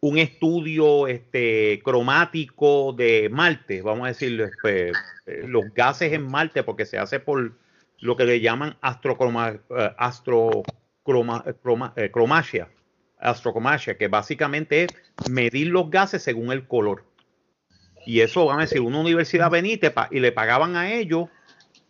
un 0.04 0.18
estudio 0.18 1.08
este, 1.08 1.80
cromático 1.82 2.92
de 2.92 3.30
Marte, 3.32 3.82
vamos 3.82 4.04
a 4.04 4.08
decir, 4.10 4.42
este, 4.42 4.92
eh, 5.26 5.46
los 5.48 5.74
gases 5.74 6.12
en 6.12 6.30
Marte, 6.30 6.62
porque 6.64 6.86
se 6.86 6.98
hace 6.98 7.22
por 7.22 7.54
lo 8.02 8.18
que 8.18 8.26
le 8.26 8.42
llaman 8.42 8.76
astrocroma, 8.82 9.62
eh, 9.70 9.92
astrocroma- 9.98 11.46
eh, 11.48 11.54
croma- 11.64 11.94
eh, 11.96 12.12
cromacia, 12.12 12.70
astrocromacia, 13.18 13.98
que 13.98 14.10
básicamente 14.10 14.84
es 14.84 14.92
medir 15.24 15.68
los 15.68 15.90
gases 15.90 16.22
según 16.22 16.52
el 16.52 16.68
color. 16.68 17.06
Y 18.06 18.20
eso, 18.20 18.46
vamos 18.46 18.64
a 18.64 18.66
decir, 18.66 18.82
una 18.82 19.00
universidad 19.00 19.50
venía 19.50 19.80
y, 20.12 20.20
le 20.20 20.32
pagaban 20.34 20.76
a 20.76 20.92
ellos, 20.92 21.30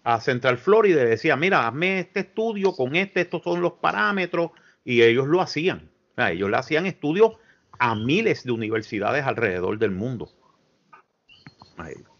a 0.03 0.22
Central 0.22 0.60
Florida, 0.60 1.02
y 1.02 1.07
decía, 1.07 1.35
mira, 1.35 1.68
hazme 1.68 2.02
este 2.02 2.19
estudio 2.19 2.76
con 2.76 2.95
este, 2.95 3.22
estos 3.22 3.41
son 3.41 3.60
los 3.60 3.73
parámetros, 3.73 4.52
y 4.85 5.02
ellos 5.02 5.26
lo 5.26 5.41
hacían. 5.41 5.90
O 6.15 6.22
ellos 6.22 6.52
le 6.52 6.57
hacían 6.57 6.85
estudios 6.85 7.38
a 7.79 7.95
miles 7.95 8.43
de 8.43 8.51
universidades 8.51 9.25
alrededor 9.25 9.77
del 9.79 9.91
mundo. 9.91 10.29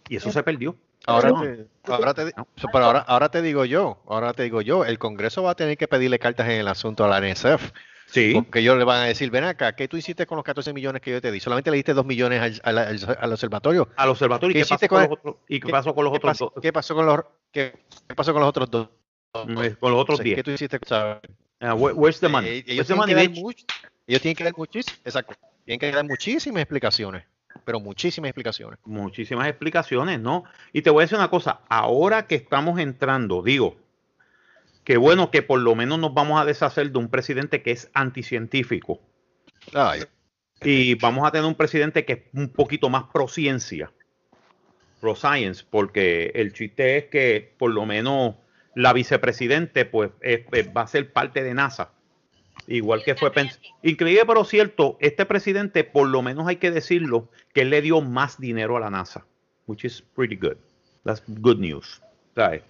Y 0.10 0.16
eso 0.18 0.32
se 0.32 0.44
perdió. 0.44 0.76
Ahora 1.06 1.30
No. 1.30 1.42
te, 1.42 1.68
ahora 1.92 2.14
te 2.14 2.32
pero 2.72 2.86
ahora, 2.86 3.00
ahora 3.00 3.30
te 3.30 3.42
digo 3.42 3.66
yo, 3.66 4.02
ahora 4.08 4.34
te 4.34 4.44
digo 4.44 4.62
yo, 4.62 4.86
el 4.86 4.98
Congreso 5.00 5.44
va 5.44 5.52
a 5.52 5.56
tener 5.56 5.78
que 5.78 5.88
pedirle 5.88 6.18
cartas 6.18 6.48
en 6.48 6.60
el 6.62 6.68
asunto 6.68 7.04
a 7.04 7.08
la 7.10 7.20
NSF. 7.20 7.72
Sí. 8.06 8.32
Porque 8.36 8.60
ellos 8.60 8.78
le 8.78 8.84
van 8.84 9.02
a 9.02 9.06
decir, 9.06 9.30
ven 9.32 9.44
acá, 9.44 9.76
¿qué 9.76 9.88
tú 9.88 9.98
hiciste 9.98 10.26
con 10.28 10.36
los 10.38 10.46
14 10.46 10.72
millones 10.72 11.02
que 11.02 11.12
yo 11.12 11.20
te 11.22 11.32
di? 11.32 11.40
Solamente 11.40 11.72
le 11.72 11.78
diste 11.78 11.94
2 11.94 12.06
millones 12.06 12.42
al, 12.64 12.78
al- 12.78 12.88
al- 12.88 13.18
al 13.20 13.32
observatorio. 13.34 13.90
Al 13.96 14.10
observatorio, 14.10 14.52
¿y 14.58 14.62
¿Qué 14.62 14.68
qué 14.68 14.70
pasó 14.70 14.88
con 14.88 15.02
los 15.02 15.12
otros- 15.12 15.36
y 15.50 15.60
qué 15.60 15.72
pasó 15.72 15.96
con 15.96 16.04
los 16.06 16.14
otros 16.14 16.32
pasó- 16.32 16.52
dos? 16.54 16.62
¿Qué 16.62 16.74
pasó 16.74 16.96
con 16.96 17.06
los, 17.06 17.20
qué, 17.52 17.74
qué 18.08 18.16
pasó 18.16 18.32
con 18.34 18.42
los 18.42 18.50
otros 18.50 18.70
dos? 18.72 18.90
Con 19.32 19.92
los 19.92 20.00
otros 20.02 20.18
Sí, 20.20 20.24
10. 20.26 20.36
¿Qué 20.36 20.44
tú 20.44 20.52
hiciste? 20.52 20.80
where's 21.76 22.20
the 22.20 22.30
money? 22.30 22.50
Eh, 22.50 22.54
Where's 22.54 22.70
ellos, 22.70 22.88
the 22.88 22.94
tienen 23.06 23.32
money, 23.32 23.56
ellos 24.08 24.22
tienen 24.22 24.36
que 24.36 24.44
dar 24.44 24.54
muchísimas, 24.58 25.00
exacto, 25.06 25.36
tienen 25.66 25.80
que 25.80 25.92
dar 25.92 26.06
muchísimas 26.06 26.62
explicaciones, 26.62 27.24
pero 27.66 27.80
muchísimas 27.80 28.30
explicaciones. 28.30 28.80
muchísimas 28.86 29.48
explicaciones, 29.48 30.20
¿no? 30.20 30.44
Y 30.72 30.82
te 30.82 30.90
voy 30.90 31.02
a 31.02 31.06
decir 31.06 31.18
una 31.18 31.30
cosa, 31.30 31.62
ahora 31.70 32.28
que 32.28 32.36
estamos 32.36 32.80
entrando, 32.80 33.42
digo, 33.42 33.78
que 34.84 34.98
bueno 34.98 35.32
que 35.32 35.42
por 35.42 35.60
lo 35.60 35.76
menos 35.76 36.00
nos 36.00 36.14
vamos 36.14 36.42
a 36.42 36.46
deshacer 36.46 36.92
de 36.92 37.00
un 37.00 37.10
presidente 37.10 37.62
que 37.62 37.72
es 37.72 37.90
anticientífico. 37.94 39.00
Ay, 39.74 40.04
Y 40.62 40.96
vamos 40.96 41.28
a 41.28 41.32
tener 41.32 41.46
un 41.46 41.56
presidente 41.56 42.06
que 42.06 42.14
es 42.14 42.20
un 42.34 42.50
poquito 42.50 42.90
más 42.90 43.06
pro 43.14 43.28
ciencia, 43.28 43.92
pro 45.00 45.16
science, 45.16 45.66
porque 45.70 46.32
el 46.36 46.54
chiste 46.54 46.98
es 46.98 47.06
que 47.06 47.54
por 47.58 47.72
lo 47.72 47.86
menos 47.86 48.36
la 48.76 48.92
vicepresidente 48.94 49.86
pues 49.86 50.12
es- 50.22 50.46
es- 50.52 50.70
va 50.76 50.82
a 50.82 50.88
ser 50.88 51.12
parte 51.12 51.44
de 51.44 51.54
NASA. 51.54 51.92
Igual 52.68 53.04
que 53.04 53.16
fue 53.16 53.32
pens- 53.34 53.60
increíble 53.82 54.24
pero 54.26 54.46
cierto, 54.46 54.98
este 55.02 55.26
presidente 55.26 55.84
por 55.84 56.08
lo 56.08 56.22
menos 56.22 56.48
hay 56.48 56.56
que 56.58 56.72
decirlo 56.72 57.30
que 57.54 57.62
él 57.62 57.70
le 57.70 57.82
dio 57.82 58.02
más 58.02 58.40
dinero 58.40 58.78
a 58.78 58.80
la 58.80 58.90
NASA, 58.90 59.26
which 59.68 59.84
is 59.86 60.02
pretty 60.16 60.36
good. 60.36 60.56
That's 61.04 61.22
good 61.28 61.58
news. 61.58 62.02
¿sabes? 62.36 62.64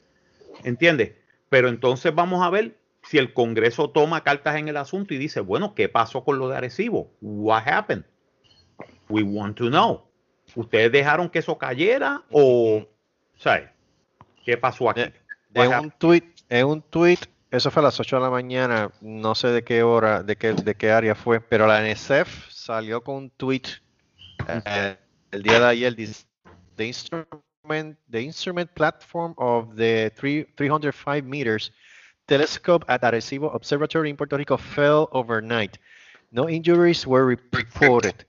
¿Entiendes? 0.64 1.14
Pero 1.49 1.70
entonces 1.70 2.14
vamos 2.14 2.44
a 2.44 2.49
ver 2.49 2.76
si 3.03 3.18
el 3.18 3.34
Congreso 3.34 3.90
toma 3.90 4.24
cartas 4.24 4.56
en 4.56 4.68
el 4.68 4.78
asunto 4.78 5.14
y 5.14 5.18
dice, 5.18 5.40
bueno, 5.41 5.76
¿qué 5.76 5.90
pasó 5.90 6.24
con 6.24 6.40
lo 6.40 6.49
de 6.49 6.57
Arecibo? 6.57 7.11
What 7.22 7.68
happened? 7.68 8.06
We 9.10 9.24
want 9.24 9.57
to 9.57 9.70
know. 9.70 10.03
¿Ustedes 10.56 10.91
dejaron 10.91 11.30
que 11.30 11.40
eso 11.40 11.57
cayera 11.57 12.24
o, 12.32 12.88
¿sabes? 13.38 13.70
¿Qué 14.45 14.57
pasó 14.57 14.90
aquí? 14.90 15.02
What 15.56 15.65
En 15.65 15.80
un 15.86 15.91
tweet, 15.91 16.24
en 16.49 16.65
un 16.65 16.82
tweet, 16.82 17.20
eso 17.53 17.69
fue 17.69 17.81
a 17.81 17.84
las 17.84 17.99
8 17.99 18.15
de 18.15 18.21
la 18.23 18.31
mañana, 18.31 18.91
no 18.99 19.35
sé 19.35 19.49
de 19.49 19.63
qué 19.63 19.84
hora, 19.84 20.23
de 20.23 20.35
qué, 20.35 20.53
de 20.53 20.73
qué 20.73 20.91
área 20.91 21.13
fue, 21.13 21.39
pero 21.39 21.67
la 21.67 21.81
NSF 21.84 22.49
salió 22.49 23.03
con 23.03 23.15
un 23.15 23.30
tweet 23.30 23.61
eh, 24.47 24.97
el 25.30 25.43
día 25.43 25.59
de 25.59 25.65
ayer, 25.67 25.95
dice, 25.95 26.25
the 26.77 26.88
instrument, 26.88 27.95
the 28.09 28.19
instrument 28.19 28.71
platform 28.73 29.35
of 29.38 29.75
the 29.75 30.11
three, 30.15 30.47
305 30.57 31.23
meters 31.23 31.71
telescope 32.27 32.85
at 32.88 33.03
Arecibo 33.03 33.53
Observatory 33.53 34.09
in 34.09 34.17
Puerto 34.17 34.35
Rico 34.35 34.57
fell 34.57 35.07
overnight. 35.11 35.77
No 36.31 36.49
injuries 36.49 37.05
were 37.05 37.23
reported. 37.23 38.25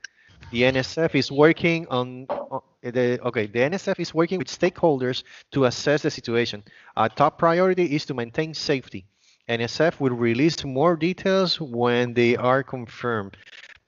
The 0.50 0.64
NSF 0.64 1.14
is 1.14 1.32
working 1.32 1.86
on, 1.88 2.26
on 2.28 2.60
the 2.82 3.18
okay. 3.22 3.46
The 3.46 3.60
NSF 3.60 3.98
is 3.98 4.12
working 4.12 4.38
with 4.38 4.48
stakeholders 4.48 5.22
to 5.52 5.64
assess 5.64 6.02
the 6.02 6.10
situation. 6.10 6.62
Our 6.94 7.08
top 7.08 7.38
priority 7.38 7.96
is 7.96 8.04
to 8.06 8.14
maintain 8.14 8.52
safety. 8.52 9.06
NSF 9.46 10.00
will 10.00 10.16
release 10.16 10.64
more 10.64 10.96
details 10.96 11.60
when 11.60 12.14
they 12.14 12.36
are 12.38 12.64
confirmed. 12.64 13.32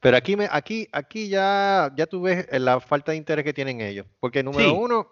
Pero 0.01 0.16
aquí, 0.16 0.37
me, 0.37 0.47
aquí, 0.51 0.87
aquí 0.93 1.28
ya, 1.28 1.91
ya 1.97 2.07
tú 2.07 2.23
ves 2.23 2.47
la 2.53 2.78
falta 2.81 3.12
de 3.12 3.19
interés 3.19 3.45
que 3.45 3.53
tienen 3.53 3.81
ellos. 3.81 4.07
Porque 4.20 4.43
número 4.43 4.69
Sí. 4.70 4.77
uno, 4.78 5.09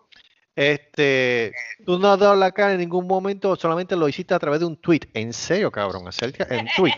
este, 0.54 1.52
tú 1.84 1.98
no 1.98 2.12
has 2.12 2.18
dado 2.18 2.36
la 2.36 2.52
cara 2.52 2.72
en 2.74 2.78
ningún 2.80 3.06
momento, 3.06 3.56
solamente 3.56 3.96
lo 3.96 4.08
hiciste 4.08 4.34
a 4.34 4.38
través 4.38 4.60
de 4.60 4.66
un 4.66 4.76
tweet. 4.76 5.00
En 5.14 5.32
serio, 5.32 5.70
cabrón, 5.72 6.06
acerca 6.06 6.46
en 6.54 6.66
tweet. 6.76 6.94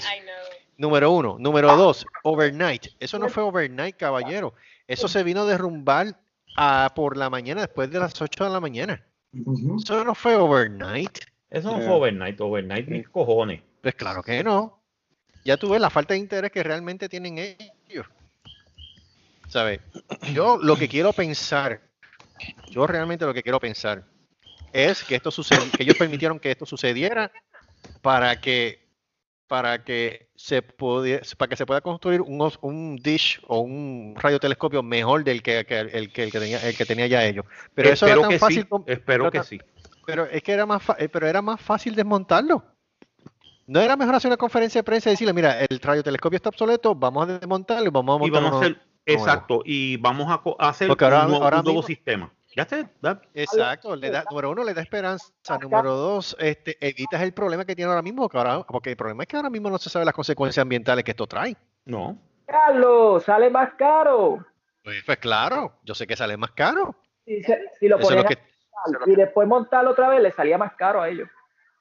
Número 0.78 1.10
uno. 1.10 1.36
Número 1.38 1.74
dos, 1.76 2.04
overnight. 2.22 2.86
Eso 3.00 3.18
no 3.18 3.28
fue 3.30 3.42
overnight, 3.42 3.96
caballero. 3.96 4.52
Eso 4.86 5.08
se 5.08 5.22
vino 5.22 5.42
a 5.42 5.46
derrumbar 5.46 6.18
a 6.56 6.92
por 6.94 7.16
la 7.16 7.30
mañana, 7.30 7.62
después 7.62 7.90
de 7.90 7.98
las 7.98 8.20
8 8.20 8.44
de 8.44 8.50
la 8.50 8.60
mañana. 8.60 9.04
Eso 9.78 10.04
no 10.04 10.14
fue 10.14 10.34
overnight. 10.36 11.18
Eso 11.50 11.70
no 11.72 11.80
fue 11.80 11.92
overnight, 11.92 12.40
overnight 12.40 12.88
mis 12.88 13.08
cojones. 13.08 13.62
Pues 13.80 13.94
claro 13.94 14.22
que 14.22 14.42
no. 14.42 14.82
Ya 15.44 15.56
tú 15.56 15.70
ves 15.70 15.80
la 15.80 15.90
falta 15.90 16.14
de 16.14 16.20
interés 16.20 16.50
que 16.50 16.62
realmente 16.62 17.08
tienen 17.08 17.38
ellos. 17.38 18.06
¿Sabes? 19.48 19.80
Yo 20.34 20.58
lo 20.60 20.76
que 20.76 20.88
quiero 20.88 21.12
pensar, 21.12 21.80
yo 22.68 22.86
realmente 22.86 23.24
lo 23.24 23.32
que 23.32 23.42
quiero 23.44 23.60
pensar 23.60 24.04
es 24.72 25.04
que 25.04 25.14
esto 25.14 25.30
sucedió, 25.30 25.70
que 25.70 25.84
ellos 25.84 25.96
permitieron 25.96 26.40
que 26.40 26.50
esto 26.50 26.66
sucediera 26.66 27.30
para 28.02 28.40
que 28.40 28.84
para 29.46 29.84
que 29.84 30.28
se 30.34 30.60
pudiera, 30.60 31.22
para 31.38 31.48
que 31.50 31.54
se 31.56 31.64
pueda 31.64 31.80
construir 31.80 32.20
un, 32.20 32.96
dish 32.96 33.40
o 33.46 33.60
un 33.60 34.16
radiotelescopio 34.18 34.82
mejor 34.82 35.22
del 35.22 35.40
que, 35.40 35.64
que- 35.64 35.78
el, 35.78 36.12
que, 36.12 36.24
el 36.24 36.32
que 36.32 36.40
tenía 36.40 36.68
el 36.68 36.76
que 36.76 36.84
tenía 36.84 37.06
ya 37.06 37.24
ellos. 37.24 37.46
Pero 37.72 37.90
eso 37.90 38.06
espero 38.06 38.20
era 38.22 38.22
tan 38.22 38.30
que 38.32 38.38
fácil 38.40 38.62
sí, 38.68 38.68
espero 38.88 39.04
pero 39.24 39.30
que 39.30 39.38
tan- 39.38 39.44
sí. 39.46 39.60
Pero 40.06 40.24
es 40.24 40.42
que 40.42 40.52
era 40.52 40.64
más 40.66 40.82
fa- 40.82 40.96
eh, 40.98 41.08
pero 41.08 41.26
era 41.26 41.42
más 41.42 41.60
fácil 41.60 41.94
desmontarlo. 41.94 42.62
No 43.66 43.80
era 43.80 43.96
mejor 43.96 44.14
hacer 44.14 44.28
una 44.28 44.36
conferencia 44.36 44.78
de 44.78 44.84
prensa 44.84 45.10
y 45.10 45.14
decirle, 45.14 45.32
mira, 45.32 45.58
el 45.60 45.80
radiotelescopio 45.80 46.36
está 46.36 46.50
obsoleto, 46.50 46.94
vamos 46.94 47.28
a 47.28 47.38
desmontarlo 47.38 47.86
y 47.88 47.90
vamos 47.90 48.14
a 48.14 48.16
Y 48.26 48.30
montar 48.30 48.42
vamos 48.42 48.52
a 48.52 48.56
uno 48.58 48.64
hacer, 48.64 48.76
nuevo". 48.76 49.24
exacto, 49.24 49.62
y 49.64 49.96
vamos 49.96 50.26
a 50.30 50.68
hacer 50.68 50.86
Porque 50.88 51.04
ahora- 51.04 51.22
un, 51.24 51.30
nuevo- 51.30 51.44
ahora 51.44 51.58
un 51.58 51.64
nuevo 51.64 51.78
mismo- 51.80 51.86
sistema. 51.88 52.32
Ya 52.54 52.62
está. 52.62 53.20
Exacto, 53.34 53.94
le 53.96 54.08
da, 54.10 54.24
número 54.30 54.50
uno, 54.50 54.64
le 54.64 54.72
da 54.72 54.80
esperanza. 54.80 55.26
Número 55.60 55.94
dos, 55.94 56.34
este, 56.38 56.78
evitas 56.80 57.20
el 57.20 57.34
problema 57.34 57.66
que 57.66 57.76
tiene 57.76 57.90
ahora 57.90 58.00
mismo, 58.00 58.28
que 58.30 58.38
ahora- 58.38 58.62
porque 58.62 58.90
el 58.92 58.96
problema 58.96 59.24
es 59.24 59.28
que 59.28 59.36
ahora 59.36 59.50
mismo 59.50 59.68
no 59.68 59.76
se 59.78 59.90
sabe 59.90 60.06
las 60.06 60.14
consecuencias 60.14 60.62
ambientales 60.62 61.04
que 61.04 61.10
esto 61.10 61.26
trae. 61.26 61.54
No. 61.84 62.16
Carlos, 62.46 63.24
sale 63.24 63.50
más 63.50 63.74
caro. 63.74 64.46
Pues, 64.82 65.02
pues 65.04 65.18
claro, 65.18 65.74
yo 65.82 65.94
sé 65.94 66.06
que 66.06 66.16
sale 66.16 66.36
más 66.38 66.52
caro. 66.52 66.94
Si, 67.26 67.42
se- 67.42 67.60
si 67.78 67.88
lo 67.88 67.98
Eso 67.98 68.08
montar 68.84 69.08
y 69.08 69.14
después 69.16 69.48
montarlo 69.48 69.90
otra 69.90 70.08
vez, 70.08 70.22
le 70.22 70.32
salía 70.32 70.58
más 70.58 70.74
caro 70.74 71.02
a 71.02 71.08
ellos. 71.08 71.28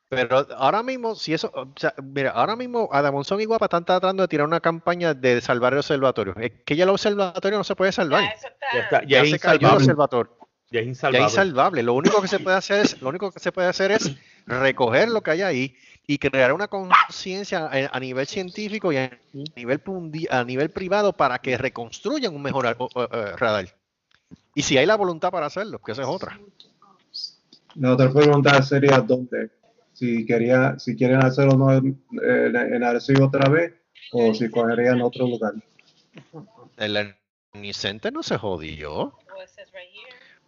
Pero 0.08 0.46
ahora 0.58 0.84
mismo, 0.84 1.16
si 1.16 1.34
eso, 1.34 1.52
o 1.54 1.74
sea, 1.76 1.94
mira, 2.02 2.32
ahora 2.32 2.56
mismo 2.56 2.90
Adamonzón 2.92 3.42
y 3.42 3.46
Guapa 3.46 3.66
están 3.66 3.86
tratando 3.86 4.22
de 4.24 4.28
tirar 4.28 4.46
una 4.46 4.60
campaña 4.60 5.14
de 5.14 5.42
salvar 5.42 5.74
el 5.74 5.80
observatorio. 5.80 6.36
Es 6.40 6.52
que 6.64 6.76
ya 6.76 6.84
el 6.84 6.92
observatorio 6.92 7.58
no 7.58 7.64
se 7.64 7.76
puede 7.76 7.92
salvar. 7.92 8.22
Ya, 8.22 8.80
está, 8.80 9.04
ya, 9.04 9.22
es 9.22 9.32
se 9.32 9.40
cayó 9.40 9.56
el 9.56 9.62
insalvable. 9.62 9.78
observatorio. 9.78 10.38
Ya 10.70 10.80
es 10.80 10.86
Ya 10.86 10.90
insalvable. 10.90 11.26
es 11.26 11.32
insalvable. 11.32 11.84
Lo 11.84 11.94
único 11.94 12.22
que 12.22 12.28
se 12.28 12.40
puede 12.40 12.56
hacer 12.56 12.82
es, 12.82 13.02
lo 13.02 13.10
único 13.10 13.32
que 13.32 13.40
se 13.40 13.52
puede 13.52 13.68
hacer 13.68 13.92
es 13.92 14.16
recoger 14.46 15.10
lo 15.10 15.22
que 15.22 15.32
hay 15.32 15.42
ahí 15.42 15.76
y 16.06 16.20
crear 16.20 16.54
una 16.54 16.68
conciencia 16.68 17.68
a, 17.92 18.00
nivel 18.00 18.28
científico 18.28 18.92
y 18.92 18.98
a 18.98 19.20
nivel 19.56 19.82
a 20.30 20.44
nivel 20.44 20.70
privado 20.70 21.14
para 21.14 21.40
que 21.40 21.58
reconstruyan 21.58 22.36
un 22.36 22.44
mejor 22.44 22.68
eh, 22.68 23.36
radar. 23.38 23.70
Y 24.54 24.62
si 24.62 24.78
hay 24.78 24.86
la 24.86 24.96
voluntad 24.96 25.32
para 25.32 25.48
hacerlo, 25.48 25.80
que 25.80 25.94
esa 25.94 26.04
es 26.04 26.08
otra. 26.08 26.40
La 27.76 27.94
otra 27.94 28.12
pregunta 28.12 28.62
sería 28.62 29.00
dónde. 29.00 29.50
Si 29.94 30.26
quería, 30.26 30.78
si 30.78 30.96
quieren 30.96 31.24
hacerlo 31.24 31.58
no 31.58 31.74
en, 31.74 32.02
en, 32.22 32.84
Arecibo 32.84 33.28
otra 33.28 33.50
vez 33.50 33.74
o 34.12 34.34
si 34.34 34.50
cogerían 34.50 35.02
otro 35.02 35.26
lugar. 35.28 35.54
El 36.78 36.94
Learning 36.94 37.74
Center 37.74 38.12
no 38.12 38.24
se 38.24 38.38
jodió. 38.38 39.14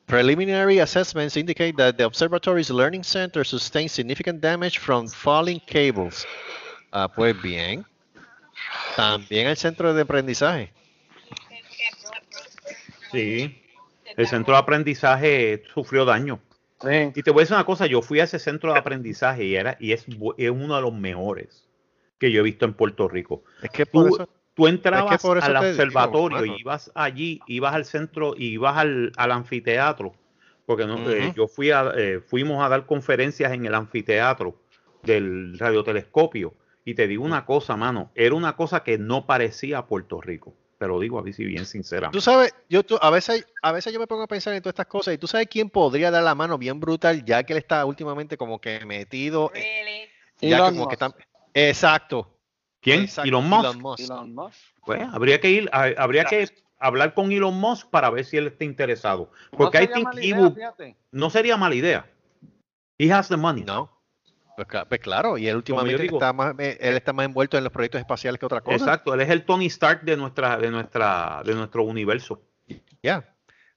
Preliminary 0.05 0.79
assessments 0.79 1.35
indicate 1.35 1.75
that 1.75 1.97
the 1.97 2.05
observatory's 2.05 2.69
learning 2.69 3.03
center 3.03 3.43
sustained 3.43 3.91
significant 3.91 4.39
damage 4.39 4.77
from 4.77 5.07
falling 5.07 5.59
cables. 5.65 6.25
Ah, 6.93 7.09
pues 7.09 7.35
bien. 7.41 7.85
También 8.95 9.47
el 9.47 9.57
centro 9.57 9.93
de 9.93 10.03
aprendizaje. 10.03 10.71
Sí. 13.11 13.61
El 14.15 14.27
centro 14.27 14.53
de 14.53 14.59
aprendizaje 14.59 15.63
sufrió 15.73 16.05
daño. 16.05 16.39
Y 17.15 17.23
te 17.23 17.31
voy 17.31 17.41
a 17.41 17.43
decir 17.43 17.55
una 17.55 17.65
cosa, 17.65 17.85
yo 17.87 18.01
fui 18.01 18.19
a 18.19 18.23
ese 18.25 18.39
centro 18.39 18.71
de 18.73 18.79
aprendizaje 18.79 19.45
y 19.45 19.55
era 19.55 19.77
y 19.79 19.93
es, 19.93 20.05
es 20.37 20.49
uno 20.51 20.75
de 20.75 20.81
los 20.81 20.93
mejores 20.93 21.67
que 22.19 22.31
yo 22.31 22.41
he 22.41 22.43
visto 22.43 22.65
en 22.65 22.73
Puerto 22.73 23.07
Rico. 23.07 23.43
Es 23.61 23.69
que 23.71 23.85
por 23.85 24.07
tú, 24.07 24.15
eso- 24.15 24.29
tú 24.53 24.67
entrabas 24.67 25.15
es 25.15 25.21
que 25.21 25.27
por 25.27 25.37
eso 25.37 25.45
al 25.47 25.53
digo, 25.53 25.65
observatorio 25.71 26.45
y 26.45 26.59
ibas 26.61 26.91
allí, 26.95 27.41
ibas 27.47 27.73
al 27.75 27.85
centro 27.85 28.33
y 28.37 28.47
ibas 28.53 28.77
al, 28.77 29.11
al 29.17 29.31
anfiteatro, 29.31 30.13
porque 30.65 30.85
no, 30.85 30.97
eh, 31.09 31.31
yo 31.35 31.47
fui 31.47 31.71
a, 31.71 31.91
eh, 31.95 32.19
fuimos 32.19 32.63
a 32.63 32.69
dar 32.69 32.85
conferencias 32.85 33.51
en 33.53 33.65
el 33.65 33.73
anfiteatro 33.75 34.55
del 35.03 35.57
radiotelescopio 35.57 36.53
y 36.85 36.93
te 36.95 37.07
digo 37.07 37.23
una 37.23 37.45
cosa, 37.45 37.75
mano, 37.75 38.11
era 38.15 38.33
una 38.35 38.55
cosa 38.55 38.83
que 38.83 38.97
no 38.97 39.25
parecía 39.25 39.85
Puerto 39.85 40.21
Rico, 40.21 40.53
te 40.77 40.87
lo 40.87 40.99
digo 40.99 41.19
a 41.19 41.31
si 41.33 41.43
bien 41.45 41.65
sinceramente. 41.65 42.17
Tú 42.17 42.21
sabes, 42.21 42.53
yo 42.69 42.83
tú- 42.83 42.97
a 43.01 43.09
veces 43.09 43.45
a 43.61 43.71
veces 43.71 43.91
yo 43.93 43.99
me 43.99 44.07
pongo 44.07 44.23
a 44.23 44.27
pensar 44.27 44.53
en 44.53 44.61
todas 44.61 44.73
estas 44.73 44.85
cosas 44.87 45.13
y 45.13 45.17
tú 45.17 45.27
sabes 45.27 45.47
quién 45.47 45.69
podría 45.69 46.11
dar 46.11 46.23
la 46.23 46.35
mano 46.35 46.57
bien 46.57 46.79
brutal 46.79 47.23
ya 47.25 47.43
que 47.43 47.53
él 47.53 47.59
está 47.59 47.83
últimamente 47.85 48.37
como 48.37 48.59
que 48.61 48.85
metido 48.85 49.51
eh, 49.55 50.07
ya 50.39 50.57
Elon 50.57 50.75
como 50.75 50.87
que 50.87 50.93
está- 50.95 51.15
exacto. 51.53 52.33
¿Quién? 52.79 53.01
Exacto, 53.01 53.27
Elon 53.27 53.49
Musk. 53.49 53.63
Elon 53.63 53.81
Musk. 53.81 53.99
Elon 54.03 54.35
Musk. 54.35 54.57
Pues 54.85 55.01
habría 55.11 55.41
que 55.41 55.49
ir, 55.49 55.69
a- 55.73 55.91
habría 55.97 56.25
que 56.25 56.47
hablar 56.79 57.13
con 57.15 57.31
Elon 57.31 57.55
Musk 57.59 57.89
para 57.89 58.09
ver 58.11 58.23
si 58.23 58.37
él 58.37 58.47
está 58.47 58.63
interesado. 58.63 59.31
Porque 59.51 59.79
no 59.79 59.83
I 59.83 59.87
think 59.87 60.07
he 60.23 60.33
would- 60.33 60.95
no 61.11 61.29
sería 61.31 61.57
mala 61.57 61.73
idea. 61.75 62.09
He 62.99 63.11
has 63.11 63.27
the 63.29 63.35
money. 63.37 63.63
No. 63.63 63.96
Pues, 64.57 64.67
pues 64.89 64.99
claro, 65.01 65.37
y 65.37 65.47
él 65.47 65.55
últimamente 65.55 66.01
digo- 66.01 66.17
está 66.17 66.33
más, 66.33 66.55
eh, 66.57 66.79
él 66.81 66.95
está 66.95 67.13
más 67.13 67.27
envuelto 67.27 67.59
en 67.59 67.63
los 67.63 67.71
proyectos 67.71 67.99
espaciales 68.01 68.39
que 68.39 68.45
otra 68.47 68.61
cosa. 68.61 68.75
Exacto, 68.75 69.13
él 69.13 69.21
es 69.21 69.29
el 69.29 69.45
Tony 69.45 69.67
Stark 69.67 70.01
de 70.01 70.17
nuestra, 70.17 70.57
de 70.57 70.71
nuestra, 70.71 71.43
de 71.45 71.53
nuestro 71.53 71.83
universo. 71.83 72.41
Ya. 73.03 73.23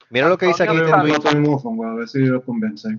Mira 0.09 0.27
lo 0.31 0.39
que 0.39 0.47
dice 0.47 0.63
aquí. 0.63 0.79
Dale 0.79 0.87
este 0.89 0.95
un 0.97 1.03
tweet. 1.03 1.21
plato 1.21 1.37
de 1.37 1.41
mofongo, 1.43 1.85
a 1.87 1.95
ver 1.97 2.09
si 2.09 2.21
lo 2.21 2.43
convencen. 2.43 2.99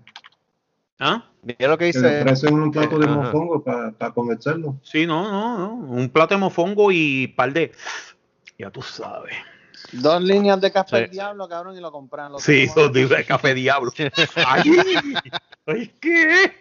¿Ah? 0.99 1.25
Mira 1.41 1.69
lo 1.69 1.77
que 1.79 1.91
Que 1.91 1.97
dice. 1.97 2.21
ofrecen 2.21 2.53
un 2.53 2.71
plato 2.71 2.99
de 2.99 3.05
Ajá. 3.07 3.15
mofongo 3.15 3.63
para 3.63 4.11
convencerlo. 4.13 4.77
Sí, 4.83 5.07
no, 5.07 5.23
no, 5.31 5.57
no. 5.57 5.73
Un 5.73 6.07
plato 6.09 6.35
de 6.35 6.39
mofongo 6.39 6.91
y 6.91 7.29
par 7.29 7.51
de. 7.51 7.71
Ya 8.59 8.69
tú 8.69 8.83
sabes. 8.83 9.33
Dos 9.91 10.21
líneas 10.21 10.61
de 10.61 10.71
café 10.71 11.05
Sí. 11.05 11.11
diablo, 11.13 11.49
cabrón, 11.49 11.75
y 11.75 11.81
lo 11.81 11.91
compran. 11.91 12.31
Lo 12.31 12.37
Sí, 12.37 12.67
dos 12.75 12.93
libras 12.93 13.17
de 13.21 13.25
café 13.25 13.55
diablo. 13.55 13.91
Ay, 14.45 14.63
ay, 15.65 15.91
¿qué? 15.99 16.60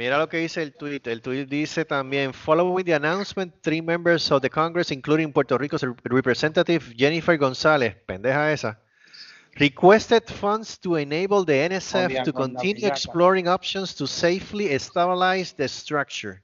Mira 0.00 0.16
lo 0.16 0.30
que 0.30 0.38
dice 0.38 0.62
el 0.62 0.72
tweet. 0.72 1.06
El 1.08 1.20
tweet 1.20 1.46
dice 1.46 1.84
también, 1.84 2.32
following 2.32 2.86
the 2.86 2.94
announcement, 2.94 3.54
three 3.60 3.82
members 3.82 4.32
of 4.32 4.40
the 4.40 4.48
Congress, 4.48 4.90
including 4.90 5.30
Puerto 5.30 5.58
Rico's 5.58 5.84
representative 6.04 6.94
Jennifer 6.96 7.38
González, 7.38 7.96
pendeja 8.06 8.50
esa, 8.50 8.80
requested 9.56 10.22
funds 10.26 10.78
to 10.78 10.96
enable 10.96 11.44
the 11.44 11.66
NSF 11.68 12.14
Con 12.14 12.24
to 12.24 12.30
la- 12.30 12.32
con 12.32 12.54
la 12.54 12.60
continue 12.60 12.86
exploring 12.86 13.46
options 13.46 13.94
to 13.94 14.06
safely 14.06 14.74
stabilize 14.78 15.52
the 15.52 15.68
structure. 15.68 16.42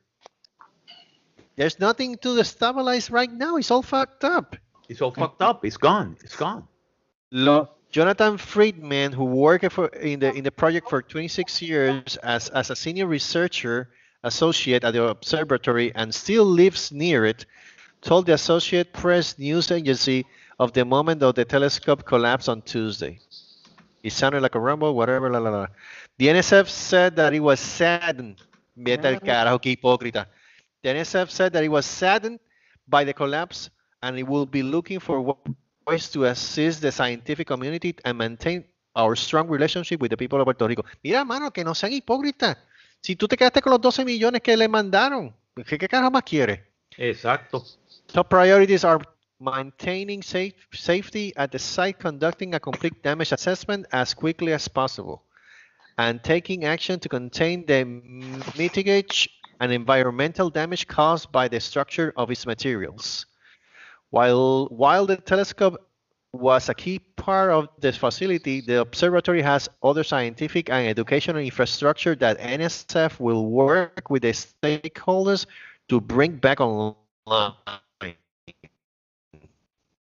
There's 1.57 1.81
nothing 1.81 2.19
to 2.19 2.45
stabilize 2.45 3.11
right 3.11 3.33
now. 3.33 3.57
It's 3.57 3.70
all 3.70 3.81
fucked 3.81 4.23
up. 4.23 4.55
It's 4.91 5.01
all 5.01 5.12
fucked 5.12 5.41
up. 5.41 5.65
It's 5.65 5.78
gone. 5.78 6.19
It's 6.23 6.37
gone. 6.37 6.69
Lo- 7.33 7.70
Jonathan 7.97 8.36
Friedman, 8.36 9.10
who 9.12 9.24
worked 9.24 9.73
for, 9.73 9.86
in 9.86 10.20
the 10.20 10.31
in 10.35 10.44
the 10.44 10.52
project 10.52 10.86
for 10.90 11.01
26 11.01 11.62
years 11.62 12.18
as, 12.18 12.51
as 12.51 12.68
a 12.68 12.77
senior 12.77 13.06
researcher 13.06 13.89
associate 14.23 14.85
at 14.85 14.90
the 14.93 15.02
observatory 15.02 15.94
and 15.94 16.14
still 16.14 16.44
lives 16.44 16.93
near 16.93 17.24
it, 17.24 17.47
told 18.02 18.27
the 18.27 18.35
Associate 18.35 18.93
Press 18.93 19.39
news 19.39 19.70
agency 19.70 20.27
of 20.59 20.74
the 20.74 20.85
moment 20.85 21.23
of 21.23 21.36
the 21.36 21.47
telescope 21.47 22.05
collapse 22.05 22.48
on 22.48 22.60
Tuesday. 22.60 23.18
It 24.02 24.12
sounded 24.12 24.43
like 24.43 24.56
a 24.56 24.60
rumble, 24.60 24.94
whatever, 24.94 25.32
la 25.32 25.39
la 25.39 25.48
la. 25.48 25.66
The 26.18 26.27
NSF 26.27 26.68
said 26.68 27.16
that 27.16 27.32
it 27.32 27.40
was 27.40 27.60
saddened. 27.60 28.43
Vete 28.77 29.18
carajo, 29.24 29.59
qué 29.59 29.74
hipócrita. 29.74 30.27
The 30.82 30.90
NSF 30.90 31.31
said 31.31 31.55
that 31.55 31.64
it 31.64 31.70
was 31.70 31.86
saddened 31.86 32.40
by 32.86 33.05
the 33.05 33.14
collapse 33.14 33.70
and 34.02 34.18
it 34.18 34.24
will 34.24 34.44
be 34.44 34.62
looking 34.62 35.01
for 35.01 35.23
wa- 35.23 35.39
ways 35.87 36.11
to 36.11 36.25
assist 36.25 36.83
the 36.83 36.91
scientific 36.91 37.47
community 37.47 37.95
and 38.05 38.19
maintain 38.19 38.65
our 38.95 39.15
strong 39.15 39.49
relationship 39.49 40.01
with 40.01 40.11
the 40.11 40.17
people 40.17 40.41
of 40.41 40.45
Puerto 40.45 40.67
Rico. 40.67 40.85
Mira, 41.03 41.25
mano, 41.25 41.51
que 41.51 41.65
no 41.65 41.75
sean 41.75 41.93
hipócritas. 41.93 42.57
Si 43.03 43.15
tú 43.15 43.29
te 43.29 43.37
quedaste 43.37 43.63
con 43.63 43.73
los 43.73 43.81
12 43.81 44.05
millones 44.05 44.43
que 44.43 44.57
le 44.57 44.69
mandaron, 44.69 45.35
¿qué, 45.67 45.79
qué 45.79 45.89
carajo 45.89 46.11
más 46.11 46.25
quieres? 46.25 46.61
Exacto. 46.97 47.65
Top 48.13 48.29
priorities 48.29 48.85
are 48.85 49.01
maintaining 49.39 50.23
safe, 50.23 50.55
safety 50.73 51.33
at 51.37 51.51
the 51.51 51.59
site, 51.59 51.99
conducting 51.99 52.55
a 52.55 52.61
complete 52.61 53.03
damage 53.03 53.33
assessment 53.33 53.87
as 53.93 54.15
quickly 54.15 54.53
as 54.53 54.69
possible, 54.69 55.23
and 55.99 56.23
taking 56.23 56.65
action 56.65 56.99
to 56.99 57.09
contain 57.09 57.65
the 57.67 57.85
mitigate 58.57 59.29
and 59.61 59.73
environmental 59.73 60.51
damage 60.51 60.87
caused 60.87 61.31
by 61.31 61.49
the 61.49 61.61
structure 61.61 62.13
of 62.17 62.31
its 62.31 62.47
materials. 62.47 63.27
While, 64.11 64.69
while 64.70 65.07
the 65.07 65.16
telescope 65.16 65.81
was 66.33 66.69
a 66.69 66.74
key 66.74 66.99
part 67.16 67.51
of 67.51 67.69
the 67.81 67.93
facility, 67.93 68.61
the 68.61 68.81
observatory 68.81 69.43
has 69.43 69.69
other 69.83 70.05
scientific 70.05 70.70
and 70.70 70.87
educational 70.87 71.43
infrastructure 71.43 72.15
that 72.16 72.39
NSF 72.39 73.19
will 73.20 73.47
work 73.47 74.09
with 74.11 74.23
the 74.23 74.33
stakeholders 74.33 75.47
to 75.89 76.01
bring 76.01 76.37
back 76.37 76.61
online. 76.61 76.97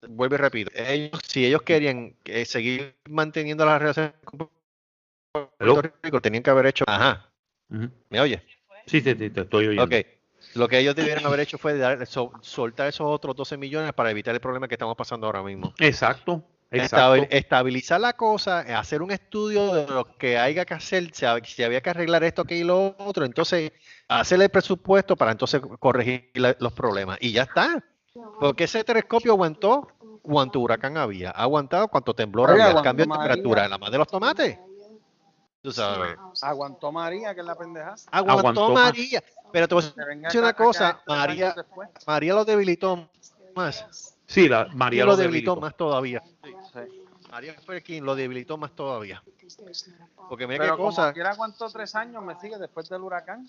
Vuelvo 0.10 0.36
y 0.36 0.38
repito, 0.38 0.72
ellos, 0.74 1.20
si 1.28 1.46
ellos 1.46 1.64
querían 1.64 2.16
eh, 2.26 2.46
seguir 2.46 2.96
manteniendo 3.10 3.66
las 3.66 3.82
relaciones 3.82 4.14
con 4.24 4.50
Puerto 5.34 5.92
Rico, 6.02 6.22
tenían 6.22 6.44
que 6.44 6.50
haber 6.50 6.68
hecho. 6.68 6.86
Ajá. 6.88 7.30
Ujú. 7.70 7.90
¿Me 8.10 8.22
oye? 8.22 8.42
Sí, 8.86 9.02
sí, 9.02 9.16
sí, 9.18 9.30
te 9.30 9.42
estoy 9.42 9.68
oyendo. 9.68 9.84
Ok. 9.84 10.06
Lo 10.56 10.68
que 10.68 10.80
ellos 10.80 10.96
debieron 10.96 11.26
haber 11.26 11.42
hecho 11.42 11.58
fue 11.58 11.78
dar- 11.78 12.06
sol- 12.08 12.32
soltar 12.42 12.88
esos 12.88 13.06
otros 13.08 13.36
12 13.36 13.58
millones 13.58 13.94
para 13.94 14.10
evitar 14.12 14.34
el 14.34 14.42
problema 14.42 14.68
que 14.68 14.76
estamos 14.76 14.96
pasando 14.96 15.28
ahora 15.28 15.44
mismo. 15.44 15.74
Exacto. 15.80 16.44
Exacto. 16.70 17.16
Estabil- 17.16 17.28
estabilizar 17.32 18.02
la 18.02 18.12
cosa, 18.14 18.60
hacer 18.78 19.02
un 19.02 19.12
estudio 19.12 19.74
de 19.74 19.88
lo 19.88 20.04
que 20.18 20.38
haya 20.38 20.66
que 20.66 20.74
hacer, 20.74 21.10
si, 21.14 21.26
hab- 21.26 21.46
si 21.46 21.64
había 21.64 21.80
que 21.80 21.90
arreglar 21.92 22.24
esto, 22.26 22.44
que 22.44 22.58
y 22.58 22.64
lo 22.66 22.94
otro. 23.00 23.24
Entonces, 23.24 23.72
hacerle 24.10 24.46
el 24.46 24.52
presupuesto 24.52 25.16
para 25.16 25.32
entonces 25.32 25.62
corregir 25.80 26.30
la- 26.34 26.58
los 26.60 26.74
problemas. 26.74 27.18
Y 27.22 27.32
ya 27.32 27.44
está. 27.44 27.82
Porque 28.40 28.66
ese 28.66 28.84
telescopio 28.84 29.32
aguantó 29.32 29.88
cuánto 30.22 30.60
huracán 30.60 30.98
había, 30.98 31.30
ha 31.30 31.44
aguantado 31.44 31.88
cuánto 31.88 32.14
temblor 32.14 32.50
Oye, 32.50 32.62
había, 32.64 32.78
el 32.78 32.84
cambio 32.84 33.06
de 33.06 33.12
temperatura, 33.12 33.68
la 33.70 33.78
más 33.78 33.92
de 33.92 33.98
los 34.00 34.08
tomates. 34.08 34.58
Tú 35.68 35.74
sabes. 35.74 36.18
Aguantó 36.42 36.94
María, 36.94 37.36
que 37.36 37.42
es 37.42 37.46
la 37.46 37.58
pendeja. 37.58 37.94
Aguantó, 38.10 38.40
Aguantó 38.40 38.70
más. 38.70 38.84
María. 38.86 39.22
Pero 39.52 39.68
te 39.68 39.76
voy 39.76 39.84
a 39.84 40.16
decir 40.16 40.40
una 40.40 40.54
cosa, 40.54 41.02
María. 41.06 41.54
María 42.06 42.34
lo 42.36 42.46
debilitó 42.46 43.10
más. 43.54 44.16
Sí, 44.26 44.48
la, 44.48 44.70
María 44.74 45.04
lo 45.04 45.12
lo 45.12 45.18
debilitó 45.18 45.56
debilitó. 45.56 45.62
más 45.62 45.76
todavía. 45.76 46.24
Sí. 46.42 46.80
María 47.30 47.54
fue 47.66 47.82
quien 47.82 48.06
lo 48.06 48.16
debilitó 48.16 48.58
más 48.58 48.72
todavía. 48.72 49.22
Porque 50.30 50.48
mira 50.48 50.60
Pero 50.64 50.74
qué 50.74 50.78
como 50.78 50.90
cosa. 50.90 51.12
quiera 51.12 51.32
aguantó 51.32 51.70
tres 51.70 51.94
años, 51.96 52.24
me 52.24 52.40
sigue 52.40 52.58
después 52.58 52.88
del 52.88 53.02
huracán. 53.02 53.46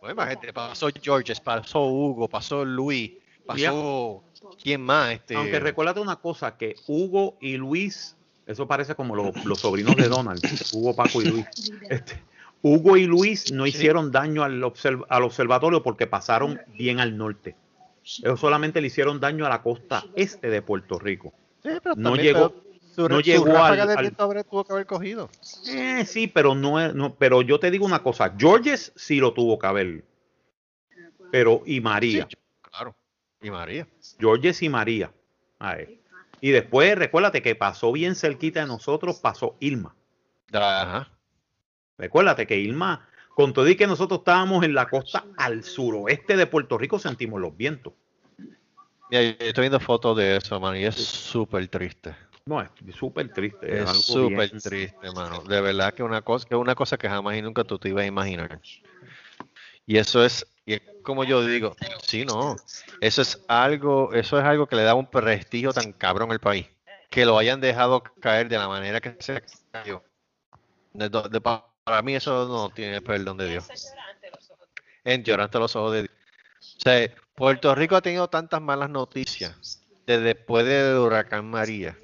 Bueno, 0.00 0.14
imagínate, 0.14 0.54
pasó 0.54 0.88
Georges, 1.02 1.38
pasó 1.38 1.84
Hugo, 1.84 2.28
pasó 2.28 2.64
Luis, 2.64 3.12
pasó. 3.44 4.24
¿Quién 4.62 4.80
más? 4.80 5.10
Este, 5.12 5.36
Aunque 5.36 5.60
recuérdate 5.60 6.00
una 6.00 6.16
cosa, 6.16 6.56
que 6.56 6.76
Hugo 6.86 7.36
y 7.42 7.58
Luis, 7.58 8.16
eso 8.46 8.66
parece 8.66 8.94
como 8.94 9.14
lo- 9.16 9.32
los 9.44 9.60
sobrinos 9.60 9.96
de 9.96 10.08
Donald, 10.08 10.42
Hugo, 10.72 10.94
Paco 10.94 11.22
y 11.22 11.26
Luis. 11.26 11.46
Este, 11.88 12.22
Hugo 12.62 12.96
y 12.96 13.06
Luis 13.06 13.50
no 13.52 13.66
hicieron 13.66 14.12
daño 14.12 14.44
al, 14.44 14.62
observ- 14.62 15.04
al 15.08 15.24
observatorio 15.24 15.82
porque 15.82 16.06
pasaron 16.06 16.60
bien 16.78 17.00
al 17.00 17.16
norte. 17.16 17.56
Ellos 18.22 18.38
solamente 18.40 18.80
le 18.80 18.86
hicieron 18.88 19.18
daño 19.20 19.46
a 19.46 19.48
la 19.48 19.62
costa 19.62 20.04
este 20.14 20.48
de 20.48 20.62
Puerto 20.62 20.98
Rico. 20.98 21.32
Sí, 21.62 21.70
pero 21.82 21.94
No 21.96 22.10
también, 22.10 22.34
llegó, 22.34 22.50
pero 22.50 22.64
su, 22.94 23.08
no 23.08 23.16
su 23.16 23.22
llegó 23.22 23.56
al- 23.58 23.76
de 23.76 23.94
al- 23.94 24.16
tuvo 24.44 24.64
que 24.64 24.72
haber 24.72 24.86
cogido. 24.86 25.28
Eh, 25.68 26.04
sí, 26.06 26.26
pero 26.28 26.54
no, 26.54 26.80
es- 26.80 26.94
no, 26.94 27.14
pero 27.14 27.42
yo 27.42 27.58
te 27.60 27.70
digo 27.70 27.84
una 27.86 28.02
cosa, 28.02 28.34
Georges 28.38 28.92
sí 28.96 29.16
lo 29.18 29.32
tuvo 29.32 29.58
que 29.58 29.66
haber. 29.66 30.04
Pero, 31.30 31.62
y 31.66 31.80
María. 31.80 32.28
Claro. 32.60 32.94
Y 33.40 33.50
María. 33.50 33.86
Georges 34.18 34.62
y 34.62 34.68
María. 34.68 35.10
A 35.58 35.74
ver. 35.76 35.98
Y 36.42 36.50
después, 36.50 36.98
recuérdate 36.98 37.40
que 37.40 37.54
pasó 37.54 37.92
bien 37.92 38.16
cerquita 38.16 38.60
de 38.60 38.66
nosotros, 38.66 39.20
pasó 39.20 39.56
Irma. 39.60 39.94
Ajá. 40.52 41.08
Recuérdate 41.96 42.48
que 42.48 42.58
Irma, 42.58 43.08
con 43.36 43.52
todo 43.52 43.68
y 43.68 43.76
que 43.76 43.86
nosotros 43.86 44.18
estábamos 44.18 44.64
en 44.64 44.74
la 44.74 44.88
costa 44.88 45.24
al 45.36 45.62
suroeste 45.62 46.36
de 46.36 46.48
Puerto 46.48 46.76
Rico, 46.78 46.98
sentimos 46.98 47.40
los 47.40 47.56
vientos. 47.56 47.92
Mira, 49.08 49.22
yo 49.22 49.36
estoy 49.38 49.62
viendo 49.62 49.78
fotos 49.78 50.16
de 50.16 50.36
eso, 50.36 50.58
man, 50.58 50.76
y 50.76 50.84
es 50.84 50.96
súper 50.96 51.68
triste. 51.68 52.12
No, 52.44 52.60
es 52.60 52.70
súper 52.92 53.32
triste. 53.32 53.82
Es, 53.82 54.04
súper 54.04 54.50
triste, 54.50 55.12
mano. 55.14 55.44
De 55.44 55.60
verdad 55.60 55.94
que 55.94 56.02
una 56.02 56.22
cosa, 56.22 56.48
que 56.48 56.56
una 56.56 56.74
cosa 56.74 56.98
que 56.98 57.08
jamás 57.08 57.36
y 57.36 57.42
nunca 57.42 57.62
tú 57.62 57.78
te 57.78 57.90
ibas 57.90 58.02
a 58.02 58.06
imaginar. 58.06 58.60
Y 59.86 59.96
eso 59.96 60.24
es, 60.24 60.44
y 60.64 60.74
es 60.74 60.82
como 61.02 61.24
yo 61.24 61.44
digo, 61.44 61.74
sí, 62.06 62.24
no. 62.24 62.56
Eso 63.00 63.22
es 63.22 63.42
algo, 63.48 64.12
eso 64.12 64.38
es 64.38 64.44
algo 64.44 64.66
que 64.66 64.76
le 64.76 64.82
da 64.84 64.94
un 64.94 65.06
prestigio 65.10 65.72
tan 65.72 65.92
cabrón 65.92 66.30
al 66.32 66.40
país. 66.40 66.66
Que 67.10 67.26
lo 67.26 67.36
hayan 67.38 67.60
dejado 67.60 68.02
caer 68.20 68.48
de 68.48 68.58
la 68.58 68.68
manera 68.68 69.00
que 69.00 69.16
se 69.20 69.42
cayó. 69.70 70.02
De 70.92 71.08
de- 71.08 71.40
pa- 71.40 71.66
para 71.84 72.00
mí 72.02 72.14
eso 72.14 72.46
no 72.46 72.70
tiene 72.70 73.00
perdón 73.00 73.36
de 73.38 73.48
Dios. 73.48 73.66
En 75.04 75.24
llorante 75.24 75.58
los 75.58 75.74
ojos 75.76 75.92
de 75.94 76.02
Dios. 76.02 76.14
O 76.78 76.80
sea, 76.80 77.10
Puerto 77.34 77.74
Rico 77.74 77.96
ha 77.96 78.00
tenido 78.02 78.28
tantas 78.28 78.60
malas 78.62 78.88
noticias 78.88 79.80
desde 80.06 80.22
después 80.22 80.64
del 80.64 80.96
huracán 80.98 81.44
María. 81.50 81.98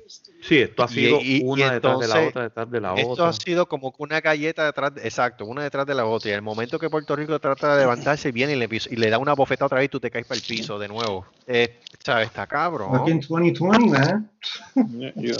Sí, 0.49 0.57
esto 0.59 0.83
ha 0.83 0.87
Y- 0.87 0.95
sido 0.95 1.21
y- 1.21 1.37
y 1.37 1.43
una 1.45 1.73
detrás 1.73 1.99
de 1.99 2.09
la 2.09 2.15
entonces, 2.15 2.29
otra, 2.31 2.43
detrás 2.45 2.71
de 2.71 2.81
la 2.81 2.95
Esto 2.95 3.11
otra. 3.11 3.29
ha 3.29 3.33
sido 3.35 3.67
como 3.67 3.91
que 3.93 4.03
una 4.03 4.21
galleta 4.23 4.65
detrás, 4.65 4.95
de- 4.95 5.03
exacto, 5.03 5.45
una 5.45 5.63
detrás 5.63 5.85
de 5.85 5.95
la 5.95 6.07
otra. 6.07 6.31
Y 6.31 6.33
el 6.33 6.41
momento 6.41 6.79
que 6.79 6.89
Puerto 6.89 7.15
Rico 7.15 7.39
trata 7.39 7.75
de 7.75 7.83
levantarse, 7.83 8.33
viene 8.33 8.55
y 8.55 8.57
le, 8.57 8.67
y 8.91 8.97
le 8.97 9.11
da 9.11 9.19
una 9.19 9.35
bofeta 9.35 9.67
otra 9.67 9.77
vez 9.79 9.87
y 9.87 9.89
tú 9.91 10.01
te 10.01 10.11
caes 10.11 10.25
para 10.27 10.39
el 10.41 10.47
piso 10.47 10.79
de 10.79 10.89
nuevo. 10.89 11.27
Eh, 11.47 11.81
¿sabes? 12.03 12.29
Está 12.29 12.47
cabrón. 12.47 12.97
Fucking 12.99 13.21
2020, 13.21 13.99
man. 13.99 14.31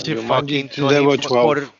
Sí, 0.05 0.15
fucking 0.15 0.69
to 0.69 0.91
level 0.91 1.07
20, 1.09 1.29
por, 1.29 1.61
12. 1.61 1.73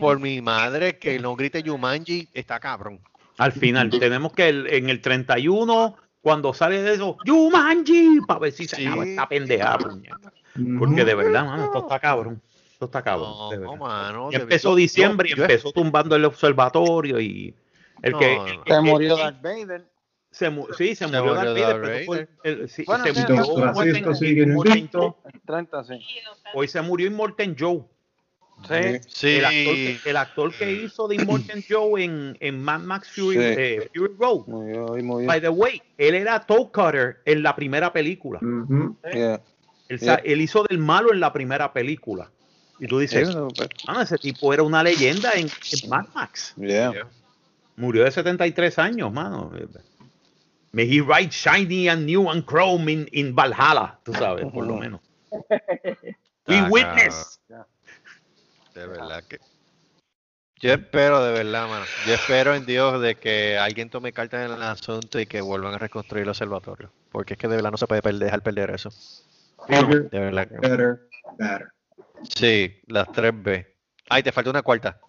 por 0.00 0.18
mi 0.18 0.40
madre 0.42 0.98
que 0.98 1.20
no 1.20 1.36
grite 1.36 1.62
Yumanji, 1.62 2.28
está 2.34 2.58
cabrón. 2.58 2.98
Al 3.38 3.52
final, 3.52 3.90
tenemos 3.90 4.32
que 4.32 4.48
el- 4.48 4.66
en 4.72 4.90
el 4.90 5.00
31, 5.00 5.94
cuando 6.20 6.52
sale 6.52 6.82
de 6.82 6.94
eso, 6.94 7.16
Yumanji, 7.24 8.22
para 8.26 8.40
ver 8.40 8.52
si 8.52 8.66
se 8.66 8.84
acaba 8.88 9.04
esta 9.04 9.28
pendeja, 9.28 9.78
puñeta. 9.78 10.32
Porque 10.78 11.04
de 11.04 11.14
verdad, 11.14 11.44
mano, 11.44 11.64
esto 11.66 11.78
está 11.80 12.00
cabrón. 12.00 12.40
Esto 12.76 12.84
está 12.84 13.00
cabrón. 13.02 13.48
de 13.50 13.56
verdad. 13.58 13.76
mano, 13.76 14.28
Y 14.30 14.36
de- 14.36 14.42
empezó 14.42 14.70
yo- 14.72 14.76
diciembre 14.76 15.30
yo- 15.30 15.34
y 15.34 15.38
yo- 15.38 15.44
empezó 15.44 15.72
tumbando 15.72 16.14
el 16.14 16.26
observatorio 16.26 17.18
y 17.18 17.54
el 18.02 18.12
No, 18.12 18.18
que 18.18 18.36
no. 18.36 18.46
el- 18.46 18.58
Se 18.66 18.80
murió 18.82 19.16
Darth 19.16 19.40
Vader. 19.42 19.86
se 20.30 20.50
mu- 20.50 20.66
sí, 20.76 20.88
se, 20.88 20.96
Se 20.96 21.06
murió 21.06 21.22
murió 21.24 21.34
Darth 21.34 21.58
Vader, 21.58 21.80
pero 21.80 22.04
fue 22.04 22.16
Vader. 22.18 22.28
el- 22.44 22.60
el- 22.60 22.68
sí, 22.68 22.84
Bueno, 22.86 23.04
se 23.04 23.14
sí, 23.14 23.20
murió 23.22 23.34
sí, 23.36 23.40
Los 23.40 23.48
Immortan- 23.58 23.74
racistas 23.86 24.18
siguen 24.18 24.50
Immortan 24.50 24.76
invictos. 24.76 25.00
Joe. 25.22 25.32
30, 25.46 25.84
sí. 25.84 25.94
Hoy 26.52 26.68
se 26.68 26.82
murió 26.82 27.06
Immortan 27.06 27.56
Joe. 27.58 27.82
Sí. 28.68 29.00
Sí. 29.08 29.28
El, 29.36 29.44
actor 29.46 29.74
que, 29.74 29.98
el 30.10 30.16
actor 30.18 30.52
que 30.54 30.72
hizo 30.72 31.08
de 31.08 31.14
Immortan 31.16 31.62
Joe 31.70 32.04
en, 32.04 32.36
en 32.40 32.62
Mad 32.62 32.80
Max 32.80 33.10
Fury, 33.10 33.36
Sí. 33.36 33.42
eh, 33.42 33.90
Fury 33.94 34.12
Road. 34.18 35.26
By 35.26 35.40
the 35.40 35.48
way, 35.48 35.80
él 35.96 36.14
era 36.14 36.40
Toe 36.40 36.70
Cutter 36.70 37.20
en 37.24 37.42
la 37.42 37.56
primera 37.56 37.90
película. 37.90 38.38
Yeah. 39.14 39.40
Él, 39.88 40.00
Yeah. 40.00 40.16
él 40.24 40.40
hizo 40.40 40.64
del 40.64 40.78
malo 40.78 41.12
en 41.12 41.20
la 41.20 41.32
primera 41.32 41.72
película. 41.72 42.30
Y 42.78 42.86
tú 42.86 42.98
dices, 42.98 43.34
pues, 43.56 43.68
ah, 43.86 44.02
ese 44.02 44.18
tipo 44.18 44.52
era 44.52 44.62
una 44.62 44.82
leyenda 44.82 45.32
en, 45.32 45.48
en 45.48 45.88
Mad 45.88 46.06
Max. 46.14 46.54
yeah. 46.56 46.92
Murió 47.76 48.04
de 48.04 48.10
73 48.10 48.78
años, 48.78 49.12
mano. 49.12 49.50
May 50.72 50.86
he 50.86 51.00
ride 51.00 51.30
shiny 51.30 51.88
and 51.88 52.04
new 52.06 52.30
and 52.30 52.44
chrome 52.44 52.90
in, 52.90 53.08
in 53.12 53.34
Valhalla, 53.34 53.98
tú 54.02 54.12
sabes, 54.12 54.46
por 54.52 54.66
lo 54.66 54.76
menos. 54.76 55.00
We 56.48 56.58
Ah, 56.58 56.68
witness. 56.70 57.40
De 58.74 58.86
verdad 58.86 59.24
que. 59.24 59.38
Yo 60.60 60.72
espero, 60.72 61.22
de 61.24 61.32
verdad, 61.32 61.68
mano. 61.68 61.84
Yo 62.06 62.14
espero 62.14 62.54
en 62.54 62.64
Dios 62.66 63.00
de 63.02 63.14
que 63.16 63.58
alguien 63.58 63.90
tome 63.90 64.12
cartas 64.12 64.46
en 64.46 64.54
el 64.54 64.62
asunto 64.62 65.18
y 65.20 65.26
que 65.26 65.40
vuelvan 65.40 65.74
a 65.74 65.78
reconstruir 65.78 66.22
el 66.22 66.28
observatorio. 66.30 66.90
Porque 67.10 67.34
es 67.34 67.38
que 67.38 67.48
de 67.48 67.56
verdad 67.56 67.70
no 67.72 67.76
se 67.76 67.86
puede 67.86 68.00
perder- 68.02 68.24
dejar 68.24 68.42
perder 68.42 68.70
eso. 68.70 68.90
De 69.68 70.08
verdad 70.20 70.48
que. 70.48 70.56
better, 70.58 71.00
better. 71.38 71.72
Sí, 72.22 72.80
las 72.86 73.10
tres 73.12 73.32
B. 73.34 73.76
Ay, 74.08 74.22
te 74.22 74.32
falta 74.32 74.50
una 74.50 74.62
cuarta. 74.62 75.00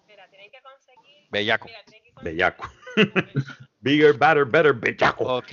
Bellaco. 1.30 1.68
Bellaco. 2.22 2.70
Bigger, 3.80 4.12
better, 4.12 4.44
better, 4.44 4.72
bellaco. 4.72 5.24
Ok. 5.24 5.52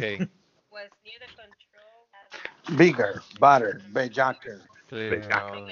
Bigger, 2.78 3.22
better. 3.40 3.82
Sí, 4.90 4.96
Bellaco. 4.96 5.56
no. 5.56 5.68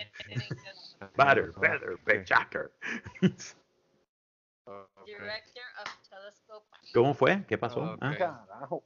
Better, 1.15 1.51
better, 1.59 1.97
bellaco. 2.05 2.69
¿Cómo 6.93 7.13
fue? 7.13 7.43
¿Qué 7.47 7.57
pasó? 7.57 7.93
Ok. 7.93 7.99
Ah. 8.01 8.45
Carajo. 8.47 8.83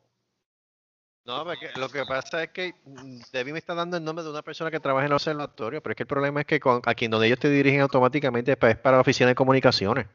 No, 1.28 1.44
porque 1.44 1.70
lo 1.76 1.90
que 1.90 2.06
pasa 2.06 2.44
es 2.44 2.52
que 2.52 2.74
mm, 2.86 3.20
Debbie 3.34 3.52
me 3.52 3.60
está 3.60 3.76
dando 3.76 3.98
el 3.98 4.04
nombre 4.04 4.24
de 4.24 4.32
una 4.32 4.42
persona 4.42 4.72
que 4.72 4.80
trabaja 4.80 5.06
en 5.06 5.12
el 5.12 5.16
observatorio, 5.16 5.84
pero 5.84 5.92
es 5.92 5.98
que 5.98 6.04
el 6.04 6.08
problema 6.08 6.40
es 6.40 6.48
que 6.48 6.58
con, 6.58 6.82
a 6.86 6.96
quien 6.96 7.12
donde 7.12 7.28
ellos 7.28 7.38
te 7.38 7.50
dirigen 7.50 7.82
automáticamente 7.82 8.54
es 8.54 8.58
para 8.58 8.96
la 8.96 9.02
oficina 9.02 9.28
de 9.28 9.36
comunicaciones. 9.36 10.08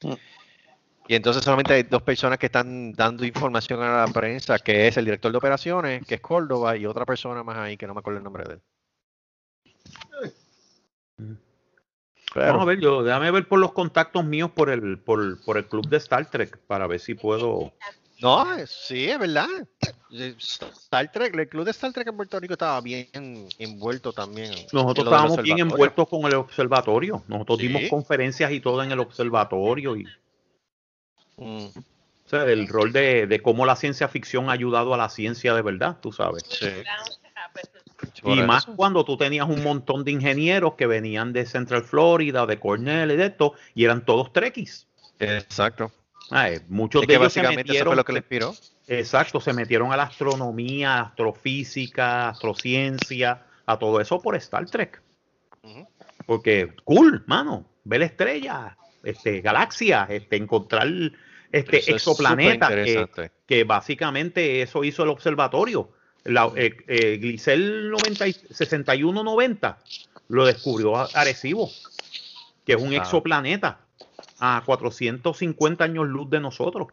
Mm. 0.00 0.12
Y 1.08 1.14
entonces 1.16 1.42
solamente 1.42 1.74
hay 1.74 1.82
dos 1.82 2.02
personas 2.02 2.38
que 2.38 2.46
están 2.46 2.92
dando 2.92 3.24
información 3.24 3.82
a 3.82 4.06
la 4.06 4.12
prensa, 4.12 4.60
que 4.60 4.86
es 4.86 4.96
el 4.96 5.06
director 5.06 5.32
de 5.32 5.38
operaciones, 5.38 6.06
que 6.06 6.14
es 6.14 6.20
Córdoba, 6.20 6.76
y 6.76 6.86
otra 6.86 7.04
persona 7.04 7.42
más 7.42 7.58
ahí 7.58 7.76
que 7.76 7.88
no 7.88 7.94
me 7.94 7.98
acuerdo 7.98 8.18
el 8.18 8.24
nombre 8.24 8.44
de 8.44 8.54
él. 8.54 8.62
Vamos 12.36 12.62
a 12.62 12.64
ver, 12.64 12.78
yo, 12.78 13.02
déjame 13.02 13.32
ver 13.32 13.48
por 13.48 13.58
los 13.58 13.72
contactos 13.72 14.24
míos 14.24 14.52
por 14.54 14.70
el, 14.70 15.00
por, 15.00 15.44
por 15.44 15.56
el 15.56 15.66
club 15.66 15.88
de 15.88 15.96
Star 15.96 16.30
Trek 16.30 16.58
para 16.68 16.86
ver 16.86 17.00
si 17.00 17.14
puedo. 17.14 17.72
No, 18.20 18.54
es- 18.54 18.70
sí, 18.70 19.08
es 19.08 19.18
verdad. 19.18 19.46
Star 20.38 21.10
Trek, 21.12 21.34
el 21.36 21.48
club 21.48 21.64
de 21.64 21.70
Star 21.70 21.92
Trek 21.92 22.08
en 22.08 22.16
Puerto 22.16 22.38
Rico 22.40 22.54
estaba 22.54 22.80
bien 22.80 23.08
envuelto 23.58 24.12
también. 24.12 24.50
Nosotros 24.72 25.06
estábamos 25.06 25.42
bien 25.42 25.58
envueltos 25.60 26.08
con 26.08 26.24
el 26.24 26.34
observatorio. 26.34 27.22
Nosotros 27.28 27.58
Sí. 27.58 27.68
dimos 27.68 27.82
conferencias 27.88 28.50
y 28.52 28.60
todo 28.60 28.82
en 28.82 28.90
el 28.92 28.98
observatorio. 29.00 29.96
Y, 29.96 30.06
Mm, 31.36 31.68
o 31.68 32.28
sea, 32.28 32.44
el 32.44 32.68
rol 32.68 32.92
de, 32.92 33.26
de 33.26 33.40
cómo 33.40 33.64
la 33.64 33.74
ciencia 33.76 34.08
ficción 34.08 34.50
ha 34.50 34.52
ayudado 34.52 34.92
a 34.92 34.98
la 34.98 35.08
ciencia 35.08 35.54
de 35.54 35.62
verdad, 35.62 35.96
tú 36.02 36.12
sabes. 36.12 36.44
sí. 36.48 36.66
Y 38.24 38.42
más 38.42 38.66
cuando 38.66 39.04
tú 39.04 39.16
tenías 39.16 39.48
un 39.48 39.62
montón 39.62 40.04
de 40.04 40.10
ingenieros 40.10 40.74
que 40.74 40.86
venían 40.86 41.32
de 41.32 41.46
Central 41.46 41.82
Florida, 41.84 42.44
de 42.46 42.58
Cornell 42.60 43.10
y 43.12 43.16
de 43.16 43.26
esto, 43.26 43.54
y 43.74 43.84
eran 43.84 44.04
todos 44.04 44.32
trekkies. 44.32 44.86
Exacto. 45.18 45.90
Ay, 46.30 46.58
muchos 46.68 47.02
Es 47.02 47.08
de 47.08 47.12
que 47.14 47.18
ellos 47.18 47.32
se 47.32 47.40
básicamente 47.40 47.60
eso 47.62 47.68
metieron, 47.72 47.88
fue 47.90 47.96
lo 47.96 48.04
que 48.04 48.12
le 48.12 48.18
inspiró. 48.20 48.54
exacto, 48.86 49.40
se 49.40 49.52
metieron 49.52 49.92
a 49.92 49.96
la 49.96 50.04
astronomía, 50.04 51.00
astrofísica, 51.00 52.28
astrociencia, 52.28 53.44
a 53.66 53.78
todo 53.78 54.00
eso 54.00 54.20
por 54.20 54.36
Star 54.36 54.66
Trek. 54.66 55.00
Porque 56.26 56.74
cool, 56.84 57.24
mano, 57.26 57.66
ver 57.84 58.02
estrellas, 58.02 58.76
este, 59.02 59.40
galaxias, 59.40 60.08
este, 60.10 60.36
encontrar 60.36 60.86
este 61.52 61.78
Eso 61.78 61.90
es 61.90 61.96
exoplaneta, 61.96 62.68
que, 62.68 63.30
que 63.46 63.64
básicamente 63.64 64.62
eso 64.62 64.84
hizo 64.84 65.02
el 65.02 65.08
observatorio. 65.08 65.90
La, 66.24 66.50
eh, 66.54 66.76
eh, 66.86 67.16
Glicel 67.16 67.90
90 67.90 68.28
y- 68.28 68.32
6190 68.50 69.78
lo 70.28 70.46
descubrió 70.46 70.96
Arecibo, 71.16 71.70
que 72.64 72.74
es 72.74 72.80
un 72.80 72.92
Ah. 72.92 72.98
exoplaneta 72.98 73.80
a 74.40 74.62
450 74.64 75.84
años 75.84 76.08
luz 76.08 76.28
de 76.30 76.40
nosotros. 76.40 76.88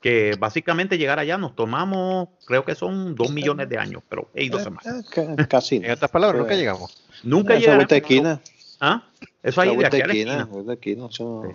Que 0.00 0.36
básicamente 0.38 0.98
llegar 0.98 1.18
allá 1.18 1.38
nos 1.38 1.56
tomamos, 1.56 2.28
creo 2.46 2.64
que 2.64 2.74
son 2.74 3.14
dos 3.14 3.30
millones 3.32 3.68
de 3.70 3.78
años, 3.78 4.02
pero 4.08 4.28
hey, 4.34 4.48
dos 4.50 4.62
semanas. 4.62 4.86
Eh, 5.16 5.46
Casi. 5.48 5.76
En 5.82 5.90
otras 5.92 6.10
palabras, 6.10 6.40
nunca 6.42 6.54
llegamos. 6.54 7.04
Nunca 7.22 7.54
esquina. 7.96 8.40
¿Ah? 8.80 9.04
Eso 9.42 9.60
ahí 9.62 9.76
de 9.76 9.86
aquí 9.86 10.00
a 10.02 10.06
la 10.06 10.12
esquina, 10.12 10.32
eso- 10.42 10.46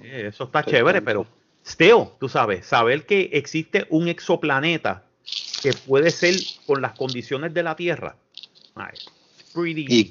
Sí, 0.01 0.07
eso 0.11 0.43
está 0.45 0.63
chévere, 0.63 1.01
pero 1.01 1.27
still, 1.65 2.05
tú 2.19 2.27
sabes, 2.27 2.65
saber 2.65 3.05
que 3.05 3.29
existe 3.33 3.85
un 3.89 4.07
exoplaneta 4.07 5.03
que 5.61 5.73
puede 5.73 6.09
ser 6.09 6.33
con 6.65 6.81
las 6.81 6.93
condiciones 6.93 7.53
de 7.53 7.61
la 7.63 7.75
Tierra. 7.75 8.15
ay, 8.75 8.97
pretty- 9.53 9.85
Y, 9.89 10.09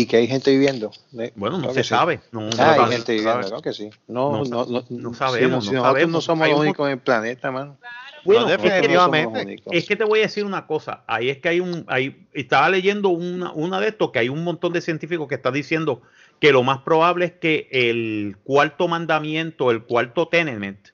y 0.00 0.06
que 0.06 0.16
hay 0.18 0.26
gente 0.26 0.50
viviendo. 0.50 0.90
Eh, 1.18 1.32
bueno, 1.36 1.56
no 1.56 1.62
claro 1.64 1.74
se 1.74 1.82
sí. 1.84 1.88
sabe. 1.88 2.20
No, 2.32 2.40
no 2.42 2.50
Ah, 2.58 2.72
hay 2.86 2.92
gente 2.92 3.12
no 3.12 3.18
viviendo, 3.18 3.22
sabe. 3.32 3.44
claro 3.46 3.62
que 3.62 3.72
sí. 3.72 3.90
No, 4.08 4.44
No 4.44 4.44
no, 4.66 4.84
no, 4.90 5.14
sabemos, 5.14 5.64
si 5.64 5.70
no 5.70 5.76
nosotros 5.76 5.82
sabemos. 5.82 6.10
no 6.12 6.20
somos 6.20 6.44
Hay 6.44 6.50
los 6.50 6.60
un 6.60 6.66
únicos 6.66 6.86
en 6.86 6.92
el 6.92 6.98
planeta, 7.00 7.50
mano. 7.50 7.78
Bueno, 8.24 8.42
No, 8.42 8.48
es 8.48 8.56
que- 8.56 8.70
definitivamente. 8.70 9.56
Es 9.70 9.86
que 9.86 9.96
te 9.96 10.04
voy 10.04 10.20
a 10.20 10.22
decir 10.22 10.44
una 10.46 10.66
cosa. 10.66 11.04
Ahí 11.06 11.28
es 11.28 11.38
que 11.38 11.48
hay 11.50 11.60
un. 11.60 11.84
Ahí, 11.88 12.26
estaba 12.32 12.68
leyendo 12.70 13.10
una, 13.10 13.52
una 13.52 13.80
de 13.80 13.88
estos 13.88 14.10
que 14.12 14.18
hay 14.18 14.28
un 14.30 14.42
montón 14.44 14.72
de 14.72 14.80
científicos 14.80 15.28
que 15.28 15.34
están 15.34 15.52
diciendo 15.52 16.00
que 16.40 16.50
lo 16.52 16.62
más 16.62 16.78
probable 16.78 17.26
es 17.26 17.32
que 17.32 17.68
el 17.70 18.36
cuarto 18.42 18.88
mandamiento, 18.88 19.70
el 19.70 19.82
cuarto 19.84 20.28
tenement 20.28 20.88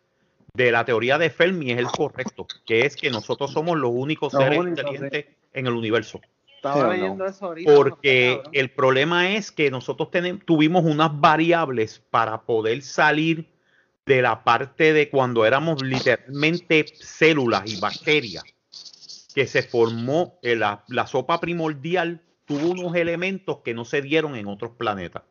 de 0.55 0.73
la 0.73 0.85
teoría 0.85 1.17
de 1.19 1.31
Fermi 1.31 1.71
es 1.71 1.79
el 1.79 1.87
correcto, 1.87 2.47
que 2.67 2.85
es 2.85 2.97
que 2.97 3.09
nosotros 3.11 3.53
somos 3.53 3.79
los 3.79 3.93
únicos 3.95 4.33
Los 4.33 4.43
seres 4.43 4.59
únicos, 4.59 4.81
inteligentes 4.81 5.27
en 5.55 5.67
el 5.69 5.73
universo. 5.75 6.21
Estaba 6.61 6.85
no. 6.85 6.93
leyendo 6.93 7.27
eso 7.27 7.47
ahorita. 7.47 7.75
Porque 7.75 8.43
el 8.53 8.71
problema 8.71 9.31
es 9.31 9.51
que 9.51 9.71
nosotros 9.71 10.11
tenemos, 10.11 10.45
tuvimos 10.45 10.85
unas 10.85 11.19
variables 11.19 12.03
para 12.11 12.43
poder 12.43 12.83
salir 12.83 13.47
de 14.05 14.21
la 14.21 14.45
parte 14.45 14.93
de 14.93 15.09
cuando 15.09 15.47
éramos 15.47 15.83
literalmente 15.83 16.85
células 17.01 17.63
y 17.71 17.81
bacterias, 17.81 18.45
que 19.35 19.47
se 19.47 19.63
formó 19.63 20.39
eh, 20.43 20.55
la, 20.57 20.85
la 20.89 21.07
sopa 21.07 21.41
primordial, 21.41 22.21
tuvo 22.45 22.71
unos 22.73 22.95
elementos 22.95 23.59
que 23.65 23.73
no 23.73 23.85
se 23.87 24.03
dieron 24.03 24.35
en 24.37 24.47
otros 24.47 24.73
planetas. 24.77 25.23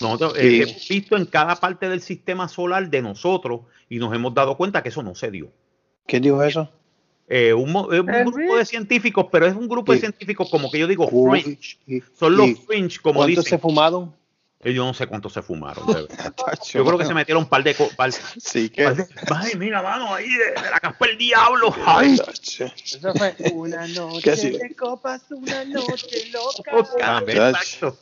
Nosotros 0.00 0.34
eh, 0.36 0.40
Sí. 0.42 0.62
hemos 0.62 0.88
visto 0.88 1.16
en 1.16 1.24
cada 1.26 1.56
parte 1.56 1.88
del 1.88 2.00
sistema 2.00 2.48
solar 2.48 2.90
de 2.90 3.02
nosotros 3.02 3.62
y 3.88 3.98
nos 3.98 4.14
hemos 4.14 4.34
dado 4.34 4.56
cuenta 4.56 4.82
que 4.82 4.90
eso 4.90 5.02
no 5.02 5.14
se 5.14 5.30
dio. 5.30 5.50
¿Quién 6.06 6.22
dijo 6.22 6.42
eso? 6.42 6.70
Eh, 7.26 7.54
un, 7.54 7.72
mo- 7.72 7.90
es 7.92 8.00
un 8.00 8.06
grupo 8.06 8.56
de 8.58 8.64
científicos, 8.66 9.26
pero 9.32 9.46
es 9.46 9.54
un 9.54 9.66
grupo 9.66 9.92
de 9.92 9.98
científicos 10.00 10.50
como 10.50 10.70
que 10.70 10.78
yo 10.78 10.86
digo 10.86 11.08
fringe. 11.08 11.78
y- 11.86 12.02
Son 12.18 12.36
los 12.36 12.60
fringe, 12.66 12.98
como 13.00 13.20
¿Cuántos 13.20 13.44
dicen. 13.44 13.58
se 13.58 13.58
fumaron? 13.58 14.12
Yo 14.72 14.84
no 14.84 14.94
sé 14.94 15.06
cuántos 15.06 15.32
se 15.32 15.42
fumaron. 15.42 15.86
de 15.86 15.94
verdad. 15.94 16.34
Yo 16.72 16.84
creo 16.84 16.96
que 16.98 17.04
se 17.04 17.14
metieron 17.14 17.42
un 17.44 17.48
par 17.48 17.62
de. 17.62 17.74
Par, 17.96 18.10
Sí, 18.12 18.70
que. 18.70 18.88
de- 18.90 19.06
Ay, 19.30 19.52
mira, 19.56 19.82
mano, 19.82 20.14
ahí 20.14 20.28
de, 20.28 20.60
de 20.62 20.70
la 20.70 20.80
caspa 20.80 21.06
el 21.06 21.18
diablo. 21.18 21.74
Ay. 21.84 22.14
Eso 22.14 23.12
fue 23.14 23.34
una 23.52 23.86
noche 23.88 24.36
de 24.36 24.74
copas, 24.74 25.22
una 25.30 25.64
noche 25.64 26.30
loca. 26.30 27.22
Exacto. 27.28 27.98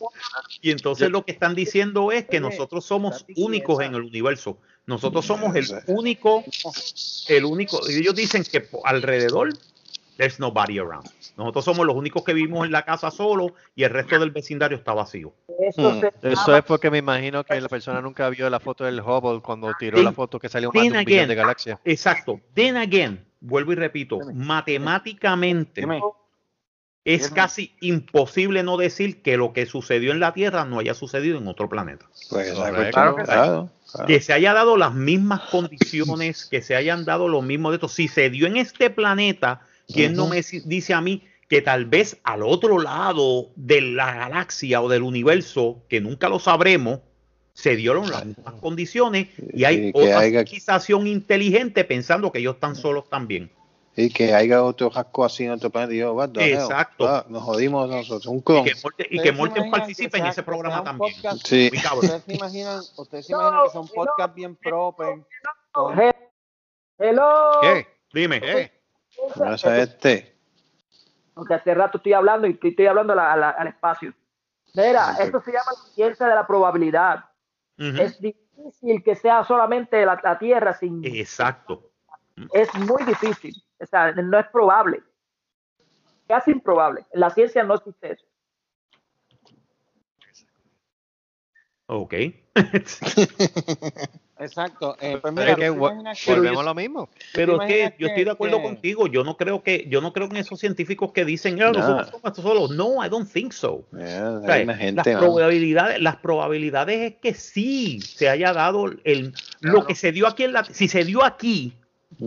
Y 0.61 0.71
entonces 0.71 1.11
lo 1.11 1.25
que 1.25 1.33
están 1.33 1.55
diciendo 1.55 2.13
es 2.13 2.27
que 2.27 2.39
nosotros 2.41 2.85
somos 2.85 3.25
únicos 3.37 3.83
en 3.83 3.95
el 3.95 4.03
universo. 4.03 4.59
Nosotros 4.87 5.25
somos 5.25 5.55
el 5.55 5.67
único, 5.87 6.45
el 7.29 7.45
único. 7.45 7.81
Ellos 7.89 8.15
dicen 8.17 8.45
que 8.45 8.69
alrededor 8.85 9.51
there's 10.17 10.39
nobody 10.39 10.79
around. 10.79 11.07
Nosotros 11.37 11.65
somos 11.65 11.87
los 11.87 11.97
únicos 11.97 12.23
que 12.25 12.35
vivimos 12.35 12.67
en 12.67 12.73
la 12.73 12.85
casa 12.85 13.11
solo 13.11 13.55
y 13.75 13.85
el 13.85 13.91
resto 13.91 14.19
del 14.19 14.31
vecindario 14.31 14.77
está 14.77 14.93
vacío. 14.93 15.33
Eso 15.59 16.01
Eso 16.23 16.57
es 16.57 16.65
porque 16.65 16.91
me 16.91 16.99
imagino 16.99 17.45
que 17.45 17.61
la 17.61 17.69
persona 17.69 18.01
nunca 18.01 18.29
vio 18.29 18.49
la 18.51 18.61
foto 18.61 18.85
del 18.85 19.01
Hubble 19.01 19.41
cuando 19.41 19.73
tiró 19.79 19.97
Then- 19.97 20.05
la 20.05 20.13
foto 20.13 20.39
que 20.39 20.49
salió 20.49 20.71
más 20.73 20.75
de 20.75 20.81
then 20.91 20.99
un 20.99 21.05
billón 21.05 21.19
again, 21.19 21.29
de 21.29 21.35
galaxias. 21.35 21.79
Exacto. 21.85 22.41
Then 22.55 22.77
again, 22.77 23.25
vuelvo 23.41 23.73
y 23.73 23.77
repito, 23.77 24.19
matemáticamente 24.35 25.85
es 27.05 27.31
casi 27.31 27.75
imposible 27.81 28.63
no 28.63 28.77
decir 28.77 29.23
que 29.23 29.37
lo 29.37 29.53
que 29.53 29.67
sucedió 29.67 30.13
en 30.13 30.21
la 30.21 30.33
Tierra 30.35 30.65
no 30.65 30.79
haya 30.79 30.95
sucedido 30.95 31.39
en 31.39 31.49
otro 31.49 31.69
planeta. 31.69 32.07
Pues, 32.31 32.53
claro, 32.53 32.91
claro, 32.91 33.17
claro. 33.17 33.71
Que 34.07 34.21
se 34.21 34.33
haya 34.33 34.55
dado 34.55 34.77
las 34.77 34.95
mismas 34.95 35.41
condiciones, 35.51 36.47
que 36.47 36.63
se 36.63 36.77
hayan 36.77 37.05
dado 37.05 37.29
lo 37.29 37.43
mismo 37.43 37.71
de 37.71 37.77
esto. 37.77 37.89
Si 37.89 38.09
se 38.09 38.31
dio 38.31 38.47
en 38.47 38.57
este 38.57 38.89
planeta, 38.89 39.63
¿quién 39.93 40.15
no 40.15 40.27
me 40.29 40.43
dice 40.43 40.95
a 40.95 41.01
mí 41.01 41.23
que 41.49 41.61
tal 41.63 41.85
vez 41.87 42.19
al 42.25 42.43
otro 42.43 42.79
lado 42.79 43.51
de 43.57 43.81
la 43.83 44.15
galaxia 44.15 44.81
o 44.81 44.89
del 44.89 45.03
universo, 45.03 45.83
que 45.89 46.01
nunca 46.01 46.29
lo 46.29 46.39
sabremos, 46.39 47.01
se 47.53 47.77
dieron 47.77 48.11
las 48.11 48.25
mismas 48.25 48.55
condiciones 48.55 49.29
y 49.53 49.65
hay 49.65 49.89
Y 49.89 49.91
otra 49.95 50.21
haya- 50.21 50.41
civilización 50.45 51.07
inteligente 51.07 51.85
pensando 51.85 52.33
que 52.33 52.39
ellos 52.39 52.55
están 52.55 52.75
solos 52.75 53.09
también? 53.11 53.51
Y 53.95 54.09
que 54.09 54.33
haya 54.33 54.63
otro 54.65 54.89
jasco 54.91 55.23
así 55.27 55.45
en 55.45 55.51
otro 55.51 55.69
planeta. 55.69 55.93
Y 55.93 55.99
yo? 55.99 56.19
Exacto. 56.25 57.07
Ah, 57.07 57.27
nos 57.29 57.43
jodimos 57.43 57.87
nosotros. 57.91 58.25
Un 58.27 58.39
Y 58.39 58.43
clon. 58.43 58.65
que 58.65 58.75
Morten, 58.83 59.07
y 59.11 59.17
¿Ustedes 59.19 59.23
que 59.23 59.33
Morten 59.37 59.71
participe 59.71 60.11
que 60.13 60.19
en 60.19 60.27
ese 60.29 60.43
programa 60.43 60.83
también. 60.83 61.13
podcast? 61.15 61.47
Sí. 61.47 61.71
¿Ustedes 61.75 62.23
se 62.25 62.35
imaginan, 62.35 62.81
ustedes 62.97 63.27
se 63.27 63.33
imaginan 63.35 63.61
que 63.71 63.79
un 63.79 63.89
podcast 63.89 64.35
bien 64.35 64.57
proper? 64.57 65.17
con- 65.73 66.01
Hello. 66.99 67.51
¿Qué? 67.61 67.87
Dime. 68.15 68.41
¿Qué? 68.41 68.82
Gracias 69.37 69.65
a 69.65 69.79
este. 69.79 70.37
Porque 71.35 71.55
hace 71.55 71.75
rato 71.75 71.99
estoy 71.99 72.13
hablando 72.13 72.47
y 72.47 72.59
estoy 72.63 72.87
hablando 72.87 73.13
a 73.15 73.17
la- 73.17 73.33
a 73.33 73.37
la- 73.37 73.51
al 73.51 73.69
espacio. 73.69 74.13
Mira, 74.75 75.17
esto 75.21 75.41
se 75.41 75.53
llama 75.53 75.73
ciencia 75.95 76.27
de 76.27 76.35
la 76.35 76.47
probabilidad. 76.47 77.25
Es 77.77 78.21
difícil 78.21 79.03
que 79.03 79.15
sea 79.17 79.45
solamente 79.45 80.05
la, 80.07 80.21
la 80.23 80.39
Tierra 80.39 80.73
sin... 80.75 81.05
Exacto. 81.05 81.91
Es 82.53 82.73
muy 82.75 83.03
difícil. 83.05 83.55
O 83.81 83.87
sea, 83.87 84.13
no 84.13 84.39
es 84.39 84.47
probable. 84.49 85.03
Casi 86.29 86.53
improbable. 86.53 87.05
En 87.13 87.21
la 87.21 87.31
ciencia 87.31 87.63
no 87.65 87.75
existe 87.75 88.13
eso. 88.13 88.25
Ok. 91.87 92.15
Exacto. 94.43 94.97
Eh, 95.01 95.19
pues 95.21 95.23
Pero 95.23 95.33
mira, 95.33 95.51
es 95.53 95.57
que 95.57 95.67
¿tú 95.67 95.73
te 95.75 95.79
vo- 95.81 95.91
imaginas 95.93 96.25
que- 96.25 96.35
volvemos 96.35 96.61
a 96.61 96.65
lo 96.65 96.75
mismo. 96.75 97.09
Pero 97.35 97.63
es 97.63 97.69
que 97.69 97.95
yo 97.99 98.07
estoy 98.09 98.25
de 98.25 98.31
acuerdo 98.31 98.57
que- 98.59 98.63
contigo. 98.65 99.07
Yo 99.07 99.25
no 99.25 99.37
creo 99.37 99.63
que 99.63 99.87
yo 99.89 100.01
no 100.01 100.13
creo 100.13 100.27
en 100.27 100.37
esos 100.37 100.59
científicos 100.61 101.13
que 101.13 101.25
dicen, 101.25 101.61
"Ah, 101.63 101.71
Nah. 101.71 101.79
nosotros 101.79 102.09
somos 102.11 102.25
estos 102.25 102.45
solos. 102.45 102.71
No, 102.71 103.05
I 103.05 103.09
don't 103.09 103.31
think 103.31 103.53
so. 103.53 103.85
Yeah, 103.93 104.39
O 104.39 104.43
sea, 104.43 104.75
gente, 104.77 104.93
las 105.13 105.19
probabilidades, 105.19 106.01
las 106.01 106.17
probabilidades 106.17 107.13
es 107.13 107.19
que 107.21 107.35
sí 107.35 108.01
se 108.01 108.29
haya 108.29 108.53
dado 108.53 108.87
el 109.05 109.35
lo 109.61 109.87
que 109.87 109.95
se 109.95 110.13
dio 110.13 110.27
aquí 110.27 110.45
en 110.45 110.53
la 110.53 110.65
si 110.65 110.89
se 110.89 111.05
dio 111.05 111.25
aquí, 111.25 111.75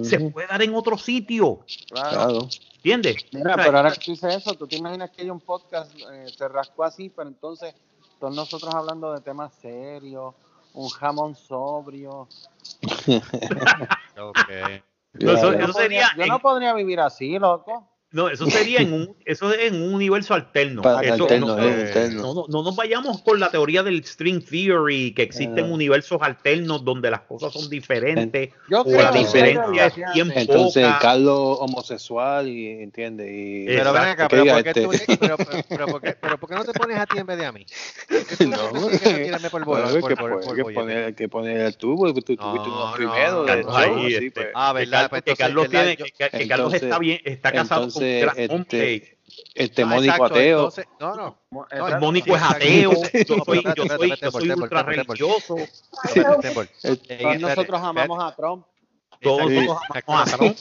se 0.04 0.20
puede 0.20 0.48
dar 0.48 0.62
en 0.62 0.74
otro 0.74 0.98
sitio. 0.98 1.60
Claro. 1.90 2.10
Claro. 2.10 2.50
¿Entiendes? 2.78 3.26
Mira, 3.32 3.54
O 3.54 3.56
sea, 3.56 3.66
pero 3.66 3.78
ahora 3.78 3.92
que 3.92 4.00
tú 4.06 4.12
dices 4.12 4.36
eso, 4.36 4.54
¿tú 4.54 4.68
te 4.68 4.76
imaginas 4.76 5.10
que 5.10 5.24
hay 5.24 5.30
un 5.32 5.40
podcast, 5.40 5.92
eh, 5.96 6.26
se 6.38 6.48
rascó 6.48 6.84
así, 6.84 7.10
pero 7.10 7.28
entonces 7.30 7.74
todos 8.20 8.36
nosotros 8.36 8.74
hablando 8.76 9.12
de 9.12 9.22
temas 9.22 9.54
serios, 9.60 10.36
un 10.76 10.90
jamón 10.90 11.36
sobrio? 11.36 12.28
Ok. 14.18 14.50
No, 15.14 15.32
eso- 15.32 15.54
Yo 15.60 15.68
podría- 15.74 16.10
no 16.28 16.40
podría 16.40 16.74
vivir 16.74 17.00
así, 17.00 17.38
loco. 17.40 17.88
No, 18.16 18.30
eso 18.30 18.50
sería 18.50 18.80
en 18.80 18.94
un, 18.94 19.16
eso 19.26 19.52
es 19.52 19.72
en 19.74 19.82
un 19.82 19.94
universo 19.94 20.34
alterno. 20.34 20.82
Pa- 20.82 21.02
Eso- 21.04 21.24
alterno, 21.24 21.48
no, 21.58 21.64
eh, 21.68 21.88
alterno. 21.88 22.22
no, 22.22 22.34
no, 22.34 22.46
no 22.48 22.64
nos 22.64 22.76
vayamos 22.78 23.22
con 23.24 23.40
la 23.42 23.50
teoría 23.52 23.84
del 23.84 24.06
string 24.06 24.42
theory, 24.44 25.14
que 25.14 25.22
existen 25.24 25.66
Ah. 25.66 25.74
universos 25.74 26.20
alternos 26.22 26.86
donde 26.86 27.12
las 27.12 27.22
cosas 27.22 27.52
son 27.52 27.70
diferentes, 27.70 28.52
Yo 28.70 28.82
o 28.82 28.84
creo 28.86 29.02
la 29.02 29.12
diferencia 29.12 29.86
es 29.88 29.96
bien 30.14 30.32
Entonces, 30.34 30.86
poca. 30.86 31.00
Carlos 31.00 31.58
homosexual 31.60 32.48
y 32.48 32.70
entiende. 32.70 33.26
Y, 33.32 33.66
Pero 33.66 33.92
ven 33.92 34.02
acá, 34.04 34.28
¿qué 34.30 34.36
pero 34.38 34.54
¿por 34.54 34.64
qué, 34.64 34.70
este? 34.70 34.82
tú, 34.84 35.18
pero, 35.20 35.38
pero, 35.38 35.50
pero, 35.68 35.86
¿por 35.88 36.02
qué, 36.02 36.16
pero 36.22 36.38
¿por 36.40 36.50
qué 36.50 36.56
no 36.56 36.64
te 36.64 36.72
pones 36.74 36.98
a 36.98 37.06
ti 37.06 37.18
en 37.18 37.26
vez 37.26 37.38
de 37.38 37.46
a 37.46 37.52
mí? 37.52 37.66
¿Por 38.10 38.26
qué 38.26 38.36
tú 38.38 38.48
No, 38.50 38.58
hay 38.88 39.00
que, 41.14 41.28
poner- 41.30 41.60
el 41.66 41.78
tubo, 41.78 41.98
porque 42.06 42.22
tú 42.22 42.36
tuviste 42.38 42.68
No, 42.70 42.76
uno 42.76 42.86
no, 42.92 42.94
primero. 42.94 43.46
este, 44.08 44.32
pues. 44.32 44.48
Ah, 44.54 44.74
¿verdad? 44.74 45.10
Pues 45.10 45.22
que 45.24 45.36
Carlos 45.36 46.74
está 46.74 47.00
bien, 47.00 47.20
está 47.26 47.52
casado 47.52 47.84
entonces, 47.84 48.05
gran 48.22 48.40
este, 48.40 49.18
este 49.54 49.82
Ah, 49.82 49.86
Mónico 49.86 50.14
exacto, 50.14 50.26
ateo. 50.26 50.58
entonces- 50.60 50.86
no, 51.00 51.16
no. 51.16 51.66
Exacto. 51.72 52.00
Mónico 52.00 52.36
es 52.36 52.42
ateo, 52.42 52.92
yo 52.92 53.36
soy, 53.46 53.64
yo 53.76 53.86
soy, 54.32 54.46
yo 54.48 54.56
ultra 54.56 54.84
religioso. 54.84 55.56
Nosotros 57.40 57.82
amamos 57.82 58.24
a 58.24 58.36
Trump. 58.36 58.66
Todos 59.22 59.42
amamos 59.52 60.34
a 60.34 60.38
Trump. 60.38 60.58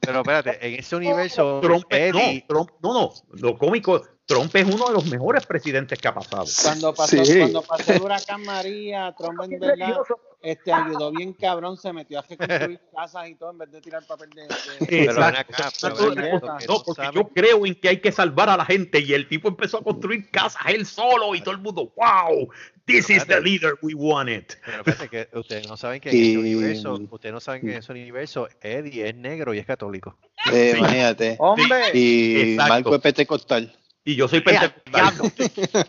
Pero 0.00 0.18
espérate, 0.20 0.58
en 0.66 0.74
ese 0.80 0.96
universo, 0.96 1.60
Trump 1.62 1.84
es- 1.88 1.98
Eddie, 2.14 2.40
no, 2.40 2.46
Trump, 2.48 2.70
no, 2.82 2.92
no, 2.94 3.12
lo 3.32 3.56
cómico, 3.56 4.02
Trump 4.26 4.54
es 4.56 4.64
uno 4.66 4.86
de 4.88 4.92
los 4.94 5.06
mejores 5.06 5.46
presidentes 5.46 5.98
que 5.98 6.08
ha 6.08 6.14
pasado. 6.14 6.44
Cuando 6.64 6.92
pasó, 6.94 7.24
Sí. 7.24 7.38
cuando 7.38 7.62
pasó 7.62 7.92
el 7.92 8.02
huracán 8.02 8.42
María, 8.44 9.14
Trump 9.16 9.40
en 9.44 9.60
verdad, 9.60 9.96
este 10.42 10.72
ayudó 10.72 11.10
bien 11.12 11.32
cabrón, 11.32 11.76
se 11.76 11.92
metió 11.92 12.18
a 12.18 12.22
reconstruir 12.22 12.80
casas 12.94 13.28
y 13.28 13.34
todo 13.36 13.50
en 13.52 13.58
vez 13.58 13.70
de 13.70 13.80
tirar 13.80 14.04
papel 14.06 14.30
de. 14.30 14.42
de- 14.42 14.48
Pero 14.80 14.88
ven 14.90 15.00
Exacto. 15.10 15.54
acá, 15.54 15.70
pero 15.80 15.94
No, 15.94 16.14
ven 16.14 16.34
acá, 16.34 16.58
porque 16.84 17.08
yo 17.14 17.28
creo 17.28 17.64
en 17.66 17.74
que 17.74 17.88
hay 17.88 18.00
que 18.00 18.12
salvar 18.12 18.48
a 18.50 18.56
la 18.56 18.64
gente 18.64 18.98
y 19.00 19.12
el 19.14 19.28
tipo 19.28 19.48
empezó 19.48 19.78
a 19.78 19.82
construir 19.84 20.30
casas 20.30 20.62
él 20.68 20.84
solo 20.86 21.34
y 21.34 21.40
todo 21.40 21.52
el 21.54 21.60
mundo, 21.60 21.92
wow, 21.96 22.48
this 22.86 23.08
is 23.10 23.24
the 23.26 23.40
leader 23.40 23.74
we 23.82 23.94
wanted. 23.94 24.44
Pero 24.66 24.84
fíjate 24.84 25.08
que 25.08 25.38
ustedes 25.38 25.68
no 25.68 25.76
saben 25.76 26.00
que 26.00 26.10
en 26.10 26.16
Y- 26.16 26.30
ese 26.30 26.38
universo, 26.38 27.00
ustedes 27.10 27.32
no 27.32 27.40
saben 27.40 27.60
que 27.62 27.72
en 27.72 27.78
ese 27.78 27.92
universo 27.92 28.48
Eddie 28.60 29.08
es 29.08 29.14
negro 29.14 29.54
y 29.54 29.58
es 29.58 29.66
católico. 29.66 30.18
Eh, 30.52 30.74
Imagínate. 30.76 31.36
Hombre, 31.38 31.90
Y 31.94 32.52
Exacto. 32.52 32.68
Marco 32.72 32.94
es 32.96 33.00
pentecostal. 33.00 33.76
Y 34.04 34.16
yo 34.16 34.28
soy 34.28 34.40
pentecostal. 34.40 35.14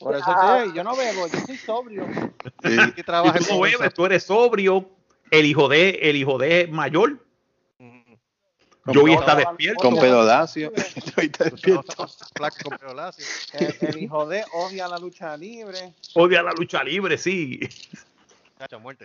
por 0.00 0.16
eso 0.16 0.34
te 0.34 0.74
yo 0.74 0.84
no 0.84 0.96
bebo, 0.96 1.28
yo 1.28 1.40
soy 1.46 1.56
sobrio. 1.56 2.06
Y 2.96 3.02
trabaja 3.02 3.38
tú 3.38 3.54
no 3.54 3.60
bebes, 3.60 3.94
tú 3.94 4.06
eres 4.06 4.24
sobrio, 4.24 4.90
el 5.30 5.46
hijo 5.46 5.68
de, 5.68 5.90
el 6.02 6.16
hijo 6.16 6.38
de 6.38 6.66
mayor, 6.66 7.26
Joey 8.94 9.14
está 9.14 9.34
despierto. 9.34 9.80
Con 9.80 9.98
pelo 9.98 10.24
lacio. 10.24 10.72
Joey 11.14 11.26
está 11.26 11.44
despierto. 11.44 11.94
Con. 11.96 12.08
El, 13.80 14.02
hijo 14.02 14.26
de 14.26 14.44
odia 14.52 14.88
la 14.88 14.98
lucha 14.98 15.36
libre. 15.36 15.92
Odia 16.14 16.42
la 16.42 16.52
lucha 16.52 16.84
libre, 16.84 17.18
sí. 17.18 17.60
Chacho, 18.58 18.78
muerte. 18.80 19.04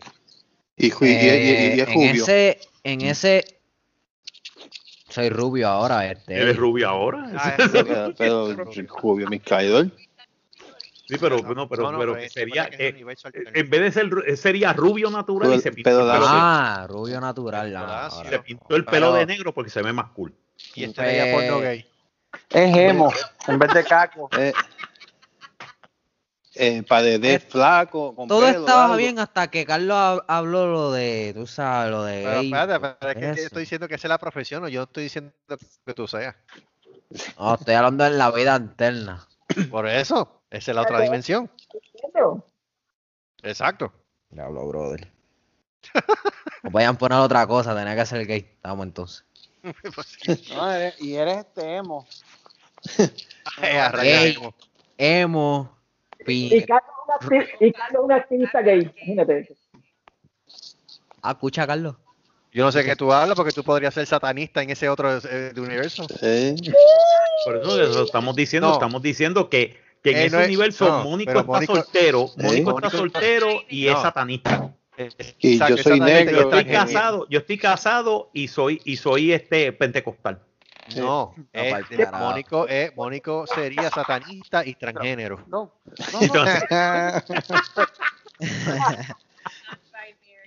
Y, 0.77 0.87
y- 0.87 0.89
y- 0.89 0.91
y- 0.91 1.77
y 1.77 1.79
Eh, 1.79 1.81
es 1.81 1.89
en 1.89 2.01
ese, 2.01 2.59
en 2.83 3.01
ese 3.01 3.60
soy 5.11 5.29
rubio 5.29 5.67
ahora, 5.67 6.05
este. 6.11 6.41
Él 6.41 6.49
es 6.49 6.57
rubio 6.57 6.89
ahora. 6.89 7.31
Ah, 7.37 7.55
Pero, 7.71 8.13
pero 8.17 8.55
rubio, 9.01 9.27
mi 9.27 9.39
caidor. 9.39 9.87
Sí, 11.07 11.17
pero 11.19 11.39
no, 11.39 11.67
pero, 11.67 11.83
No, 11.83 11.91
no, 11.91 11.99
pero 11.99 12.13
pero 12.13 12.17
es- 12.25 12.31
sería, 12.31 12.65
eh, 12.71 12.95
eh, 12.97 13.05
en 13.53 13.69
vez 13.69 13.81
de 13.81 13.91
ser, 13.91 14.05
ru- 14.09 14.35
sería 14.37 14.71
rubio 14.71 15.09
natural 15.09 15.53
y 15.53 15.59
se 15.59 15.71
pintó, 15.73 15.89
pero 15.89 16.01
el 16.01 16.07
la- 16.07 16.13
pelo, 16.13 16.25
Ah, 16.29 16.87
rubio 16.89 17.19
natural. 17.19 17.75
ah, 17.75 17.81
Lacio. 18.03 18.17
ahora. 18.19 18.29
se 18.29 18.39
pintó 18.39 18.75
el 18.77 18.85
pelo 18.85 19.07
Pero- 19.07 19.13
de 19.19 19.25
negro 19.25 19.53
porque 19.53 19.69
se 19.69 19.81
ve 19.81 19.91
más 19.91 20.05
cool. 20.11 20.33
Y 20.73 20.85
este 20.85 21.01
veía 21.01 21.33
porno 21.35 21.59
gay. 21.59 21.85
Es 22.49 22.77
emo, 22.77 23.11
en 23.47 23.59
vez 23.59 23.73
de 23.73 23.83
caco. 23.83 24.29
Eh, 24.37 24.53
eh, 26.55 26.83
padedé 26.83 27.39
flaco, 27.39 28.13
con 28.15 28.27
Todo 28.27 28.45
pelo, 28.45 28.59
estaba 28.59 28.85
algo. 28.85 28.97
bien 28.97 29.19
hasta 29.19 29.49
que 29.49 29.65
Carlos 29.65 29.95
hab- 29.97 30.25
habló 30.27 30.67
lo 30.67 30.91
de, 30.91 31.31
tú 31.35 31.47
sabes, 31.47 31.91
lo 31.91 32.03
de 32.03 32.23
Pero 32.23 32.41
espérate, 32.41 32.79
pero 32.99 33.11
es 33.11 33.35
que 33.35 33.41
estoy 33.43 33.59
diciendo 33.61 33.87
que 33.87 33.95
esa 33.95 34.07
es 34.07 34.09
la 34.09 34.17
profesión, 34.17 34.63
o 34.63 34.67
yo 34.67 34.83
estoy 34.83 35.03
diciendo 35.03 35.31
que 35.85 35.93
tú 35.93 36.07
seas. 36.07 36.35
No, 37.37 37.55
estoy 37.55 37.73
hablando 37.75 38.05
en 38.05 38.17
la 38.17 38.31
vida 38.31 38.55
alterna. 38.55 39.27
Por 39.69 39.87
eso, 39.87 40.41
esa 40.49 40.71
es 40.71 40.75
la 40.75 40.81
otra 40.83 40.99
dimensión. 41.01 41.49
Exacto. 43.43 43.91
Diablo, 44.29 44.67
brother. 44.67 45.11
O 46.63 46.69
vayan 46.69 46.95
a 46.95 46.97
poner 46.97 47.17
otra 47.19 47.45
cosa, 47.47 47.75
tenía 47.75 47.95
que 47.95 48.05
ser 48.05 48.25
gay. 48.25 48.39
Estamos 48.55 48.85
entonces. 48.85 49.25
No, 50.55 50.71
eres- 50.71 50.99
y 51.01 51.15
eres 51.15 51.37
este 51.39 51.75
emo. 51.77 52.07
Eh, 53.61 53.77
a 53.79 53.89
rayos, 53.89 54.21
Gay, 54.21 54.33
emo. 54.35 54.55
emo, 54.97 55.77
Y. 56.27 56.63
Carlos 56.63 56.91
es 57.29 57.49
un 57.99 58.11
y 58.11 58.13
activista 58.13 58.61
gay, 58.61 58.81
imagínate. 58.95 59.55
Ah, 61.21 61.31
escucha, 61.31 61.65
Carlos. 61.67 61.95
Yo 62.53 62.65
no 62.65 62.71
sé 62.71 62.83
qué 62.83 62.95
tú 62.95 63.13
hablas 63.13 63.35
porque 63.37 63.53
tú 63.53 63.63
podrías 63.63 63.93
ser 63.93 64.05
satanista 64.05 64.61
en 64.61 64.71
ese 64.71 64.89
otro 64.89 65.17
eh, 65.17 65.51
de 65.53 65.61
universo. 65.61 66.05
Eh, 66.21 66.55
Por 67.45 67.57
eso 67.57 67.81
eso 67.81 68.03
estamos 68.03 68.35
diciendo, 68.35 68.67
No. 68.67 68.73
estamos 68.73 69.01
diciendo 69.01 69.49
que, 69.49 69.77
que 70.03 70.11
en 70.11 70.17
Eh, 70.17 70.25
ese 70.25 70.35
no 70.35 70.41
es- 70.41 70.47
universo 70.47 70.85
no, 70.87 71.03
Mónico 71.05 71.31
está 71.31 71.43
Mónico- 71.43 71.75
soltero, 71.75 72.25
¿Eh? 72.37 72.43
Mónico 72.43 72.75
está 72.77 72.89
soltero 72.89 73.47
y 73.69 73.87
es 73.87 73.99
satanista. 73.99 74.73
Y 75.39 75.53
Exacto, 75.53 75.75
yo 75.77 75.83
soy 75.83 75.99
negro. 76.01 76.35
Yo 76.35 76.41
estoy 76.49 76.65
casado, 76.65 77.27
yo 77.29 77.39
estoy 77.39 77.57
casado 77.57 78.29
y 78.33 78.47
soy 78.49 78.81
y 78.83 78.97
soy 78.97 79.31
este 79.31 79.71
pentecostal. 79.71 80.39
No, 80.97 81.35
carajo. 81.53 82.17
Mónico, 82.17 82.65
eh, 82.67 82.91
Mónico 82.95 83.45
sería 83.47 83.89
satanista 83.89 84.65
y 84.65 84.75
transgénero. 84.75 85.43
No, 85.47 85.71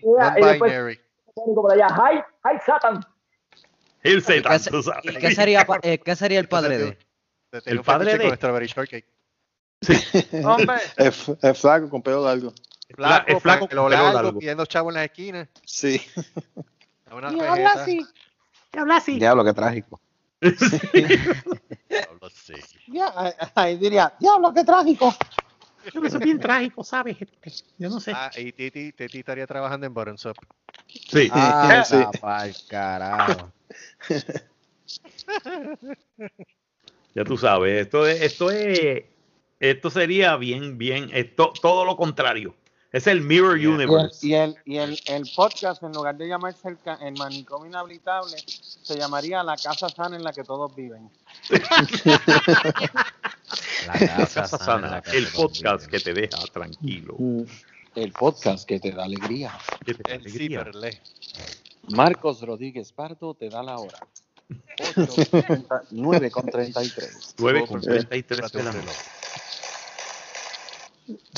Mira, 0.03 0.35
y 0.39 0.43
después 0.45 0.73
Non-binary. 0.73 1.01
Mónico 1.37 1.63
por 1.63 1.73
allá, 1.73 1.89
¡Hi! 1.89 2.19
¡Hi, 2.45 2.59
Satan! 2.65 3.01
El 4.03 4.19
¿Y 4.19 4.21
Satan, 4.21 4.63
tú 4.71 4.83
sabes. 4.83 5.05
y 5.05 5.17
qué 5.17 5.35
sería, 5.35 5.67
eh, 5.83 5.99
qué 5.99 6.15
sería 6.17 6.39
el 6.41 6.49
padre 6.49 6.79
de? 6.79 6.99
El 7.65 7.81
padre 7.83 8.19
de- 8.19 8.27
con 8.29 8.37
strawberry 8.37 8.67
shortcake. 8.67 9.07
hombre, 10.45 10.77
Es, 10.97 11.29
es 11.43 11.59
flaco, 11.61 11.89
con 11.91 12.03
pelo 12.03 12.25
largo. 12.25 12.53
Flaco, 12.95 13.25
es 13.29 13.43
flaco 13.43 13.67
pelo 13.69 13.83
con 13.83 13.91
pelo 13.91 14.03
largo, 14.05 14.23
largo. 14.23 14.39
pidiendo 14.39 14.67
chavo 14.67 14.91
en 14.91 14.95
las 14.97 15.05
esquinas. 15.05 15.49
Sí. 15.65 16.01
Una 17.11 17.33
y 17.33 17.41
habla 17.41 17.71
así. 17.73 18.07
Habla 18.77 18.97
así. 18.97 19.19
Diablo, 19.19 19.45
qué 19.45 19.53
trágico. 19.53 20.01
Diablo, 21.89 22.31
sí. 22.31 22.55
Ya, 22.89 23.13
ahí- 23.55 23.79
diría, 23.79 24.13
diablo, 24.21 24.53
qué 24.53 24.65
trágico. 24.65 25.15
Eso 25.87 26.19
es 26.19 26.19
bien 26.19 26.39
trágico, 26.39 26.83
¿sabes? 26.85 27.17
Yo 27.79 27.89
no 27.89 28.01
sé. 28.01 28.13
Ah, 28.15 28.31
y 28.37 28.53
Titi, 28.53 28.93
Titi 28.93 29.19
estaría 29.19 29.47
trabajando 29.47 29.87
en 29.87 29.95
Bottoms 29.95 30.25
Up. 30.27 30.37
Sí. 30.87 31.29
Ah, 31.33 31.85
Sí. 31.87 31.97
pa'l 32.21 32.55
carajo. 32.69 33.53
Ya 37.15 37.25
tú 37.25 37.37
sabes, 37.39 37.83
esto 37.83 38.07
es, 38.07 38.21
esto 38.23 38.51
es, 38.51 39.05
esto 39.61 39.91
sería 39.91 40.37
bien, 40.37 40.79
bien, 40.79 41.11
esto, 41.13 41.53
todo 41.61 41.85
lo 41.85 41.97
contrario. 41.97 42.55
Es 42.95 43.09
el 43.09 43.23
Mirror. 43.23 43.59
Y 43.61 43.67
Universe. 43.67 44.25
y 44.25 44.35
el, 44.35 44.57
y 44.65 44.77
el, 44.77 44.97
el 45.07 45.29
podcast, 45.35 45.83
en 45.83 45.91
lugar 45.93 46.17
de 46.17 46.29
llamarse 46.29 46.69
el, 46.69 46.79
ca- 46.79 46.99
el 47.03 47.15
manicomio 47.15 47.67
inhabitable, 47.67 48.37
se 48.47 48.97
llamaría 48.97 49.43
La 49.43 49.57
Casa 49.57 49.89
Sana 49.89 50.15
en 50.17 50.23
la 50.23 50.33
que 50.33 50.45
todos 50.45 50.75
viven. 50.77 51.11
La 53.87 53.93
Casa 53.93 54.17
casa 54.17 54.47
Sana, 54.47 54.65
sana, 54.65 54.91
la 54.91 55.03
casa 55.03 55.17
el 55.17 55.27
podcast 55.27 55.87
que 55.87 56.01
te 56.01 56.15
deja 56.15 56.39
tranquilo. 56.53 57.17
El 57.95 58.13
podcast 58.13 58.67
que 58.67 58.81
te 58.81 58.93
da 58.93 59.05
alegría. 59.05 59.53
que 59.85 59.95
te 59.95 60.03
da 60.11 60.15
alegría. 60.17 60.65
Marcos 61.89 62.41
Rodríguez 62.43 62.93
Pardo 62.93 63.35
te 63.35 63.49
da 63.51 63.63
la 63.63 63.77
hora. 63.79 63.99
9 65.91 66.31
con 66.31 66.47
33. 66.47 67.35
9 67.39 67.67
con 67.67 67.81
33 67.81 68.29
de 68.29 68.37
la 68.37 68.47
Espérate, 68.71 68.79
noche. 68.79 68.99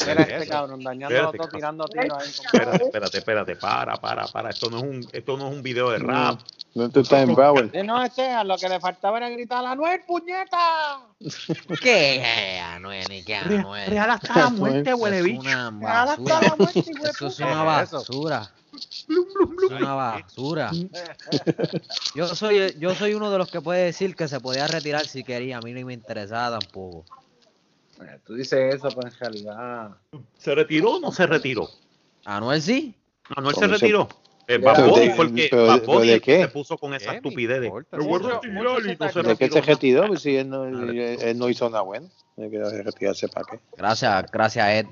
Era 0.06 0.22
este 0.22 0.46
cabrón, 0.48 0.82
dañando 0.84 1.14
Espérate, 1.14 1.26
a 1.38 1.40
otro, 1.42 1.48
¿qué 1.50 1.56
tirando 1.56 1.84
tiros 1.88 2.18
ahí. 2.22 2.28
Espérate, 2.30 2.84
espérate, 2.84 3.18
espérate, 3.18 3.56
para, 3.56 3.96
para, 3.96 4.26
para. 4.28 4.50
Esto 4.50 4.70
no 4.70 4.76
es 4.78 4.82
un, 4.84 5.08
esto 5.12 5.36
no 5.36 5.48
es 5.48 5.54
un 5.54 5.62
video 5.62 5.90
de 5.90 5.98
rap. 5.98 6.40
No, 6.74 6.88
tú 6.90 7.00
estás 7.00 7.22
en. 7.24 7.30
Eh, 7.72 7.82
No, 7.82 8.02
este, 8.04 8.28
a 8.28 8.44
lo 8.44 8.56
que 8.58 8.68
le 8.68 8.78
faltaba 8.78 9.16
era 9.16 9.28
gritar 9.30 9.64
¡Anuel, 9.64 10.02
puñeta! 10.06 11.00
¿Qué? 11.82 12.60
Anuel, 12.62 13.04
ni 13.08 13.22
qué 13.24 13.36
Anuel. 13.36 13.90
real 13.90 14.10
hasta 14.10 14.38
la 14.38 14.50
muerte, 14.50 14.94
huele 14.94 15.18
Eso 15.18 15.26
es 15.26 15.32
bicho. 15.32 15.40
una 15.40 15.70
Real 15.70 16.08
hasta 16.10 16.22
basura. 16.22 16.40
la 16.48 16.56
muerte, 16.56 16.82
de 16.82 17.10
Eso 17.10 17.26
es 17.26 17.38
una 17.40 17.82
Eso. 17.82 17.96
basura. 17.96 18.50
Es 18.78 19.70
una 19.70 19.94
basura. 19.94 20.70
Yo 22.14 22.28
soy, 22.34 22.76
yo 22.78 22.94
soy 22.94 23.14
uno 23.14 23.30
de 23.30 23.38
los 23.38 23.50
que 23.50 23.60
puede 23.60 23.84
decir 23.84 24.14
que 24.14 24.28
se 24.28 24.38
podía 24.40 24.66
retirar 24.66 25.06
si 25.06 25.24
quería. 25.24 25.58
A 25.58 25.60
mí 25.60 25.72
no 25.72 25.84
me 25.86 25.94
interesaba 25.94 26.58
tampoco. 26.58 27.04
Eh, 28.02 28.18
Tú 28.24 28.34
dices 28.34 28.74
eso, 28.74 28.88
pero 28.88 29.08
en 29.08 29.14
realidad... 29.18 29.90
¿Se 30.38 30.54
retiró 30.54 30.92
o 30.92 31.00
no 31.00 31.12
se 31.12 31.26
retiró? 31.26 31.68
Anuel 32.24 32.60
sí. 32.62 32.94
Anuel 33.36 33.54
se 33.54 33.60
¿Cómo 33.62 33.74
se- 33.74 33.80
retiró. 33.80 34.08
Eh, 34.48 34.60
Pero 34.60 34.62
Bad 34.62 34.88
Bunny 34.88 35.08
de- 35.08 35.14
fue 35.14 35.24
el 35.24 35.34
que, 35.34 35.48
pero 35.50 35.66
Bad 35.66 35.74
de- 35.74 35.80
pero 35.80 35.92
Bunny 35.94 36.06
¿de 36.06 36.14
el 36.14 36.20
que 36.20 36.36
qué? 36.36 36.42
se 36.42 36.48
puso 36.48 36.78
con 36.78 36.94
esa 36.94 37.06
¿Qué 37.06 37.10
me 37.10 37.16
estupidez 37.16 37.60
de. 37.60 37.72
qué 39.38 39.50
se 39.50 39.60
retiró. 39.60 40.06
Pues 40.06 40.22
si 40.22 40.36
él 40.36 40.48
no, 40.48 40.64
él, 40.66 41.36
no 41.38 41.48
hizo 41.48 41.68
nada 41.68 41.82
bueno. 41.82 42.08
Que 42.36 42.82
retirarse 42.82 43.26
para 43.28 43.46
qué. 43.50 43.60
Gracias, 43.76 44.30
gracias 44.30 44.68
Ed. 44.68 44.86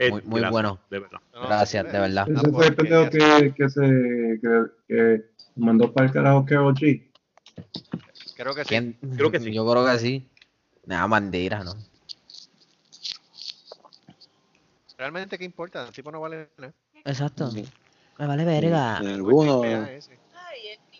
Eh, 0.00 0.10
Muy, 0.10 0.22
muy 0.22 0.40
gracias, 0.40 0.50
bueno. 0.52 0.80
De 0.90 0.98
verdad. 1.00 1.18
Gracias, 1.32 1.84
de 1.92 1.98
verdad. 1.98 2.26
Ese 2.30 2.50
fue 2.50 2.66
el 2.66 2.74
pendejo 2.74 3.10
que, 3.10 3.54
que 3.56 3.68
se 3.68 3.80
que, 4.40 4.62
que 4.88 5.22
mandó 5.56 5.92
para 5.92 6.06
el 6.06 6.12
carajo 6.12 6.44
Karol 6.46 6.74
G. 6.74 7.08
Creo 8.36 8.54
que 8.54 8.62
sí. 8.62 8.68
¿Quién? 8.68 8.96
Creo 9.16 9.30
que 9.30 9.40
sí. 9.40 9.52
Yo 9.52 9.68
creo 9.70 9.84
que 9.86 9.98
sí. 9.98 10.28
Nada, 10.86 11.06
bandera, 11.06 11.62
¿no? 11.64 11.74
Realmente, 14.98 15.38
¿qué 15.38 15.44
importa? 15.44 15.86
El 15.86 15.92
tipo 15.92 16.10
no 16.10 16.20
vale 16.20 16.48
nada. 16.58 16.72
Exacto. 17.04 17.50
Me 18.18 18.26
vale 18.26 18.44
verga. 18.44 18.98
Ninguno, 19.00 19.60
Vea 19.60 19.92
ese. 19.92 20.18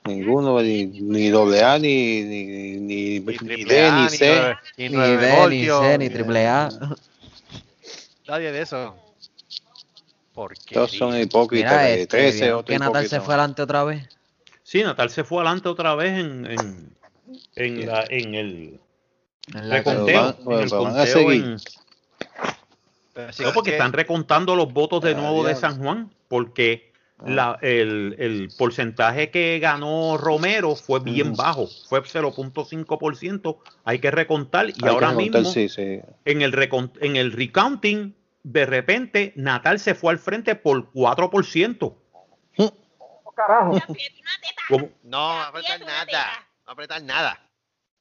ninguno, 0.05 0.61
ni, 0.63 0.87
ni 0.87 1.29
doble 1.31 1.63
A, 1.65 1.79
ni, 1.81 2.23
ni, 2.23 2.45
ni, 2.45 2.79
ni, 2.79 3.21
Ni 3.21 3.65
D, 3.65 3.87
A, 3.89 4.03
ni 4.03 4.09
C. 4.09 4.55
ni 4.79 4.89
B, 4.89 5.49
ni 5.51 5.67
C, 5.67 5.99
ni 5.99 6.11
triple 6.11 6.47
A. 6.47 6.69
Nadie 8.29 8.53
de 8.53 8.63
eso. 8.63 8.95
Porque 10.33 10.75
Todos 10.75 10.93
son 10.93 11.19
hipócritas. 11.21 11.73
Mira, 11.73 11.83
de 11.83 11.95
este, 12.03 12.07
13, 12.19 12.39
¿vieron 12.43 12.59
otro 12.61 12.73
que 12.73 12.79
Natal 12.79 13.09
se 13.09 13.21
fue 13.21 13.35
adelante 13.35 13.63
otra 13.63 13.83
vez. 13.83 14.09
Sí, 14.63 14.83
Natal 14.85 15.11
se 15.11 15.25
fue 15.25 15.39
adelante 15.39 15.69
otra 15.69 15.95
vez 15.97 16.17
en, 16.21 16.47
en, 16.47 16.97
en, 17.57 17.87
la, 17.87 18.05
en 18.09 18.35
el 18.37 18.81
En 19.55 19.69
la 19.69 19.77
reconteo. 19.79 20.15
van- 20.23 20.37
en 20.39 20.53
el 20.63 20.69
pero 20.69 20.83
van 20.83 20.93
a 20.93 20.99
conteo 20.99 21.15
No, 23.41 23.53
porque 23.53 23.71
están 23.73 23.93
recontando 23.93 24.55
los 24.55 24.73
votos 24.73 25.01
de 25.03 25.13
Ah, 25.13 25.15
nuevo 25.15 25.45
de. 25.45 25.55
San 25.57 25.79
Juan, 25.83 26.13
porque 26.29 26.93
Ah. 27.19 27.25
la- 27.27 27.59
el, 27.63 28.15
el 28.19 28.49
porcentaje 28.57 29.31
que 29.31 29.59
ganó 29.59 30.17
Romero 30.17 30.77
fue 30.77 31.01
bien 31.01 31.29
Ujú. 31.29 31.37
bajo, 31.37 31.67
fue 31.89 32.01
0.5%. 32.03 33.59
Hay 33.85 33.99
que 33.99 34.11
recontar 34.11 34.71
y 34.71 34.75
Hay 34.83 34.89
ahora 34.89 35.09
recontar, 35.11 35.41
mismo 35.43 35.53
sí, 35.53 35.69
sí. 35.69 36.01
en 36.25 36.43
el, 36.43 36.53
recon- 36.53 36.93
en 37.01 37.17
el 37.17 37.33
recounting, 37.33 38.15
de 38.45 38.67
repente 38.67 39.33
Natal 39.35 39.81
se 39.81 39.95
fue 39.97 40.13
al 40.13 40.19
frente 40.19 40.55
por 40.55 40.93
4%. 40.93 41.95
Carajo. 43.35 43.73
¿Cómo? 44.69 44.89
No, 45.05 45.35
no 45.39 45.43
apretar 45.43 45.81
nada. 45.81 46.27
No 46.67 46.73
apretar 46.73 47.03
nada. 47.03 47.41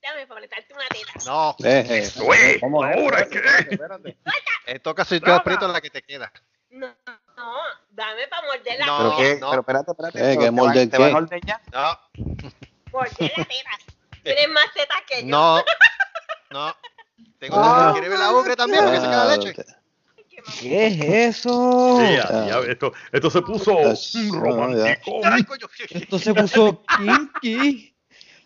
Dame 0.02 0.28
para 0.28 0.40
apretarte 0.40 0.74
una 0.74 0.88
teta. 0.88 1.14
No. 1.26 1.56
Deje. 1.60 1.99
Eso 1.99 2.34
es. 2.34 2.60
¿Cómo 2.61 2.86
es? 2.86 2.95
Ahora 2.98 3.19
Espérate, 3.22 3.68
qué. 3.68 3.74
espérate. 3.76 4.18
Eh, 4.68 4.80
toca 4.80 5.06
si 5.06 5.19
tú 5.19 5.32
aprietas 5.32 5.69
la 5.72 5.82
que 5.82 5.90
te 5.90 6.02
queda. 6.02 6.32
No, 6.69 6.88
no, 7.38 7.53
dame 7.91 8.28
para 8.28 8.45
morder 8.48 8.80
la 8.80 8.86
No, 8.86 8.98
¿Pero 8.98 9.18
qué? 9.18 9.40
no. 9.40 9.49
Pero 9.49 9.61
espérate, 9.61 9.91
espérate. 9.91 10.18
Eh, 10.19 10.38
¿pero 10.38 10.72
¿qué 10.74 10.80
te 10.80 10.88
te 10.88 10.98
qué? 10.98 11.03
a 11.11 11.15
ordeñar? 11.18 11.61
No, 11.72 11.99
morder 12.91 13.32
la 13.38 13.45
teta. 13.45 13.72
Tienes 14.24 14.49
más 14.49 14.74
tetas 14.74 15.02
que 15.07 15.22
yo. 15.22 15.28
no, 15.28 15.64
no. 16.52 16.76
Tengo 17.40 17.56
Ah. 17.60 17.90
¿Quieres 17.94 18.10
ver 18.10 18.19
la 18.19 18.32
ucre 18.34 18.56
también? 18.56 18.84
Porque 18.84 18.99
se 18.99 19.06
queda 19.07 19.24
Ah, 19.24 19.36
leche. 19.38 19.56
¿Qué 20.61 20.88
es 20.88 21.36
eso? 21.38 21.98
Sí, 21.99 22.14
ya- 22.15 22.45
ya- 22.48 22.72
esto, 22.72 22.94
esto 23.11 23.30
se 23.30 23.41
puso 23.41 23.80
Eso, 23.80 24.19
romántico. 24.34 25.19
Ay, 25.24 25.44
coño. 25.44 25.68
Esto 25.90 26.19
se 26.19 26.34
puso 26.34 26.84
kinky. 26.98 27.95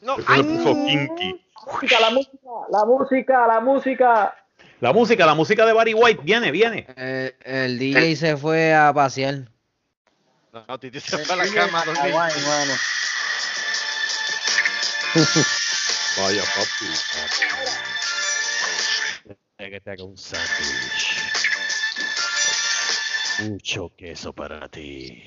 No, 0.01 0.17
se 0.17 0.43
puso 0.43 0.73
kinky. 0.73 1.41
Música, 1.65 1.99
la 1.99 2.09
música, 2.09 2.49
la 2.71 2.85
música, 2.85 3.47
la 3.47 3.59
música. 3.59 4.35
La 4.79 4.93
música, 4.93 5.25
la 5.27 5.35
música 5.35 5.65
de 5.65 5.73
Barry 5.73 5.93
White, 5.93 6.21
viene, 6.23 6.49
viene. 6.51 6.87
Eh, 6.97 7.35
el 7.43 7.77
DJ 7.77 8.15
se 8.15 8.35
fue 8.35 8.73
a 8.73 8.91
pasear. 8.91 9.47
No, 10.51 10.79
Titi 10.79 10.99
se 10.99 11.19
fue 11.19 11.33
a 11.35 11.37
la 11.37 11.47
cama. 11.53 11.81
Aguay, 11.81 12.11
mano. 12.13 12.73
Vaya, 16.17 16.43
papi. 16.43 16.85
que 19.57 19.79
te 19.81 19.91
haga 19.91 20.03
un 20.03 20.17
sándwich. 20.17 21.21
Mucho 23.43 23.91
queso 23.95 24.33
para 24.33 24.67
ti. 24.67 25.23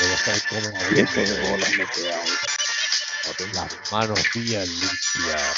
Debe 0.00 0.14
estar 0.14 0.48
como 0.48 0.78
Queso 0.94 1.20
de 1.20 1.50
bola 1.50 1.68
me 1.78 1.86
queda 1.86 2.20
ahí. 2.20 3.52
las 3.52 3.92
manos 3.92 4.20
bien 4.34 4.68
limpias. 4.68 5.56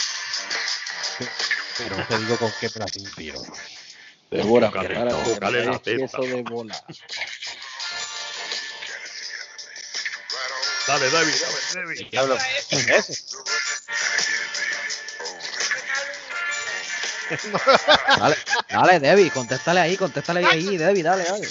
Pero 1.79 1.97
no 1.97 2.07
te 2.07 2.19
digo 2.19 2.37
con 2.39 2.53
qué 2.61 2.71
me 2.75 2.81
las 2.81 2.97
limpio. 2.97 3.43
Débora, 4.31 4.71
prepárate, 4.71 5.37
trae 5.37 5.81
queso 5.81 6.23
de 6.23 6.43
bola. 6.43 6.85
Dale, 10.87 11.11
David, 11.11 11.35
dale, 11.43 11.59
David. 11.75 12.11
Diablo, 12.11 12.39
eso. 12.71 13.13
Dale, 18.19 18.37
dale, 18.69 19.01
Debbie, 19.01 19.31
contéstale 19.31 19.81
ahí, 19.81 19.97
contéstale 19.97 20.47
ahí, 20.47 20.77
Debbie, 20.77 21.03
dale, 21.03 21.25
dale. 21.25 21.49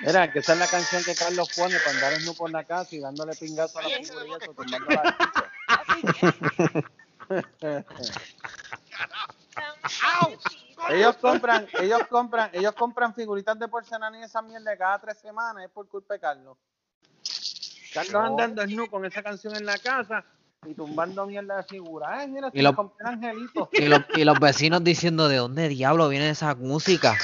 Mira, 0.00 0.32
que 0.32 0.38
esa 0.38 0.54
es 0.54 0.58
la 0.58 0.66
canción 0.66 1.04
que 1.04 1.14
Carlos 1.14 1.50
pone 1.54 1.78
para 1.78 1.90
andar 1.90 2.12
en 2.14 2.34
por 2.34 2.50
la 2.50 2.64
casa 2.64 2.96
y 2.96 3.00
dándole 3.00 3.34
pingazo 3.36 3.78
a 3.78 3.82
la 3.82 3.88
al 3.88 4.00
piso. 4.00 4.14
ellos 10.90 11.16
compran, 11.16 11.68
ellos 11.80 12.00
compran, 12.08 12.50
ellos 12.52 12.72
compran 12.74 13.14
figuritas 13.14 13.58
de 13.58 13.68
porcelana 13.68 14.18
y 14.18 14.22
esa 14.22 14.42
mierda 14.42 14.76
cada 14.76 14.98
tres 14.98 15.18
semanas, 15.18 15.64
es 15.64 15.70
por 15.70 15.88
culpa 15.88 16.14
de 16.14 16.20
Carlos. 16.20 16.56
Carlos 17.92 18.22
andando 18.24 18.62
en 18.62 18.76
nu 18.76 18.88
con 18.88 19.04
esa 19.04 19.22
canción 19.22 19.54
en 19.56 19.66
la 19.66 19.76
casa 19.78 20.24
y 20.64 20.74
tumbando 20.74 21.26
mierda 21.26 21.56
de 21.56 21.62
figura. 21.64 22.20
Ay, 22.20 22.28
mira, 22.28 22.48
Y 22.52 22.58
si 22.58 22.62
lo- 22.62 22.70
me 22.70 22.76
compré 22.76 23.04
un 23.04 23.12
angelito. 23.14 23.68
Y 23.72 23.88
los, 23.88 24.00
y 24.14 24.24
los 24.24 24.38
vecinos 24.38 24.84
diciendo 24.84 25.28
de 25.28 25.36
dónde 25.36 25.68
diablo 25.68 26.08
viene 26.08 26.30
esa 26.30 26.54
música. 26.54 27.18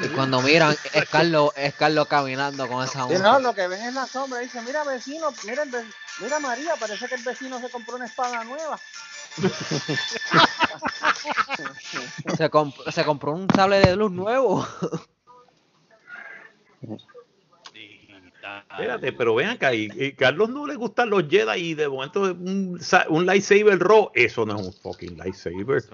Y 0.00 0.08
cuando 0.08 0.40
miran, 0.40 0.74
es 0.92 1.08
Carlos, 1.08 1.52
es 1.56 1.74
Carlos 1.74 2.06
caminando 2.08 2.66
con 2.68 2.84
esa 2.84 3.04
música. 3.06 3.22
no, 3.22 3.38
lo 3.40 3.54
que 3.54 3.66
ven 3.68 3.82
es 3.82 3.94
la 3.94 4.06
sombra. 4.06 4.38
Dice, 4.40 4.60
mira 4.62 4.84
vecino, 4.84 5.32
mira, 5.44 5.64
ve- 5.66 5.84
mira 6.20 6.38
María, 6.40 6.74
parece 6.76 7.06
que 7.08 7.14
el 7.16 7.22
vecino 7.22 7.60
se 7.60 7.68
compró 7.68 7.96
una 7.96 8.06
espada 8.06 8.42
nueva. 8.44 8.78
Se, 12.36 12.50
comp- 12.50 12.90
se 12.90 13.04
compró 13.04 13.32
un 13.32 13.48
sable 13.54 13.78
de 13.78 13.96
luz 13.96 14.10
nuevo. 14.12 14.66
Espérate, 18.70 19.12
pero 19.12 19.34
ven 19.34 19.48
acá, 19.50 19.74
y, 19.74 19.90
y 19.94 20.12
Carlos 20.12 20.48
no 20.48 20.66
le 20.66 20.74
gustan 20.76 21.10
los 21.10 21.24
Jedi 21.28 21.60
y 21.70 21.74
de 21.74 21.88
momento 21.88 22.22
un, 22.22 22.78
sa- 22.80 23.04
un 23.08 23.26
lightsaber 23.26 23.78
raw, 23.78 24.10
eso 24.14 24.46
no 24.46 24.58
es 24.58 24.66
un 24.66 24.72
fucking 24.72 25.18
lightsaber. 25.18 25.84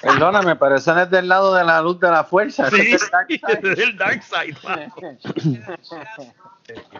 Perdóname, 0.00 0.56
pero 0.56 0.76
eso 0.76 0.94
no 0.94 1.02
es 1.02 1.10
del 1.10 1.28
lado 1.28 1.54
de 1.54 1.64
la 1.64 1.82
luz 1.82 2.00
de 2.00 2.10
la 2.10 2.24
fuerza. 2.24 2.70
Sí, 2.70 2.92
es 2.94 3.00
del 3.00 3.10
dark 3.10 3.26
es 3.30 3.40
side. 3.40 3.74
del 3.76 3.96
dark 3.98 4.22
side. 4.22 4.56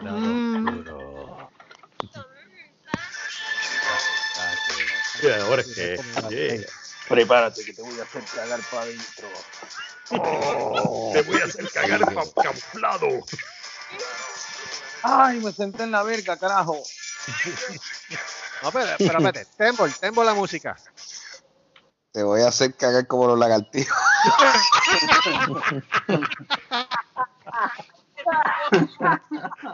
mano. 0.01 1.49
Y 5.21 5.27
ahora 5.41 5.61
es 5.61 5.67
que. 5.75 5.99
yeah. 6.29 6.65
Prepárate 7.07 7.63
que 7.65 7.73
te 7.73 7.81
voy 7.81 7.99
a 7.99 8.03
hacer 8.03 8.23
cagar 8.33 8.59
para 8.71 8.83
adentro. 8.83 9.27
Oh, 10.11 11.11
te 11.13 11.21
voy 11.23 11.41
a 11.41 11.45
hacer 11.45 11.69
cagar 11.71 12.01
pa- 12.13 12.43
camuflado. 12.43 13.07
Ay, 15.03 15.39
me 15.39 15.51
senté 15.51 15.83
en 15.83 15.91
la 15.91 16.03
verga, 16.03 16.37
carajo. 16.37 16.81
No, 18.61 18.71
pero, 18.71 18.95
pero 18.97 19.19
espérate. 19.19 19.45
Tembo, 19.57 19.87
tembo 19.99 20.23
la 20.23 20.33
música. 20.33 20.77
Te 22.11 22.23
voy 22.23 22.41
a 22.41 22.47
hacer 22.47 22.75
cagar 22.75 23.07
como 23.07 23.27
los 23.27 23.37
lagartijos. 23.39 23.97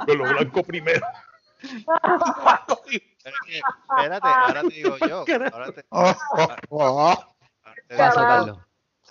Con 0.05 0.17
lo 0.17 0.23
blanco 0.23 0.63
primero. 0.63 1.05
Espérate, 3.45 4.27
ahora 4.27 4.61
te 4.61 4.69
digo 4.69 4.97
yo. 4.97 5.25
Ahora 5.51 5.71
te, 5.71 5.83
¿Qué 7.87 7.95
pasó, 7.97 8.21
Carlos? 8.21 8.57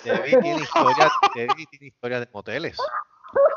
Debbie 0.05 0.41
tiene 0.41 0.63
historia, 0.63 1.11
Debbie 1.35 1.67
tiene 1.67 1.87
historia 1.87 2.21
de 2.21 2.29
moteles. 2.33 2.77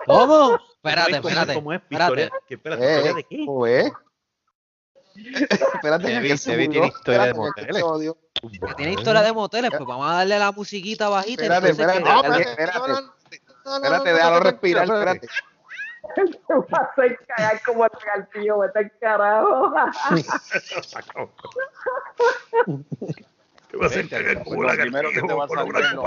¿Cómo? 0.05 0.55
Espérate, 0.75 1.11
espérate. 1.17 1.53
¿Cómo 1.53 1.73
es? 1.73 1.81
espérate. 1.81 2.29
Que- 2.47 2.53
espérate, 2.55 2.83
Eh, 2.83 2.95
¿historia 2.97 3.13
de 3.13 3.23
qué? 3.23 3.45
¿cómo 3.45 3.67
es? 3.67 3.91
Espérate, 5.15 6.07
Debbie- 6.07 6.45
Debbie 6.45 6.67
tiene 6.69 6.87
historia 6.87 7.23
de 7.25 7.33
moteles. 7.33 7.83
tiene 8.77 8.91
historia 8.93 9.21
de 9.21 9.33
moteles, 9.33 9.71
pues 9.71 9.85
vamos 9.85 10.09
a 10.09 10.13
darle 10.15 10.39
la 10.39 10.51
musiquita 10.51 11.09
bajita. 11.09 11.43
Espérate, 11.43 11.69
espérate, 11.71 11.99
que- 11.99 12.09
No, 12.09 12.15
espérate, 12.15 12.41
espérate, 12.49 12.77
espérate. 12.77 13.01
no, 13.01 13.01
no, 13.01 13.11
no, 13.11 13.79
no, 13.79 13.85
Espérate, 13.85 14.09
no, 14.09 14.15
déjalo 14.15 14.37
no, 14.37 14.43
respirar, 14.43 14.83
espérate. 14.85 15.27
espérate. 15.27 15.51
Te 16.47 16.53
va 16.55 16.65
a 16.71 16.81
hacer 16.91 17.19
cagar 17.27 17.61
como 17.63 17.85
el 17.85 17.91
lagartillo, 17.99 18.57
vete 18.59 18.79
al 18.79 18.91
carajo. 18.99 19.73
Te 23.69 23.77
a 23.83 23.87
hacer 23.87 24.09
cagar 24.09 24.43
como 24.43 24.61
primero 24.67 25.09
que 25.11 25.21
te 25.21 25.33
salir 25.47 25.73
lo 25.93 26.01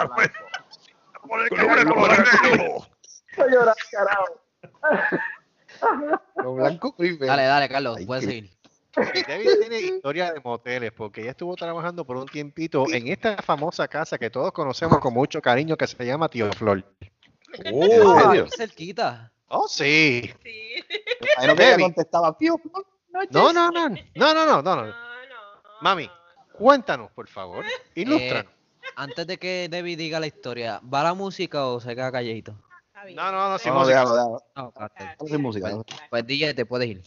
blanco. 1.94 2.86
a 3.42 3.46
llorar, 3.46 3.76
carajo. 3.90 4.40
Lo 6.36 6.54
blanco 6.54 6.94
primero. 6.96 7.26
Dale, 7.26 7.44
dale, 7.44 7.68
Carlos, 7.68 7.96
Ay, 7.98 8.06
puedes 8.06 8.24
qué- 8.24 8.30
seguir. 8.30 8.50
Debbie 9.26 9.56
tiene 9.58 9.80
historia 9.80 10.32
de 10.32 10.40
moteles 10.40 10.92
porque 10.92 11.22
ella 11.22 11.32
estuvo 11.32 11.56
trabajando 11.56 12.04
por 12.04 12.16
un 12.16 12.26
tiempito 12.26 12.84
en 12.92 13.08
esta 13.08 13.36
famosa 13.42 13.88
casa 13.88 14.18
que 14.18 14.30
todos 14.30 14.52
conocemos 14.52 14.98
con 15.00 15.12
mucho 15.12 15.42
cariño 15.42 15.76
que 15.76 15.88
se 15.88 16.04
llama 16.06 16.28
Tío 16.28 16.52
Flor. 16.52 16.84
¿En 17.54 17.74
Ah, 18.06 18.30
aquí 18.30 18.50
cerquita. 18.56 19.32
Oh, 19.48 19.66
sí. 19.66 20.32
Ahí 21.38 21.48
no 21.76 21.84
contestaba, 21.84 22.38
pío, 22.38 22.60
No, 23.30 23.52
no, 23.52 23.70
no, 23.72 23.88
no, 23.88 23.96
no, 24.14 24.34
no, 24.46 24.62
no, 24.62 24.76
no. 24.86 24.94
Mami, 25.80 26.08
cuéntanos, 26.52 27.10
por 27.10 27.28
favor. 27.28 27.64
Ilústranos. 27.96 28.44
Eh, 28.52 28.88
antes 28.96 29.26
de 29.26 29.38
que 29.38 29.68
Debbie 29.68 29.96
diga 29.96 30.20
la 30.20 30.28
historia, 30.28 30.80
¿va 30.82 31.02
la 31.02 31.14
música 31.14 31.66
o 31.66 31.80
se 31.80 31.96
queda 31.96 32.12
calladito? 32.12 32.54
No, 33.12 33.32
no, 33.32 33.48
no, 33.50 33.58
sin 33.58 33.72
No, 33.72 33.80
música. 33.80 34.00
déjalo, 34.00 34.14
déjalo. 34.14 34.72
Ok. 34.76 34.98
Déjalo 34.98 35.28
sin 35.28 35.40
música. 35.42 35.70
Pues, 35.70 36.00
pues 36.10 36.26
DJ, 36.26 36.54
te 36.54 36.66
puedes 36.66 36.88
ir. 36.88 37.02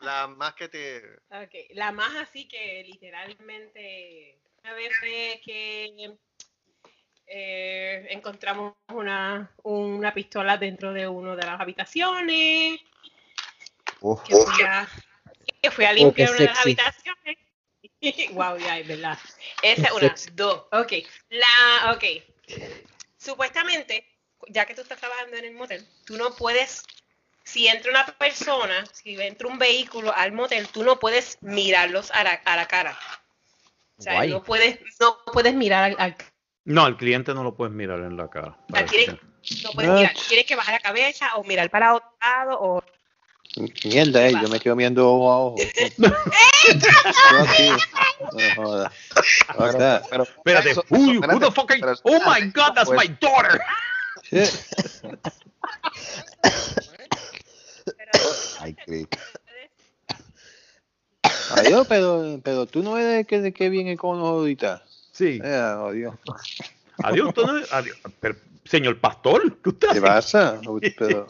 La 0.00 0.26
más 0.26 0.54
que 0.54 0.68
te. 0.68 1.02
Ok, 1.30 1.54
la 1.74 1.92
más 1.92 2.14
así 2.16 2.48
que 2.48 2.82
literalmente 2.86 4.38
una 4.62 4.72
vez 4.74 4.92
que 5.44 6.16
eh, 7.26 8.06
encontramos 8.10 8.74
una, 8.92 9.50
una 9.62 10.14
pistola 10.14 10.56
dentro 10.56 10.92
de 10.92 11.06
una 11.06 11.36
de 11.36 11.46
las 11.46 11.60
habitaciones 11.60 12.80
Uf, 14.00 14.22
que 14.22 14.34
fui 14.34 14.64
a, 14.64 14.88
que 15.62 15.70
fui 15.70 15.84
a 15.84 15.90
Oh, 15.90 15.94
limpiar 15.94 16.30
una 16.30 16.38
de 16.38 16.46
las 16.46 16.58
habitaciones. 16.58 17.36
wow, 18.32 18.56
ya, 18.56 18.78
es 18.78 18.88
verdad. 18.88 19.18
Esa 19.62 19.86
es 19.88 19.92
una. 19.92 20.00
Sexy. 20.08 20.30
Dos. 20.32 20.66
Ok. 20.72 20.92
La, 21.28 21.92
ok. 21.94 22.04
Supuestamente, 23.20 24.04
ya 24.48 24.64
que 24.64 24.74
tú 24.74 24.80
estás 24.80 24.98
trabajando 24.98 25.36
en 25.36 25.44
el 25.44 25.52
motel, 25.54 25.86
tú 26.06 26.16
no 26.16 26.34
puedes, 26.34 26.82
si 27.44 27.68
entra 27.68 27.90
una 27.90 28.06
persona, 28.06 28.86
si 28.92 29.20
entra 29.20 29.46
un 29.46 29.58
vehículo 29.58 30.12
al 30.16 30.32
motel, 30.32 30.66
tú 30.68 30.82
no 30.82 30.98
puedes 30.98 31.36
mirarlos 31.42 32.10
a 32.12 32.24
la, 32.24 32.30
a 32.44 32.56
la 32.56 32.66
cara. 32.66 32.98
O 33.98 34.02
sea, 34.02 34.14
Guay. 34.14 34.30
no 34.30 34.42
puedes, 34.42 34.78
no 34.98 35.18
puedes 35.32 35.52
mirar 35.54 35.84
al, 35.84 35.96
al- 35.98 36.16
No, 36.64 36.86
al 36.86 36.96
cliente 36.96 37.34
no 37.34 37.44
lo 37.44 37.54
puedes 37.54 37.74
mirar 37.74 37.98
en 38.00 38.16
la 38.16 38.28
cara. 38.30 38.56
tienes- 38.88 39.16
no 39.64 39.70
puedes 39.72 39.90
mirar. 39.90 40.14
Tienes 40.28 40.46
que 40.46 40.56
bajar 40.56 40.74
la 40.74 40.80
cabeza 40.80 41.36
o 41.36 41.44
mirar 41.44 41.68
para 41.70 41.94
otro 41.94 42.10
lado 42.22 42.58
o 42.60 42.82
Mierda, 43.84 44.28
eh, 44.28 44.32
yo 44.40 44.48
me 44.48 44.60
quedo 44.60 44.76
viendo 44.76 45.08
ojo 45.12 45.30
a 45.32 45.38
ojo. 45.38 45.56
No 48.32 48.62
jodas. 48.64 48.92
O 49.56 49.72
sea, 49.72 50.02
pero, 50.10 50.22
Espérate, 50.24 50.70
eso- 50.70 50.84
who, 50.90 51.10
eso- 51.12 51.20
who 51.32 51.40
the 51.40 51.50
fuck 51.50 51.70
are? 51.72 51.94
Oh 52.04 52.20
my 52.26 52.40
god, 52.52 52.74
that's 52.74 52.90
my 52.90 53.08
daughter. 53.20 53.60
Ay, 58.60 58.74
Cristo. 58.84 59.18
Adiós, 61.56 61.86
pero, 61.88 62.40
pero 62.42 62.66
tú 62.66 62.82
no 62.82 62.96
eres 62.98 63.26
que 63.26 63.40
de 63.40 63.52
qué 63.52 63.68
viene 63.68 63.96
con 63.96 64.18
ahorita. 64.20 64.82
Sí. 65.12 65.40
Eh, 65.42 65.48
adiós. 65.88 66.14
Adiós, 67.02 67.28
usted 67.28 67.42
no 67.42 67.58
es- 67.58 67.72
adiós. 67.72 67.96
Pero, 68.20 68.36
señor 68.70 69.00
pastor, 69.00 69.60
¿qué 69.62 69.68
usted 69.70 69.88
¿Qué 69.88 69.98
hace? 69.98 70.00
pasa? 70.00 70.60
Pero, 70.98 71.26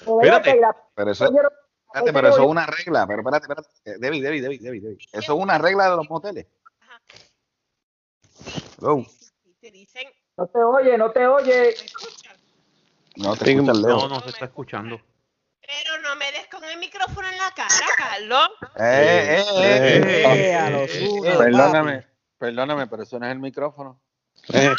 Espérate. 0.00 0.60
Pero 0.94 1.10
eso, 1.10 1.24
espérate, 1.24 2.12
pero 2.12 2.28
eso 2.28 2.42
es 2.42 2.46
una 2.48 2.66
regla. 2.66 3.06
Pero 3.06 3.20
espérate, 3.20 3.44
espérate. 3.44 3.68
Eh, 3.84 3.94
Debbie, 3.98 4.20
Debbie, 4.20 4.40
Debbie, 4.42 4.58
Debbie, 4.58 4.80
Debbie. 4.80 4.98
Eso 5.12 5.34
es 5.34 5.38
una 5.42 5.58
regla 5.58 5.90
de 5.90 5.96
los 5.96 6.10
moteles. 6.10 6.46
Hello. 8.78 9.06
No 10.36 10.46
te 10.46 10.58
oye, 10.58 10.98
no 10.98 11.10
te 11.10 11.26
oye. 11.26 11.74
No 13.16 13.36
te 13.36 13.52
escuchas, 13.52 13.78
Leo. 13.78 13.96
No, 13.96 14.08
no 14.08 14.20
se 14.20 14.30
está 14.30 14.46
escuchando. 14.46 15.00
Pero 15.60 16.02
no 16.02 16.16
me 16.16 16.32
des 16.32 16.48
con 16.48 16.64
el 16.64 16.78
micrófono 16.78 17.28
en 17.28 17.38
la 17.38 17.50
cara, 17.54 17.86
Carlos. 17.96 18.48
Eh, 18.76 19.38
eh, 19.38 19.44
eh, 19.56 20.00
Eh, 20.02 20.50
eh, 20.50 20.54
a 20.54 20.70
los 20.70 20.90
eh, 20.90 21.08
unos, 21.08 21.26
eh, 21.34 21.38
perdóname, 21.38 22.06
perdóname, 22.42 22.88
pero 22.88 23.04
eso 23.04 23.20
no 23.20 23.26
es 23.26 23.32
el 23.32 23.38
micrófono. 23.38 24.00
eh, 24.52 24.74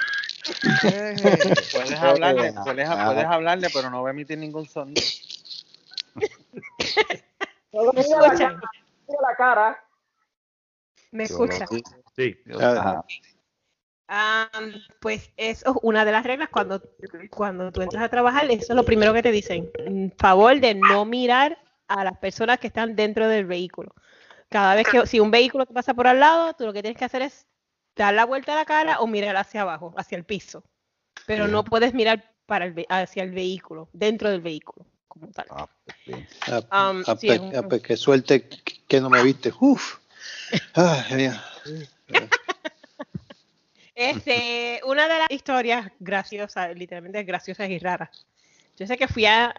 Puedes 1.71 1.93
hablarle, 1.93 2.51
puedes, 2.51 2.89
puedes 2.89 3.25
hablarle, 3.25 3.69
pero 3.73 3.89
no 3.89 4.03
va 4.03 4.09
a 4.09 4.11
emitir 4.11 4.37
ningún 4.37 4.65
sonido. 4.65 5.01
Solo 7.71 7.93
mira 7.93 8.19
la 8.19 8.33
cara, 8.33 8.61
mira 9.07 9.21
la 9.21 9.35
cara. 9.37 9.85
¿Me 11.11 11.23
escucha? 11.23 11.65
Sí. 12.17 12.37
Am, 14.07 14.73
pues 14.99 15.31
eso 15.37 15.69
es 15.69 15.75
una 15.83 16.03
de 16.03 16.11
las 16.11 16.25
reglas 16.25 16.49
cuando, 16.49 16.81
cuando 17.29 17.71
tú 17.71 17.81
entras 17.81 18.03
a 18.03 18.09
trabajar, 18.09 18.51
eso 18.51 18.73
es 18.73 18.75
lo 18.75 18.83
primero 18.83 19.13
que 19.13 19.23
te 19.23 19.31
dicen. 19.31 19.71
En 19.75 20.13
favor 20.17 20.59
de 20.59 20.75
no 20.75 21.05
mirar 21.05 21.57
a 21.87 22.03
las 22.03 22.17
personas 22.17 22.59
que 22.59 22.67
están 22.67 22.97
dentro 22.97 23.29
del 23.29 23.45
vehículo. 23.45 23.95
Cada 24.49 24.75
vez 24.75 24.85
que, 24.85 25.07
si 25.07 25.21
un 25.21 25.31
vehículo 25.31 25.65
te 25.65 25.73
pasa 25.73 25.93
por 25.93 26.07
al 26.07 26.19
lado, 26.19 26.53
tú 26.55 26.65
lo 26.65 26.73
que 26.73 26.81
tienes 26.81 26.99
que 26.99 27.05
hacer 27.05 27.21
es 27.21 27.47
dar 27.95 28.13
la 28.13 28.25
vuelta 28.25 28.53
a 28.53 28.55
la 28.55 28.65
cara 28.65 28.99
o 28.99 29.07
mirar 29.07 29.35
hacia 29.37 29.61
abajo, 29.61 29.93
hacia 29.97 30.17
el 30.17 30.23
piso. 30.23 30.63
Pero 31.25 31.47
no 31.47 31.63
puedes 31.63 31.93
mirar 31.93 32.33
para 32.45 32.65
el 32.65 32.85
hacia 32.89 33.23
el 33.23 33.31
vehículo, 33.31 33.89
dentro 33.93 34.29
del 34.29 34.41
vehículo, 34.41 34.85
como 35.07 35.27
tal. 35.31 35.45
ah, 35.49 35.69
Um, 36.71 37.03
ah, 37.07 37.15
sí, 37.19 37.27
pues- 37.27 37.39
es 37.39 37.39
un- 37.39 37.55
ah, 37.55 37.61
pues 37.69 37.81
qué 37.81 37.95
suerte 37.97 38.49
que 38.87 38.99
no 39.01 39.09
me 39.09 39.23
viste. 39.23 39.53
Uf. 39.59 39.99
Ay. 40.73 41.29
Este, 43.95 44.81
una 44.85 45.07
de 45.07 45.19
las 45.19 45.29
historias 45.29 45.91
graciosas, 45.99 46.75
literalmente 46.75 47.23
graciosas 47.23 47.69
y 47.69 47.77
raras. 47.77 48.25
Yo 48.75 48.87
sé 48.87 48.97
que 48.97 49.07
fui 49.07 49.25
a, 49.27 49.53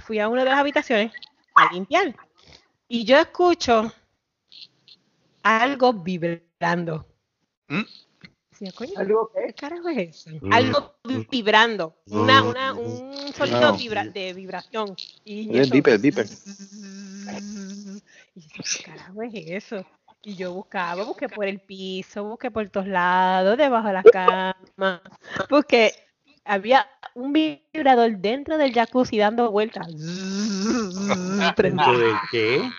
fui 0.00 0.18
a 0.20 0.28
una 0.28 0.42
de 0.42 0.48
las 0.50 0.58
habitaciones 0.58 1.12
a 1.54 1.70
limpiar 1.70 2.14
y 2.88 3.04
yo 3.04 3.18
escucho 3.18 3.92
algo 5.42 5.92
vibrando. 5.92 7.06
Sí, 8.52 8.70
coño, 8.72 8.92
¿Qué 9.34 9.52
carajo 9.54 9.88
es 9.88 10.26
eso? 10.26 10.30
Algo 10.50 10.94
vibrando, 11.30 11.94
una, 12.06 12.42
una, 12.44 12.72
un 12.74 13.32
sonido 13.34 13.72
No. 13.72 13.76
vibra- 13.76 14.04
de 14.04 14.32
vibración. 14.32 14.94
Y 15.24 15.48
beeper, 15.70 15.94
el 15.94 16.00
beeper. 16.00 16.26
y 18.34 18.40
yo, 18.40 18.62
¿qué 18.64 18.82
carajo 18.84 19.22
es 19.22 19.32
eso? 19.34 19.84
Y 20.22 20.36
yo 20.36 20.52
buscaba, 20.52 21.02
busqué 21.04 21.28
por 21.28 21.46
el 21.46 21.58
piso, 21.60 22.24
busqué 22.24 22.50
por 22.50 22.68
todos 22.70 22.86
lados, 22.86 23.58
debajo 23.58 23.88
de 23.88 23.92
la 23.94 24.02
cama, 24.04 25.02
busqué, 25.50 25.92
había 26.44 26.86
un 27.14 27.32
vibrador 27.32 28.16
dentro 28.18 28.56
del 28.56 28.72
jacuzzi 28.72 29.18
dando 29.18 29.50
vueltas. 29.50 29.86
¿Dentro 31.56 31.98
de 31.98 32.12
qué? 32.30 32.70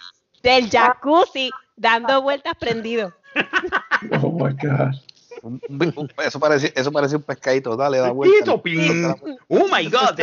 Del 0.41 0.69
jacuzzi 0.69 1.51
dando 1.75 2.21
vueltas 2.21 2.53
prendido. 2.57 3.13
Oh 4.35 4.45
my 4.45 4.53
God. 4.53 4.93
Un- 5.41 5.61
un- 5.69 5.93
un- 5.95 6.11
Eso 6.25 6.39
parece, 6.39 6.73
eso 6.75 6.91
parece 6.91 7.15
un 7.15 7.23
pescadito. 7.23 7.75
Dale, 7.75 7.99
da 7.99 8.11
vuelta. 8.11 8.51
Oh 9.47 9.67
my 9.67 9.85
god. 9.89 10.19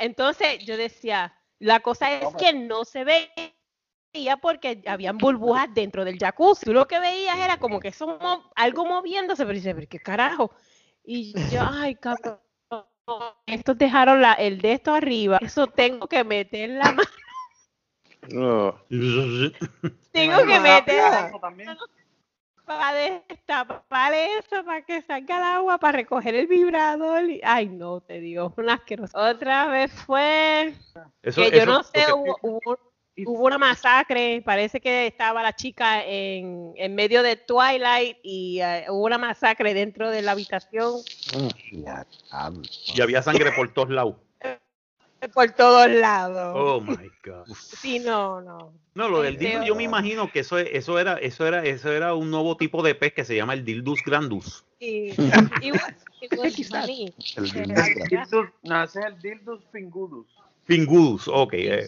Entonces 0.00 0.64
yo 0.64 0.76
decía, 0.76 1.34
la 1.58 1.80
cosa 1.80 2.12
es 2.12 2.34
que 2.36 2.52
no 2.52 2.84
se 2.84 3.04
veía 3.04 4.36
porque 4.40 4.82
habían 4.86 5.18
burbujas 5.18 5.68
dentro 5.74 6.04
del 6.04 6.18
jacuzzi. 6.18 6.64
Tú 6.66 6.72
lo 6.72 6.86
que 6.86 6.98
veías 6.98 7.38
era 7.38 7.58
como 7.58 7.80
que 7.80 7.88
eso 7.88 8.18
algo 8.54 8.86
moviéndose, 8.86 9.44
pero 9.44 9.54
dice, 9.54 9.74
pero 9.74 9.86
qué 9.88 9.98
carajo. 9.98 10.52
Y 11.04 11.34
yo, 11.50 11.60
ay, 11.62 11.94
cabrón. 11.96 12.38
Estos 13.46 13.76
dejaron 13.76 14.22
la, 14.22 14.34
el 14.34 14.60
de 14.60 14.72
esto 14.74 14.94
arriba. 14.94 15.38
Eso 15.42 15.66
tengo 15.66 16.06
que 16.06 16.22
meter 16.24 16.70
la 16.70 16.84
mano. 16.92 17.02
No. 18.28 18.78
Tengo 20.12 20.46
que 20.46 20.60
meter 20.60 21.26
Eso 21.28 21.38
también. 21.40 21.76
Para 22.64 22.92
destapar 22.94 24.12
eso, 24.14 24.64
para 24.64 24.82
que 24.82 25.02
salga 25.02 25.36
el 25.38 25.42
agua, 25.42 25.78
para 25.78 25.98
recoger 25.98 26.34
el 26.34 26.46
vibrador. 26.46 27.28
y- 27.28 27.40
Ay, 27.44 27.66
no, 27.68 28.00
te 28.00 28.20
digo, 28.20 28.52
un 28.56 28.70
asqueroso. 28.70 29.16
Otra 29.18 29.66
vez 29.66 29.90
fue 29.92 30.74
Eso- 31.22 31.42
que 31.42 31.50
yo 31.50 31.56
eso- 31.62 31.66
no 31.66 31.82
sé, 31.82 32.12
hubo, 32.12 32.36
hubo- 32.42 32.78
hubo 33.26 33.44
una 33.44 33.58
masacre, 33.58 34.40
parece 34.42 34.80
que 34.80 35.06
estaba 35.06 35.42
la 35.42 35.52
chica 35.54 36.02
en, 36.04 36.72
en 36.76 36.94
medio 36.94 37.22
de 37.22 37.36
Twilight 37.36 38.16
y 38.22 38.60
eh, 38.60 38.86
hubo 38.88 39.04
una 39.04 39.18
masacre 39.18 39.74
dentro 39.74 40.10
de 40.10 40.22
la 40.22 40.32
habitación 40.32 40.94
Y 42.94 43.00
había 43.00 43.22
sangre 43.22 43.52
por 43.52 43.72
todos 43.72 43.90
lados. 43.90 44.16
Por 45.30 45.50
todos 45.52 45.88
lados. 45.90 46.54
Oh 46.56 46.80
my 46.80 47.10
god. 47.24 47.46
Sí, 47.56 47.98
no, 47.98 48.40
no. 48.40 48.72
No, 48.94 49.08
lo 49.08 49.22
del 49.22 49.38
dildo 49.38 49.64
yo 49.64 49.74
me 49.74 49.84
imagino 49.84 50.30
que 50.30 50.40
eso, 50.40 50.58
eso 50.58 50.98
era, 50.98 51.14
eso 51.14 51.46
era, 51.46 51.64
eso 51.64 51.90
era 51.90 52.14
un 52.14 52.30
nuevo 52.30 52.56
tipo 52.56 52.82
de 52.82 52.94
pez 52.94 53.12
que 53.14 53.24
se 53.24 53.34
llama 53.36 53.54
el 53.54 53.64
dildus 53.64 54.00
grandus. 54.04 54.64
It 54.80 55.18
was 56.36 56.54
funny. 56.68 57.12
El 57.36 57.50
dildus 57.50 57.78
había- 57.78 58.04
Dildus, 58.08 58.48
no, 58.62 58.84
ese 58.84 59.00
es 59.00 59.06
el 59.06 59.18
Dildus 59.20 59.60
Fingudus. 59.72 60.26
Fingudus, 60.64 61.28
ok. 61.28 61.52
eh. 61.54 61.86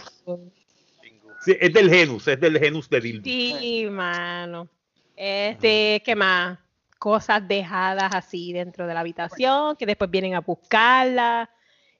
Sí, 1.45 1.55
es 1.61 1.73
del 1.73 1.91
genus, 1.91 2.27
es 2.27 2.41
del 2.41 2.59
genus 2.59 2.89
de 2.89 3.01
dildus. 3.01 3.25
Sí, 3.33 3.87
mano. 3.91 4.69
Este, 5.15 6.03
¿qué 6.05 6.17
más? 6.17 6.59
Cosas 6.99 7.47
dejadas 7.47 8.15
así 8.15 8.53
dentro 8.53 8.87
de 8.87 8.95
la 8.95 9.01
habitación, 9.01 9.77
que 9.77 9.85
después 9.87 10.11
vienen 10.11 10.35
a 10.35 10.41
buscarla. 10.41 11.51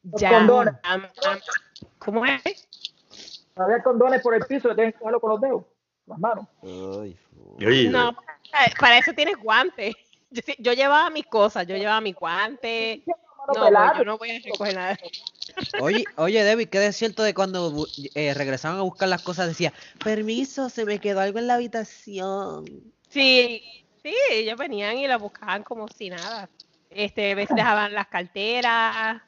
Ya, 0.05 0.31
condones. 0.31 0.75
¿Cómo 1.99 2.25
es? 2.25 2.69
Había 3.57 3.83
condones 3.83 4.21
por 4.23 4.35
el 4.35 4.45
piso 4.47 4.69
que 4.69 4.75
tienes 4.75 4.95
que 4.95 5.01
cogerlo 5.01 5.21
con 5.21 5.31
los 5.31 5.41
dedos, 5.41 5.65
las 6.07 6.19
manos. 6.19 6.47
Oye, 6.63 7.89
No, 7.89 8.15
para, 8.15 8.75
para 8.79 8.99
eso 8.99 9.13
tienes 9.15 9.37
guantes. 9.37 9.95
Yo, 10.59 10.73
llevaba 10.73 11.11
mis 11.11 11.27
cosas, 11.27 11.67
yo 11.67 11.77
llevaba 11.77 12.01
mis 12.01 12.17
guantes. 12.17 13.03
No, 13.55 13.99
yo 13.99 14.05
no 14.05 14.19
voy 14.19 14.31
a 14.31 14.41
recoger 14.41 14.75
nada. 14.75 14.99
Oye, 15.81 16.05
oye, 16.17 16.43
Debbie, 16.43 16.67
¿qué 16.67 16.85
es 16.87 16.97
cierto 16.97 17.23
de 17.23 17.35
cuando 17.35 17.87
eh, 18.15 18.35
regresaban 18.35 18.79
a 18.79 18.83
buscar 18.83 19.09
las 19.09 19.23
cosas? 19.23 19.49
Decía, 19.49 19.73
permiso, 20.03 20.71
se 20.71 20.85
me 20.85 20.99
quedó 20.99 21.21
algo 21.21 21.39
en 21.39 21.47
la 21.47 21.55
habitación. 21.55 22.65
Sí, 23.11 23.63
sí, 24.03 24.15
ellos 24.31 24.59
venían 24.59 24.97
y 24.97 25.07
la 25.07 25.19
buscaban 25.19 25.63
como 25.63 25.87
si 25.89 26.11
nada. 26.11 26.49
Este, 26.91 27.33
a 27.33 27.35
veces 27.35 27.55
dejaban 27.57 27.93
las 27.93 28.09
carteras, 28.09 29.23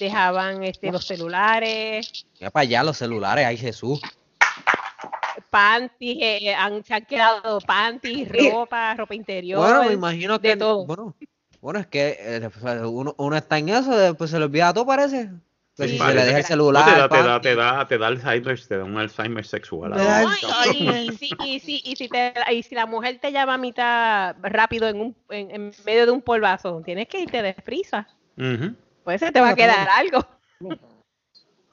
dejaban 0.00 0.64
este, 0.64 0.90
los 0.90 1.06
celulares, 1.06 2.26
Ya 2.40 2.50
para 2.50 2.62
allá 2.62 2.82
los 2.82 2.96
celulares, 2.96 3.46
ay 3.46 3.56
Jesús. 3.56 4.00
panties, 5.50 6.18
eh, 6.20 6.54
han, 6.54 6.84
se 6.84 6.94
han 6.94 7.04
quedado 7.04 7.60
panties, 7.60 8.28
ropa, 8.28 8.94
ropa 8.94 9.14
interior. 9.14 9.60
Bueno, 9.60 9.84
me 9.84 9.92
imagino 9.92 10.40
que. 10.40 10.56
todo. 10.56 10.84
Bueno, 10.86 11.14
bueno, 11.60 11.78
es 11.80 11.86
que 11.86 12.16
eh, 12.18 12.50
uno, 12.86 13.14
uno 13.18 13.36
está 13.36 13.58
en 13.58 13.68
eso, 13.68 13.96
después 13.96 14.30
se 14.30 14.38
le 14.38 14.46
olvida 14.46 14.72
todo, 14.72 14.86
parece. 14.86 15.30
Que 15.76 15.88
si 15.88 15.92
se 15.94 15.98
Parece 15.98 16.18
le 16.18 16.24
deja 16.26 16.38
el 16.38 16.44
celular. 16.44 16.86
no, 16.98 17.08
te, 17.08 17.16
da, 17.16 17.22
te, 17.22 17.22
da, 17.22 17.40
te, 17.40 17.54
da, 17.56 17.88
te 17.88 17.98
da 17.98 18.06
Alzheimer, 18.08 18.66
te 18.66 18.76
da 18.76 18.84
un 18.84 18.98
Alzheimer 18.98 19.46
sexual. 19.46 19.90
No, 19.92 20.28
y, 20.74 20.88
y 20.88 21.12
si, 21.12 21.30
y, 21.42 21.60
si, 21.60 21.80
y, 21.84 21.96
si 21.96 22.08
te- 22.08 22.34
y 22.52 22.62
si 22.62 22.74
la 22.74 22.84
mujer 22.86 23.18
te 23.18 23.32
llama 23.32 23.54
a 23.54 23.58
mitad 23.58 24.36
rápido 24.42 24.88
en, 24.88 25.00
un, 25.00 25.16
en, 25.30 25.50
en 25.50 25.72
medio 25.86 26.06
de 26.06 26.12
un 26.12 26.20
polvazo, 26.20 26.82
tienes 26.84 27.08
que 27.08 27.20
irte 27.22 27.40
de 27.42 27.54
frisa. 27.54 28.06
Ujú. 28.36 28.74
Pues 29.10 29.20
se 29.20 29.32
te 29.32 29.40
va 29.40 29.50
a 29.50 29.54
quedar 29.56 29.88
algo. 29.88 30.24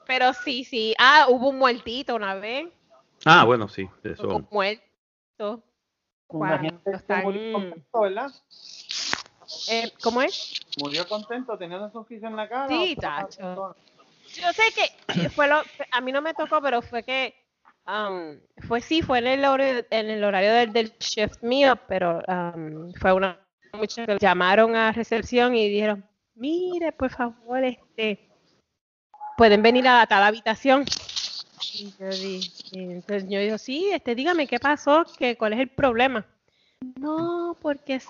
Pero 0.06 0.32
sí, 0.32 0.64
sí. 0.64 0.94
Ah, 0.98 1.26
hubo 1.28 1.50
un 1.50 1.58
muertito 1.58 2.14
una 2.16 2.34
vez. 2.34 2.68
Ah, 3.24 3.44
bueno, 3.44 3.68
sí, 3.68 3.88
eso. 4.02 4.28
Un 4.36 4.48
muerto. 4.50 5.62
Imagínate 6.32 6.82
Cuando 6.82 7.04
que 7.06 7.22
murió 7.22 7.40
están- 7.40 7.52
contento, 7.52 8.00
¿verdad? 8.00 8.30
Eh, 9.70 9.92
¿Cómo 10.02 10.22
es? 10.22 10.60
Murió 10.78 11.06
contento 11.08 11.56
teniendo 11.56 11.90
su 11.90 11.98
oficio 11.98 12.28
en 12.28 12.36
la 12.36 12.48
cara. 12.48 12.68
Sí, 12.68 12.96
tacho. 12.96 13.76
Yo 14.34 14.52
sé 14.52 14.62
que 14.74 15.30
fue 15.30 15.48
lo, 15.48 15.62
a 15.90 16.00
mí 16.00 16.12
no 16.12 16.20
me 16.20 16.34
tocó, 16.34 16.60
pero 16.60 16.82
fue 16.82 17.02
que 17.02 17.34
um, 17.86 18.38
fue 18.66 18.80
sí, 18.82 19.00
fue 19.00 19.20
en 19.20 19.26
el 19.26 19.44
horario, 19.44 19.86
en 19.90 20.10
el 20.10 20.22
horario 20.24 20.52
del, 20.52 20.72
del 20.72 20.98
chef 20.98 21.42
mío, 21.42 21.78
pero 21.88 22.20
um, 22.28 22.92
fue 23.00 23.12
una 23.14 23.40
muchacha 23.72 24.06
que 24.06 24.18
llamaron 24.18 24.76
a 24.76 24.92
recepción 24.92 25.54
y 25.56 25.68
dijeron, 25.68 26.04
mire, 26.38 26.92
por 26.92 27.10
favor, 27.10 27.62
este, 27.64 28.28
pueden 29.36 29.62
venir 29.62 29.86
a 29.88 30.06
tal 30.06 30.22
habitación. 30.22 30.84
Y 31.74 31.92
yo 31.98 32.08
dije, 32.08 32.50
entonces 32.72 33.28
yo 33.28 33.38
digo, 33.40 33.58
sí, 33.58 33.90
este, 33.92 34.14
dígame 34.14 34.46
qué 34.46 34.58
pasó, 34.58 35.04
que 35.18 35.36
cuál 35.36 35.52
es 35.52 35.60
el 35.60 35.68
problema. 35.68 36.24
No, 36.96 37.56
porque 37.60 38.00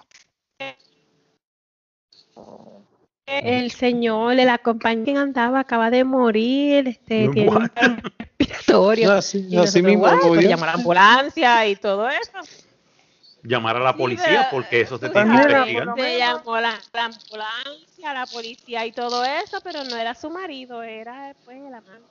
el 3.26 3.70
señor, 3.70 4.38
el 4.38 4.48
acompañante 4.48 5.12
que 5.12 5.18
andaba, 5.18 5.60
acaba 5.60 5.90
de 5.90 6.04
morir, 6.04 6.88
este, 6.88 7.28
tiene 7.28 7.50
un 7.50 7.70
respiratorio. 8.18 9.08
No, 9.08 9.12
así- 9.14 9.38
Y 9.48 9.56
así 9.58 9.82
nosotros, 9.82 9.82
mismo, 9.84 10.02
"What?". 10.04 10.12
algo 10.14 10.28
Pues 10.34 10.46
llamar 10.46 10.68
a 10.68 10.72
la 10.72 10.78
ambulancia 10.78 11.66
y 11.68 11.76
todo 11.76 12.08
eso. 12.08 12.32
Llamar 13.42 13.76
a 13.76 13.80
la 13.80 13.96
policía 13.96 14.48
porque 14.50 14.80
eso 14.80 14.98
se 14.98 15.08
tiene 15.10 15.30
que 15.30 15.36
investigar. 15.36 15.94
Se 15.96 16.18
llamó 16.18 16.56
la, 16.60 16.80
la 16.92 17.04
ambulancia, 17.04 18.12
la 18.14 18.26
policía 18.26 18.84
y 18.86 18.92
todo 18.92 19.24
eso, 19.24 19.60
pero 19.62 19.84
no 19.84 19.96
era 19.96 20.14
su 20.14 20.28
marido, 20.30 20.82
era 20.82 21.34
pues 21.44 21.56
el 21.56 21.72
amante. 21.72 22.08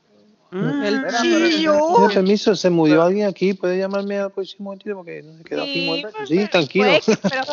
El 0.50 0.96
Espera, 1.06 1.22
chillo. 1.22 1.74
Tiene 1.98 2.14
permiso, 2.14 2.56
se 2.56 2.70
murió 2.70 3.04
alguien 3.04 3.28
aquí, 3.28 3.54
puede 3.54 3.78
llamarme 3.78 4.18
al 4.18 4.32
próximo 4.32 4.66
momentito 4.66 4.96
porque 4.96 5.22
no 5.22 5.38
se 5.38 5.44
queda 5.44 5.64
aquí 5.64 5.74
Sí, 5.74 5.86
muerto. 5.86 6.10
pues, 6.16 6.30
Sí, 6.30 6.48
tranquilo. 6.48 6.88
Pues, 7.06 7.20
pero, 7.30 7.44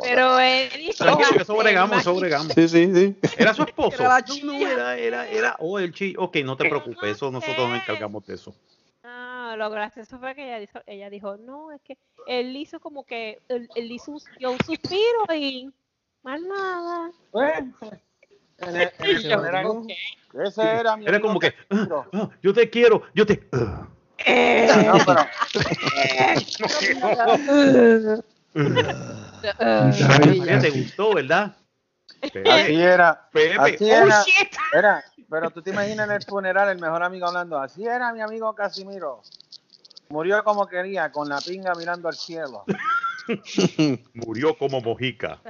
pero 0.00 0.38
él 0.38 0.68
dijo, 0.78 0.92
Tranquilo, 0.96 1.28
que 1.30 1.38
"Ah, 1.38 1.42
eso 1.42 1.56
bregamos, 1.56 1.94
el 1.96 2.00
eso 2.02 2.14
bregamos. 2.14 2.52
Sí, 2.54 2.68
sí, 2.68 2.94
sí. 2.94 3.16
Era 3.36 3.54
su 3.54 3.62
esposo. 3.64 3.96
Era 4.00 4.08
la 4.08 4.24
No, 4.44 4.52
era, 4.68 4.96
era, 4.96 5.28
era. 5.28 5.56
Oh, 5.58 5.80
el 5.80 5.92
chi. 5.92 6.14
Ok, 6.16 6.36
no 6.44 6.56
te 6.56 6.68
preocupes, 6.68 7.16
eso 7.16 7.32
nosotros 7.32 7.68
nos 7.68 7.80
encargamos 7.80 8.24
de 8.24 8.34
eso. 8.34 8.54
No, 9.54 9.68
lo 9.68 9.70
gracioso 9.70 10.18
fue 10.18 10.34
que 10.34 10.44
ella 10.46 10.58
dijo, 10.58 10.80
ella 10.84 11.08
dijo, 11.10 11.36
no, 11.36 11.70
es 11.70 11.80
que 11.82 11.96
él 12.26 12.56
hizo 12.56 12.80
como 12.80 13.04
que, 13.04 13.40
él, 13.48 13.68
él 13.76 13.92
hizo 13.92 14.10
un, 14.10 14.20
dio 14.36 14.50
un 14.50 14.58
suspiro 14.66 15.24
y 15.32 15.70
más 16.24 16.40
nada. 16.40 17.12
Pues, 17.30 17.54
en 18.58 18.76
el- 18.76 18.90
en 18.98 19.06
el 19.06 19.22
Yo, 19.22 19.70
ok. 19.70 19.90
Ese 20.44 20.62
era 20.80 20.96
mi 20.96 21.06
Era 21.06 21.20
como 21.20 21.38
que, 21.38 21.54
Casimiro. 21.68 22.04
ah, 22.14 22.30
yo 22.42 22.52
te 22.52 22.68
quiero, 22.68 23.02
yo 23.14 23.24
te. 23.24 23.46
ah. 23.52 23.86
No, 24.86 24.98
pero- 25.06 25.26
Ya 30.44 30.58
te 30.58 30.70
gustó, 30.70 31.14
¿verdad? 31.14 31.56
Así 32.22 32.80
era. 32.80 33.28
Pepe. 33.32 33.56
Así 33.58 33.76
Oh, 33.90 33.94
era. 34.04 34.22
shit. 34.24 34.48
Era, 34.72 35.04
pero 35.28 35.50
tú 35.50 35.62
te 35.62 35.70
imaginas 35.70 36.08
en 36.08 36.14
el 36.16 36.22
funeral 36.22 36.68
el 36.70 36.78
mejor 36.80 37.02
amigo 37.02 37.26
hablando. 37.26 37.58
Así 37.58 37.84
era 37.84 38.12
mi 38.12 38.20
amigo 38.20 38.54
Casimiro. 38.54 39.22
Murió 40.08 40.42
como 40.44 40.66
quería, 40.66 41.10
con 41.10 41.28
la 41.28 41.40
pinga 41.40 41.74
mirando 41.74 42.08
al 42.08 42.14
cielo. 42.14 42.64
Murió 44.14 44.56
como 44.56 44.80
mojica. 44.80 45.40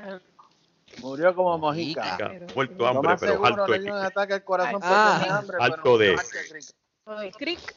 Murió 1.01 1.34
como 1.34 1.59
mojica. 1.59 2.16
Mojica, 2.18 2.55
Muerto 2.55 2.74
Lo 2.78 2.86
hambre, 2.88 3.09
más 3.09 3.20
pero 3.20 3.44
alto 3.44 3.66
le 3.66 3.80
dio 3.80 3.94
un 3.94 4.01
de, 4.01 4.06
ataque 4.06 4.34
al 4.34 4.44
corazón 4.44 4.80
porque 4.80 4.86
Ah. 4.90 5.38
hambre. 5.38 5.56
Alto 5.60 5.82
pero 5.82 5.98
de- 5.98 7.32
cric. 7.32 7.74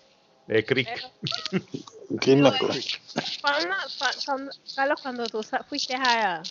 De 0.47 0.63
cric. 0.65 0.87
Carlos, 4.75 5.01
cuando 5.01 5.25
tú 5.27 5.41
fuiste 5.67 5.95
a, 5.95 6.41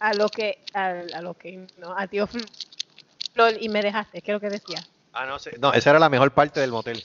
a 0.00 0.14
lo 0.14 0.28
que, 0.28 0.62
a, 0.74 0.88
a 1.14 1.22
lo 1.22 1.34
que, 1.34 1.66
no, 1.78 1.96
a 1.96 2.06
tío 2.06 2.26
Y 3.60 3.68
me 3.68 3.82
dejaste, 3.82 4.20
¿qué 4.20 4.30
es 4.30 4.34
lo 4.34 4.40
que 4.40 4.50
decía? 4.50 4.84
Ah, 5.12 5.26
no 5.26 5.38
sé. 5.38 5.56
No, 5.58 5.72
esa 5.72 5.90
era 5.90 5.98
la 5.98 6.08
mejor 6.08 6.32
parte 6.32 6.60
del 6.60 6.70
motel. 6.70 7.02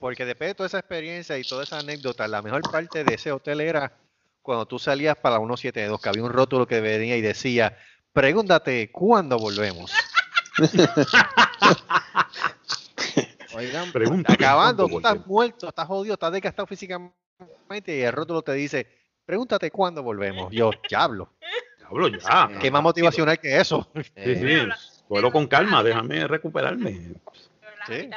Porque 0.00 0.24
después 0.24 0.50
de 0.50 0.54
toda 0.54 0.66
esa 0.68 0.78
experiencia 0.78 1.38
y 1.38 1.42
toda 1.42 1.64
esa 1.64 1.78
anécdota, 1.78 2.28
la 2.28 2.42
mejor 2.42 2.62
parte 2.70 3.04
de 3.04 3.14
ese 3.14 3.32
hotel 3.32 3.60
era 3.60 3.92
cuando 4.42 4.66
tú 4.66 4.78
salías 4.78 5.16
para 5.16 5.36
172, 5.36 6.00
que 6.00 6.08
había 6.08 6.22
un 6.22 6.32
rótulo 6.32 6.66
que 6.66 6.80
venía 6.80 7.16
y 7.16 7.20
decía, 7.20 7.76
pregúntate, 8.12 8.90
¿cuándo 8.90 9.38
volvemos? 9.38 9.92
Oigan, 13.54 13.92
Pregunta. 13.92 14.32
Acabando, 14.32 14.86
tú 14.86 14.98
estás 14.98 15.26
muerto, 15.26 15.68
estás 15.68 15.86
jodido, 15.86 16.14
estás 16.14 16.32
desgastado 16.32 16.66
físicamente 16.66 17.12
y 17.86 18.02
el 18.02 18.12
rótulo 18.12 18.42
te 18.42 18.52
dice, 18.52 18.86
pregúntate, 19.26 19.70
¿cuándo 19.70 20.02
volvemos? 20.02 20.52
Yo, 20.52 20.70
diablo. 20.88 21.32
Diablo, 21.78 22.08
ya. 22.08 22.48
¿Qué 22.60 22.70
más 22.70 22.82
motivacional 22.82 23.38
que 23.38 23.60
eso? 23.60 23.88
Sí, 23.94 24.36
sí. 24.36 24.58
Vuelo 25.08 25.32
con 25.32 25.46
calma, 25.46 25.82
déjame 25.82 26.26
recuperarme. 26.26 27.14
Sí. 27.86 28.10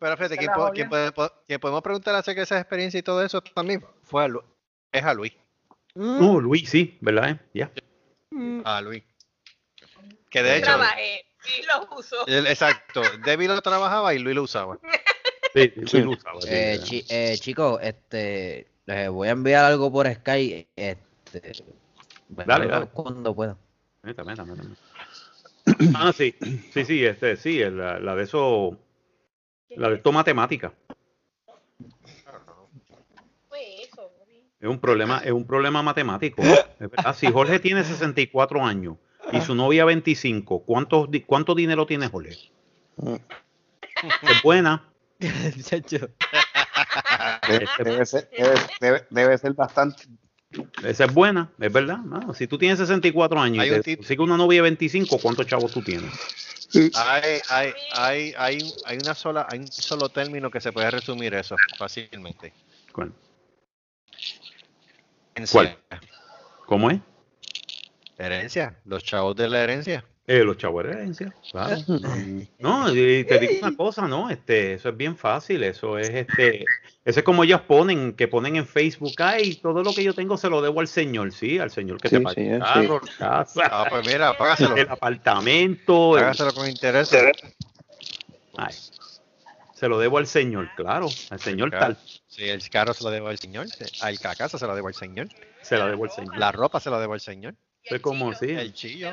Pero 0.00 0.16
fíjate, 0.16 0.34
Esa 0.34 0.38
quien, 0.40 0.46
la 0.50 0.54
po- 0.54 0.60
jodida. 0.62 0.72
quien 0.74 0.88
puede- 0.88 1.12
po- 1.12 1.32
quien 1.46 1.60
podemos 1.60 1.82
preguntar 1.82 2.14
acerca 2.14 2.40
de 2.40 2.44
esa 2.44 2.58
experiencia 2.60 2.98
y 2.98 3.02
todo 3.02 3.24
eso 3.24 3.40
también 3.40 3.84
fue 4.02 4.24
a 4.24 4.28
Lu- 4.28 4.44
es 4.92 5.02
a 5.04 5.12
Luis. 5.14 5.32
No, 5.94 6.40
Luis, 6.40 6.68
sí, 6.70 6.96
¿verdad? 7.00 7.30
eh? 7.30 7.38
Ya. 7.54 7.70
A 8.64 8.80
Luis. 8.80 9.02
Que 10.30 10.42
de 10.42 10.56
hecho, 10.58 10.66
Trabajé 10.66 11.24
y 11.58 11.62
lo 11.66 11.96
uso. 11.96 12.26
él- 12.28 12.46
exacto, 12.46 13.02
Debbie 13.24 13.48
lo 13.48 13.60
trabajaba 13.60 14.14
y 14.14 14.18
Luis 14.20 14.36
lo 14.36 14.42
usaba. 14.44 14.78
Sí, 15.54 15.72
Luis 15.76 15.92
lo 15.94 16.10
usaba, 16.12 16.40
sí, 16.42 16.48
Eh, 16.50 16.80
chi- 16.82 17.04
eh, 17.08 17.36
chicos, 17.40 17.80
este, 17.82 18.68
les 18.86 19.08
voy 19.10 19.28
a 19.28 19.32
enviar 19.32 19.64
algo 19.64 19.90
por 19.90 20.06
Skype. 20.12 20.68
Este, 20.76 21.52
Dale, 22.28 22.66
dale. 22.68 22.86
Cuando 22.88 23.34
pueda. 23.34 23.56
Meta, 24.02 24.24
meta, 24.24 24.44
meta, 24.44 24.62
meta. 24.62 24.80
Ah, 25.94 26.12
sí, 26.12 26.34
sí, 26.72 26.84
sí, 26.84 27.04
este, 27.04 27.36
sí, 27.36 27.60
el- 27.60 27.76
la, 27.76 27.98
la 27.98 28.14
de 28.14 28.24
eso, 28.24 28.78
la 29.70 29.88
de 29.90 29.96
esto 29.96 30.12
matemática. 30.12 30.72
Es 34.60 34.68
un 34.68 34.80
problema, 34.80 35.18
es 35.18 35.32
un 35.32 35.46
problema 35.46 35.82
matemático. 35.82 36.42
verdad. 36.90 37.14
Si 37.14 37.26
Jorge 37.30 37.60
tiene 37.60 37.84
64 37.84 38.64
años 38.64 38.96
y 39.32 39.40
su 39.40 39.54
novia 39.54 39.84
25, 39.84 40.64
¿cuánto, 40.64 41.08
cuánto 41.26 41.54
dinero 41.54 41.86
tiene 41.86 42.08
Jorge? 42.08 42.36
Es 44.22 44.42
buena. 44.42 44.92
Debe, 47.48 47.68
debe 47.84 48.06
ser, 48.06 48.30
debe, 48.36 48.54
debe- 48.80 49.06
debe 49.10 49.38
ser 49.38 49.52
bastante. 49.54 50.04
Esa 50.82 51.04
es 51.04 51.14
buena, 51.14 51.50
es 51.58 51.72
verdad. 51.72 51.98
No, 51.98 52.32
si 52.32 52.46
tú 52.46 52.56
tienes 52.56 52.78
64 52.78 53.38
años 53.38 53.62
Hay 53.62 53.70
y 53.70 53.80
te 53.80 53.96
consigues 53.96 54.24
una 54.24 54.36
novia 54.36 54.58
de 54.58 54.62
25, 54.62 55.18
¿cuántos 55.18 55.46
chavos 55.46 55.72
tú 55.72 55.82
tienes? 55.82 56.10
Hay, 56.94 57.40
hay, 57.48 57.72
hay, 57.92 58.34
hay, 58.36 58.72
hay 58.84 58.98
una 58.98 59.14
sola, 59.14 59.46
hay 59.48 59.60
un 59.60 59.68
solo 59.68 60.08
término 60.08 60.50
que 60.50 60.60
se 60.60 60.72
puede 60.72 60.90
resumir 60.90 61.34
eso 61.34 61.56
fácilmente. 61.78 62.52
¿Cuál? 62.92 63.12
Herencia. 65.34 65.78
¿Cuál? 65.88 66.00
¿Cómo 66.66 66.90
es? 66.90 67.00
Herencia, 68.18 68.78
los 68.84 69.04
chavos 69.04 69.36
de 69.36 69.48
la 69.48 69.62
herencia. 69.62 70.04
Eh, 70.28 70.44
los 70.44 70.58
chavos 70.58 70.84
de 70.84 70.90
herencia, 70.90 71.34
claro. 71.50 71.82
No, 72.58 72.94
y 72.94 73.24
te 73.24 73.38
digo 73.38 73.54
una 73.62 73.74
cosa, 73.74 74.06
¿no? 74.06 74.28
Este, 74.28 74.74
eso 74.74 74.90
es 74.90 74.96
bien 74.96 75.16
fácil, 75.16 75.62
eso 75.62 75.96
es 75.98 76.10
este, 76.14 76.66
eso 77.04 77.20
es 77.20 77.24
como 77.24 77.44
ellos 77.44 77.62
ponen, 77.62 78.12
que 78.12 78.28
ponen 78.28 78.56
en 78.56 78.66
Facebook, 78.66 79.14
ay, 79.18 79.54
todo 79.54 79.82
lo 79.82 79.94
que 79.94 80.04
yo 80.04 80.12
tengo 80.12 80.36
se 80.36 80.50
lo 80.50 80.60
debo 80.60 80.80
al 80.80 80.88
señor, 80.88 81.32
sí, 81.32 81.58
al 81.58 81.70
señor 81.70 81.98
que 81.98 82.08
Sí, 82.10 82.16
te 82.16 82.20
paga 82.20 82.34
sí, 82.34 82.46
el 82.46 82.58
carro, 82.58 83.00
la 83.00 83.12
casa, 83.18 83.62
Ah, 83.70 83.86
pues 83.88 84.04
mira, 84.04 84.36
págaselo. 84.36 84.76
el 84.76 84.88
apartamento, 84.88 86.18
el- 86.18 86.24
Págaselo 86.24 86.52
con 86.52 86.68
interés. 86.68 87.10
ay, 88.58 88.74
se 89.72 89.88
lo 89.88 89.98
debo 89.98 90.18
al 90.18 90.26
señor, 90.26 90.68
claro, 90.74 91.08
al 91.30 91.40
señor 91.40 91.70
Claro. 91.70 91.94
tal, 91.94 91.98
Sí, 92.26 92.44
el 92.44 92.68
carro 92.68 92.92
se 92.92 93.02
lo 93.02 93.10
debo 93.10 93.28
al 93.28 93.38
señor, 93.38 93.66
al 94.02 94.18
la 94.22 94.34
casa 94.36 94.58
se 94.58 94.66
lo 94.66 94.74
debo 94.74 94.88
al 94.88 94.94
señor, 94.94 95.28
se 95.62 95.78
la 95.78 95.86
debo 95.88 96.04
al 96.04 96.10
señor. 96.10 96.36
la 96.36 96.52
ropa 96.52 96.78
se 96.80 96.90
lo 96.90 97.00
debo 97.00 97.14
al 97.14 97.20
señor, 97.20 97.54
es 97.96 98.00
como 98.00 98.34
sí, 98.34 98.50
el 98.50 98.72
chillo, 98.72 99.10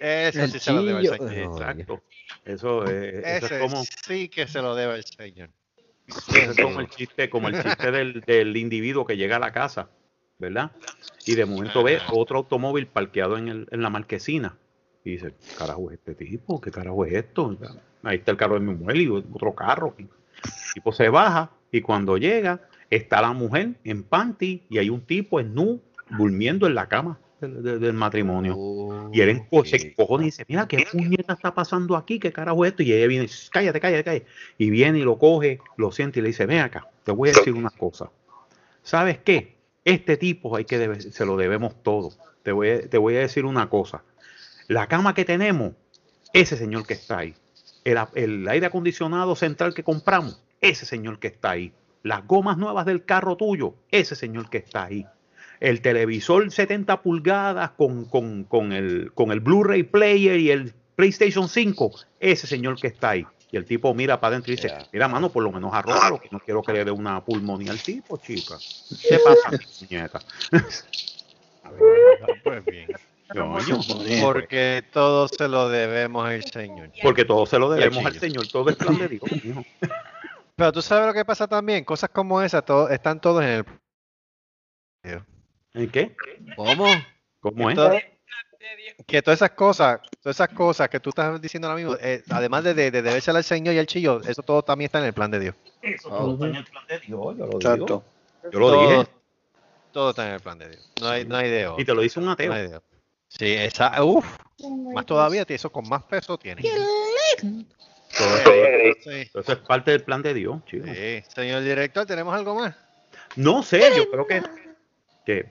eso 0.00 0.42
El 0.42 0.50
sí 0.50 0.58
se 0.58 0.72
lo 0.72 0.82
debo 0.82 0.98
al 0.98 1.06
señor. 1.06 1.38
exacto. 1.38 2.02
Eso, 2.44 2.86
eh, 2.86 3.22
eso 3.36 3.46
es 3.46 3.60
como, 3.60 3.84
sí 3.84 4.28
que 4.28 4.46
se 4.46 4.60
lo 4.62 4.74
debe 4.74 4.94
al 4.94 5.04
señor. 5.04 5.50
eso 6.06 6.50
es 6.50 6.56
como 6.60 6.80
el 6.80 6.88
chiste, 6.88 7.28
como 7.30 7.48
el 7.48 7.62
chiste 7.62 7.90
del, 7.90 8.20
del 8.20 8.56
individuo 8.56 9.04
que 9.04 9.16
llega 9.16 9.36
a 9.36 9.40
la 9.40 9.52
casa, 9.52 9.88
¿verdad? 10.38 10.70
Y 11.26 11.34
de 11.34 11.44
momento 11.44 11.82
ve 11.82 11.98
otro 12.12 12.38
automóvil 12.38 12.86
parqueado 12.86 13.36
en, 13.38 13.48
el, 13.48 13.68
en 13.70 13.82
la 13.82 13.90
marquesina, 13.90 14.56
Y 15.04 15.12
dice, 15.12 15.34
¿qué 15.40 15.54
carajo 15.56 15.90
es 15.90 15.98
este 15.98 16.14
tipo? 16.14 16.60
¿Qué 16.60 16.70
carajo 16.70 17.04
es 17.04 17.12
esto? 17.14 17.56
Ahí 18.02 18.18
está 18.18 18.30
el 18.30 18.36
carro 18.36 18.54
de 18.54 18.60
mi 18.60 18.74
mujer 18.74 18.96
y 18.96 19.08
otro 19.08 19.54
carro. 19.54 19.94
El 19.98 20.08
tipo 20.74 20.92
se 20.92 21.08
baja 21.08 21.50
y 21.72 21.80
cuando 21.80 22.16
llega 22.16 22.60
está 22.90 23.20
la 23.20 23.32
mujer 23.32 23.74
en 23.82 24.04
panty 24.04 24.62
y 24.68 24.78
hay 24.78 24.90
un 24.90 25.00
tipo 25.00 25.40
en 25.40 25.54
nu 25.54 25.80
durmiendo 26.10 26.66
en 26.68 26.74
la 26.76 26.88
cama 26.88 27.18
del, 27.40 27.62
del- 27.62 27.80
del 27.80 27.92
matrimonio. 27.92 28.54
y 29.12 29.20
él 29.20 29.30
enco- 29.38 29.64
se 29.66 29.76
encojona 29.88 30.22
y 30.24 30.26
dice, 30.26 30.44
mira, 30.48 30.66
¿qué 30.68 30.78
puñeta 30.92 31.32
está 31.34 31.54
pasando 31.54 31.96
aquí? 31.96 32.18
¿Qué 32.18 32.32
carajo 32.32 32.64
es 32.64 32.70
esto? 32.72 32.82
Y 32.82 32.92
ella 32.92 33.06
viene, 33.06 33.28
cállate, 33.50 33.80
cállate, 33.80 34.04
cállate. 34.04 34.26
Y 34.58 34.70
viene 34.70 34.98
y 34.98 35.02
lo 35.02 35.18
coge, 35.18 35.60
lo 35.76 35.92
siente 35.92 36.18
y 36.20 36.22
le 36.22 36.28
dice, 36.28 36.46
ven 36.46 36.60
acá, 36.60 36.88
te 37.04 37.12
voy 37.12 37.28
a 37.28 37.32
decir 37.32 37.52
una 37.54 37.70
cosa. 37.70 38.10
¿Sabes 38.82 39.18
qué? 39.18 39.56
Este 39.84 40.16
tipo 40.16 40.56
hay 40.56 40.64
que 40.64 40.78
debe- 40.78 41.00
se 41.00 41.24
lo 41.26 41.36
debemos 41.36 41.82
todo. 41.82 42.10
Te 42.42 42.52
voy, 42.52 42.70
a, 42.70 42.88
te 42.88 42.98
voy 42.98 43.16
a 43.16 43.20
decir 43.20 43.44
una 43.44 43.68
cosa. 43.68 44.02
La 44.68 44.86
cama 44.88 45.14
que 45.14 45.24
tenemos, 45.24 45.72
ese 46.32 46.56
señor 46.56 46.86
que 46.86 46.94
está 46.94 47.18
ahí. 47.18 47.34
El, 47.84 47.98
el 48.14 48.48
aire 48.48 48.66
acondicionado 48.66 49.36
central 49.36 49.74
que 49.74 49.84
compramos, 49.84 50.42
ese 50.60 50.86
señor 50.86 51.18
que 51.20 51.28
está 51.28 51.50
ahí. 51.50 51.72
Las 52.02 52.26
gomas 52.26 52.56
nuevas 52.58 52.86
del 52.86 53.04
carro 53.04 53.36
tuyo, 53.36 53.74
ese 53.90 54.14
señor 54.16 54.48
que 54.50 54.58
está 54.58 54.84
ahí. 54.84 55.06
El 55.60 55.80
televisor 55.80 56.50
70 56.50 57.02
pulgadas 57.02 57.70
con, 57.72 58.04
con- 58.06 58.44
con 58.44 58.72
el, 58.72 59.12
con 59.14 59.30
el 59.32 59.40
Blu-ray 59.40 59.82
player 59.84 60.38
y 60.38 60.50
el 60.50 60.74
PlayStation 60.96 61.48
5, 61.48 61.92
ese 62.20 62.46
señor 62.46 62.80
que 62.80 62.86
está 62.88 63.10
ahí. 63.10 63.26
Y 63.52 63.56
el 63.56 63.64
tipo 63.64 63.94
mira 63.94 64.18
para 64.20 64.32
adentro 64.34 64.52
y 64.52 64.56
dice, 64.56 64.72
mira, 64.92 65.06
mano, 65.08 65.30
por 65.30 65.42
lo 65.44 65.52
menos 65.52 65.72
arrójalo, 65.72 66.18
que 66.20 66.28
no 66.32 66.40
quiero 66.40 66.62
que 66.62 66.72
le 66.72 66.84
dé 66.84 66.90
una 66.90 67.24
pulmonía 67.24 67.70
al 67.72 67.80
tipo, 67.80 68.16
chica. 68.16 68.56
¿Qué 69.08 69.18
pasa, 69.18 69.50
mi 69.50 69.86
nieta? 69.96 70.18
Pues 72.44 72.64
bien. 72.64 72.86
Coño. 73.32 73.80
Porque 74.22 74.84
todo 74.92 75.26
se 75.26 75.48
lo 75.48 75.68
debemos 75.68 76.24
al 76.26 76.44
Señor. 76.44 76.90
Porque 77.02 77.24
todo 77.24 77.44
se 77.44 77.58
lo 77.58 77.68
debemos 77.70 78.04
al. 78.06 78.18
Señor, 78.18 78.46
todo 78.46 78.70
es 78.70 78.76
plan 78.76 78.96
de 78.96 79.08
Dios. 79.08 79.22
Pero 80.54 80.72
tú 80.72 80.80
sabes 80.80 81.08
lo 81.08 81.12
que 81.12 81.24
pasa 81.24 81.46
también, 81.48 81.84
cosas 81.84 82.08
como 82.10 82.40
esas 82.40 82.64
todo, 82.64 82.88
están 82.88 83.20
todos 83.20 83.42
en 83.42 83.64
el... 85.04 85.22
¿En 85.76 85.90
qué? 85.90 86.16
¿Cómo? 86.56 86.86
¿Cómo 87.40 87.70
es? 87.70 87.78
Que 89.06 89.22
todas 89.22 89.38
esas 89.38 89.50
cosas, 89.52 90.00
todas 90.22 90.36
esas 90.36 90.48
cosas 90.48 90.88
que 90.88 90.98
tú 90.98 91.10
estás 91.10 91.40
diciendo 91.40 91.68
ahora 91.68 91.80
mismo, 91.80 91.96
eh, 92.00 92.22
además 92.30 92.64
de, 92.64 92.74
de, 92.74 92.90
de 92.90 93.02
debérsela 93.02 93.38
al 93.38 93.44
Señor 93.44 93.74
y 93.74 93.78
al 93.78 93.86
chillo, 93.86 94.20
eso 94.22 94.42
todo 94.42 94.62
también 94.62 94.86
está 94.86 94.98
en 94.98 95.04
el 95.04 95.12
plan 95.12 95.30
de 95.30 95.38
Dios. 95.38 95.54
Eso 95.82 96.08
todo 96.08 96.34
está 96.34 96.46
en 96.46 96.54
el 96.56 96.64
plan 96.64 96.84
de 96.88 96.98
Dios, 96.98 97.36
yo 97.38 97.46
lo 97.46 97.52
Exacto. 97.52 97.84
digo. 97.86 98.04
Yo 98.52 98.58
lo 98.58 98.68
Todo- 98.70 98.90
dije. 98.90 99.10
Todo 99.92 100.10
está 100.10 100.26
en 100.28 100.34
el 100.34 100.40
plan 100.40 100.58
de 100.58 100.68
Dios. 100.70 100.90
No 101.00 101.08
hay, 101.08 101.24
no 101.24 101.36
hay 101.36 101.48
de. 101.50 101.72
Y 101.78 101.84
te 101.84 101.94
lo 101.94 102.02
dice 102.02 102.18
un 102.20 102.28
ateo. 102.28 102.48
No 102.48 102.54
hay 102.54 102.68
de. 102.68 102.80
Sí, 103.28 103.52
esa, 103.52 104.02
uf, 104.02 104.24
más 104.94 105.06
todavía, 105.06 105.44
eso 105.48 105.70
con 105.70 105.88
más 105.88 106.02
peso 106.04 106.36
tiene. 106.38 106.62
Todo 106.62 107.56
Sí, 108.08 109.10
eso, 109.10 109.40
eso 109.40 109.52
es 109.52 109.58
parte 109.58 109.90
del 109.90 110.02
plan 110.02 110.22
de 110.22 110.32
Dios, 110.34 110.64
chico. 110.64 110.86
Sí. 110.86 111.22
Señor 111.34 111.62
director, 111.62 112.06
¿tenemos 112.06 112.34
algo 112.34 112.54
más? 112.54 112.74
No 113.36 113.62
sé, 113.62 113.80
yo 113.96 114.10
creo 114.10 114.26
que, 114.26 114.42
que- 115.26 115.46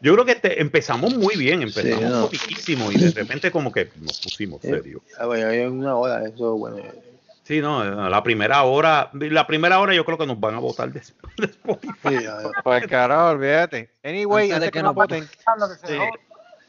yo 0.00 0.14
creo 0.14 0.24
que 0.24 0.36
te- 0.36 0.60
empezamos 0.62 1.14
muy 1.14 1.36
bien, 1.36 1.60
empezamos 1.62 2.04
Sí, 2.04 2.10
no. 2.10 2.22
poquitísimo 2.22 2.90
y 2.92 2.96
de 2.96 3.10
repente 3.10 3.50
como 3.50 3.70
que 3.72 3.90
nos 3.96 4.18
pusimos 4.20 4.62
serios. 4.62 5.02
Ah, 5.18 5.26
bueno, 5.26 5.48
hay 5.48 5.60
una 5.60 5.96
hora, 5.96 6.24
eso, 6.26 6.56
bueno. 6.56 6.78
Sí, 7.42 7.60
no, 7.60 8.08
la 8.08 8.22
primera 8.22 8.62
hora, 8.62 9.10
la 9.12 9.46
primera 9.46 9.80
hora 9.80 9.92
yo 9.92 10.04
creo 10.04 10.16
que 10.16 10.26
nos 10.26 10.38
van 10.38 10.54
a 10.54 10.60
votar 10.60 10.92
de, 10.92 11.00
de 11.36 11.46
Spotify. 11.46 12.24
Pues 12.62 12.86
carajo, 12.86 13.30
olvídate. 13.30 13.90
Anyway, 14.04 14.52
Antes 14.52 14.54
antes, 14.54 14.60
de 14.60 14.70
que, 14.70 14.78
que 14.78 14.82
nos 14.84 14.94
voten, 14.94 15.28
sí. 15.84 15.98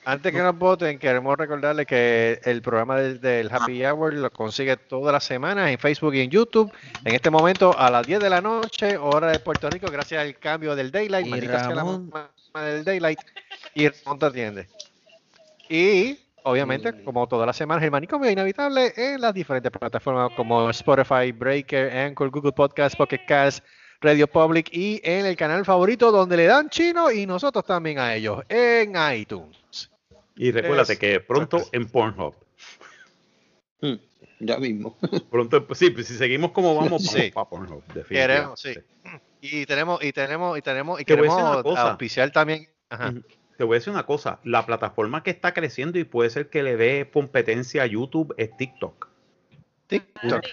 Antes 0.04 0.32
que 0.32 0.40
nos 0.40 0.58
voten, 0.58 0.98
queremos 0.98 1.38
recordarles 1.38 1.86
que 1.86 2.40
el 2.44 2.62
programa 2.62 2.98
del, 2.98 3.22
del 3.22 3.52
Happy 3.52 3.86
Hour 3.86 4.14
lo 4.14 4.32
consigue 4.32 4.76
todas 4.78 5.14
las 5.14 5.24
semanas 5.24 5.70
en 5.70 5.78
Facebook 5.78 6.16
y 6.16 6.22
en 6.22 6.30
YouTube. 6.30 6.72
En 7.06 7.14
este 7.14 7.30
momento 7.30 7.78
a 7.78 7.92
las 7.92 8.08
10 8.08 8.20
de 8.20 8.30
la 8.30 8.42
noche, 8.42 8.98
hora 8.98 9.28
de 9.28 9.40
Puerto 9.40 9.70
Rico, 9.70 9.88
gracias 9.92 10.22
al 10.22 10.38
cambio 10.38 10.76
del 10.76 10.92
Daylight. 10.92 11.28
Y 11.28 11.42
la 11.42 11.70
Ramón. 11.70 12.10
mamá 12.10 12.66
del 12.66 12.84
Daylight. 12.84 13.20
Y 13.76 13.90
Ramón 13.90 14.20
te 14.20 14.26
atiende. 14.26 14.68
Y 15.70 16.20
obviamente, 16.44 17.04
como 17.04 17.28
todas 17.28 17.46
las 17.46 17.56
semanas, 17.56 17.84
el 17.84 17.92
manicomio 17.92 18.28
es 18.28 18.34
inevitable 18.34 18.94
en 18.98 19.22
las 19.22 19.34
diferentes 19.34 19.72
plataformas 19.72 20.32
como 20.36 20.70
Spotify, 20.72 21.32
Breaker, 21.32 21.96
Anchor, 21.96 22.30
Google 22.32 22.54
Podcast, 22.54 22.98
Pocket 22.98 23.24
Cast, 23.28 23.64
Radio 24.02 24.28
Public 24.28 24.70
y 24.74 25.00
en 25.04 25.26
el 25.26 25.36
canal 25.36 25.64
favorito 25.64 26.12
donde 26.12 26.36
le 26.38 26.46
dan 26.46 26.70
chino 26.70 27.12
y 27.12 27.26
nosotros 27.26 27.64
también 27.66 28.00
a 28.00 28.16
ellos, 28.16 28.44
en 28.50 28.94
iTunes. 29.16 29.90
Y 30.36 30.52
recuérdate 30.52 30.94
Es- 30.94 31.00
que 31.00 31.20
pronto 31.28 31.62
en 31.72 31.88
Pornhub. 31.88 32.36
Ya 34.40 34.58
mismo. 34.58 34.98
Pronto, 35.30 35.68
sí, 35.76 35.92
pues 35.92 36.08
si 36.08 36.16
seguimos 36.16 36.52
como 36.52 36.74
vamos, 36.76 36.90
vamos 36.92 37.08
Sí. 37.08 37.32
para 37.32 37.48
Pornhub, 37.48 37.84
Queremos, 38.08 38.60
sí. 38.60 38.74
Y 39.40 39.66
tenemos, 39.66 40.04
y 40.04 40.12
tenemos, 40.14 40.58
y 40.58 40.62
tenemos, 40.62 41.00
y 41.02 41.06
Te 41.06 41.16
queremos 41.16 41.66
auspiciar 41.78 42.32
también. 42.32 42.68
Ajá. 42.90 43.14
Te 43.58 43.64
voy 43.64 43.76
a 43.76 43.80
decir 43.80 43.94
una 43.94 44.06
cosa, 44.08 44.40
la 44.44 44.66
plataforma 44.66 45.22
que 45.22 45.30
está 45.30 45.54
creciendo 45.54 46.00
y 46.00 46.04
puede 46.04 46.32
ser 46.32 46.50
que 46.50 46.64
le 46.64 46.76
dé 46.78 47.10
competencia 47.14 47.84
a 47.84 47.86
YouTube 47.86 48.34
es 48.38 48.56
TikTok. 48.58 49.08
TikTok. 49.88 50.44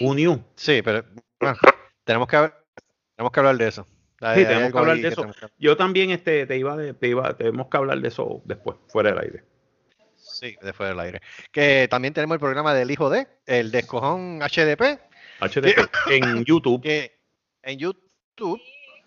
Unió. 0.00 0.44
Sí, 0.54 0.80
pero 0.82 1.04
bueno, 1.40 1.56
tenemos 2.04 2.28
que 2.28 2.52
tenemos 3.16 3.32
que 3.32 3.40
hablar 3.40 3.56
de 3.56 3.68
eso. 3.68 3.86
Hay- 4.20 4.34
Sí, 4.36 4.40
hay 4.40 4.46
tenemos 4.46 4.72
que 4.72 4.78
hablar 4.78 4.96
de 4.96 5.08
eso. 5.08 5.22
que- 5.22 5.46
Yo 5.58 5.76
también 5.76 6.10
este, 6.10 6.46
te 6.46 6.56
iba 6.56 6.76
de, 6.76 6.94
te 6.94 7.08
iba, 7.08 7.36
tenemos 7.36 7.66
que 7.68 7.76
hablar 7.76 7.98
de 8.00 8.08
eso 8.08 8.42
después, 8.44 8.76
fuera 8.88 9.10
del 9.10 9.18
aire. 9.20 9.44
Sí, 10.16 10.56
después 10.62 10.88
del 10.88 10.98
aire. 11.00 11.20
Que 11.52 11.86
también 11.88 12.14
tenemos 12.14 12.34
el 12.34 12.40
programa 12.40 12.74
del 12.74 12.90
hijo 12.90 13.10
de, 13.10 13.26
el 13.46 13.70
descojón 13.70 14.40
HDP, 14.40 14.98
HDP 15.40 15.76
en 16.10 16.44
YouTube 16.44 16.82
que 16.82 17.18
en 17.62 17.78
YouTube 17.78 18.60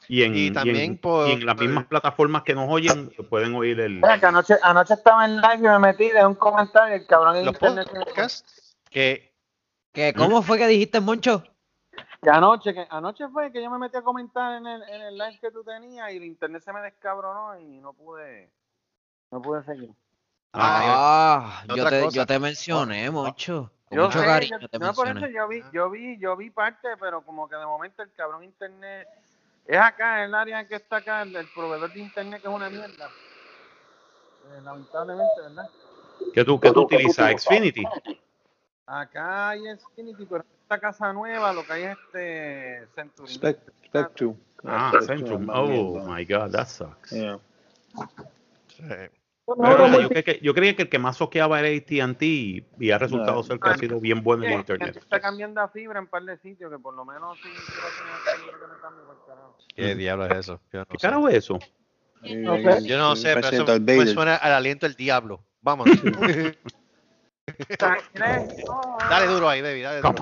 y 0.08 0.24
en, 0.24 0.36
y 0.36 0.40
y 0.40 0.48
en- 0.48 0.54
también 0.54 0.98
por- 0.98 1.28
y 1.28 1.34
en 1.34 1.46
las 1.46 1.58
mismas 1.58 1.86
plataformas 1.86 2.44
que 2.44 2.54
nos 2.56 2.70
oyen 2.70 3.10
pueden 3.30 3.56
oír 3.56 3.80
el 3.80 3.96
Mira, 3.96 4.20
que 4.20 4.26
anoche, 4.26 4.56
anoche 4.62 4.94
estaba 4.94 5.26
en 5.26 5.38
live 5.42 5.56
y 5.58 5.62
me 5.62 5.80
metí 5.80 6.10
de 6.10 6.26
un 6.26 6.36
comentario 6.36 6.96
el 6.96 7.06
cabrón 7.06 7.36
en 7.38 7.46
internet. 7.48 7.88
podcasts 7.92 8.76
que 8.90 9.34
¿Qué, 9.92 10.14
¿Cómo 10.14 10.42
fue 10.44 10.60
que 10.60 10.68
dijiste, 10.68 11.00
Moncho? 11.02 11.44
Que 12.22 12.30
anoche, 12.30 12.74
que 12.74 12.88
anoche 12.90 13.28
fue 13.30 13.52
que 13.52 13.62
yo 13.62 13.70
me 13.70 13.78
metí 13.78 13.98
a 13.98 14.02
comentar 14.02 14.54
en 14.54 14.66
el, 14.66 14.84
en 14.84 15.02
el 15.02 15.18
live 15.18 15.38
que 15.40 15.52
tú 15.52 15.64
tenías 15.64 16.12
y 16.12 16.18
el 16.18 16.24
internet 16.24 16.64
se 16.64 16.74
me 16.74 16.82
descabronó 16.82 17.60
y 17.60 17.80
no 17.80 17.94
pude, 17.94 18.50
no 19.32 19.42
pude 19.42 19.64
seguir. 19.64 19.92
Ah, 20.54 21.64
yo 21.68 21.88
te, 21.88 22.12
yo 22.12 22.26
te 22.26 22.40
mencioné. 22.40 23.12
Con 23.12 24.00
Yo 24.00 24.06
mucho 24.06 24.20
sé, 24.20 24.26
cariño 24.26 24.60
yo- 24.60 24.68
te 24.68 24.80
no, 24.80 24.94
por 24.94 25.08
eso 25.08 25.28
yo 25.28 25.48
vi, 25.48 25.64
yo 25.72 25.90
vi, 25.90 26.18
yo 26.18 26.36
vi 26.36 26.50
parte, 26.50 26.90
pero 27.00 27.22
como 27.22 27.48
que 27.48 27.56
de 27.56 27.66
momento 27.66 28.02
el 28.04 28.12
cabrón 28.14 28.44
internet 28.44 29.08
es 29.66 29.78
acá, 29.78 30.20
en 30.24 30.30
el 30.30 30.36
área 30.36 30.60
en 30.60 30.68
que 30.68 30.76
está 30.76 30.98
acá, 30.98 31.22
el, 31.22 31.36
el 31.36 31.48
proveedor 31.48 31.92
de 31.94 32.00
internet 32.00 32.42
que 32.42 32.48
es 32.48 32.54
una 32.54 32.70
mierda. 32.70 33.12
Eh, 34.44 34.62
lamentablemente, 34.62 35.42
¿verdad? 35.42 35.70
que 36.34 36.44
tú 36.44 36.60
que 36.60 36.72
tú 36.72 36.82
utilizas 36.82 37.32
Xfinity. 37.42 37.88
Acá 38.86 39.50
hay 39.50 39.64
Xfinity, 39.78 40.26
pero 40.26 40.44
esta 40.68 40.80
casa 40.82 41.14
nueva 41.14 41.54
lo 41.54 41.66
que 41.66 41.72
hay 41.72 41.84
es 41.84 41.98
este 41.98 42.88
Century. 42.94 43.34
Spect- 43.34 43.72
Spectrum. 43.86 44.36
Ah, 44.66 44.92
Centrum. 45.06 45.46
más 45.46 45.56
Oh 45.58 46.04
my 46.06 46.26
god, 46.26 46.52
that 46.52 46.68
sucks. 46.68 47.12
Yeah. 47.12 47.40
Pero, 48.78 49.10
¿verdad? 49.58 50.00
yo, 50.02 50.10
creía 50.10 50.24
que, 50.24 50.40
yo 50.44 50.54
creía 50.54 50.76
que 50.76 50.82
el 50.82 50.90
que 50.90 51.00
más 51.00 51.16
soqueaba 51.16 51.62
era 51.62 51.70
AT&T 51.70 52.26
y, 52.26 52.66
y 52.80 52.92
ha 52.92 52.98
resultado 52.98 53.42
ser 53.44 53.62
que 53.62 53.70
ha 53.70 53.78
sido 53.78 54.02
bien 54.02 54.22
bueno 54.22 54.44
en 54.44 54.50
Sí, 54.50 54.56
internet. 54.58 54.98
está 54.98 55.22
cambiando 55.22 55.62
a 55.62 55.70
fibra 55.70 56.00
en 56.00 56.04
un 56.04 56.10
par 56.10 56.24
de 56.24 56.38
sitios 56.40 56.70
que 56.70 56.78
por 56.80 56.94
lo 56.94 57.06
menos 57.06 57.38
sí 57.42 57.48
carajo. 59.26 59.56
¿Qué 59.74 59.96
diablo 59.96 60.26
es 60.26 60.34
eso? 60.34 60.60
Yo 60.74 60.80
no 60.80 60.86
¿Qué 60.88 60.98
carajo 60.98 61.30
es 61.30 61.36
eso? 61.36 61.60
No 62.24 62.58
sé. 62.58 62.86
Yo 62.86 62.98
no 62.98 63.16
sé, 63.16 63.36
pero 63.36 63.48
eso 63.48 63.80
me 63.80 64.08
suena 64.08 64.36
al 64.36 64.52
aliento 64.52 64.86
del 64.86 64.98
diablo. 64.98 65.42
Vamos. 65.62 65.88
dale 69.10 69.28
duro 69.28 69.50
ahí, 69.50 69.62
baby. 69.62 69.82
Dale, 69.82 70.02
duro. 70.02 70.14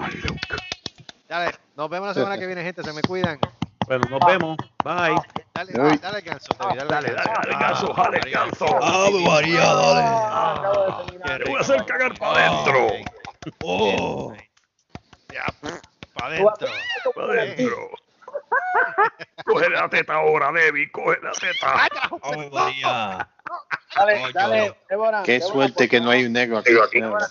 dale. 1.28 1.52
Nos 1.76 1.90
vemos 1.90 2.08
la 2.10 2.14
semana 2.14 2.38
que 2.38 2.46
viene, 2.46 2.64
gente. 2.64 2.84
Se 2.84 2.94
me 2.94 3.02
cuidan. 3.02 3.40
Bueno, 3.88 4.06
nos 4.10 4.20
vemos. 4.26 4.58
Bye. 4.84 5.16
Dale, 5.54 5.72
dale, 5.74 5.98
dale, 5.98 6.22
ganso. 6.22 6.48
Baby, 6.58 6.78
dale, 6.78 6.90
Dale, 6.90 7.12
dale, 7.12 7.32
dale, 7.34 7.60
ganso, 7.60 7.94
Ah, 7.96 8.04
dale, 8.04 8.18
María. 8.20 8.40
ganso. 8.40 8.66
Ave 8.84 9.20
María, 9.26 9.66
dale. 9.74 10.02
Ah, 10.06 11.04
Te 11.38 11.44
voy 11.50 11.58
a 11.58 11.60
hacer 11.62 11.86
cagar 11.86 12.18
para 12.18 12.48
adentro. 12.48 12.88
Oh. 13.62 14.34
Ya, 15.32 15.46
para 16.14 16.28
adentro. 16.28 16.68
Para 17.16 17.34
adentro. 17.34 17.90
Coge 19.46 19.70
la 19.70 19.90
teta 19.90 20.14
ahora, 20.16 20.52
Debbie. 20.52 20.92
Coge 20.92 21.18
la 21.22 21.32
teta. 21.32 21.88
Ave 22.24 22.50
María. 22.50 23.28
Dale, 23.96 24.32
dale, 24.34 24.76
Débora. 24.90 25.24
Qué 25.24 25.34
Débora, 25.40 25.54
suerte 25.54 25.74
por 25.84 25.90
que 25.90 26.00
no 26.02 26.10
hay 26.10 26.26
un 26.26 26.34
negro 26.34 26.58
aquí. 26.58 26.72
Débora, 26.74 27.28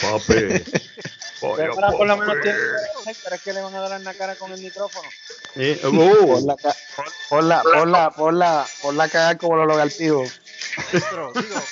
papi. 0.00 0.64
Vaya, 1.40 1.56
Débora 1.56 1.90
por 1.92 2.06
lo 2.06 2.16
menos 2.16 2.34
papi. 2.34 2.42
tiene 2.42 2.58
pero 3.22 3.36
es 3.36 3.42
que 3.42 3.52
le 3.52 3.60
van 3.62 3.74
a 3.74 3.80
dar 3.80 3.92
en 4.00 4.04
la 4.04 4.14
cara 4.14 4.34
con 4.34 4.52
el 4.52 4.60
micrófono. 4.60 5.08
Eh, 5.54 5.80
uh, 5.84 6.26
ponla, 6.26 6.56
ca- 6.56 6.74
ponla, 7.28 7.62
ponla, 7.62 8.10
ponla, 8.10 8.66
ponla 8.82 9.04
a 9.04 9.08
cagar 9.08 9.38
como 9.38 9.56
los 9.56 9.66
digo, 11.34 11.64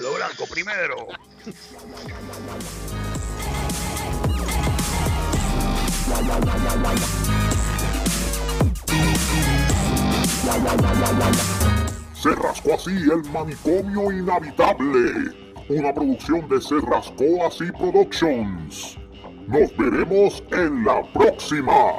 lo 0.00 0.14
blanco 0.14 0.46
primero. 0.46 0.96
Se 12.14 12.34
rascó 12.34 12.74
así 12.74 12.90
el 12.90 13.30
manicomio 13.30 14.12
inhabitable. 14.12 15.32
Una 15.68 15.92
producción 15.92 16.48
de 16.48 16.60
Se 16.60 16.80
rascó 16.80 17.46
así 17.46 17.70
Productions. 17.72 18.98
Nos 19.46 19.76
veremos 19.76 20.42
en 20.52 20.84
la 20.84 21.02
próxima. 21.12 21.98